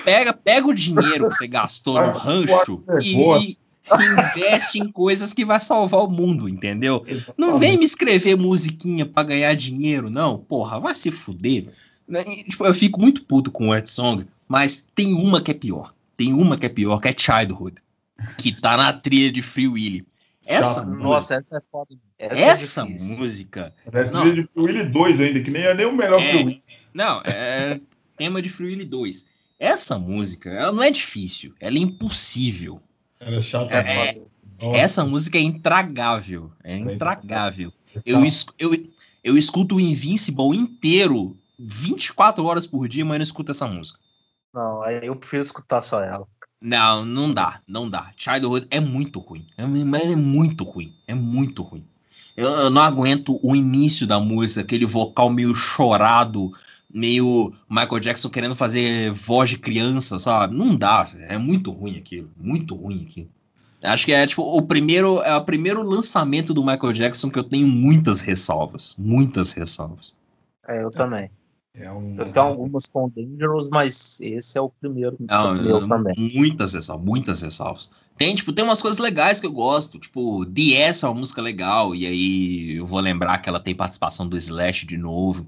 pega, 0.05 0.35
pega 0.35 0.67
o 0.67 0.75
dinheiro 0.75 1.29
que 1.29 1.35
você 1.35 1.47
gastou 1.47 1.95
no 1.95 2.13
rancho 2.13 2.83
e, 3.03 3.57
investe 3.95 4.79
em 4.79 4.91
coisas 4.91 5.33
que 5.33 5.45
vai 5.45 5.61
salvar 5.61 6.01
o 6.05 6.11
mundo, 6.11 6.49
entendeu? 6.49 7.05
Exatamente. 7.07 7.35
Não 7.39 7.59
vem 7.59 7.79
me 7.79 7.85
escrever 7.85 8.37
musiquinha 8.37 9.07
para 9.07 9.29
ganhar 9.29 9.55
dinheiro, 9.55 10.11
não. 10.11 10.39
Porra, 10.39 10.81
vai 10.81 10.95
se 10.95 11.11
fuder. 11.11 11.69
Né, 12.09 12.25
tipo, 12.25 12.65
eu 12.65 12.75
fico 12.75 13.01
muito 13.01 13.25
puto 13.25 13.51
com 13.51 13.69
o 13.69 13.75
Ed 13.75 13.89
Song, 13.89 14.27
mas 14.47 14.87
tem 14.95 15.13
uma 15.15 15.41
que 15.41 15.51
é 15.51 15.55
pior. 15.55 15.95
Tem 16.17 16.33
uma 16.33 16.57
que 16.57 16.67
é 16.67 16.69
pior, 16.69 17.01
que 17.01 17.09
é 17.09 17.15
Childhood, 17.17 17.77
que 18.39 18.53
tá 18.53 18.77
na 18.77 18.93
trilha 18.93 19.31
de 19.31 19.43
Free 19.43 19.69
Willy. 19.69 20.07
Essa 20.45 20.85
Nossa, 20.85 20.87
música, 20.87 21.35
essa 21.35 21.57
é 21.57 21.63
foda. 21.71 21.95
Essa, 22.19 22.41
é 22.41 22.45
essa 22.45 22.81
é 22.83 22.85
música. 22.85 23.75
É 23.93 24.01
a 24.01 24.09
trilha 24.09 24.35
de 24.35 24.43
Free 24.43 24.63
Willy 24.63 24.89
2 24.89 25.21
ainda, 25.21 25.41
que 25.43 25.51
nem 25.51 25.63
é 25.63 25.75
nem 25.75 25.87
o 25.87 25.93
melhor 25.93 26.21
é, 26.21 26.31
Free 26.31 26.45
Willy. 26.45 26.63
Não, 26.95 27.21
é 27.25 27.81
tema 28.17 28.41
de 28.41 28.49
Free 28.49 28.69
Willy 28.69 28.85
2. 28.85 29.27
Essa 29.59 29.99
música, 29.99 30.51
ela 30.51 30.73
não 30.73 30.83
é 30.83 30.91
difícil, 30.91 31.55
ela 31.61 31.77
é 31.77 31.81
impossível. 31.81 32.81
Era 33.27 33.43
chato. 33.43 33.73
É, 33.73 34.19
é 34.61 34.79
essa 34.79 35.05
música 35.05 35.37
é 35.37 35.41
intragável. 35.41 36.53
É 36.63 36.79
intragável. 36.79 37.73
Eu, 38.05 38.21
eu, 38.57 38.87
eu 39.25 39.37
escuto 39.37 39.77
o 39.77 39.81
Invincible 39.81 40.57
inteiro 40.57 41.37
24 41.59 42.45
horas 42.45 42.69
por 42.69 42.87
dia, 42.87 43.05
mas 43.05 43.19
não 43.19 43.23
escuto 43.25 43.51
essa 43.51 43.67
música. 43.67 43.99
Não, 44.55 44.81
aí 44.83 45.05
eu 45.05 45.17
prefiro 45.17 45.43
escutar 45.43 45.83
só 45.83 46.01
ela. 46.01 46.27
Não, 46.61 47.05
não 47.05 47.35
dá, 47.35 47.61
não 47.67 47.89
dá. 47.89 48.13
Childhood 48.17 48.69
é 48.71 48.79
muito 48.79 49.19
ruim. 49.19 49.47
É, 49.59 49.65
é 49.65 50.17
muito 50.17 50.63
ruim. 50.63 50.95
É 51.07 51.15
muito 51.15 51.63
ruim. 51.63 51.85
Eu, 52.37 52.49
eu, 52.49 52.71
não 52.71 52.83
aguento 52.83 53.41
o 53.43 53.57
início 53.57 54.07
da 54.07 54.21
música, 54.21 54.61
aquele 54.61 54.87
vocal 54.87 55.31
meio 55.31 55.55
chorado, 55.55 56.53
meio 56.97 57.53
Michael 57.69 58.01
Jackson 58.01 58.31
querendo 58.31 58.57
fazer 58.57 59.13
voz 59.13 59.51
de 59.51 59.59
criança, 59.59 60.19
sabe? 60.19 60.57
Não 60.57 60.75
dá, 60.75 61.09
é 61.29 61.37
muito 61.37 61.71
ruim 61.71 61.99
aquilo, 61.99 62.31
muito 62.37 62.75
ruim 62.75 63.05
aquilo. 63.07 63.29
Acho 63.83 64.07
que 64.07 64.13
é 64.13 64.27
tipo 64.27 64.43
o 64.43 64.63
primeiro, 64.63 65.21
é 65.23 65.37
o 65.37 65.45
primeiro 65.45 65.83
lançamento 65.83 66.55
do 66.55 66.65
Michael 66.65 66.93
Jackson 66.95 67.31
que 67.31 67.39
eu 67.39 67.45
tenho 67.45 67.67
muitas 67.69 68.23
ressalvas, 68.23 68.95
muitas 68.99 69.53
ressalvas. 69.53 70.17
É, 70.67 70.83
eu 70.83 70.91
também. 70.91 71.31
É 71.79 71.93
um... 71.93 72.17
Eu 72.17 72.33
tenho 72.33 72.47
algumas 72.47 72.87
com 72.87 73.11
Dangerous, 73.11 73.69
mas 73.69 74.19
esse 74.21 74.57
é 74.57 74.61
o 74.61 74.71
primeiro 74.71 75.17
Não, 75.21 75.55
meu 75.55 75.87
também. 75.87 76.15
Muitas 76.35 76.73
ressalvas, 76.73 77.05
muitas 77.07 77.43
ressalvas. 77.43 77.91
Tem, 78.17 78.35
tipo, 78.35 78.51
tem 78.51 78.65
umas 78.65 78.81
coisas 78.81 78.99
legais 78.99 79.41
que 79.41 79.47
eu 79.47 79.53
gosto, 79.53 79.99
tipo, 79.99 80.47
DS 80.47 81.03
é 81.03 81.07
uma 81.07 81.21
música 81.21 81.43
legal, 81.43 81.95
e 81.95 82.07
aí 82.07 82.77
eu 82.77 82.87
vou 82.87 82.99
lembrar 82.99 83.37
que 83.39 83.49
ela 83.49 83.61
tem 83.61 83.75
participação 83.75 84.27
do 84.27 84.39
Slash 84.39 84.87
de 84.87 84.97
novo. 84.97 85.47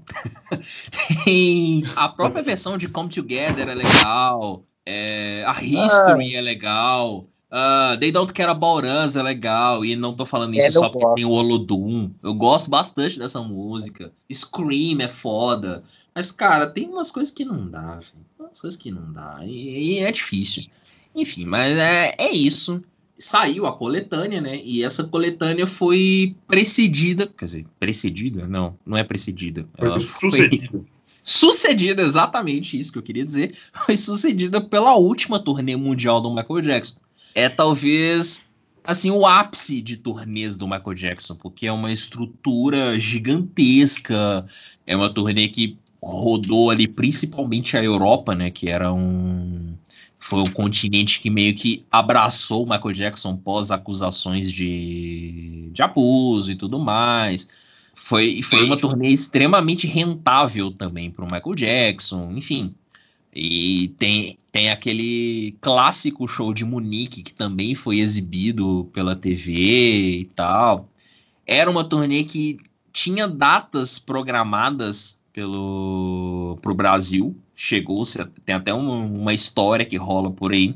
tem 1.29 1.83
a 1.95 2.09
própria 2.09 2.41
versão 2.41 2.77
de 2.77 2.87
Come 2.87 3.09
Together 3.09 3.67
é 3.67 3.75
legal, 3.75 4.63
é, 4.85 5.43
a 5.45 5.61
History 5.61 6.35
ah. 6.35 6.39
é 6.39 6.41
legal, 6.41 7.27
uh, 7.51 7.97
They 7.99 8.11
Don't 8.11 8.33
Care 8.33 8.49
About 8.49 8.87
Us 8.87 9.15
é 9.15 9.21
legal, 9.21 9.85
e 9.85 9.95
não 9.95 10.15
tô 10.15 10.25
falando 10.25 10.55
isso 10.55 10.67
é, 10.67 10.71
só 10.71 10.89
porque 10.89 11.15
tem 11.15 11.25
o 11.25 11.31
Olodum. 11.31 12.11
Eu 12.23 12.33
gosto 12.33 12.69
bastante 12.69 13.19
dessa 13.19 13.41
música. 13.41 14.11
Scream 14.31 14.99
é 15.01 15.07
foda. 15.07 15.83
Mas, 16.15 16.31
cara, 16.31 16.67
tem 16.67 16.87
umas 16.87 17.11
coisas 17.11 17.33
que 17.33 17.45
não 17.45 17.69
dá, 17.69 17.95
velho. 17.95 18.25
Umas 18.39 18.59
coisas 18.59 18.79
que 18.79 18.89
não 18.89 19.13
dá. 19.13 19.41
E, 19.45 19.97
e 19.97 19.99
é 19.99 20.11
difícil. 20.11 20.65
Enfim, 21.15 21.45
mas 21.45 21.77
é, 21.77 22.15
é 22.17 22.31
isso. 22.31 22.83
Saiu 23.17 23.65
a 23.67 23.73
coletânea, 23.73 24.41
né? 24.41 24.59
E 24.63 24.83
essa 24.83 25.03
coletânea 25.03 25.67
foi 25.67 26.35
precedida. 26.47 27.27
Quer 27.27 27.45
dizer, 27.45 27.65
precedida? 27.79 28.47
Não, 28.47 28.77
não 28.85 28.97
é 28.97 29.03
precedida. 29.03 29.67
Ela 29.77 29.99
foi 29.99 30.31
sucedida. 30.31 30.81
Sucedida 31.23 32.01
exatamente 32.01 32.79
isso 32.79 32.91
que 32.91 32.97
eu 32.97 33.03
queria 33.03 33.25
dizer, 33.25 33.55
foi 33.85 33.97
sucedida 33.97 34.61
pela 34.61 34.95
última 34.95 35.39
turnê 35.39 35.75
mundial 35.75 36.21
do 36.21 36.29
Michael 36.29 36.61
Jackson. 36.61 36.99
É 37.35 37.47
talvez 37.47 38.41
assim 38.83 39.11
o 39.11 39.25
ápice 39.25 39.81
de 39.81 39.97
turnês 39.97 40.57
do 40.57 40.67
Michael 40.67 40.95
Jackson, 40.95 41.35
porque 41.35 41.67
é 41.67 41.71
uma 41.71 41.91
estrutura 41.91 42.97
gigantesca, 42.99 44.47
é 44.87 44.95
uma 44.95 45.13
turnê 45.13 45.47
que 45.47 45.77
rodou 46.01 46.69
ali 46.69 46.87
principalmente 46.87 47.77
a 47.77 47.83
Europa, 47.83 48.33
né, 48.33 48.49
que 48.49 48.69
era 48.69 48.91
um 48.91 49.75
foi 50.19 50.41
um 50.41 50.51
continente 50.51 51.21
que 51.21 51.29
meio 51.29 51.55
que 51.55 51.85
abraçou 51.89 52.63
o 52.63 52.69
Michael 52.69 52.93
Jackson 52.93 53.37
pós 53.37 53.71
acusações 53.71 54.51
de, 54.51 55.69
de 55.71 55.81
abuso 55.81 56.51
e 56.51 56.55
tudo 56.55 56.77
mais. 56.77 57.47
Foi, 57.99 58.41
foi 58.41 58.63
uma 58.63 58.77
turnê 58.77 59.09
extremamente 59.09 59.85
rentável 59.85 60.71
também 60.71 61.11
para 61.11 61.25
o 61.25 61.31
Michael 61.31 61.53
Jackson, 61.53 62.31
enfim. 62.31 62.73
E 63.35 63.89
tem, 63.99 64.37
tem 64.51 64.71
aquele 64.71 65.55
clássico 65.61 66.27
show 66.27 66.53
de 66.53 66.65
Munique 66.65 67.21
que 67.21 67.33
também 67.33 67.75
foi 67.75 67.99
exibido 67.99 68.89
pela 68.93 69.15
TV 69.15 70.21
e 70.21 70.25
tal. 70.33 70.89
Era 71.45 71.69
uma 71.69 71.83
turnê 71.83 72.23
que 72.23 72.57
tinha 72.91 73.27
datas 73.27 73.99
programadas 73.99 75.19
pelo 75.33 76.57
pro 76.61 76.73
Brasil. 76.73 77.35
Chegou, 77.53 78.01
tem 78.45 78.55
até 78.55 78.73
uma, 78.73 78.95
uma 78.95 79.33
história 79.33 79.85
que 79.85 79.97
rola 79.97 80.31
por 80.31 80.53
aí 80.53 80.73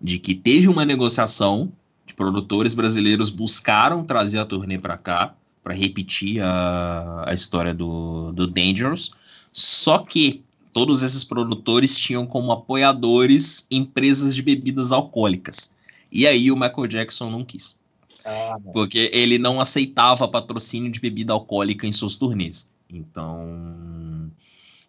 de 0.00 0.18
que 0.18 0.34
teve 0.34 0.68
uma 0.68 0.84
negociação 0.84 1.72
de 2.04 2.14
produtores 2.14 2.74
brasileiros 2.74 3.30
buscaram 3.30 4.04
trazer 4.04 4.38
a 4.38 4.44
turnê 4.44 4.76
para 4.76 4.98
cá 4.98 5.34
para 5.64 5.74
repetir 5.74 6.42
a, 6.42 7.24
a 7.26 7.32
história 7.32 7.72
do, 7.72 8.30
do 8.32 8.46
Dangerous. 8.46 9.10
Só 9.50 9.98
que 9.98 10.44
todos 10.74 11.02
esses 11.02 11.24
produtores 11.24 11.98
tinham 11.98 12.26
como 12.26 12.52
apoiadores 12.52 13.66
empresas 13.70 14.34
de 14.34 14.42
bebidas 14.42 14.92
alcoólicas. 14.92 15.72
E 16.12 16.26
aí 16.26 16.52
o 16.52 16.56
Michael 16.56 16.86
Jackson 16.86 17.30
não 17.30 17.42
quis. 17.42 17.78
Ah, 18.26 18.58
porque 18.72 19.10
ele 19.12 19.38
não 19.38 19.60
aceitava 19.60 20.28
patrocínio 20.28 20.90
de 20.92 21.00
bebida 21.00 21.32
alcoólica 21.32 21.86
em 21.86 21.92
suas 21.92 22.16
turnês. 22.16 22.68
Então 22.90 24.30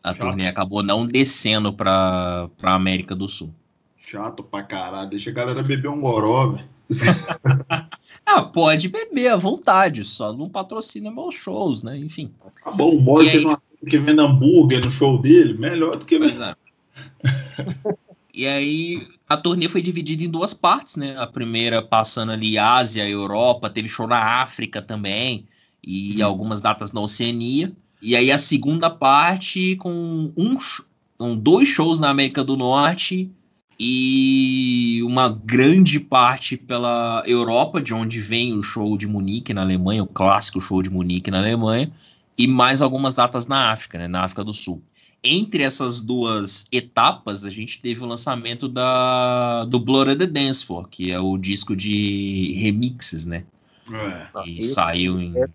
a 0.04 0.10
Chato. 0.10 0.20
turnê 0.20 0.48
acabou 0.48 0.84
não 0.84 1.06
descendo 1.06 1.72
para 1.72 2.50
a 2.62 2.74
América 2.74 3.16
do 3.16 3.30
Sul. 3.30 3.54
Chato 3.98 4.44
pra 4.44 4.62
caralho. 4.62 5.10
Deixa 5.10 5.30
a 5.30 5.34
galera 5.34 5.64
beber 5.64 5.88
um 5.88 6.02
goró, 6.02 6.52
velho. 6.52 6.70
ah, 8.26 8.42
pode 8.42 8.90
beber 8.90 9.28
à 9.28 9.36
vontade, 9.36 10.04
só 10.04 10.34
não 10.34 10.50
patrocina 10.50 11.12
meus 11.12 11.36
shows, 11.36 11.84
né? 11.84 11.98
Enfim. 11.98 12.32
Tá 12.64 12.72
bom, 12.72 12.96
o 12.96 13.02
Moise 13.02 13.42
não 13.42 13.58
que 13.88 14.00
vende 14.00 14.20
hambúrguer 14.20 14.84
no 14.84 14.92
show 14.92 15.22
dele, 15.22 15.54
melhor 15.54 15.96
do 15.96 16.06
que. 16.06 16.18
Pois 16.18 16.40
é. 16.40 16.56
e 18.34 18.48
aí 18.48 19.08
a 19.30 19.38
turnê 19.38 19.70
foi 19.70 19.82
dividida 19.82 20.24
em 20.24 20.30
duas 20.30 20.54
partes, 20.54 20.96
né? 20.96 21.16
A 21.18 21.28
primeira 21.28 21.82
passando 21.82 22.32
ali 22.32 22.58
Ásia, 22.58 23.08
Europa, 23.08 23.70
teve 23.70 23.88
show 23.88 24.08
na 24.08 24.42
África 24.42 24.82
também, 24.82 25.46
e 25.84 26.22
hum. 26.22 26.26
algumas 26.26 26.62
datas 26.62 26.92
na 26.92 27.02
Oceania. 27.02 27.72
E 28.02 28.16
aí 28.16 28.32
a 28.32 28.38
segunda 28.38 28.90
parte 28.90 29.76
com 29.78 30.32
um, 30.36 30.58
com 31.18 31.38
dois 31.38 31.68
shows 31.68 32.00
na 32.00 32.10
América 32.10 32.44
do 32.44 32.58
Norte 32.58 33.30
e 33.80 35.02
uma 35.04 35.30
grande 35.30 36.00
parte 36.00 36.56
pela 36.56 37.24
Europa, 37.26 37.82
de 37.82 37.94
onde 37.94 38.22
vem 38.22 38.54
o 38.54 38.64
show 38.64 38.98
de 38.98 39.08
Munique 39.08 39.54
na 39.54 39.62
Alemanha, 39.62 40.04
o 40.04 40.08
clássico 40.08 40.62
show 40.62 40.82
de 40.82 40.90
Munique 40.90 41.30
na 41.30 41.40
Alemanha, 41.40 41.92
e 42.38 42.48
mais 42.48 42.82
algumas 42.82 43.16
datas 43.16 43.48
na 43.48 43.72
África, 43.72 43.98
né, 43.98 44.08
na 44.08 44.24
África 44.24 44.44
do 44.44 44.54
Sul. 44.54 44.82
Entre 45.24 45.64
essas 45.64 46.00
duas 46.00 46.68
etapas, 46.72 47.46
a 47.46 47.50
gente 47.50 47.82
teve 47.82 48.02
o 48.02 48.06
lançamento 48.06 48.70
da, 48.70 49.66
do 49.66 49.80
Blood 49.80 50.12
of 50.12 50.20
the 50.20 50.28
Dance 50.28 50.64
Floor, 50.64 50.88
que 50.88 51.12
é 51.12 51.20
o 51.20 51.38
disco 51.38 51.76
de 51.76 52.54
remixes, 52.58 53.26
né? 53.26 53.44
É. 53.92 54.48
E 54.48 54.62
saiu 54.62 55.20
em. 55.20 55.34
É 55.38 55.48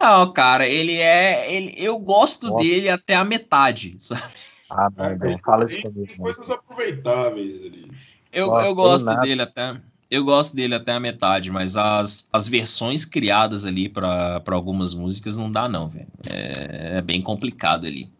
Não, 0.00 0.32
cara, 0.32 0.66
ele 0.66 0.94
é. 0.94 1.52
Ele, 1.52 1.74
eu 1.76 1.98
gosto 1.98 2.48
Nossa. 2.48 2.64
dele 2.64 2.88
até 2.88 3.16
a 3.16 3.24
metade, 3.24 3.96
sabe? 4.00 4.32
Ah, 4.70 4.90
não, 4.96 5.16
não 5.16 5.38
fala 5.38 5.64
isso 5.64 5.80
comigo. 5.82 6.16
Coisas 6.16 6.50
aproveitáveis 6.50 7.60
ali. 7.60 7.90
Eu, 8.32 8.54
eu 8.54 8.74
gosto 8.74 9.12
dele 9.20 9.42
até. 9.42 9.76
Eu 10.10 10.24
gosto 10.24 10.56
dele 10.56 10.74
até 10.74 10.92
a 10.92 11.00
metade, 11.00 11.52
mas 11.52 11.76
as, 11.76 12.28
as 12.32 12.48
versões 12.48 13.04
criadas 13.04 13.64
ali 13.64 13.88
para 13.88 14.42
algumas 14.50 14.92
músicas 14.92 15.36
não 15.36 15.50
dá, 15.50 15.68
não, 15.68 15.88
velho. 15.88 16.08
É, 16.26 16.98
é, 16.98 17.00
bem 17.00 17.22
complicado 17.22 17.86
ali. 17.86 18.10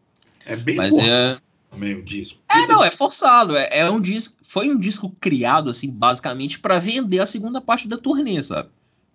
É 0.46 0.54
bem 0.54 0.76
mas 0.76 0.96
é 0.96 1.36
meio 1.76 2.02
disco. 2.04 2.38
É, 2.48 2.66
não, 2.66 2.84
é 2.84 2.90
forçado. 2.92 3.56
É, 3.56 3.78
é 3.78 3.90
um 3.90 4.00
disco. 4.00 4.36
Foi 4.42 4.70
um 4.70 4.78
disco 4.78 5.10
criado, 5.20 5.68
assim, 5.68 5.90
basicamente, 5.90 6.60
para 6.60 6.78
vender 6.78 7.18
a 7.20 7.26
segunda 7.26 7.60
parte 7.60 7.88
da 7.88 7.98
turnê, 7.98 8.40
sabe? 8.40 8.68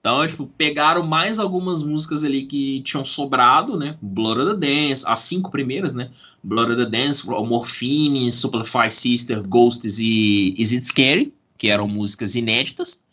Então, 0.05 0.27
tipo, 0.27 0.45
pegaram 0.45 1.03
mais 1.03 1.39
algumas 1.39 1.81
músicas 1.81 2.23
ali 2.23 2.45
que 2.45 2.79
tinham 2.81 3.03
sobrado, 3.03 3.75
né? 3.75 3.97
Blood 3.99 4.41
of 4.41 4.59
the 4.59 4.67
Dance, 4.67 5.03
as 5.03 5.21
cinco 5.21 5.49
primeiras, 5.49 5.95
né? 5.95 6.11
Blood 6.43 6.73
of 6.73 6.83
the 6.83 6.87
Dance, 6.87 7.25
Morphine, 7.25 8.31
Superfly 8.31 8.91
Sister, 8.91 9.41
Ghosts 9.41 9.97
e 9.97 10.53
Is 10.59 10.73
It 10.73 10.87
Scary? 10.87 11.33
que 11.57 11.69
eram 11.69 11.87
músicas 11.87 12.35
inéditas, 12.35 13.03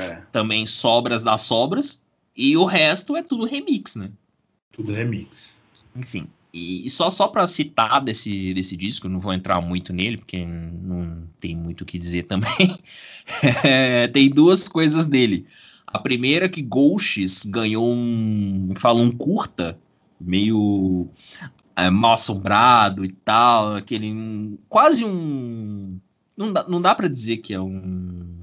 é. 0.00 0.22
também 0.30 0.64
sobras 0.64 1.24
das 1.24 1.40
sobras, 1.40 2.04
e 2.36 2.56
o 2.56 2.64
resto 2.64 3.16
é 3.16 3.22
tudo 3.22 3.44
remix, 3.44 3.96
né? 3.96 4.08
Tudo 4.70 4.92
remix. 4.92 5.58
Enfim. 5.96 6.28
E, 6.54 6.88
só, 6.88 7.10
só 7.10 7.26
para 7.26 7.48
citar 7.48 8.00
desse, 8.00 8.54
desse 8.54 8.76
disco, 8.76 9.08
não 9.08 9.18
vou 9.18 9.32
entrar 9.32 9.60
muito 9.60 9.92
nele, 9.92 10.18
porque 10.18 10.44
não 10.46 11.24
tem 11.40 11.56
muito 11.56 11.80
o 11.80 11.84
que 11.84 11.98
dizer 11.98 12.26
também. 12.26 12.78
é, 13.64 14.06
tem 14.06 14.30
duas 14.30 14.68
coisas 14.68 15.04
dele. 15.04 15.44
A 15.90 15.98
primeira 15.98 16.46
é 16.46 16.48
que 16.48 16.62
Ghosts 16.62 17.44
ganhou 17.44 17.86
um, 17.86 18.74
fala, 18.78 19.00
um 19.00 19.10
curta, 19.10 19.78
meio 20.20 21.08
é, 21.74 21.90
mal 21.90 22.12
assombrado 22.12 23.04
e 23.04 23.08
tal, 23.08 23.76
aquele 23.76 24.12
um, 24.12 24.58
quase 24.68 25.04
um 25.04 25.98
não 26.38 26.52
dá, 26.52 26.68
não 26.68 26.80
dá 26.80 26.94
para 26.94 27.08
dizer 27.08 27.38
que 27.38 27.52
é 27.52 27.60
um 27.60 28.38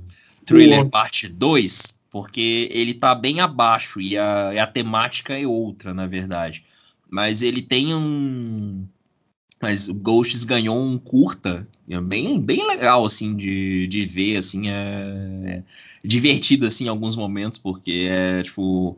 thriller 0.46 0.90
parte 0.90 1.30
2, 1.30 1.98
porque 2.12 2.70
ele 2.72 2.94
tá 2.94 3.16
bem 3.16 3.40
abaixo 3.40 4.02
e 4.02 4.18
a, 4.18 4.54
e 4.54 4.60
a 4.60 4.68
temática 4.68 5.40
é 5.40 5.48
outra, 5.48 5.94
na 5.94 6.06
verdade. 6.06 6.66
Mas 7.10 7.42
ele 7.42 7.62
tem 7.62 7.96
um. 7.96 8.86
Mas 9.62 9.88
o 9.88 9.94
Ghosts 9.94 10.44
ganhou 10.44 10.78
um 10.80 10.98
curta, 10.98 11.68
é 11.90 12.00
bem, 12.02 12.40
bem 12.40 12.68
legal, 12.68 13.06
assim, 13.06 13.36
de, 13.36 13.88
de 13.88 14.06
ver, 14.06 14.38
assim, 14.38 14.70
é, 14.70 14.74
é 15.46 15.64
divertido, 16.04 16.66
assim, 16.66 16.86
em 16.86 16.90
alguns 16.90 17.16
momentos, 17.16 17.58
porque 17.58 18.08
é, 18.10 18.44
tipo, 18.44 18.98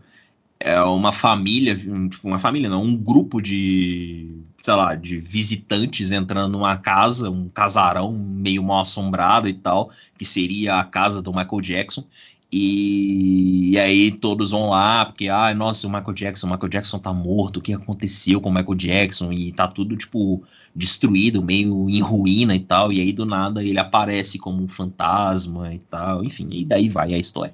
é 0.59 0.81
uma 0.81 1.11
família, 1.11 1.75
tipo, 1.75 2.27
uma 2.27 2.39
família 2.39 2.69
não, 2.69 2.81
um 2.81 2.95
grupo 2.95 3.41
de, 3.41 4.31
sei 4.61 4.73
lá, 4.73 4.95
de 4.95 5.19
visitantes 5.19 6.11
entrando 6.11 6.51
numa 6.53 6.77
casa, 6.77 7.29
um 7.29 7.49
casarão 7.49 8.11
meio 8.11 8.63
mal 8.63 8.81
assombrado 8.81 9.47
e 9.47 9.53
tal, 9.53 9.91
que 10.17 10.25
seria 10.25 10.79
a 10.79 10.83
casa 10.83 11.21
do 11.21 11.31
Michael 11.31 11.61
Jackson. 11.61 12.03
E, 12.51 13.71
e 13.71 13.79
aí 13.79 14.11
todos 14.11 14.51
vão 14.51 14.69
lá, 14.69 15.05
porque, 15.05 15.27
ah, 15.27 15.53
nossa, 15.53 15.85
o 15.85 15.89
Michael 15.89 16.13
Jackson, 16.13 16.47
o 16.47 16.49
Michael 16.49 16.69
Jackson 16.69 16.99
tá 16.99 17.13
morto, 17.13 17.57
o 17.57 17.61
que 17.61 17.73
aconteceu 17.73 18.39
com 18.39 18.49
o 18.49 18.53
Michael 18.53 18.75
Jackson? 18.75 19.31
E 19.33 19.51
tá 19.51 19.67
tudo, 19.67 19.97
tipo, 19.97 20.41
destruído, 20.73 21.43
meio 21.43 21.89
em 21.89 21.99
ruína 22.01 22.55
e 22.55 22.59
tal. 22.59 22.93
E 22.93 23.01
aí 23.01 23.11
do 23.11 23.25
nada 23.25 23.63
ele 23.63 23.79
aparece 23.79 24.37
como 24.37 24.63
um 24.63 24.67
fantasma 24.67 25.73
e 25.73 25.79
tal, 25.79 26.23
enfim, 26.23 26.47
e 26.51 26.63
daí 26.63 26.87
vai 26.87 27.13
a 27.13 27.17
história. 27.17 27.53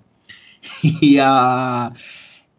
e 1.02 1.20
a 1.20 1.92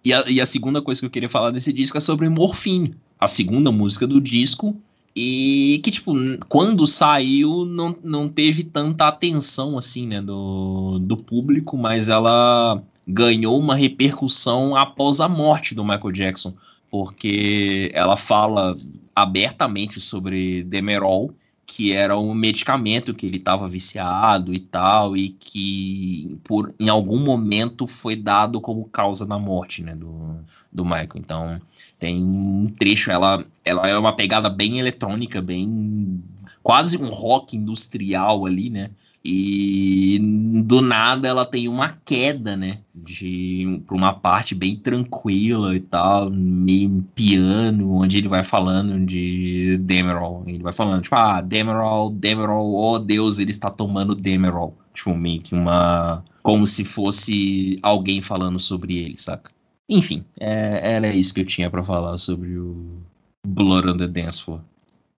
e 0.04 0.12
a, 0.12 0.24
e 0.28 0.40
a 0.40 0.46
segunda 0.46 0.82
coisa 0.82 1.00
que 1.00 1.06
eu 1.06 1.10
queria 1.10 1.28
falar 1.28 1.50
desse 1.50 1.72
disco 1.72 1.96
é 1.96 2.00
sobre 2.00 2.28
Morfine, 2.28 2.94
a 3.18 3.26
segunda 3.26 3.72
música 3.72 4.06
do 4.06 4.20
disco, 4.20 4.76
e 5.16 5.80
que, 5.84 5.90
tipo, 5.92 6.12
quando 6.48 6.86
saiu, 6.86 7.64
não, 7.64 7.96
não 8.02 8.28
teve 8.28 8.64
tanta 8.64 9.06
atenção, 9.06 9.78
assim, 9.78 10.08
né, 10.08 10.20
do, 10.20 10.98
do 10.98 11.16
público, 11.16 11.76
mas 11.76 12.08
ela 12.08 12.82
ganhou 13.06 13.58
uma 13.58 13.76
repercussão 13.76 14.74
após 14.74 15.20
a 15.20 15.28
morte 15.28 15.74
do 15.74 15.84
Michael 15.84 16.12
Jackson, 16.12 16.54
porque 16.90 17.90
ela 17.94 18.16
fala 18.16 18.76
abertamente 19.14 20.00
sobre 20.00 20.64
Demerol, 20.64 21.32
que 21.66 21.92
era 21.92 22.18
um 22.18 22.34
medicamento 22.34 23.14
que 23.14 23.26
ele 23.26 23.38
estava 23.38 23.68
viciado 23.68 24.54
e 24.54 24.60
tal, 24.60 25.16
e 25.16 25.30
que 25.30 26.38
por 26.44 26.74
em 26.78 26.88
algum 26.88 27.18
momento 27.18 27.86
foi 27.86 28.16
dado 28.16 28.60
como 28.60 28.88
causa 28.88 29.26
da 29.26 29.38
morte, 29.38 29.82
né, 29.82 29.94
do, 29.94 30.36
do 30.72 30.84
Michael. 30.84 31.16
Então, 31.16 31.60
tem 31.98 32.22
um 32.22 32.72
trecho, 32.78 33.10
ela, 33.10 33.44
ela 33.64 33.88
é 33.88 33.96
uma 33.96 34.14
pegada 34.14 34.50
bem 34.50 34.78
eletrônica, 34.78 35.40
bem 35.40 36.22
quase 36.62 36.96
um 36.96 37.08
rock 37.08 37.56
industrial 37.56 38.46
ali, 38.46 38.70
né? 38.70 38.90
E 39.24 40.18
do 40.66 40.82
nada 40.82 41.26
ela 41.26 41.46
tem 41.46 41.66
uma 41.66 41.98
queda, 42.04 42.56
né? 42.56 42.80
De 42.94 43.82
para 43.86 43.96
uma 43.96 44.12
parte 44.12 44.54
bem 44.54 44.76
tranquila 44.76 45.74
e 45.74 45.80
tal, 45.80 46.30
meio 46.30 47.02
piano, 47.14 47.94
onde 47.94 48.18
ele 48.18 48.28
vai 48.28 48.44
falando 48.44 49.06
de 49.06 49.78
Demerol. 49.78 50.44
Ele 50.46 50.62
vai 50.62 50.74
falando, 50.74 51.02
tipo, 51.02 51.14
ah, 51.14 51.40
Demerol, 51.40 52.10
Demerol, 52.10 52.74
oh 52.74 52.98
Deus, 52.98 53.38
ele 53.38 53.50
está 53.50 53.70
tomando 53.70 54.14
Demerol. 54.14 54.76
Tipo, 54.92 55.14
meio 55.16 55.40
que 55.40 55.54
uma. 55.54 56.22
Como 56.42 56.66
se 56.66 56.84
fosse 56.84 57.78
alguém 57.82 58.20
falando 58.20 58.60
sobre 58.60 58.98
ele, 58.98 59.16
saca? 59.16 59.50
Enfim, 59.88 60.24
é, 60.38 60.80
era 60.94 61.14
isso 61.14 61.32
que 61.32 61.40
eu 61.40 61.46
tinha 61.46 61.70
para 61.70 61.82
falar 61.82 62.18
sobre 62.18 62.58
o 62.58 62.98
Blood 63.46 63.88
on 63.88 63.96
the 63.96 64.06
Dance 64.06 64.42
Floor. 64.42 64.60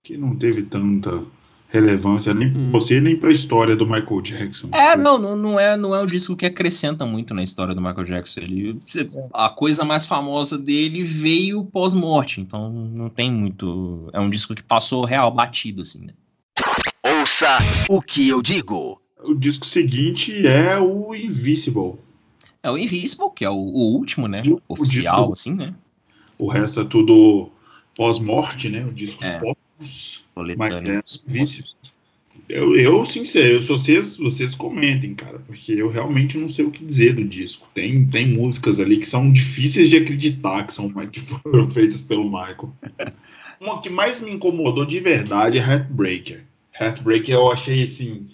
Que 0.03 0.17
não 0.17 0.35
teve 0.35 0.63
tanta 0.63 1.21
relevância 1.69 2.33
nem 2.33 2.51
para 2.51 2.61
hum. 2.61 2.71
você 2.71 3.01
nem 3.01 3.15
para 3.15 3.29
a 3.29 3.33
história 3.33 3.75
do 3.75 3.85
Michael 3.85 4.21
Jackson. 4.21 4.69
É, 4.71 4.95
não, 4.95 5.17
não, 5.17 5.35
não 5.35 5.59
é, 5.59 5.75
não 5.75 5.93
é 5.93 6.01
um 6.01 6.07
disco 6.07 6.35
que 6.35 6.45
acrescenta 6.45 7.05
muito 7.05 7.33
na 7.33 7.43
história 7.43 7.75
do 7.75 7.81
Michael 7.81 8.05
Jackson. 8.05 8.41
Ele, 8.41 8.79
a 9.33 9.49
coisa 9.49 9.83
mais 9.83 10.05
famosa 10.05 10.57
dele 10.57 11.03
veio 11.03 11.65
pós-morte, 11.65 12.39
então 12.39 12.69
não 12.69 13.09
tem 13.09 13.31
muito. 13.31 14.09
É 14.13 14.19
um 14.19 14.29
disco 14.29 14.55
que 14.55 14.63
passou 14.63 15.03
real 15.03 15.29
batido 15.29 15.81
assim. 15.81 16.05
Né? 16.05 16.13
Ouça 17.03 17.57
o 17.89 18.01
que 18.01 18.29
eu 18.29 18.41
digo. 18.41 19.01
O 19.23 19.33
disco 19.33 19.65
seguinte 19.65 20.47
é 20.47 20.79
o 20.79 21.13
Invisible. 21.13 21.95
É 22.63 22.71
o 22.71 22.77
Invisible, 22.77 23.29
que 23.35 23.43
é 23.43 23.49
o, 23.49 23.55
o 23.55 23.93
último, 23.95 24.27
né? 24.27 24.43
O 24.45 24.61
oficial, 24.73 25.31
assim, 25.31 25.53
né? 25.53 25.73
O 26.37 26.47
resto 26.47 26.81
é 26.81 26.85
tudo 26.85 27.49
pós-morte, 27.95 28.69
né? 28.69 28.85
O 28.85 28.93
disco 28.93 29.23
é. 29.23 29.39
pós 29.39 29.55
mas 30.57 30.73
é, 30.73 31.01
eu, 32.49 32.75
eu, 32.75 33.05
sincero, 33.05 33.61
vocês, 33.63 34.17
vocês 34.17 34.55
comentem, 34.55 35.13
cara, 35.13 35.39
porque 35.39 35.73
eu 35.73 35.89
realmente 35.89 36.37
não 36.37 36.47
sei 36.49 36.65
o 36.65 36.71
que 36.71 36.85
dizer 36.85 37.15
do 37.15 37.23
disco. 37.23 37.67
Tem, 37.73 38.05
tem 38.07 38.27
músicas 38.27 38.79
ali 38.79 38.97
que 38.97 39.07
são 39.07 39.31
difíceis 39.31 39.89
de 39.89 39.97
acreditar 39.97 40.65
que 40.65 40.73
são 40.73 40.89
que 41.11 41.19
foram 41.19 41.69
feitas 41.69 42.01
pelo 42.01 42.23
Michael. 42.23 42.71
Uma 43.59 43.81
que 43.81 43.89
mais 43.89 44.21
me 44.21 44.31
incomodou 44.31 44.85
de 44.85 44.99
verdade 44.99 45.57
é 45.57 45.61
Heartbreaker. 45.61 46.43
Heartbreaker 46.79 47.35
eu 47.35 47.51
achei 47.51 47.83
assim 47.83 48.27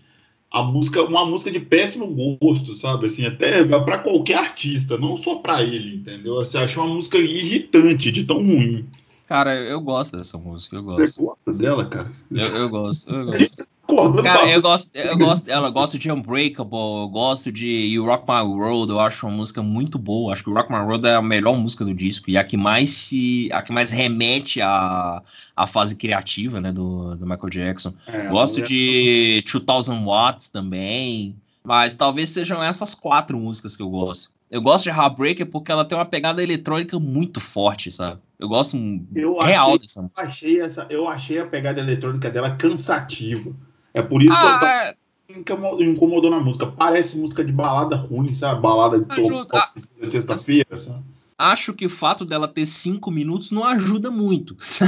a 0.54 0.62
música, 0.62 1.02
uma 1.02 1.26
música 1.26 1.50
de 1.50 1.60
péssimo 1.60 2.38
gosto, 2.40 2.76
sabe? 2.76 3.08
Assim, 3.08 3.26
até 3.26 3.64
para 3.64 3.98
qualquer 3.98 4.38
artista, 4.38 5.00
não 5.00 5.18
só 5.18 5.38
para 5.38 5.64
ele, 5.64 5.96
entendeu? 5.96 6.36
Você 6.36 6.60
achou 6.60 6.86
uma 6.86 6.94
música 6.94 7.18
irritante, 7.18 8.12
de 8.12 8.24
tão 8.24 8.38
ruim. 8.38 8.86
Cara, 9.34 9.56
eu 9.56 9.82
gosto 9.82 10.16
dessa 10.16 10.38
música, 10.38 10.76
eu 10.76 10.84
gosto. 10.84 11.08
Você 11.08 11.20
gosta 11.20 11.54
dela, 11.54 11.90
cara? 11.90 12.12
Eu, 12.30 12.56
eu 12.56 12.70
gosto, 12.70 13.10
eu 13.12 13.26
gosto. 13.26 13.68
Cara, 14.24 14.48
eu 14.52 14.62
gosto, 14.62 14.92
eu 14.94 15.18
gosto 15.18 15.46
dela, 15.46 15.72
gosto 15.72 15.98
de 15.98 16.12
Unbreakable, 16.12 17.02
eu 17.02 17.10
gosto 17.12 17.52
de 17.52 17.68
You 17.68 18.06
Rock 18.06 18.32
My 18.32 18.42
World, 18.42 18.92
eu 18.92 19.00
acho 19.00 19.26
uma 19.26 19.36
música 19.36 19.64
muito 19.64 19.98
boa. 19.98 20.34
Acho 20.34 20.44
que 20.44 20.52
Rock 20.52 20.72
My 20.72 20.82
World 20.82 21.08
é 21.08 21.16
a 21.16 21.22
melhor 21.22 21.58
música 21.58 21.84
do 21.84 21.96
disco 21.96 22.30
e 22.30 22.38
a 22.38 22.44
que 22.44 22.56
mais 22.56 22.92
se, 22.92 23.50
a 23.52 23.64
que 23.64 23.74
mais 23.74 23.90
remete 23.90 24.62
à, 24.62 25.20
à 25.56 25.66
fase 25.66 25.96
criativa, 25.96 26.62
né, 26.62 26.72
do, 26.72 27.16
do 27.16 27.26
Michael 27.26 27.50
Jackson. 27.50 27.92
É, 28.06 28.28
gosto 28.28 28.60
é... 28.60 28.64
de 28.64 29.44
2000 29.52 30.06
Watts 30.06 30.48
também, 30.48 31.36
mas 31.64 31.96
talvez 31.96 32.30
sejam 32.30 32.62
essas 32.62 32.94
quatro 32.94 33.40
músicas 33.40 33.76
que 33.76 33.82
eu 33.82 33.90
gosto. 33.90 34.30
Eu 34.54 34.62
gosto 34.62 34.84
de 34.84 34.92
Heartbreaker 34.92 35.48
porque 35.48 35.72
ela 35.72 35.84
tem 35.84 35.98
uma 35.98 36.06
pegada 36.06 36.44
eletrônica 36.44 37.00
muito 37.00 37.42
forte, 37.42 37.92
sabe? 37.92 38.22
Eu 38.38 38.48
gosto 38.48 38.78
eu 39.16 39.40
real 39.40 39.70
achei, 39.70 39.80
dessa 39.80 40.02
música. 40.04 40.22
Eu 40.22 40.28
achei, 40.28 40.62
essa, 40.62 40.88
eu 40.92 41.08
achei 41.08 41.40
a 41.40 41.46
pegada 41.48 41.82
eletrônica 41.82 42.30
dela 42.30 42.56
cansativa. 42.56 43.52
É 43.96 44.04
por 44.04 44.22
isso 44.22 44.36
ah, 44.36 44.94
que 45.28 45.52
eu 45.52 45.58
tô, 45.58 45.78
me 45.78 45.86
incomodou 45.86 46.30
na 46.30 46.40
música. 46.40 46.68
Parece 46.68 47.18
música 47.18 47.44
de 47.44 47.52
balada 47.52 47.96
ruim, 47.96 48.36
sabe? 48.36 48.62
Balada 48.62 49.00
de 49.00 49.08
ah, 49.10 49.72
terça-feira, 50.12 50.76
sabe? 50.76 51.04
Acho 51.36 51.74
que 51.74 51.88
o 51.88 51.90
fato 51.90 52.24
dela 52.24 52.48
ter 52.48 52.68
cinco 52.68 53.10
minutos 53.10 53.50
não 53.50 53.64
ajuda 53.66 54.12
muito. 54.12 54.56
Se 54.62 54.84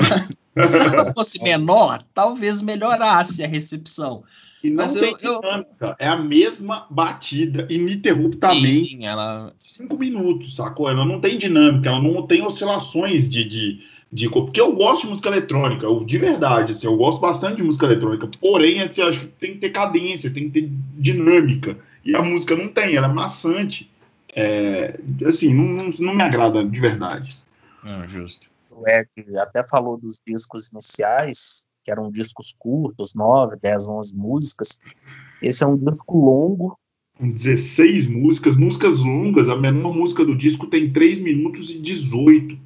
ela 0.78 1.12
fosse 1.12 1.42
menor, 1.44 2.04
talvez 2.14 2.62
melhorasse 2.62 3.44
a 3.44 3.48
recepção. 3.48 4.24
E 4.66 4.70
não 4.72 4.78
Mas 4.78 4.94
tem 4.94 5.16
eu, 5.22 5.40
dinâmica. 5.40 5.68
Eu... 5.80 5.96
É 6.00 6.08
a 6.08 6.16
mesma 6.16 6.88
batida, 6.90 7.68
ininterruptamente. 7.70 8.74
Sim, 8.74 8.86
sim, 8.86 9.06
ela. 9.06 9.54
Cinco 9.60 9.96
minutos, 9.96 10.56
sacou? 10.56 10.90
Ela 10.90 11.06
não 11.06 11.22
tem 11.22 11.38
dinâmica, 11.38 11.90
ela 11.90 12.02
não 12.02 12.26
tem 12.26 12.42
oscilações 12.42 13.30
de, 13.30 13.48
de, 13.48 13.84
de. 14.12 14.28
Porque 14.28 14.60
eu 14.60 14.74
gosto 14.74 15.04
de 15.04 15.10
música 15.10 15.30
eletrônica, 15.30 15.86
eu, 15.86 16.04
de 16.04 16.18
verdade, 16.18 16.72
assim, 16.72 16.88
eu 16.88 16.98
gosto 16.98 17.22
bastante 17.22 17.58
de 17.58 17.64
música 17.64 17.86
eletrônica. 17.86 18.28
Porém, 18.42 18.82
assim, 18.82 19.02
eu 19.02 19.10
acho 19.10 19.20
que 19.20 19.28
tem 19.28 19.54
que 19.54 19.60
ter 19.60 19.70
cadência, 19.70 20.34
tem 20.34 20.50
que 20.50 20.62
ter 20.62 20.72
dinâmica. 20.98 21.78
E 22.04 22.16
a 22.16 22.24
música 22.24 22.56
não 22.56 22.68
tem, 22.68 22.96
ela 22.96 23.08
é 23.08 23.14
maçante. 23.14 23.92
É, 24.36 25.00
assim, 25.28 25.54
não, 25.54 25.64
não, 25.64 25.92
não 26.00 26.16
me 26.16 26.24
agrada 26.24 26.66
de 26.66 26.82
verdade. 26.82 27.38
Não, 27.84 28.08
justo. 28.08 28.48
O 28.72 28.84
Ed 28.90 29.08
até 29.38 29.64
falou 29.68 29.96
dos 29.96 30.20
discos 30.26 30.70
iniciais 30.70 31.68
que 31.86 31.92
eram 31.92 32.12
discos 32.12 32.54
curtos, 32.58 33.14
9, 33.14 33.58
10, 33.62 33.88
11 33.88 34.16
músicas. 34.18 34.80
Esse 35.42 35.64
é 35.64 35.68
um 35.68 35.78
disco 35.78 36.18
longo. 36.18 36.78
Com 37.16 37.32
16 37.32 38.08
músicas, 38.08 38.58
músicas 38.58 39.00
longas, 39.00 39.48
a 39.48 39.56
menor 39.56 39.94
música 39.94 40.26
do 40.26 40.36
disco 40.36 40.68
tem 40.68 40.92
3 40.92 41.20
minutos 41.20 41.70
e 41.70 41.78
18. 41.78 42.58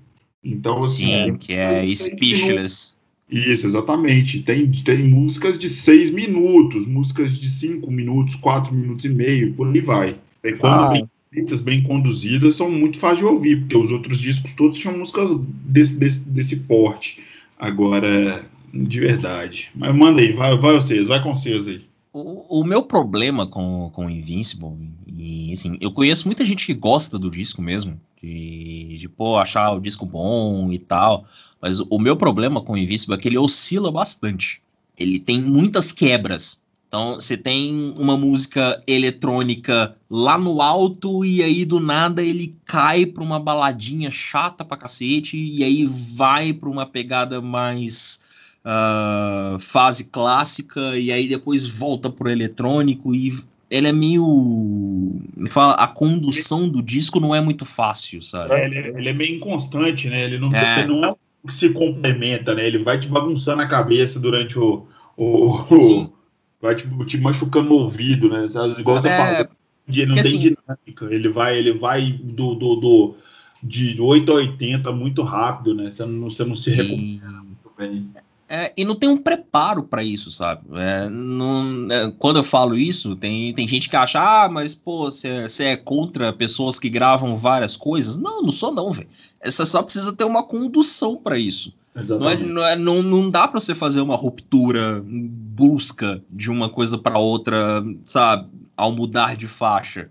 Então, 0.43 0.79
assim. 0.79 1.25
Sim, 1.25 1.35
que 1.35 1.53
é 1.53 1.85
Speechless. 1.85 2.97
Isso, 3.29 3.67
exatamente. 3.67 4.41
Tem, 4.41 4.71
tem 4.71 5.07
músicas 5.07 5.59
de 5.59 5.69
6 5.69 6.11
minutos, 6.11 6.87
músicas 6.87 7.37
de 7.37 7.47
5 7.47 7.91
minutos, 7.91 8.35
4 8.37 8.73
minutos 8.73 9.05
e 9.05 9.09
meio, 9.09 9.53
por 9.53 9.67
aí 9.67 9.81
vai. 9.81 10.15
E 10.43 10.53
quando 10.53 10.73
ah. 10.73 10.89
bem 10.93 11.09
feitas, 11.31 11.61
bem 11.61 11.83
conduzidas, 11.83 12.55
são 12.55 12.71
muito 12.71 12.97
fáceis 12.97 13.19
de 13.19 13.25
ouvir, 13.25 13.59
porque 13.59 13.77
os 13.77 13.91
outros 13.91 14.17
discos 14.17 14.53
todos 14.53 14.79
tinham 14.79 14.97
músicas 14.97 15.29
desse, 15.37 15.95
desse, 15.95 16.21
desse 16.21 16.55
porte. 16.61 17.19
Agora, 17.59 18.43
de 18.73 18.99
verdade. 18.99 19.69
Mas 19.75 19.93
manda 19.95 20.21
aí, 20.21 20.33
vai, 20.33 20.57
vai 20.57 20.75
vocês, 20.75 21.07
vai 21.07 21.21
com 21.21 21.33
vocês 21.33 21.67
aí. 21.67 21.81
O, 22.11 22.61
o 22.61 22.63
meu 22.63 22.83
problema 22.83 23.45
com, 23.45 23.91
com 23.93 24.09
Invincible, 24.09 24.75
e 25.07 25.53
assim, 25.53 25.77
eu 25.79 25.91
conheço 25.91 26.27
muita 26.27 26.43
gente 26.43 26.65
que 26.65 26.73
gosta 26.73 27.19
do 27.19 27.29
disco 27.29 27.61
mesmo, 27.61 27.99
de, 28.21 28.97
de 28.97 29.07
pô, 29.07 29.37
achar 29.37 29.71
o 29.71 29.79
disco 29.79 30.05
bom 30.05 30.71
e 30.71 30.79
tal, 30.79 31.25
mas 31.61 31.79
o, 31.79 31.99
meu 31.99 32.15
problema 32.15 32.61
com 32.61 32.77
Invincible 32.77 33.15
é 33.15 33.17
que 33.17 33.27
ele 33.27 33.37
oscila 33.37 33.91
bastante. 33.91 34.61
Ele 34.97 35.19
tem 35.19 35.41
muitas 35.41 35.91
quebras. 35.91 36.61
Então, 36.87 37.15
você 37.15 37.37
tem 37.37 37.93
uma 37.97 38.17
música 38.17 38.81
eletrônica 38.87 39.95
lá 40.09 40.37
no 40.37 40.61
alto 40.61 41.23
e 41.23 41.43
aí 41.43 41.63
do 41.63 41.79
nada 41.79 42.23
ele 42.23 42.55
cai 42.65 43.05
para 43.05 43.21
uma 43.21 43.39
baladinha 43.39 44.09
chata 44.09 44.65
pra 44.65 44.75
cacete 44.75 45.37
e 45.37 45.63
aí 45.63 45.85
vai 45.85 46.51
para 46.51 46.69
uma 46.69 46.87
pegada 46.87 47.39
mais 47.39 48.21
uh, 48.65 49.59
fase 49.59 50.05
clássica 50.05 50.97
e 50.97 51.11
aí 51.11 51.27
depois 51.27 51.67
volta 51.67 52.09
pro 52.09 52.29
eletrônico 52.29 53.13
e 53.13 53.33
ele 53.69 53.87
é 53.87 53.91
meio. 53.91 55.21
Me 55.37 55.49
fala, 55.49 55.75
a 55.75 55.87
condução 55.87 56.67
do 56.67 56.81
disco 56.81 57.19
não 57.19 57.35
é 57.35 57.41
muito 57.41 57.65
fácil, 57.65 58.21
sabe? 58.23 58.53
É, 58.53 58.65
ele, 58.65 58.77
ele, 58.97 59.09
é 59.09 59.13
meio 59.13 59.35
inconstante, 59.35 60.09
né? 60.09 60.25
Ele 60.25 60.39
não 60.39 60.53
é, 60.53 60.87
não 60.87 61.05
é 61.05 61.15
que 61.45 61.53
se 61.53 61.69
complementa, 61.69 62.55
né? 62.55 62.65
Ele 62.65 62.83
vai 62.83 62.99
te 62.99 63.07
bagunçando 63.07 63.61
a 63.61 63.67
cabeça 63.67 64.19
durante 64.19 64.57
o. 64.57 64.87
o, 65.15 65.61
o 65.73 66.13
vai 66.61 66.75
te, 66.75 66.87
te, 67.05 67.17
machucando 67.17 67.69
no 67.69 67.75
ouvido, 67.75 68.27
né? 68.27 68.47
Igual 68.77 68.99
você 68.99 69.09
é, 69.09 69.17
falou, 69.17 69.49
ele 69.87 70.05
não 70.07 70.15
tem 70.15 70.23
assim, 70.23 70.39
dinâmica. 70.39 71.05
Ele 71.13 71.29
vai, 71.29 71.57
ele 71.57 71.73
vai 71.73 72.11
do, 72.11 72.55
do, 72.55 72.75
do, 72.75 73.15
de 73.63 73.99
8 74.01 74.31
a 74.31 74.35
80 74.35 74.91
muito 74.91 75.21
rápido, 75.21 75.73
né? 75.73 75.89
Você 75.89 76.05
não, 76.05 76.29
você 76.29 76.43
não 76.43 76.55
se 76.55 76.71
recupera 76.71 77.31
muito 77.43 77.71
bem. 77.77 78.09
É, 78.51 78.73
e 78.75 78.83
não 78.83 78.95
tem 78.95 79.07
um 79.07 79.17
preparo 79.17 79.83
para 79.83 80.03
isso, 80.03 80.31
sabe? 80.31 80.63
É, 80.73 81.07
não, 81.07 81.87
é, 81.91 82.11
quando 82.17 82.37
eu 82.37 82.43
falo 82.43 82.75
isso, 82.75 83.15
tem, 83.15 83.53
tem 83.53 83.67
gente 83.67 83.87
que 83.87 83.95
acha, 83.95 84.19
ah, 84.19 84.49
mas 84.49 84.73
pô, 84.73 85.11
você 85.11 85.63
é 85.65 85.77
contra 85.77 86.33
pessoas 86.33 86.79
que 86.79 86.89
gravam 86.89 87.37
várias 87.37 87.77
coisas. 87.77 88.17
Não, 88.17 88.41
não 88.41 88.51
sou 88.51 88.73
não, 88.73 88.91
velho. 88.91 89.07
Você 89.45 89.63
só 89.67 89.83
precisa 89.83 90.11
ter 90.13 90.23
uma 90.23 90.41
condução 90.41 91.15
para 91.15 91.37
isso. 91.37 91.71
Não, 91.93 92.29
é, 92.29 92.37
não, 92.37 92.65
é, 92.65 92.75
não, 92.75 93.03
não 93.03 93.29
dá 93.29 93.47
para 93.47 93.59
você 93.59 93.75
fazer 93.75 94.01
uma 94.01 94.15
ruptura 94.15 95.03
brusca 95.05 96.23
de 96.29 96.49
uma 96.49 96.69
coisa 96.69 96.97
para 96.97 97.19
outra, 97.19 97.83
sabe? 98.07 98.49
Ao 98.75 98.91
mudar 98.91 99.35
de 99.35 99.47
faixa. 99.47 100.09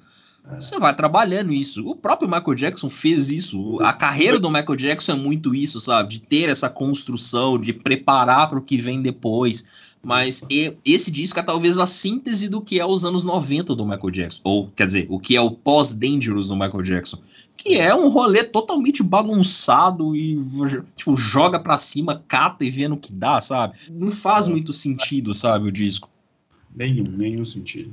Você 0.54 0.78
vai 0.78 0.94
trabalhando 0.94 1.52
isso. 1.52 1.86
O 1.86 1.94
próprio 1.94 2.28
Michael 2.28 2.54
Jackson 2.54 2.88
fez 2.88 3.30
isso. 3.30 3.78
A 3.80 3.92
carreira 3.92 4.38
do 4.38 4.50
Michael 4.50 4.76
Jackson 4.76 5.12
é 5.12 5.16
muito 5.16 5.54
isso, 5.54 5.78
sabe? 5.78 6.14
De 6.14 6.20
ter 6.20 6.48
essa 6.48 6.70
construção, 6.70 7.58
de 7.58 7.72
preparar 7.72 8.48
para 8.48 8.58
o 8.58 8.62
que 8.62 8.78
vem 8.78 9.02
depois. 9.02 9.66
Mas 10.02 10.44
esse 10.84 11.10
disco 11.10 11.38
é 11.38 11.42
talvez 11.42 11.78
a 11.78 11.86
síntese 11.86 12.48
do 12.48 12.60
que 12.60 12.78
é 12.78 12.86
os 12.86 13.04
anos 13.04 13.24
90 13.24 13.74
do 13.74 13.84
Michael 13.84 14.10
Jackson. 14.10 14.40
Ou, 14.44 14.68
quer 14.68 14.86
dizer, 14.86 15.06
o 15.10 15.18
que 15.18 15.36
é 15.36 15.40
o 15.40 15.50
pós-Dangerous 15.50 16.48
do 16.48 16.54
Michael 16.54 16.82
Jackson. 16.82 17.18
Que 17.56 17.74
é 17.76 17.92
um 17.94 18.08
rolê 18.08 18.44
totalmente 18.44 19.02
bagunçado 19.02 20.14
e 20.14 20.40
tipo, 20.96 21.16
joga 21.16 21.58
pra 21.58 21.76
cima, 21.76 22.22
cata 22.28 22.64
e 22.64 22.70
vê 22.70 22.86
no 22.86 22.96
que 22.96 23.12
dá, 23.12 23.40
sabe? 23.40 23.74
Não 23.90 24.12
faz 24.12 24.46
muito 24.46 24.72
sentido, 24.72 25.34
sabe, 25.34 25.68
o 25.68 25.72
disco. 25.72 26.08
Nenhum, 26.74 27.04
nenhum 27.04 27.44
sentido. 27.44 27.92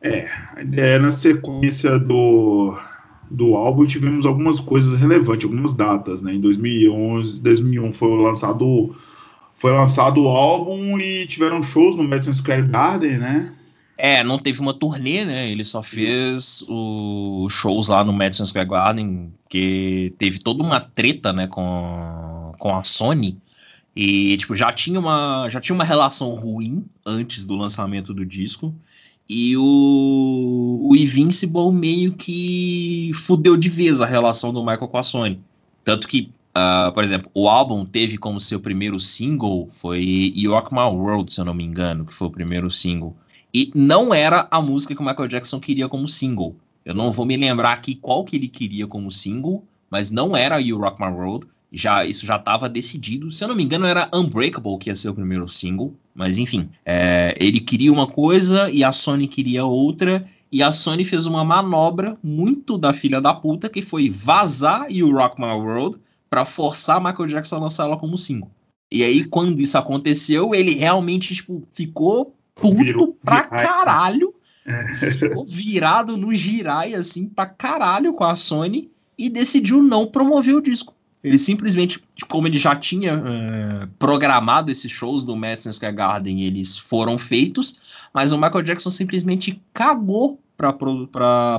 É, 0.00 0.28
é, 0.76 0.98
na 0.98 1.10
sequência 1.10 1.98
do, 1.98 2.78
do 3.30 3.56
álbum 3.56 3.84
tivemos 3.84 4.24
algumas 4.26 4.60
coisas 4.60 4.98
relevantes, 4.98 5.44
algumas 5.44 5.74
datas, 5.74 6.22
né? 6.22 6.34
Em 6.34 6.40
2011, 6.40 7.42
2001 7.42 7.92
foi 7.92 8.22
lançado 8.22 8.96
foi 9.56 9.72
lançado 9.72 10.22
o 10.22 10.28
álbum 10.28 11.00
e 11.00 11.26
tiveram 11.26 11.62
shows 11.62 11.96
no 11.96 12.04
Madison 12.04 12.32
Square 12.32 12.62
Garden, 12.62 13.18
né? 13.18 13.52
É, 13.96 14.22
não 14.22 14.38
teve 14.38 14.60
uma 14.60 14.72
turnê, 14.72 15.24
né? 15.24 15.50
Ele 15.50 15.64
só 15.64 15.82
fez 15.82 16.64
os 16.68 17.52
shows 17.52 17.88
lá 17.88 18.04
no 18.04 18.12
Madison 18.12 18.46
Square 18.46 18.68
Garden, 18.68 19.34
que 19.48 20.14
teve 20.16 20.38
toda 20.38 20.62
uma 20.62 20.78
treta, 20.78 21.32
né, 21.32 21.48
com, 21.48 22.54
com 22.60 22.76
a 22.76 22.84
Sony. 22.84 23.40
E, 23.96 24.36
tipo, 24.36 24.54
já 24.54 24.72
tinha, 24.72 25.00
uma, 25.00 25.48
já 25.50 25.60
tinha 25.60 25.74
uma 25.74 25.82
relação 25.82 26.28
ruim 26.36 26.86
antes 27.04 27.44
do 27.44 27.56
lançamento 27.56 28.14
do 28.14 28.24
disco. 28.24 28.72
E 29.28 29.56
o, 29.56 30.88
o 30.90 30.96
Invincible 30.96 31.70
meio 31.70 32.14
que 32.14 33.12
fudeu 33.14 33.56
de 33.56 33.68
vez 33.68 34.00
a 34.00 34.06
relação 34.06 34.52
do 34.52 34.60
Michael 34.60 34.88
com 34.88 34.96
a 34.96 35.02
Sony. 35.02 35.40
Tanto 35.84 36.08
que, 36.08 36.30
uh, 36.56 36.90
por 36.92 37.04
exemplo, 37.04 37.30
o 37.34 37.48
álbum 37.48 37.84
teve 37.84 38.16
como 38.16 38.40
seu 38.40 38.58
primeiro 38.58 38.98
single 38.98 39.68
foi 39.74 40.32
York 40.34 40.72
My 40.72 40.80
World, 40.80 41.32
se 41.32 41.40
eu 41.40 41.44
não 41.44 41.52
me 41.52 41.64
engano, 41.64 42.06
que 42.06 42.14
foi 42.14 42.28
o 42.28 42.30
primeiro 42.30 42.70
single. 42.70 43.14
E 43.52 43.70
não 43.74 44.14
era 44.14 44.48
a 44.50 44.62
música 44.62 44.94
que 44.94 45.00
o 45.00 45.04
Michael 45.04 45.28
Jackson 45.28 45.60
queria 45.60 45.88
como 45.88 46.08
single. 46.08 46.56
Eu 46.84 46.94
não 46.94 47.12
vou 47.12 47.26
me 47.26 47.36
lembrar 47.36 47.72
aqui 47.72 47.94
qual 47.94 48.24
que 48.24 48.36
ele 48.36 48.48
queria 48.48 48.86
como 48.86 49.12
single, 49.12 49.62
mas 49.90 50.10
não 50.10 50.34
era 50.34 50.60
You 50.60 50.78
Rock 50.78 51.00
My 51.02 51.08
World. 51.08 51.46
Já, 51.72 52.04
isso 52.04 52.24
já 52.24 52.36
estava 52.36 52.68
decidido. 52.68 53.30
Se 53.30 53.44
eu 53.44 53.48
não 53.48 53.54
me 53.54 53.62
engano, 53.62 53.86
era 53.86 54.08
Unbreakable 54.12 54.78
que 54.78 54.88
ia 54.88 54.96
ser 54.96 55.10
o 55.10 55.14
primeiro 55.14 55.48
single. 55.48 55.94
Mas 56.14 56.38
enfim, 56.38 56.68
é, 56.84 57.36
ele 57.38 57.60
queria 57.60 57.92
uma 57.92 58.06
coisa 58.06 58.70
e 58.70 58.82
a 58.82 58.90
Sony 58.90 59.28
queria 59.28 59.64
outra. 59.64 60.26
E 60.50 60.62
a 60.62 60.72
Sony 60.72 61.04
fez 61.04 61.26
uma 61.26 61.44
manobra 61.44 62.16
muito 62.22 62.78
da 62.78 62.92
filha 62.92 63.20
da 63.20 63.34
puta 63.34 63.68
que 63.68 63.82
foi 63.82 64.08
vazar 64.08 64.90
You 64.90 65.12
Rock 65.12 65.38
My 65.40 65.52
World 65.52 65.98
para 66.30 66.44
forçar 66.44 67.02
Michael 67.02 67.28
Jackson 67.28 67.56
a 67.56 67.60
lançar 67.60 67.84
ela 67.84 67.98
como 67.98 68.16
single. 68.16 68.50
E 68.90 69.02
aí, 69.02 69.24
quando 69.24 69.60
isso 69.60 69.76
aconteceu, 69.76 70.54
ele 70.54 70.74
realmente 70.74 71.34
tipo, 71.34 71.62
ficou 71.74 72.34
puto 72.54 73.16
pra 73.22 73.44
caralho. 73.44 74.34
Ficou 75.18 75.46
virado 75.46 76.14
no 76.14 76.34
girai, 76.34 76.94
assim, 76.94 77.26
pra 77.26 77.46
caralho 77.46 78.12
com 78.12 78.24
a 78.24 78.36
Sony 78.36 78.90
e 79.16 79.30
decidiu 79.30 79.82
não 79.82 80.06
promover 80.06 80.54
o 80.54 80.60
disco. 80.60 80.94
Ele 81.22 81.38
simplesmente, 81.38 82.02
como 82.28 82.46
ele 82.46 82.58
já 82.58 82.76
tinha 82.76 83.16
uh, 83.16 83.88
programado 83.98 84.70
esses 84.70 84.90
shows 84.90 85.24
do 85.24 85.34
Madison 85.34 85.72
Square 85.72 85.94
Garden, 85.94 86.42
eles 86.42 86.78
foram 86.78 87.18
feitos, 87.18 87.80
mas 88.14 88.30
o 88.30 88.38
Michael 88.38 88.62
Jackson 88.62 88.90
simplesmente 88.90 89.60
cagou 89.74 90.40
pra, 90.56 90.72
pro, 90.72 91.08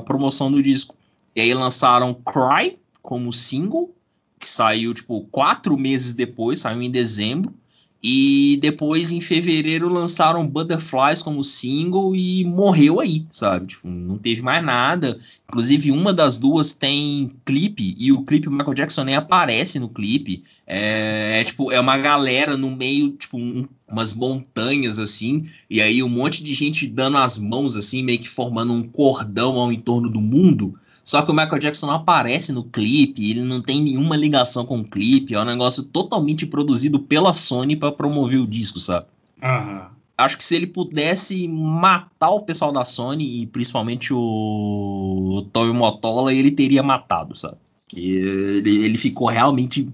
promoção 0.06 0.52
do 0.52 0.64
disco. 0.64 0.96
E 1.36 1.42
aí 1.42 1.54
lançaram 1.54 2.14
Cry 2.14 2.78
como 3.02 3.34
single, 3.34 3.94
que 4.40 4.50
saiu, 4.50 4.94
tipo, 4.94 5.22
quatro 5.32 5.78
meses 5.78 6.14
depois, 6.14 6.62
saiu 6.62 6.82
em 6.82 6.90
dezembro. 6.92 7.54
E 8.02 8.58
depois, 8.62 9.12
em 9.12 9.20
fevereiro, 9.20 9.90
lançaram 9.90 10.48
Butterflies 10.48 11.22
como 11.22 11.44
single 11.44 12.16
e 12.16 12.46
morreu 12.46 13.02
aí, 13.02 13.26
sabe? 13.30 13.68
Tipo, 13.68 13.90
não 13.90 14.18
teve 14.18 14.42
mais 14.42 14.64
nada. 14.64 15.20
Inclusive, 15.50 15.92
uma 15.92 16.14
das 16.14 16.38
duas 16.38 16.72
tem 16.74 17.34
clipe, 17.46 17.96
e 18.00 18.12
o 18.14 18.24
clipe 18.24 18.50
Michael 18.50 18.74
Jackson 18.74 19.04
nem 19.04 19.16
aparece 19.16 19.80
no 19.80 19.90
clipe. 19.90 20.44
É, 20.66 21.42
é 21.42 21.44
tipo, 21.44 21.72
é 21.72 21.80
uma 21.80 21.98
galera 21.98 22.56
no 22.56 22.72
meio, 22.72 23.12
tipo, 23.12 23.38
um, 23.38 23.68
umas 23.86 24.14
montanhas 24.14 24.98
assim, 24.98 25.48
e 25.70 25.82
aí 25.82 26.02
um 26.02 26.08
monte 26.08 26.42
de 26.44 26.54
gente 26.54 26.88
dando 26.88 27.18
as 27.18 27.38
mãos 27.38 27.76
assim, 27.76 28.02
meio 28.04 28.20
que 28.20 28.30
formando 28.30 28.72
um 28.72 28.84
cordão 28.84 29.58
ao 29.58 29.74
entorno 29.74 30.10
do 30.10 30.22
mundo. 30.22 30.80
Só 31.10 31.24
que 31.24 31.32
o 31.32 31.34
Michael 31.34 31.58
Jackson 31.58 31.88
não 31.88 31.96
aparece 31.96 32.54
no 32.54 32.64
clipe, 32.64 33.32
ele 33.32 33.42
não 33.42 33.64
tem 33.64 33.82
nenhuma 33.82 34.16
ligação 34.16 34.64
com 34.64 34.78
o 34.78 34.88
clipe, 34.88 35.34
é 35.34 35.42
um 35.42 35.44
negócio 35.44 35.82
totalmente 35.82 36.46
produzido 36.46 37.00
pela 37.00 37.34
Sony 37.34 37.76
para 37.76 37.92
promover 37.92 38.40
o 38.40 38.46
disco, 38.46 38.80
sabe? 38.80 39.08
Uhum. 39.42 39.88
Acho 40.16 40.38
que 40.38 40.46
se 40.46 40.56
ele 40.56 40.68
pudesse 40.68 41.48
matar 41.48 42.30
o 42.30 42.44
pessoal 42.44 42.72
da 42.72 42.86
Sony, 42.86 43.42
e 43.42 43.48
principalmente 43.48 44.14
o, 44.14 45.48
Tommy 45.52 45.74
Motola, 45.74 46.32
ele 46.32 46.52
teria 46.52 46.84
matado, 46.84 47.36
sabe? 47.36 47.58
Que 47.88 48.12
ele, 48.12 48.86
ele 48.86 48.98
ficou 49.00 49.30
realmente 49.30 49.90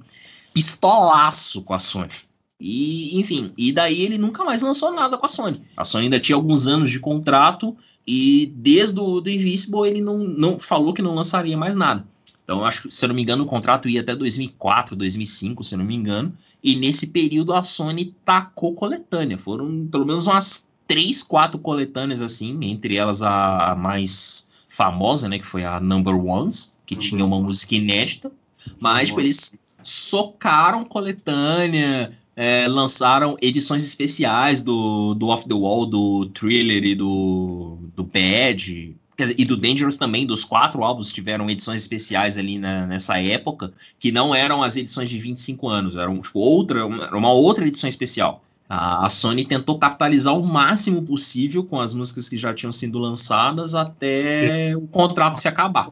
pistolaço 0.54 1.62
com 1.62 1.74
a 1.74 1.80
Sony. 1.80 2.12
E, 2.60 3.18
enfim, 3.18 3.54
e 3.58 3.72
daí 3.72 4.02
ele 4.02 4.18
nunca 4.18 4.44
mais 4.44 4.62
lançou 4.62 4.92
nada 4.92 5.18
com 5.18 5.26
a 5.26 5.30
Sony. 5.30 5.62
A 5.78 5.86
Sony 5.86 6.08
ainda 6.08 6.20
tinha 6.20 6.36
alguns 6.36 6.68
anos 6.68 6.92
de 6.92 7.00
contrato 7.00 7.74
e 8.08 8.54
desde 8.56 9.00
o 9.00 9.20
do 9.20 9.30
Invincible 9.30 9.88
ele 9.88 10.02
não, 10.02 10.18
não 10.20 10.60
falou 10.60 10.94
que 10.94 11.02
não 11.02 11.16
lançaria 11.16 11.58
mais 11.58 11.76
nada. 11.76 12.06
Então, 12.44 12.64
acho 12.64 12.84
que, 12.84 12.94
se 12.94 13.04
eu 13.04 13.08
não 13.08 13.16
me 13.16 13.24
engano, 13.24 13.44
o 13.44 13.48
contrato 13.48 13.90
ia 13.90 14.02
até 14.02 14.16
2004, 14.16 14.96
2005, 14.96 15.64
se 15.64 15.74
eu 15.74 15.80
não 15.80 15.86
me 15.86 15.96
engano. 15.96 16.32
E 16.64 16.76
nesse 16.76 17.08
período 17.08 17.54
a 17.54 17.64
Sony 17.64 18.16
tacou 18.24 18.76
coletânea. 18.76 19.38
Foram 19.38 19.88
pelo 19.88 20.06
menos 20.06 20.28
umas 20.28 20.68
três, 20.88 21.24
quatro 21.24 21.58
coletâneas 21.58 22.22
assim, 22.22 22.58
entre 22.64 22.98
elas 22.98 23.24
a, 23.24 23.72
a 23.72 23.76
mais 23.76 24.48
famosa, 24.70 25.28
né, 25.28 25.40
que 25.40 25.46
foi 25.46 25.64
a 25.64 25.80
Number 25.80 26.16
Ones, 26.16 26.78
que 26.86 26.96
tinha 26.96 27.26
uma 27.26 27.42
música 27.42 27.76
inédita. 27.76 28.32
Mas 28.80 29.10
tipo, 29.10 29.22
eles 29.22 29.58
socaram 29.84 30.86
coletânea, 30.86 32.16
é, 32.36 32.68
lançaram 32.68 33.38
edições 33.42 33.84
especiais 33.84 34.62
do, 34.62 35.16
do 35.16 35.28
Off 35.28 35.48
the 35.48 35.54
Wall, 35.54 35.86
do 35.86 36.28
Thriller 36.28 36.84
e 36.84 36.94
do, 36.94 37.78
do 37.96 38.04
Bad, 38.04 38.96
dizer, 39.18 39.36
e 39.38 39.46
do 39.46 39.56
Dangerous 39.56 39.98
também, 39.98 40.26
dos 40.26 40.44
quatro 40.44 40.84
álbuns 40.84 41.12
tiveram 41.12 41.50
edições 41.50 41.82
especiais 41.82 42.38
ali 42.38 42.58
na, 42.58 42.86
nessa 42.86 43.20
época, 43.20 43.74
que 44.00 44.12
não 44.12 44.36
eram 44.36 44.62
as 44.62 44.76
edições 44.76 45.10
de 45.10 45.18
25 45.18 45.68
anos, 45.68 45.96
eram 45.96 46.22
tipo, 46.22 46.40
outra, 46.40 46.86
uma, 46.86 47.32
outra 47.32 47.68
edição 47.68 47.90
especial. 47.90 48.44
A, 48.68 49.06
a 49.06 49.10
Sony 49.10 49.46
tentou 49.46 49.78
capitalizar 49.78 50.38
o 50.38 50.46
máximo 50.46 51.02
possível 51.02 51.64
com 51.64 51.80
as 51.80 51.94
músicas 51.94 52.28
que 52.28 52.38
já 52.38 52.54
tinham 52.54 52.72
sido 52.72 52.98
lançadas 52.98 53.76
até 53.76 54.76
o 54.76 54.88
contrato 54.88 55.40
se 55.40 55.48
acabar. 55.48 55.92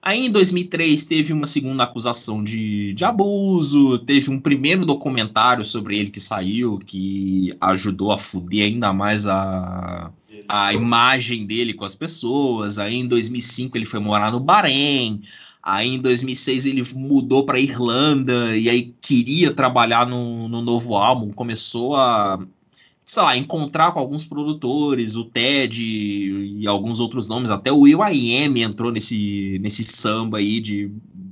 Aí 0.00 0.26
em 0.26 0.30
2003 0.30 1.04
teve 1.04 1.32
uma 1.32 1.46
segunda 1.46 1.84
acusação 1.84 2.42
de, 2.42 2.92
de 2.92 3.04
abuso, 3.04 4.00
teve 4.00 4.30
um 4.30 4.40
primeiro 4.40 4.84
documentário 4.84 5.64
sobre 5.64 5.96
ele 5.96 6.10
que 6.10 6.18
saiu, 6.18 6.76
que 6.78 7.56
ajudou 7.60 8.10
a 8.10 8.18
fuder 8.18 8.64
ainda 8.66 8.92
mais 8.92 9.28
a, 9.28 10.10
a 10.48 10.72
imagem 10.72 11.46
dele 11.46 11.74
com 11.74 11.84
as 11.84 11.94
pessoas. 11.94 12.78
Aí 12.78 12.96
em 12.96 13.06
2005 13.06 13.76
ele 13.76 13.86
foi 13.86 14.00
morar 14.00 14.30
no 14.30 14.40
Bahrein. 14.40 15.22
Aí 15.62 15.94
em 15.94 15.98
2006 15.98 16.66
ele 16.66 16.82
mudou 16.94 17.44
para 17.44 17.60
Irlanda 17.60 18.56
e 18.56 18.68
aí 18.68 18.94
queria 19.00 19.52
trabalhar 19.52 20.06
no, 20.06 20.48
no 20.48 20.60
novo 20.60 20.96
álbum, 20.96 21.30
começou 21.32 21.94
a 21.94 22.40
sei 23.04 23.22
lá, 23.22 23.36
encontrar 23.36 23.92
com 23.92 23.98
alguns 23.98 24.24
produtores, 24.24 25.14
o 25.16 25.24
Ted 25.24 25.84
e, 25.84 26.66
alguns 26.66 26.98
outros 26.98 27.28
nomes, 27.28 27.50
até 27.50 27.70
o 27.70 27.80
Will 27.80 28.02
I.Am 28.02 28.56
entrou 28.58 28.90
nesse, 28.90 29.58
nesse 29.60 29.82
samba 29.84 30.38
aí 30.38 30.60
de 30.60 30.90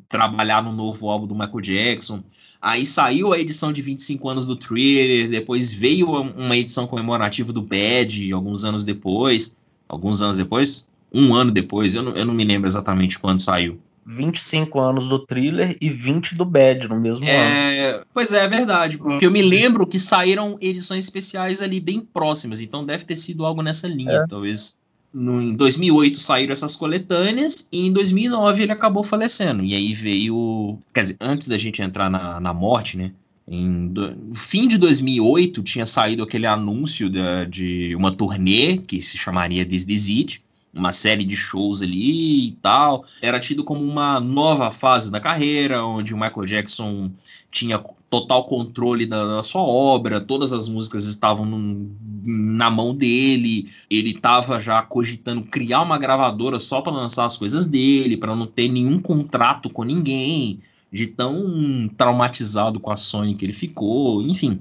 trabalhar 0.09 0.63
no 0.63 0.73
novo 0.73 1.09
álbum 1.09 1.27
do 1.27 1.35
Michael 1.35 1.61
Jackson. 1.61 2.23
Aí 2.61 2.85
saiu 2.85 3.33
a 3.33 3.39
edição 3.39 3.73
de 3.73 3.81
25 3.81 4.29
anos 4.29 4.47
do 4.47 4.55
Thriller, 4.55 5.31
depois 5.31 5.73
veio 5.73 6.11
uma 6.11 6.57
edição 6.57 6.87
comemorativa 6.87 7.53
do 7.53 7.63
Bad, 7.63 8.31
alguns 8.33 8.65
anos 8.65 8.85
depois. 8.85 9.57
Alguns 9.89 10.21
anos 10.21 10.37
depois? 10.37 10.87
Um 11.13 11.35
ano 11.35 11.51
depois, 11.51 11.95
eu 11.95 12.03
não, 12.03 12.13
eu 12.13 12.25
não 12.25 12.35
me 12.35 12.45
lembro 12.45 12.69
exatamente 12.69 13.19
quando 13.19 13.41
saiu. 13.41 13.81
25 14.07 14.81
anos 14.81 15.09
do 15.09 15.19
thriller 15.25 15.77
e 15.81 15.91
20 15.91 16.35
do 16.35 16.45
Bad 16.45 16.89
no 16.89 16.99
mesmo 16.99 17.27
é, 17.27 17.91
ano. 17.91 18.05
Pois 18.13 18.33
é, 18.33 18.45
é 18.45 18.49
verdade. 18.49 18.99
Porque 18.99 19.27
eu 19.27 19.31
me 19.31 19.43
lembro 19.43 19.87
que 19.87 19.99
saíram 19.99 20.57
edições 20.61 21.05
especiais 21.05 21.63
ali 21.63 21.81
bem 21.81 22.01
próximas, 22.01 22.61
então 22.61 22.85
deve 22.85 23.05
ter 23.05 23.17
sido 23.17 23.45
algo 23.45 23.63
nessa 23.63 23.87
linha, 23.87 24.13
é. 24.13 24.27
talvez. 24.27 24.79
No, 25.13 25.43
em 25.43 25.55
2008 25.55 26.21
saíram 26.21 26.53
essas 26.53 26.77
coletâneas 26.77 27.69
e 27.73 27.87
em 27.87 27.93
2009 27.93 28.63
ele 28.63 28.73
acabou 28.73 29.03
falecendo. 29.03 29.65
E 29.65 29.75
aí 29.75 29.93
veio. 29.93 30.79
Quer 30.95 31.03
dizer, 31.03 31.17
antes 31.21 31.49
da 31.49 31.57
gente 31.57 31.83
entrar 31.83 32.09
na, 32.09 32.39
na 32.41 32.55
morte, 32.55 32.97
né? 32.97 33.13
Em 33.49 33.89
do, 33.89 34.15
no 34.15 34.35
fim 34.37 34.69
de 34.69 34.79
2008 34.79 35.63
tinha 35.65 35.85
saído 35.85 36.23
aquele 36.23 36.47
anúncio 36.47 37.11
da, 37.11 37.45
de 37.45 37.95
uma 37.97 38.13
turnê 38.13 38.79
que 38.79 39.03
se 39.03 39.19
chamaria 39.19 39.67
This 39.67 40.09
It, 40.09 40.43
uma 40.73 40.93
série 40.93 41.25
de 41.25 41.37
shows 41.37 41.83
ali 41.83 42.49
e 42.49 42.53
tal. 42.63 43.05
Era 43.21 43.41
tido 43.41 43.65
como 43.65 43.85
uma 43.85 44.21
nova 44.21 44.71
fase 44.71 45.11
da 45.11 45.19
carreira, 45.19 45.85
onde 45.85 46.15
o 46.15 46.17
Michael 46.17 46.47
Jackson 46.47 47.11
tinha 47.51 47.81
total 48.11 48.45
controle 48.45 49.07
da, 49.07 49.37
da 49.37 49.43
sua 49.43 49.63
obra, 49.63 50.21
todas 50.21 50.53
as 50.53 50.69
músicas 50.69 51.07
estavam 51.07 51.47
no, 51.47 51.91
na 52.25 52.69
mão 52.69 52.95
dele, 52.95 53.71
ele 53.89 54.11
estava 54.11 54.59
já 54.59 54.83
cogitando 54.83 55.43
criar 55.43 55.83
uma 55.83 55.97
gravadora 55.97 56.59
só 56.59 56.81
para 56.81 56.93
lançar 56.93 57.25
as 57.25 57.37
coisas 57.37 57.67
dele, 57.67 58.17
para 58.17 58.35
não 58.35 58.49
ter 58.49 58.69
nenhum 58.69 58.99
contrato 58.99 59.71
com 59.71 59.85
ninguém, 59.85 60.61
de 60.93 61.07
tão 61.07 61.89
traumatizado 61.97 62.81
com 62.81 62.91
a 62.91 62.97
Sony 62.97 63.37
que 63.37 63.45
ele 63.45 63.53
ficou, 63.53 64.23
enfim. 64.23 64.61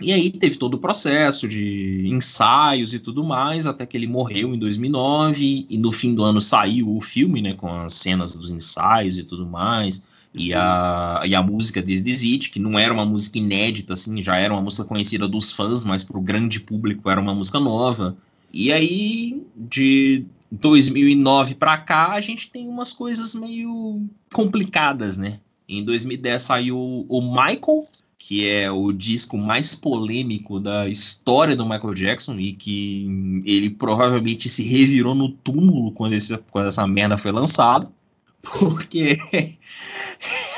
E 0.00 0.12
aí 0.12 0.30
teve 0.30 0.56
todo 0.56 0.74
o 0.74 0.78
processo 0.78 1.46
de 1.46 2.06
ensaios 2.06 2.92
e 2.94 2.98
tudo 2.98 3.24
mais, 3.24 3.66
até 3.66 3.86
que 3.86 3.96
ele 3.96 4.06
morreu 4.06 4.54
em 4.54 4.58
2009, 4.58 5.66
e 5.68 5.78
no 5.78 5.92
fim 5.92 6.14
do 6.14 6.22
ano 6.22 6.40
saiu 6.40 6.94
o 6.94 7.00
filme, 7.00 7.42
né, 7.42 7.54
com 7.54 7.72
as 7.72 7.94
cenas 7.94 8.32
dos 8.32 8.50
ensaios 8.50 9.18
e 9.18 9.22
tudo 9.22 9.46
mais, 9.46 10.02
e 10.36 10.52
a, 10.52 11.22
e 11.24 11.34
a 11.34 11.42
música 11.42 11.82
This 11.82 12.02
Is 12.04 12.22
It, 12.22 12.50
que 12.50 12.60
não 12.60 12.78
era 12.78 12.92
uma 12.92 13.06
música 13.06 13.38
inédita, 13.38 13.94
assim, 13.94 14.22
já 14.22 14.36
era 14.36 14.52
uma 14.52 14.60
música 14.60 14.84
conhecida 14.84 15.26
dos 15.26 15.50
fãs, 15.50 15.82
mas 15.82 16.04
para 16.04 16.18
o 16.18 16.20
grande 16.20 16.60
público 16.60 17.08
era 17.08 17.18
uma 17.18 17.34
música 17.34 17.58
nova. 17.58 18.14
E 18.52 18.70
aí, 18.70 19.42
de 19.56 20.26
2009 20.52 21.54
para 21.54 21.78
cá, 21.78 22.12
a 22.12 22.20
gente 22.20 22.50
tem 22.50 22.68
umas 22.68 22.92
coisas 22.92 23.34
meio 23.34 24.02
complicadas, 24.32 25.16
né? 25.16 25.40
Em 25.66 25.82
2010 25.82 26.42
saiu 26.42 26.78
o 26.78 27.20
Michael, 27.22 27.84
que 28.18 28.46
é 28.46 28.70
o 28.70 28.92
disco 28.92 29.38
mais 29.38 29.74
polêmico 29.74 30.60
da 30.60 30.86
história 30.86 31.56
do 31.56 31.64
Michael 31.64 31.94
Jackson 31.94 32.38
e 32.38 32.52
que 32.52 33.42
ele 33.44 33.70
provavelmente 33.70 34.48
se 34.50 34.62
revirou 34.62 35.14
no 35.14 35.30
túmulo 35.30 35.92
quando, 35.92 36.12
esse, 36.12 36.36
quando 36.50 36.68
essa 36.68 36.86
merda 36.86 37.16
foi 37.16 37.32
lançada, 37.32 37.90
porque 38.58 39.18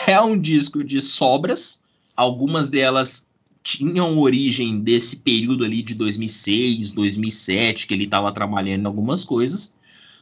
é 0.06 0.20
um 0.20 0.38
disco 0.38 0.82
de 0.84 1.00
sobras, 1.00 1.80
algumas 2.16 2.68
delas 2.68 3.26
tinham 3.62 4.18
origem 4.18 4.80
desse 4.80 5.16
período 5.16 5.64
ali 5.64 5.82
de 5.82 5.94
2006, 5.94 6.92
2007, 6.92 7.86
que 7.86 7.94
ele 7.94 8.04
estava 8.04 8.32
trabalhando 8.32 8.82
em 8.82 8.86
algumas 8.86 9.24
coisas, 9.24 9.74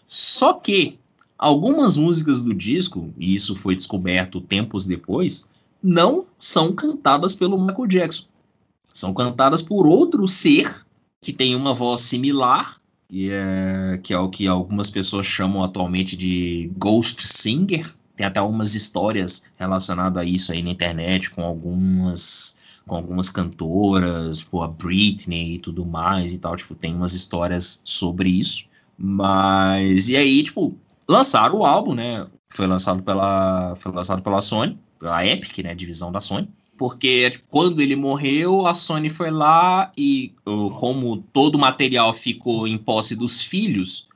só 0.06 0.54
que 0.54 0.98
algumas 1.38 1.96
músicas 1.96 2.42
do 2.42 2.54
disco, 2.54 3.12
e 3.18 3.34
isso 3.34 3.54
foi 3.54 3.74
descoberto 3.74 4.40
tempos 4.40 4.86
depois, 4.86 5.48
não 5.82 6.26
são 6.38 6.72
cantadas 6.74 7.34
pelo 7.34 7.60
Michael 7.60 7.86
Jackson. 7.86 8.24
São 8.92 9.12
cantadas 9.12 9.62
por 9.62 9.86
outro 9.86 10.26
ser 10.26 10.84
que 11.20 11.32
tem 11.32 11.54
uma 11.54 11.74
voz 11.74 12.00
similar, 12.00 12.80
e 13.10 13.30
é, 13.30 13.98
que 14.02 14.12
é 14.12 14.18
o 14.18 14.28
que 14.28 14.46
algumas 14.46 14.90
pessoas 14.90 15.26
chamam 15.26 15.62
atualmente 15.62 16.16
de 16.16 16.70
Ghost 16.76 17.26
Singer. 17.26 17.94
Tem 18.16 18.26
até 18.26 18.40
algumas 18.40 18.74
histórias 18.74 19.44
relacionadas 19.56 20.22
a 20.22 20.24
isso 20.24 20.52
aí 20.52 20.62
na 20.62 20.70
internet, 20.70 21.30
com 21.30 21.42
algumas 21.42 22.56
com 22.86 22.94
algumas 22.94 23.30
cantoras, 23.30 24.38
tipo 24.38 24.62
a 24.62 24.68
Britney 24.68 25.54
e 25.54 25.58
tudo 25.58 25.84
mais 25.84 26.32
e 26.32 26.38
tal, 26.38 26.54
tipo, 26.54 26.72
tem 26.74 26.94
umas 26.94 27.12
histórias 27.12 27.80
sobre 27.84 28.30
isso. 28.30 28.64
Mas 28.96 30.08
e 30.08 30.16
aí, 30.16 30.42
tipo, 30.42 30.78
lançaram 31.08 31.58
o 31.58 31.66
álbum, 31.66 31.94
né? 31.94 32.26
Foi 32.50 32.66
lançado 32.66 33.02
pela 33.02 33.74
foi 33.76 33.92
lançado 33.92 34.22
pela 34.22 34.40
Sony 34.40 34.78
a 35.02 35.26
Epic, 35.26 35.58
né, 35.58 35.74
divisão 35.74 36.10
da 36.10 36.20
Sony, 36.20 36.48
porque 36.76 37.30
tipo, 37.30 37.44
quando 37.50 37.80
ele 37.80 37.96
morreu, 37.96 38.66
a 38.66 38.74
Sony 38.74 39.08
foi 39.08 39.30
lá 39.30 39.92
e 39.96 40.32
como 40.44 41.18
todo 41.32 41.56
o 41.56 41.58
material 41.58 42.12
ficou 42.12 42.66
em 42.66 42.78
posse 42.78 43.14
dos 43.16 43.42
filhos, 43.42 44.08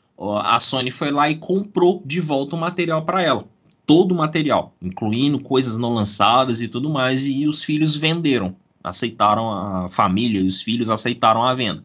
a 0.42 0.60
Sony 0.60 0.90
foi 0.90 1.10
lá 1.10 1.30
e 1.30 1.36
comprou 1.36 2.02
de 2.04 2.20
volta 2.20 2.54
o 2.54 2.60
material 2.60 3.04
para 3.04 3.22
ela. 3.22 3.44
Todo 3.86 4.12
o 4.12 4.16
material, 4.16 4.74
incluindo 4.80 5.40
coisas 5.40 5.76
não 5.76 5.94
lançadas 5.94 6.62
e 6.62 6.68
tudo 6.68 6.88
mais, 6.88 7.26
e 7.26 7.46
os 7.46 7.64
filhos 7.64 7.96
venderam, 7.96 8.54
aceitaram 8.84 9.50
a 9.50 9.90
família 9.90 10.40
e 10.40 10.46
os 10.46 10.62
filhos 10.62 10.90
aceitaram 10.90 11.42
a 11.42 11.54
venda 11.54 11.84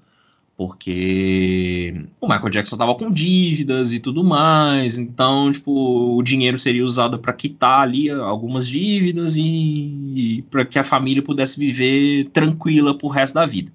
porque 0.57 2.05
o 2.21 2.27
Michael 2.27 2.49
Jackson 2.49 2.75
estava 2.75 2.95
com 2.95 3.11
dívidas 3.11 3.91
e 3.91 3.99
tudo 3.99 4.23
mais, 4.23 4.97
então, 4.97 5.51
tipo, 5.51 6.15
o 6.17 6.23
dinheiro 6.23 6.57
seria 6.57 6.85
usado 6.85 7.19
para 7.19 7.33
quitar 7.33 7.81
ali 7.81 8.09
algumas 8.09 8.67
dívidas 8.67 9.35
e, 9.35 9.41
e 10.15 10.41
para 10.43 10.63
que 10.63 10.79
a 10.79 10.83
família 10.83 11.21
pudesse 11.21 11.59
viver 11.59 12.29
tranquila 12.31 12.97
pro 12.97 13.09
resto 13.09 13.33
da 13.33 13.45
vida, 13.45 13.71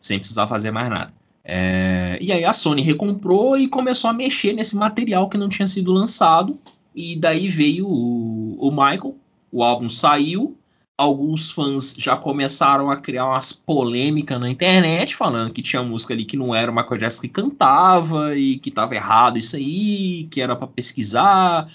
sem 0.00 0.18
precisar 0.18 0.46
fazer 0.46 0.70
mais 0.70 0.88
nada. 0.88 1.12
É, 1.44 2.16
e 2.20 2.32
aí 2.32 2.44
a 2.44 2.52
Sony 2.52 2.80
recomprou 2.80 3.58
e 3.58 3.68
começou 3.68 4.08
a 4.08 4.14
mexer 4.14 4.52
nesse 4.52 4.76
material 4.76 5.28
que 5.28 5.36
não 5.36 5.48
tinha 5.48 5.66
sido 5.66 5.92
lançado, 5.92 6.56
e 6.94 7.16
daí 7.16 7.48
veio 7.48 7.88
o, 7.88 8.56
o 8.60 8.70
Michael, 8.70 9.16
o 9.50 9.64
álbum 9.64 9.90
saiu, 9.90 10.56
alguns 10.96 11.50
fãs 11.50 11.94
já 11.96 12.16
começaram 12.16 12.90
a 12.90 12.96
criar 12.96 13.26
umas 13.26 13.52
polêmicas 13.52 14.40
na 14.40 14.48
internet, 14.48 15.16
falando 15.16 15.52
que 15.52 15.62
tinha 15.62 15.82
música 15.82 16.14
ali 16.14 16.24
que 16.24 16.36
não 16.36 16.54
era 16.54 16.70
o 16.70 16.74
Michael 16.74 16.98
Jackson 16.98 17.22
que 17.22 17.28
cantava 17.28 18.36
e 18.36 18.58
que 18.58 18.70
tava 18.70 18.94
errado 18.94 19.38
isso 19.38 19.56
aí, 19.56 20.28
que 20.30 20.40
era 20.40 20.54
para 20.56 20.68
pesquisar 20.68 21.68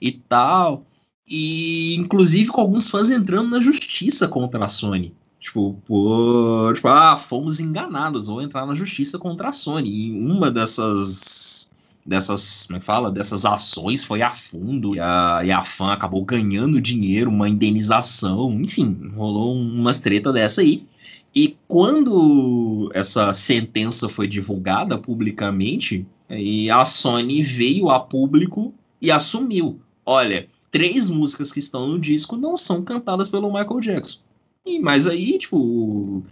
e 0.00 0.12
tal. 0.12 0.84
E 1.26 1.94
inclusive 1.96 2.50
com 2.50 2.60
alguns 2.60 2.88
fãs 2.90 3.10
entrando 3.10 3.50
na 3.50 3.60
justiça 3.60 4.28
contra 4.28 4.64
a 4.64 4.68
Sony. 4.68 5.14
Tipo, 5.40 5.74
pô, 5.86 6.72
tipo, 6.74 6.88
ah, 6.88 7.16
fomos 7.18 7.60
enganados, 7.60 8.26
vou 8.26 8.42
entrar 8.42 8.66
na 8.66 8.74
justiça 8.74 9.18
contra 9.18 9.48
a 9.48 9.52
Sony. 9.52 9.88
E 9.88 10.12
uma 10.12 10.50
dessas 10.50 11.65
dessas, 12.06 12.66
como 12.66 12.76
é 12.76 12.80
que 12.80 12.86
fala? 12.86 13.10
Dessas 13.10 13.44
ações 13.44 14.04
foi 14.04 14.22
a 14.22 14.30
fundo 14.30 14.94
e 14.94 15.00
a, 15.00 15.40
e 15.44 15.50
a 15.50 15.62
fã 15.64 15.92
acabou 15.92 16.24
ganhando 16.24 16.80
dinheiro, 16.80 17.30
uma 17.30 17.48
indenização, 17.48 18.52
enfim, 18.52 19.10
rolou 19.14 19.54
umas 19.54 19.98
treta 19.98 20.32
dessa 20.32 20.60
aí. 20.60 20.86
E 21.34 21.56
quando 21.68 22.90
essa 22.94 23.32
sentença 23.32 24.08
foi 24.08 24.26
divulgada 24.26 24.96
publicamente, 24.96 26.06
aí 26.28 26.70
a 26.70 26.84
Sony 26.84 27.42
veio 27.42 27.90
a 27.90 28.00
público 28.00 28.72
e 29.02 29.10
assumiu: 29.10 29.78
olha, 30.04 30.48
três 30.70 31.10
músicas 31.10 31.52
que 31.52 31.58
estão 31.58 31.88
no 31.88 31.98
disco 31.98 32.36
não 32.36 32.56
são 32.56 32.82
cantadas 32.82 33.28
pelo 33.28 33.52
Michael 33.52 33.80
Jackson. 33.80 34.20
E 34.64 34.78
mas 34.78 35.06
aí, 35.06 35.38
tipo, 35.38 36.24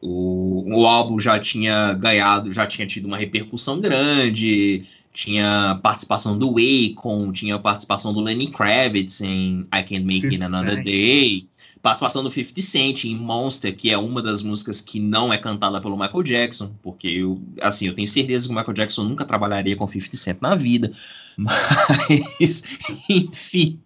o, 0.00 0.80
o 0.80 0.86
álbum 0.86 1.20
já 1.20 1.38
tinha 1.38 1.92
ganhado, 1.92 2.52
já 2.52 2.66
tinha 2.66 2.86
tido 2.86 3.04
uma 3.04 3.18
repercussão 3.18 3.80
grande, 3.80 4.86
tinha 5.20 5.78
participação 5.82 6.38
do 6.38 6.54
Akon, 6.56 7.30
tinha 7.30 7.58
participação 7.58 8.14
do 8.14 8.22
Lenny 8.22 8.46
Kravitz 8.46 9.20
em 9.20 9.66
I 9.70 9.82
Can't 9.82 10.04
Make 10.04 10.28
It 10.28 10.42
Another 10.42 10.82
Day, 10.82 11.46
participação 11.82 12.22
do 12.22 12.30
50 12.30 12.60
Cent 12.62 13.04
em 13.04 13.16
Monster, 13.16 13.76
que 13.76 13.90
é 13.90 13.98
uma 13.98 14.22
das 14.22 14.42
músicas 14.42 14.80
que 14.80 14.98
não 14.98 15.30
é 15.30 15.36
cantada 15.36 15.78
pelo 15.78 15.98
Michael 15.98 16.22
Jackson, 16.22 16.72
porque 16.82 17.06
eu, 17.08 17.38
assim, 17.60 17.86
eu 17.86 17.94
tenho 17.94 18.08
certeza 18.08 18.48
que 18.48 18.54
o 18.54 18.56
Michael 18.56 18.72
Jackson 18.72 19.04
nunca 19.04 19.26
trabalharia 19.26 19.76
com 19.76 19.86
50 19.86 20.16
Cent 20.16 20.40
na 20.40 20.54
vida, 20.54 20.90
mas, 21.36 22.62
enfim, 23.06 23.78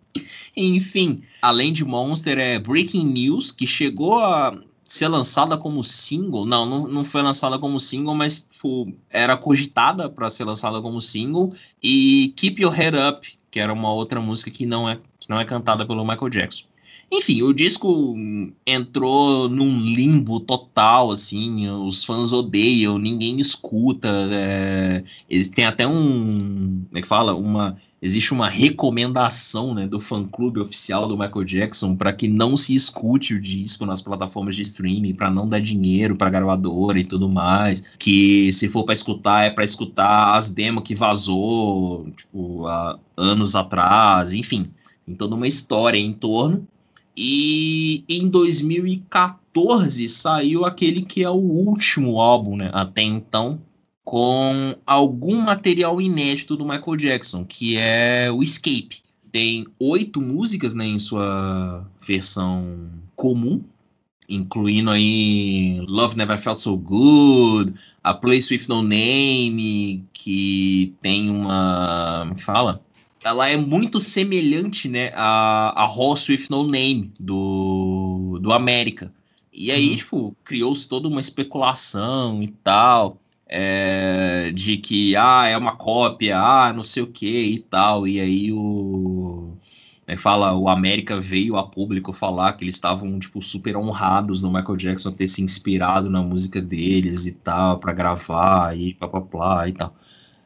enfim, 0.56 1.23
além 1.43 1.73
de 1.73 1.85
Monster, 1.85 2.39
é 2.39 2.61
Breaking 2.61 3.06
News, 3.06 3.51
que 3.51 3.66
chegou 3.66 4.20
a 4.20 4.56
ser 4.86 5.09
lançada 5.09 5.56
como 5.56 5.82
single, 5.82 6.44
não, 6.44 6.66
não, 6.66 6.86
não 6.86 7.05
foi 7.05 7.23
lançada 7.23 7.59
como 7.59 7.81
single, 7.81 8.15
mas 8.15 8.40
tipo, 8.40 8.93
era 9.11 9.36
cogitada 9.36 10.09
para 10.09 10.31
ser 10.31 10.44
lançada 10.44 10.81
como 10.81 11.01
single, 11.01 11.55
e 11.82 12.32
Keep 12.36 12.62
Your 12.62 12.73
Head 12.73 12.97
Up, 12.97 13.39
que 13.51 13.61
era 13.61 13.73
uma 13.73 13.93
outra 13.93 14.20
música 14.20 14.51
que 14.51 14.66
não 14.66 14.89
é, 14.89 14.98
que 15.19 15.28
não 15.31 15.39
é 15.39 15.44
cantada 15.44 15.86
pelo 15.86 16.05
Michael 16.05 16.28
Jackson. 16.28 16.65
Enfim, 17.11 17.43
o 17.43 17.52
disco 17.52 18.16
entrou 18.66 19.48
num 19.48 19.78
limbo 19.78 20.40
total, 20.40 21.12
assim, 21.12 21.69
os 21.69 22.02
fãs 22.02 22.32
odeiam, 22.32 22.98
ninguém 22.98 23.39
escuta, 23.39 24.09
é, 24.32 25.05
tem 25.55 25.65
até 25.65 25.86
um, 25.86 26.85
como 26.89 26.98
é 26.98 27.02
que 27.02 27.06
fala, 27.06 27.35
uma 27.35 27.81
existe 28.05 28.35
uma 28.35 28.51
recomendação 28.51 29.73
né, 29.73 29.87
do 29.87 29.99
fã-clube 29.99 30.61
oficial 30.61 31.09
do 31.09 31.17
Michael 31.17 31.45
Jackson 31.45 31.97
para 31.97 32.13
que 32.13 32.29
não 32.29 32.55
se 32.55 32.75
escute 32.75 33.33
o 33.33 33.41
disco 33.41 33.87
nas 33.87 34.03
plataformas 34.03 34.55
de 34.55 34.61
streaming, 34.61 35.15
para 35.15 35.31
não 35.31 35.49
dar 35.49 35.59
dinheiro 35.59 36.15
para 36.15 36.29
gravadora 36.29 37.01
e 37.01 37.05
tudo 37.05 37.31
mais, 37.31 37.83
que 37.99 38.53
se 38.53 38.69
for 38.69 38.85
para 38.85 38.93
escutar 38.93 39.45
é 39.45 39.51
para 39.51 39.65
escutar 39.65 40.37
as 40.37 40.51
demos 40.51 40.85
que 40.85 40.95
vazou 40.95 42.07
tipo, 42.15 42.67
há 42.67 42.99
anos 43.17 43.57
atrás, 43.57 44.35
enfim, 44.35 44.69
tem 45.07 45.15
toda 45.15 45.35
uma 45.35 45.49
história 45.49 45.97
em 45.97 46.13
torno. 46.13 46.69
E 47.17 48.05
em 48.07 48.29
2014 48.29 50.09
saiu 50.09 50.67
aquele 50.67 51.03
que 51.03 51.23
é 51.23 51.31
o 51.31 51.35
último 51.35 52.21
álbum, 52.21 52.57
né, 52.57 52.71
até 52.75 53.01
então, 53.01 53.59
com 54.05 54.77
algum 54.85 55.41
material 55.41 56.01
inédito 56.01 56.57
do 56.57 56.65
Michael 56.65 56.97
Jackson, 56.97 57.45
que 57.45 57.77
é 57.79 58.31
o 58.31 58.43
Escape. 58.43 59.03
Tem 59.33 59.67
oito 59.81 60.21
músicas 60.21 60.75
né, 60.75 60.87
em 60.87 60.99
sua 60.99 61.85
versão 62.07 62.91
comum, 63.17 63.65
incluindo 64.29 64.91
aí 64.91 65.81
Love 65.89 66.17
Never 66.17 66.39
Felt 66.39 66.59
So 66.59 66.77
Good, 66.77 67.75
A 68.03 68.15
Place 68.15 68.53
With 68.53 68.67
No 68.69 68.83
Name, 68.83 70.05
que 70.13 70.95
tem 71.01 71.31
uma. 71.31 72.27
Como 72.29 72.39
é 72.39 72.43
fala? 72.43 72.81
Ela 73.25 73.49
é 73.49 73.57
muito 73.57 73.99
semelhante 73.99 74.87
né, 74.87 75.11
a, 75.15 75.83
a 75.83 75.91
Horse 75.91 76.31
With 76.31 76.47
No 76.51 76.63
Name 76.65 77.11
do, 77.19 78.39
do 78.41 78.53
América. 78.53 79.11
E 79.51 79.73
aí, 79.73 79.91
uhum. 79.91 79.97
tipo, 79.97 80.37
criou-se 80.45 80.87
toda 80.87 81.09
uma 81.09 81.21
especulação 81.21 82.43
e 82.43 82.49
tal 82.49 83.19
é, 83.57 84.51
de 84.51 84.77
que 84.79 85.15
ah, 85.15 85.47
é 85.47 85.57
uma 85.57 85.77
cópia, 85.77 86.41
ah, 86.41 86.73
não 86.73 86.83
sei 86.83 87.05
o 87.05 87.07
que 87.07 87.27
e 87.29 87.59
tal. 87.61 88.07
E 88.09 88.21
aí 88.21 88.53
o, 88.53 89.57
fala, 90.19 90.53
o 90.55 90.69
América 90.69 91.21
veio 91.21 91.57
a 91.57 91.63
público 91.63 92.13
falar 92.13 92.55
que 92.55 92.65
eles 92.65 92.75
estavam, 92.75 93.17
tipo, 93.21 93.41
super 93.41 93.77
honrados 93.77 94.43
no 94.43 94.53
Michael 94.53 94.77
Jackson 94.77 95.13
ter 95.13 95.29
se 95.29 95.41
inspirado 95.41 96.11
na 96.11 96.21
música 96.21 96.61
deles 96.61 97.27
e 97.27 97.33
tal, 97.33 97.79
para 97.79 97.93
gravar 97.93 98.77
e 98.77 98.93
papapá 98.95 99.69
e 99.69 99.73
tal. 99.73 99.95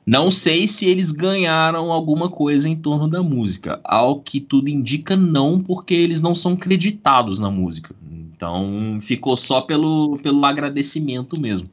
Não 0.07 0.31
sei 0.31 0.69
se 0.69 0.85
eles 0.85 1.11
ganharam 1.11 1.91
alguma 1.91 2.29
coisa 2.29 2.69
em 2.69 2.77
torno 2.77 3.09
da 3.09 3.23
música. 3.23 3.81
Ao 3.85 4.21
que 4.21 4.39
tudo 4.39 4.69
indica, 4.69 5.17
não, 5.17 5.63
porque 5.63 5.95
eles 5.95 6.21
não 6.21 6.35
são 6.35 6.55
creditados 6.57 7.39
na 7.39 7.51
música. 7.51 7.95
Então 8.37 8.99
ficou 9.01 9.35
só 9.37 9.63
pelo, 9.63 10.19
pelo 10.19 10.45
agradecimento 10.45 11.41
mesmo. 11.41 11.69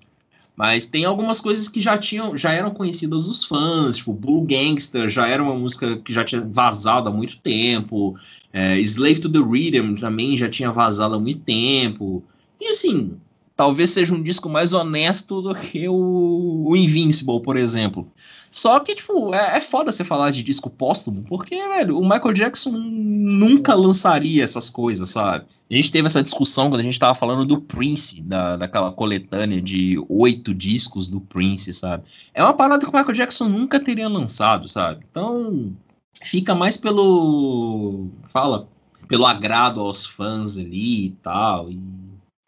Mas 0.56 0.86
tem 0.86 1.04
algumas 1.04 1.42
coisas 1.42 1.68
que 1.68 1.82
já 1.82 1.98
tinham, 1.98 2.38
já 2.38 2.52
eram 2.54 2.72
conhecidas 2.72 3.26
dos 3.26 3.44
fãs, 3.44 3.98
tipo 3.98 4.14
Blue 4.14 4.46
Gangster 4.46 5.10
já 5.10 5.28
era 5.28 5.44
uma 5.44 5.56
música 5.56 5.98
que 5.98 6.14
já 6.14 6.24
tinha 6.24 6.42
vazado 6.42 7.10
há 7.10 7.12
muito 7.12 7.38
tempo. 7.38 8.18
É, 8.54 8.80
Slave 8.80 9.20
to 9.20 9.30
the 9.30 9.40
Rhythm 9.40 9.96
também 9.96 10.38
já 10.38 10.50
tinha 10.50 10.72
vazado 10.72 11.16
há 11.16 11.20
muito 11.20 11.42
tempo. 11.42 12.24
E 12.60 12.68
assim, 12.68 13.18
talvez 13.56 13.92
seja 13.92 14.14
um 14.14 14.22
disco 14.22 14.50
mais 14.50 14.74
honesto 14.74 15.42
do 15.42 15.56
que 15.56 15.88
o, 15.88 16.66
o 16.68 16.76
Invincible, 16.76 17.42
por 17.42 17.56
exemplo. 17.56 18.08
Só 18.52 18.80
que, 18.80 18.96
tipo, 18.96 19.34
é, 19.34 19.58
é 19.58 19.62
foda 19.62 19.92
você 19.92 20.04
falar 20.04 20.32
de 20.32 20.42
disco 20.42 20.70
póstumo, 20.70 21.24
porque, 21.28 21.56
velho, 21.56 21.98
o 21.98 22.02
Michael 22.02 22.34
Jackson 22.34 22.72
nunca 22.72 23.74
lançaria 23.76 24.44
essas 24.44 24.70
coisas, 24.70 25.10
sabe? 25.10 25.46
A 25.70 25.74
gente 25.74 25.92
teve 25.92 26.06
essa 26.06 26.24
discussão 26.24 26.70
quando 26.70 26.80
a 26.80 26.84
gente 26.84 27.00
tava 27.00 27.16
falando 27.16 27.46
do 27.46 27.60
Prince, 27.60 28.22
da, 28.22 28.56
daquela 28.56 28.92
coletânea 28.92 29.62
de 29.62 30.02
oito 30.08 30.54
discos 30.54 31.10
do 31.10 31.20
Prince, 31.20 31.74
sabe? 31.74 32.04
É 32.34 32.44
uma 32.44 32.54
parada 32.54 32.86
que 32.86 32.90
o 32.90 32.96
Michael 32.96 33.16
Jackson 33.16 33.50
nunca 33.50 33.80
teria 33.80 34.08
lançado, 34.08 34.68
sabe? 34.68 35.04
Então, 35.10 35.76
fica 36.24 36.54
mais 36.54 36.78
pelo. 36.78 38.10
Fala. 38.30 38.68
Pelo 39.08 39.26
agrado 39.26 39.82
aos 39.82 40.06
fãs 40.06 40.58
ali 40.58 41.08
e 41.08 41.12
tal. 41.22 41.70
E 41.70 41.80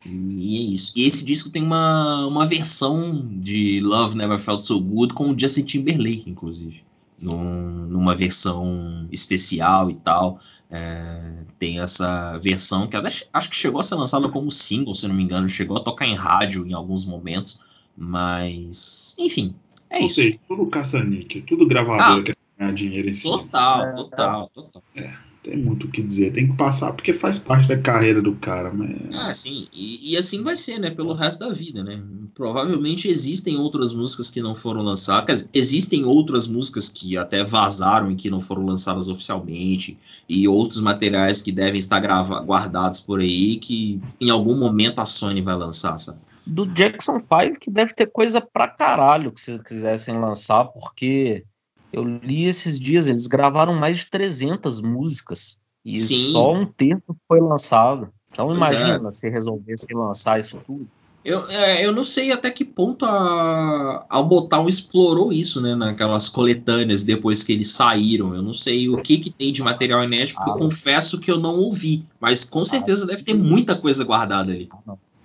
e 0.10 0.58
é 0.58 0.62
isso. 0.74 0.92
E 0.96 1.06
esse 1.06 1.26
disco 1.26 1.50
tem 1.50 1.64
uma, 1.64 2.26
uma 2.28 2.46
versão 2.46 3.28
de 3.40 3.82
Love 3.82 4.18
Never 4.18 4.40
Felt 4.40 4.62
So 4.62 4.80
Good 4.80 5.14
com 5.14 5.32
o 5.32 5.40
Justin 5.40 5.64
Timberlake, 5.64 6.30
inclusive. 6.30 6.84
Num, 7.20 7.88
numa 7.88 8.16
versão 8.16 9.08
especial 9.12 9.90
e 9.90 9.96
tal. 9.96 10.40
É, 10.70 11.44
tem 11.58 11.80
essa 11.80 12.38
versão 12.38 12.88
que 12.88 12.98
acho 12.98 13.50
que 13.50 13.56
chegou 13.56 13.80
a 13.80 13.84
ser 13.84 13.96
lançada 13.96 14.28
como 14.30 14.52
single, 14.52 14.94
se 14.94 15.08
não 15.08 15.16
me 15.16 15.24
engano. 15.24 15.50
Chegou 15.50 15.78
a 15.78 15.82
tocar 15.82 16.08
em 16.08 16.16
rádio 16.16 16.66
em 16.66 16.74
alguns 16.74 17.06
momentos. 17.06 17.60
Mas, 17.96 19.16
enfim, 19.18 19.56
é 19.90 20.00
Ou 20.00 20.06
isso. 20.06 20.16
Seja, 20.16 20.40
tudo 20.48 20.68
caça-níquel, 20.68 21.44
tudo 21.48 21.66
gravador 21.66 22.20
ah, 22.20 22.24
que 22.24 22.36
ganhar 22.58 22.74
dinheiro 22.74 23.10
em 23.10 23.14
cima. 23.14 23.40
Total, 23.40 23.96
total, 23.96 24.52
total. 24.54 24.84
É 24.96 25.27
tem 25.48 25.57
muito 25.57 25.88
o 25.88 25.90
que 25.90 26.03
dizer. 26.03 26.34
Tem 26.34 26.48
que 26.48 26.57
passar 26.57 26.91
porque 26.91 27.14
faz 27.14 27.40
parte 27.40 27.68
da 27.68 27.78
carreira 27.78 28.22
do 28.22 28.36
cara. 28.36 28.72
Mas... 28.72 28.98
Ah, 29.14 29.34
sim. 29.34 29.68
E, 29.72 30.11
e, 30.14 30.18
assim 30.18 30.44
vai 30.44 30.57
ser, 30.57 30.78
né? 30.78 30.91
Pelo 30.91 31.14
resto 31.14 31.40
da 31.40 31.53
vida, 31.53 31.84
né? 31.84 32.02
Provavelmente 32.36 33.07
existem 33.07 33.57
outras 33.57 33.94
músicas 33.94 34.30
que 34.30 34.41
não 34.41 34.56
foram 34.56 34.82
lançadas. 34.82 35.26
Quer 35.26 35.34
dizer, 35.34 35.49
existem 35.53 36.06
outras 36.06 36.48
músicas 36.48 36.90
que 36.90 37.18
até 37.18 37.44
vazaram 37.44 38.11
e 38.11 38.15
que 38.15 38.30
não 38.30 38.41
foram 38.41 38.65
lançadas 38.65 39.07
oficialmente. 39.07 39.98
E 40.28 40.48
outros 40.48 40.82
materiais 40.82 41.41
que 41.41 41.52
devem 41.52 41.80
estar 41.80 41.99
grava 41.99 42.40
guardados 42.41 42.99
por 42.99 43.22
aí 43.22 43.57
que 43.57 44.02
em 44.19 44.30
algum 44.30 44.57
momento 44.57 44.99
a 44.99 45.06
Sony 45.06 45.41
vai 45.41 45.56
lançar, 45.56 45.98
sabe? 45.98 46.19
Do 46.45 46.65
Jackson 46.65 47.19
5 47.19 47.60
que 47.60 47.72
deve 47.72 47.94
ter 47.94 48.07
coisa 48.07 48.41
pra 48.41 48.68
caralho 48.68 49.32
que 49.32 49.41
se 49.41 49.60
quisessem 49.60 50.19
lançar, 50.19 50.65
porque 50.65 51.44
eu 51.92 52.04
li 52.04 52.46
esses 52.46 52.80
dias, 52.80 53.08
eles 53.08 53.28
gravaram 53.28 53.74
mais 53.74 54.00
de 54.00 54.06
300 54.08 54.82
músicas 54.82 55.58
e 55.84 55.98
Sim. 55.98 56.32
só 56.32 56.54
um 56.54 56.66
tempo 56.66 57.16
foi 57.28 57.40
lançado. 57.40 58.10
Então 58.32 58.48
pois 58.48 58.72
é. 58.72 58.76
imagina 58.76 59.10
é. 59.10 59.14
se 59.14 59.30
resolvesse 59.30 59.94
lançar 59.94 60.40
isso 60.40 60.60
tudo. 60.66 60.88
Eu, 61.24 61.46
é, 61.50 61.86
eu 61.86 61.92
não 61.92 62.06
sei 62.06 62.32
até 62.32 62.50
que 62.50 62.64
ponto 62.64 63.04
a, 63.06 64.06
a 64.10 64.22
Motown 64.22 64.68
explorou 64.68 65.34
isso, 65.34 65.60
né, 65.62 65.76
naquelas 65.76 66.30
coletâneas 66.30 67.04
depois 67.04 67.44
que 67.44 67.52
eles 67.52 67.72
saíram. 67.72 68.34
Eu 68.34 68.42
não 68.42 68.54
sei 68.54 68.88
o 68.88 69.02
que 69.02 69.18
que 69.18 69.30
tem 69.30 69.52
de 69.52 69.62
material 69.62 70.04
inédito, 70.04 70.40
ah, 70.40 70.46
eu 70.48 70.54
confesso 70.54 71.20
que 71.20 71.30
eu 71.30 71.38
não 71.38 71.56
ouvi, 71.56 72.06
mas 72.20 72.46
com 72.46 72.64
certeza 72.64 73.04
ah, 73.04 73.08
deve 73.08 73.24
ter 73.24 73.34
muita 73.34 73.76
coisa 73.76 74.06
guardada 74.06 74.54
ali. 74.54 74.70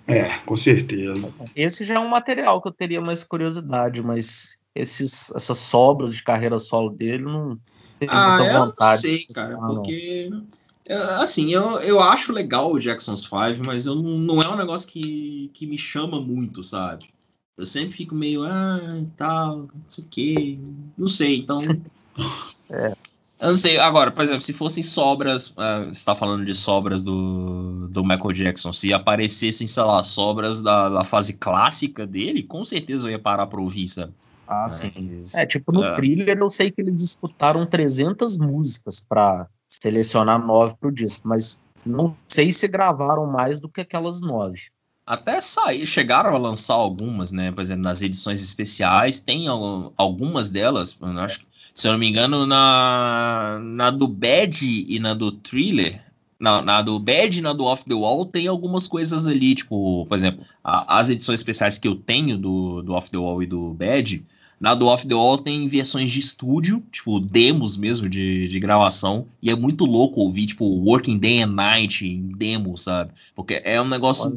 É, 0.05 0.39
com 0.39 0.57
certeza. 0.57 1.33
Esse 1.55 1.85
já 1.85 1.95
é 1.95 1.99
um 1.99 2.09
material 2.09 2.61
que 2.61 2.67
eu 2.67 2.73
teria 2.73 2.99
mais 2.99 3.23
curiosidade, 3.23 4.01
mas 4.03 4.57
esses, 4.75 5.31
essas 5.35 5.57
sobras 5.57 6.13
de 6.13 6.23
carreira 6.23 6.57
solo 6.59 6.89
dele, 6.89 7.23
não 7.23 7.59
tenho 7.99 8.11
ah, 8.11 8.37
muita 8.37 8.59
vontade. 8.59 9.05
Eu 9.05 9.11
não 9.11 9.17
sei, 9.17 9.25
cara, 9.27 9.55
ah, 9.55 9.67
porque. 9.67 10.31
Assim, 11.19 11.49
eu, 11.53 11.79
eu 11.79 12.01
acho 12.01 12.33
legal 12.33 12.73
o 12.73 12.79
Jackson's 12.79 13.25
Five, 13.25 13.61
mas 13.65 13.85
eu 13.85 13.95
não, 13.95 14.17
não 14.17 14.41
é 14.41 14.49
um 14.49 14.57
negócio 14.57 14.87
que, 14.87 15.49
que 15.53 15.65
me 15.65 15.77
chama 15.77 16.19
muito, 16.19 16.63
sabe? 16.63 17.09
Eu 17.55 17.65
sempre 17.65 17.95
fico 17.95 18.13
meio, 18.13 18.43
ah, 18.43 18.79
tal, 19.15 19.57
não 19.57 19.69
sei 19.87 20.03
o 20.03 20.07
quê, 20.07 20.59
não 20.97 21.07
sei, 21.07 21.37
então. 21.37 21.61
é. 22.71 22.93
Eu 23.39 23.47
não 23.49 23.55
sei, 23.55 23.77
agora, 23.77 24.09
por 24.09 24.23
exemplo, 24.23 24.41
se 24.41 24.53
fossem 24.53 24.81
sobras, 24.81 25.49
uh, 25.49 25.85
você 25.85 25.91
está 25.91 26.15
falando 26.15 26.45
de 26.45 26.55
sobras 26.55 27.03
do, 27.03 27.89
do 27.89 28.01
Michael 28.01 28.31
Jackson, 28.31 28.71
se 28.71 28.93
aparecessem, 28.93 29.67
sei 29.67 29.83
lá, 29.83 30.01
sobras 30.01 30.61
da, 30.61 30.87
da 30.87 31.03
fase 31.03 31.33
clássica 31.33 32.07
dele, 32.07 32.41
com 32.41 32.63
certeza 32.63 33.07
eu 33.07 33.11
ia 33.11 33.19
parar 33.19 33.47
pra 33.47 33.59
ouvir, 33.59 33.89
sabe? 33.89 34.13
Ah, 34.53 34.69
sim. 34.69 35.23
É, 35.33 35.45
tipo, 35.45 35.71
no 35.71 35.83
é. 35.83 35.95
thriller 35.95 36.37
eu 36.37 36.49
sei 36.49 36.69
que 36.69 36.81
eles 36.81 36.95
disputaram 36.95 37.65
300 37.65 38.37
músicas 38.37 38.99
para 38.99 39.47
selecionar 39.69 40.45
nove 40.45 40.75
pro 40.79 40.91
disco, 40.91 41.27
mas 41.27 41.61
não 41.85 42.15
sei 42.27 42.51
se 42.51 42.67
gravaram 42.67 43.25
mais 43.25 43.59
do 43.59 43.67
que 43.67 43.81
aquelas 43.81 44.21
nove. 44.21 44.69
Até 45.05 45.41
sair, 45.41 45.85
chegaram 45.85 46.33
a 46.33 46.37
lançar 46.37 46.75
algumas, 46.75 47.31
né? 47.31 47.51
Por 47.51 47.61
exemplo, 47.61 47.83
nas 47.83 48.01
edições 48.01 48.41
especiais, 48.41 49.19
tem 49.19 49.47
algumas 49.97 50.49
delas, 50.49 50.97
acho, 51.01 51.45
se 51.75 51.87
eu 51.87 51.91
não 51.91 51.99
me 51.99 52.07
engano, 52.07 52.45
na, 52.45 53.59
na 53.61 53.89
do 53.89 54.07
Bad 54.07 54.63
e 54.63 54.97
na 54.99 55.13
do 55.13 55.31
Thriller, 55.31 56.01
na, 56.39 56.61
na, 56.61 56.81
do 56.81 56.99
Bad 56.99 57.37
e 57.37 57.41
na 57.41 57.51
do 57.51 57.65
Off 57.65 57.83
the 57.85 57.93
Wall 57.93 58.25
tem 58.25 58.47
algumas 58.47 58.87
coisas 58.87 59.27
ali, 59.27 59.55
tipo, 59.55 60.05
por 60.05 60.15
exemplo, 60.15 60.45
a, 60.63 60.99
as 60.99 61.09
edições 61.09 61.39
especiais 61.39 61.77
que 61.77 61.87
eu 61.87 61.95
tenho 61.95 62.37
do, 62.37 62.81
do 62.81 62.93
Off 62.93 63.09
the 63.09 63.17
Wall 63.17 63.43
e 63.43 63.47
do 63.47 63.73
Bad, 63.73 64.25
na 64.63 64.73
do 64.73 64.87
Off 64.87 65.05
the 65.05 65.13
Wall 65.13 65.39
tem 65.39 65.67
versões 65.67 66.09
de 66.09 66.21
estúdio, 66.21 66.81
tipo, 66.89 67.19
demos 67.19 67.75
mesmo 67.75 68.07
de, 68.07 68.47
de 68.47 68.59
gravação. 68.61 69.27
E 69.41 69.49
é 69.49 69.55
muito 69.57 69.83
louco 69.83 70.21
ouvir, 70.21 70.45
tipo, 70.45 70.63
Working 70.63 71.19
Day 71.19 71.41
and 71.41 71.47
Night 71.47 72.07
em 72.07 72.31
demo, 72.31 72.77
sabe? 72.77 73.11
Porque 73.35 73.61
é 73.65 73.81
um 73.81 73.87
negócio. 73.89 74.33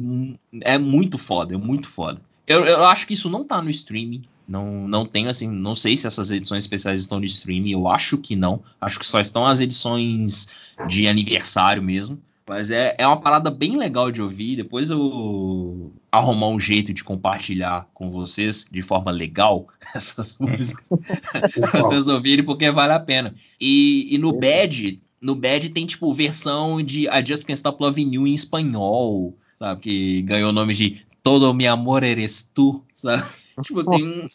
É 0.63 0.77
muito 0.77 1.17
foda, 1.17 1.53
é 1.53 1.57
muito 1.57 1.87
foda. 1.87 2.19
Eu, 2.45 2.65
eu 2.65 2.83
acho 2.83 3.07
que 3.07 3.13
isso 3.13 3.29
não 3.29 3.45
tá 3.45 3.61
no 3.61 3.69
streaming. 3.69 4.23
Não, 4.45 4.85
não 4.85 5.05
tenho, 5.05 5.29
assim, 5.29 5.47
não 5.47 5.75
sei 5.75 5.95
se 5.95 6.05
essas 6.05 6.29
edições 6.29 6.65
especiais 6.65 6.99
estão 6.99 7.19
no 7.19 7.25
streaming. 7.25 7.71
Eu 7.71 7.87
acho 7.87 8.17
que 8.17 8.35
não. 8.35 8.61
Acho 8.81 8.99
que 8.99 9.07
só 9.07 9.21
estão 9.21 9.45
as 9.45 9.61
edições 9.61 10.49
de 10.89 11.07
aniversário 11.07 11.81
mesmo. 11.81 12.21
Mas 12.45 12.69
é, 12.69 12.95
é 12.97 13.07
uma 13.07 13.21
parada 13.21 13.49
bem 13.49 13.77
legal 13.77 14.11
de 14.11 14.21
ouvir. 14.21 14.57
Depois 14.57 14.89
eu 14.89 15.89
arrumar 16.17 16.47
um 16.47 16.59
jeito 16.59 16.93
de 16.93 17.03
compartilhar 17.03 17.87
com 17.93 18.11
vocês 18.11 18.65
de 18.69 18.81
forma 18.81 19.11
legal 19.11 19.67
essas 19.95 20.37
músicas. 20.39 20.89
pra 21.71 21.81
vocês 21.81 22.07
ouvirem, 22.07 22.45
porque 22.45 22.69
vale 22.71 22.93
a 22.93 22.99
pena. 22.99 23.33
E, 23.59 24.13
e 24.13 24.17
no 24.17 24.33
Bad, 24.33 25.01
no 25.21 25.35
Bad 25.35 25.69
tem 25.69 25.85
tipo 25.85 26.13
versão 26.13 26.81
de 26.81 27.07
I 27.07 27.25
Just 27.25 27.45
Can't 27.45 27.57
Stop 27.57 27.81
Loving 27.81 28.13
You 28.13 28.27
em 28.27 28.33
espanhol, 28.33 29.37
sabe? 29.57 29.81
Que 29.81 30.21
ganhou 30.23 30.49
o 30.49 30.53
nome 30.53 30.73
de 30.73 31.01
Todo 31.23 31.53
Mi 31.53 31.67
Amor 31.67 32.03
Eres 32.03 32.49
Tu, 32.53 32.83
sabe? 32.95 33.23
Tipo, 33.63 33.83
tem 33.89 34.07
um. 34.07 34.27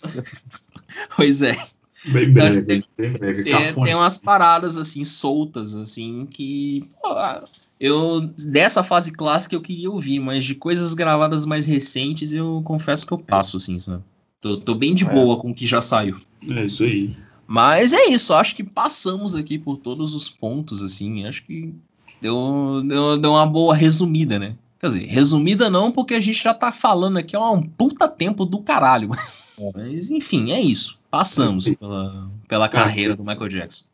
pois 1.17 1.43
é. 1.43 1.57
Bem 2.07 2.33
breve, 2.33 2.63
tem, 2.65 2.85
bem 2.99 3.13
breve. 3.13 3.45
Tem, 3.45 3.73
tem, 3.73 3.95
umas 3.95 4.19
paradas 4.19 4.77
assim 4.77 5.05
soltas 5.05 5.77
assim 5.77 6.27
que 6.27 6.83
pô, 7.01 7.15
eu 7.83 8.21
dessa 8.39 8.85
fase 8.85 9.11
clássica 9.11 9.57
eu 9.57 9.61
queria 9.61 9.91
ouvir, 9.91 10.21
mas 10.21 10.45
de 10.45 10.55
coisas 10.55 10.95
gravadas 10.95 11.45
mais 11.45 11.67
recentes 11.67 12.33
eu 12.33 12.63
confesso 12.65 13.05
que 13.05 13.13
eu 13.13 13.19
passo 13.19 13.57
assim, 13.57 13.77
sabe? 13.81 14.05
Tô, 14.41 14.57
tô 14.57 14.77
bem 14.77 14.95
de 14.95 15.05
é. 15.05 15.13
boa 15.13 15.37
com 15.37 15.51
o 15.51 15.55
que 15.55 15.67
já 15.67 15.83
saiu. 15.83 16.17
É 16.49 16.65
isso 16.65 16.85
aí. 16.85 17.17
Mas 17.45 17.93
é 17.93 18.07
isso, 18.07 18.33
acho 18.35 18.55
que 18.55 18.63
passamos 18.63 19.35
aqui 19.35 19.59
por 19.59 19.77
todos 19.77 20.15
os 20.15 20.29
pontos 20.29 20.81
assim, 20.81 21.27
acho 21.27 21.45
que 21.45 21.75
deu, 22.21 22.85
deu, 22.87 23.19
deu 23.19 23.33
uma 23.33 23.47
boa 23.47 23.75
resumida, 23.75 24.39
né? 24.39 24.55
Quer 24.79 24.87
dizer, 24.87 25.07
resumida 25.07 25.69
não, 25.69 25.91
porque 25.91 26.15
a 26.15 26.21
gente 26.21 26.41
já 26.41 26.55
tá 26.55 26.71
falando 26.71 27.17
aqui 27.17 27.35
há 27.35 27.51
um 27.51 27.63
puta 27.63 28.07
tempo 28.07 28.45
do 28.45 28.61
caralho. 28.61 29.09
Mas, 29.11 29.49
é. 29.59 29.71
mas 29.75 30.11
enfim, 30.11 30.53
é 30.53 30.61
isso. 30.61 30.99
Passamos 31.11 31.69
pela, 31.69 32.31
pela 32.49 32.69
carreira 32.69 33.17
do 33.17 33.25
Michael 33.25 33.49
Jackson. 33.49 33.85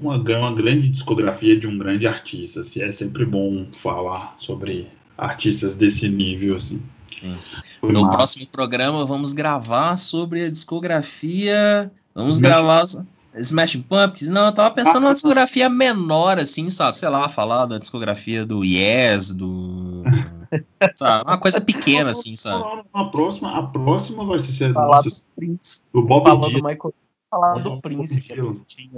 Uma, 0.00 0.16
uma 0.16 0.54
grande 0.54 0.88
discografia 0.88 1.58
de 1.58 1.66
um 1.66 1.76
grande 1.76 2.06
artista. 2.06 2.60
Assim, 2.60 2.82
é 2.82 2.92
sempre 2.92 3.24
bom 3.24 3.66
falar 3.76 4.34
sobre 4.38 4.88
artistas 5.16 5.74
desse 5.74 6.08
nível. 6.08 6.56
Assim. 6.56 6.82
No 7.82 8.02
massa. 8.02 8.16
próximo 8.16 8.46
programa 8.46 9.04
vamos 9.04 9.32
gravar 9.32 9.96
sobre 9.96 10.44
a 10.44 10.50
discografia. 10.50 11.90
Vamos 12.14 12.38
gravar. 12.38 12.84
Smashing 13.36 13.82
Pumpkins? 13.82 14.28
Não, 14.28 14.46
eu 14.46 14.52
tava 14.52 14.74
pensando 14.74 15.00
numa 15.00 15.14
discografia 15.14 15.68
menor, 15.68 16.38
assim, 16.38 16.70
sabe? 16.70 16.98
Sei 16.98 17.08
lá, 17.08 17.28
falar 17.28 17.66
da 17.66 17.78
discografia 17.78 18.44
do 18.44 18.64
Yes, 18.64 19.32
do. 19.32 20.02
sabe? 20.96 21.24
Uma 21.24 21.38
coisa 21.38 21.60
pequena, 21.60 22.10
assim, 22.10 22.34
sabe? 22.34 22.82
A 22.92 23.04
próxima, 23.04 23.56
a 23.56 23.62
próxima 23.62 24.24
vai 24.24 24.38
ser 24.38 24.72
falar 24.72 25.02
do 25.02 25.10
Prince. 25.36 25.82
Do 25.92 26.02
Bob 26.02 26.24
Dylan. 26.24 26.58
Do 26.58 26.64
Michael... 26.64 26.94
Falar 27.30 27.58
do 27.58 27.80
Prince. 27.80 28.22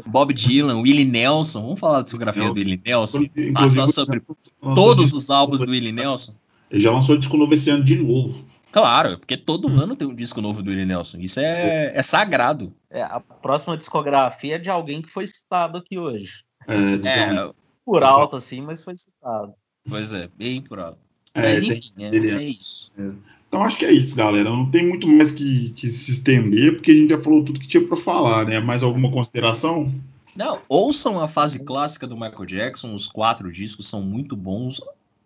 Bob 0.06 0.32
Dylan, 0.32 0.80
Willie 0.80 1.04
Nelson. 1.04 1.62
Vamos 1.62 1.80
falar 1.80 1.98
da 1.98 2.04
discografia 2.04 2.44
do 2.44 2.52
Willie 2.54 2.80
Nelson? 2.84 3.24
Passar 3.54 3.88
sobre 3.88 4.22
todos 4.60 5.12
os 5.12 5.30
álbuns 5.30 5.60
do 5.60 5.70
Willie 5.70 5.92
Nelson? 5.92 6.34
Ele 6.70 6.80
já 6.80 6.92
lançou 6.92 7.16
disco 7.16 7.36
novo 7.36 7.52
esse 7.52 7.68
ano 7.70 7.84
de 7.84 7.96
novo. 7.96 8.44
Claro, 8.70 9.18
porque 9.18 9.36
todo 9.36 9.66
hum. 9.66 9.80
ano 9.80 9.96
tem 9.96 10.06
um 10.06 10.14
disco 10.14 10.40
novo 10.40 10.62
do 10.62 10.70
Willie 10.70 10.86
Nelson. 10.86 11.18
Isso 11.18 11.40
é, 11.40 11.92
é 11.94 12.02
sagrado. 12.02 12.72
É, 12.88 13.02
a 13.02 13.18
próxima 13.18 13.76
discografia 13.76 14.54
é 14.54 14.58
de 14.58 14.70
alguém 14.70 15.02
que 15.02 15.10
foi 15.10 15.26
citado 15.26 15.78
aqui 15.78 15.98
hoje. 15.98 16.44
É, 16.68 16.74
é 17.08 17.50
por 17.84 18.04
alto, 18.04 18.36
assim, 18.36 18.60
mas 18.60 18.84
foi 18.84 18.96
citado. 18.96 19.54
Pois 19.88 20.12
é, 20.12 20.28
bem 20.36 20.62
por 20.62 20.78
alto. 20.78 21.00
É, 21.34 21.42
mas 21.42 21.62
enfim, 21.64 21.92
é, 21.98 22.16
é, 22.16 22.42
isso. 22.44 22.92
Então 23.50 23.62
acho 23.64 23.76
que 23.76 23.84
é 23.84 23.92
isso, 23.92 24.16
galera. 24.16 24.48
Não 24.48 24.70
tem 24.70 24.88
muito 24.88 25.06
mais 25.06 25.32
que, 25.32 25.70
que 25.70 25.90
se 25.90 26.12
estender, 26.12 26.76
porque 26.76 26.92
a 26.92 26.94
gente 26.94 27.10
já 27.10 27.20
falou 27.20 27.44
tudo 27.44 27.60
que 27.60 27.68
tinha 27.68 27.86
para 27.86 27.96
falar, 27.98 28.46
né? 28.46 28.60
Mais 28.60 28.82
alguma 28.82 29.10
consideração? 29.10 29.92
Não, 30.34 30.60
ouçam 30.68 31.20
a 31.20 31.28
fase 31.28 31.58
clássica 31.58 32.06
do 32.06 32.14
Michael 32.14 32.46
Jackson, 32.46 32.94
os 32.94 33.06
quatro 33.06 33.52
discos 33.52 33.88
são 33.88 34.00
muito 34.00 34.34
bons 34.34 34.80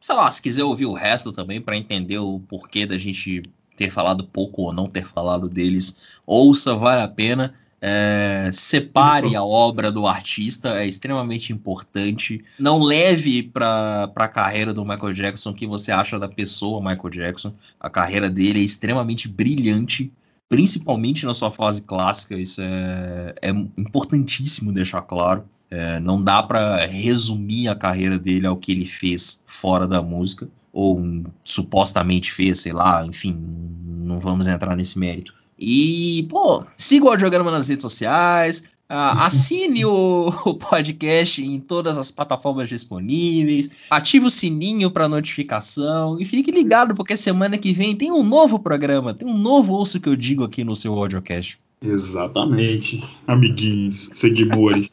sei 0.04 0.14
lá, 0.14 0.30
se 0.30 0.42
quiser 0.42 0.64
ouvir 0.64 0.84
o 0.84 0.92
resto 0.92 1.32
também 1.32 1.62
para 1.62 1.78
entender 1.78 2.18
o 2.18 2.38
porquê 2.38 2.84
da 2.84 2.98
gente 2.98 3.42
ter 3.74 3.88
falado 3.88 4.22
pouco 4.22 4.60
ou 4.60 4.70
não 4.70 4.84
ter 4.84 5.06
falado 5.06 5.48
deles, 5.48 5.96
ouça, 6.26 6.74
vale 6.74 7.00
a 7.00 7.08
pena. 7.08 7.54
É, 7.86 8.50
separe 8.50 9.36
a 9.36 9.44
obra 9.44 9.92
do 9.92 10.06
artista, 10.06 10.80
é 10.80 10.86
extremamente 10.86 11.52
importante. 11.52 12.42
Não 12.58 12.82
leve 12.82 13.42
para 13.42 14.10
a 14.16 14.26
carreira 14.26 14.72
do 14.72 14.86
Michael 14.86 15.12
Jackson 15.12 15.50
o 15.50 15.54
que 15.54 15.66
você 15.66 15.92
acha 15.92 16.18
da 16.18 16.26
pessoa 16.26 16.80
Michael 16.80 17.10
Jackson. 17.10 17.52
A 17.78 17.90
carreira 17.90 18.30
dele 18.30 18.60
é 18.60 18.62
extremamente 18.62 19.28
brilhante, 19.28 20.10
principalmente 20.48 21.26
na 21.26 21.34
sua 21.34 21.50
fase 21.50 21.82
clássica. 21.82 22.38
Isso 22.38 22.62
é, 22.62 23.34
é 23.42 23.50
importantíssimo 23.50 24.72
deixar 24.72 25.02
claro. 25.02 25.44
É, 25.70 26.00
não 26.00 26.24
dá 26.24 26.42
para 26.42 26.86
resumir 26.86 27.68
a 27.68 27.74
carreira 27.74 28.18
dele 28.18 28.46
ao 28.46 28.56
que 28.56 28.72
ele 28.72 28.86
fez 28.86 29.42
fora 29.44 29.86
da 29.86 30.00
música, 30.00 30.48
ou 30.72 30.98
um, 30.98 31.24
supostamente 31.44 32.32
fez, 32.32 32.60
sei 32.60 32.72
lá, 32.72 33.04
enfim, 33.04 33.38
não 33.84 34.18
vamos 34.18 34.48
entrar 34.48 34.74
nesse 34.74 34.98
mérito. 34.98 35.34
E, 35.58 36.26
pô, 36.30 36.64
siga 36.76 37.06
o 37.06 37.08
Audiograma 37.10 37.50
nas 37.50 37.68
redes 37.68 37.82
sociais, 37.82 38.60
uh, 38.90 39.18
assine 39.20 39.84
o, 39.84 40.28
o, 40.44 40.54
podcast 40.54 41.44
em 41.44 41.60
todas 41.60 41.96
as 41.96 42.10
plataformas 42.10 42.68
disponíveis, 42.68 43.70
ative 43.90 44.26
o 44.26 44.30
sininho 44.30 44.90
para 44.90 45.08
notificação 45.08 46.20
e 46.20 46.24
fique 46.24 46.50
ligado, 46.50 46.94
porque 46.94 47.16
semana 47.16 47.56
que 47.56 47.72
vem 47.72 47.96
tem 47.96 48.10
um 48.10 48.22
novo 48.22 48.58
programa, 48.58 49.14
tem 49.14 49.28
um 49.28 49.36
novo 49.36 49.74
Ouço 49.74 50.00
que 50.00 50.08
eu 50.08 50.16
digo 50.16 50.44
aqui 50.44 50.64
no 50.64 50.74
seu 50.74 50.94
audiocast. 50.94 51.58
Exatamente, 51.80 53.02
amiguinhos, 53.26 54.10
seguidores. 54.14 54.90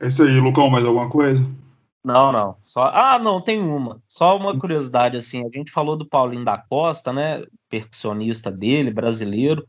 É 0.00 0.08
isso 0.08 0.24
aí, 0.24 0.40
Lucão, 0.40 0.68
mais 0.68 0.84
alguma 0.84 1.08
coisa? 1.08 1.46
Não, 2.04 2.32
não. 2.32 2.56
Só... 2.60 2.90
Ah, 2.92 3.18
não, 3.18 3.40
tem 3.40 3.60
uma. 3.60 4.02
Só 4.08 4.36
uma 4.36 4.58
curiosidade, 4.58 5.16
assim, 5.16 5.46
a 5.46 5.56
gente 5.56 5.70
falou 5.70 5.96
do 5.96 6.04
Paulinho 6.04 6.44
da 6.44 6.58
Costa, 6.58 7.12
né? 7.12 7.44
Percussionista 7.70 8.50
dele, 8.50 8.90
brasileiro. 8.90 9.64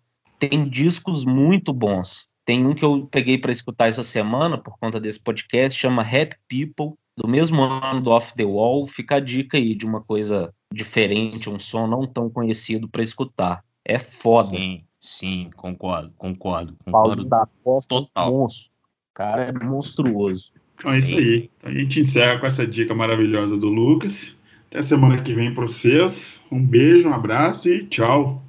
Tem 0.50 0.68
discos 0.68 1.24
muito 1.26 1.72
bons. 1.72 2.28
Tem 2.46 2.66
um 2.66 2.76
que 2.76 2.84
eu 2.84 3.08
peguei 3.08 3.38
para 3.38 3.52
escutar 3.52 3.88
essa 3.88 4.04
semana, 4.04 4.58
por 4.58 4.78
conta 4.78 5.00
desse 5.00 5.22
podcast, 5.22 5.80
chama 5.80 6.02
Happy 6.02 6.36
People, 6.50 6.98
do 7.16 7.28
mesmo 7.28 7.62
ano 7.62 8.02
do 8.02 8.10
Off 8.10 8.36
the 8.36 8.44
Wall. 8.44 8.88
Fica 8.88 9.16
a 9.16 9.20
dica 9.20 9.58
aí 9.58 9.74
de 9.74 9.86
uma 9.86 10.02
coisa 10.02 10.54
diferente, 10.74 11.50
um 11.50 11.60
som 11.60 11.88
não 11.88 12.06
tão 12.06 12.30
conhecido 12.30 12.90
para 12.90 13.02
escutar. 13.02 13.64
É 13.86 13.98
foda. 13.98 14.50
Sim, 14.50 14.84
sim, 15.00 15.50
concordo, 15.56 16.12
concordo. 16.18 16.76
concordo 16.84 16.92
Paulinho 16.92 17.30
da 17.30 17.48
Costa, 17.64 17.96
total. 17.96 18.32
monstro 18.32 18.74
cara 19.14 19.44
é 19.44 19.52
monstruoso. 19.52 20.52
Então 20.76 20.92
é 20.92 21.00
isso 21.00 21.16
aí. 21.18 21.50
Então 21.58 21.72
a 21.72 21.74
gente 21.74 22.00
encerra 22.00 22.40
com 22.40 22.46
essa 22.46 22.66
dica 22.66 22.94
maravilhosa 22.94 23.56
do 23.58 23.70
Lucas. 23.70 24.36
Até 24.68 24.82
semana 24.82 25.22
que 25.22 25.34
vem 25.34 25.54
para 25.54 25.68
vocês. 25.68 26.42
Um 26.52 26.66
beijo, 26.66 27.08
um 27.08 27.14
abraço 27.14 27.70
e 27.70 27.86
tchau. 27.86 28.42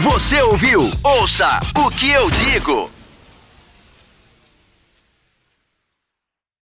Você 0.00 0.40
ouviu? 0.42 0.92
Ouça 1.02 1.58
o 1.76 1.90
que 1.90 2.08
eu 2.08 2.30
digo. 2.30 2.88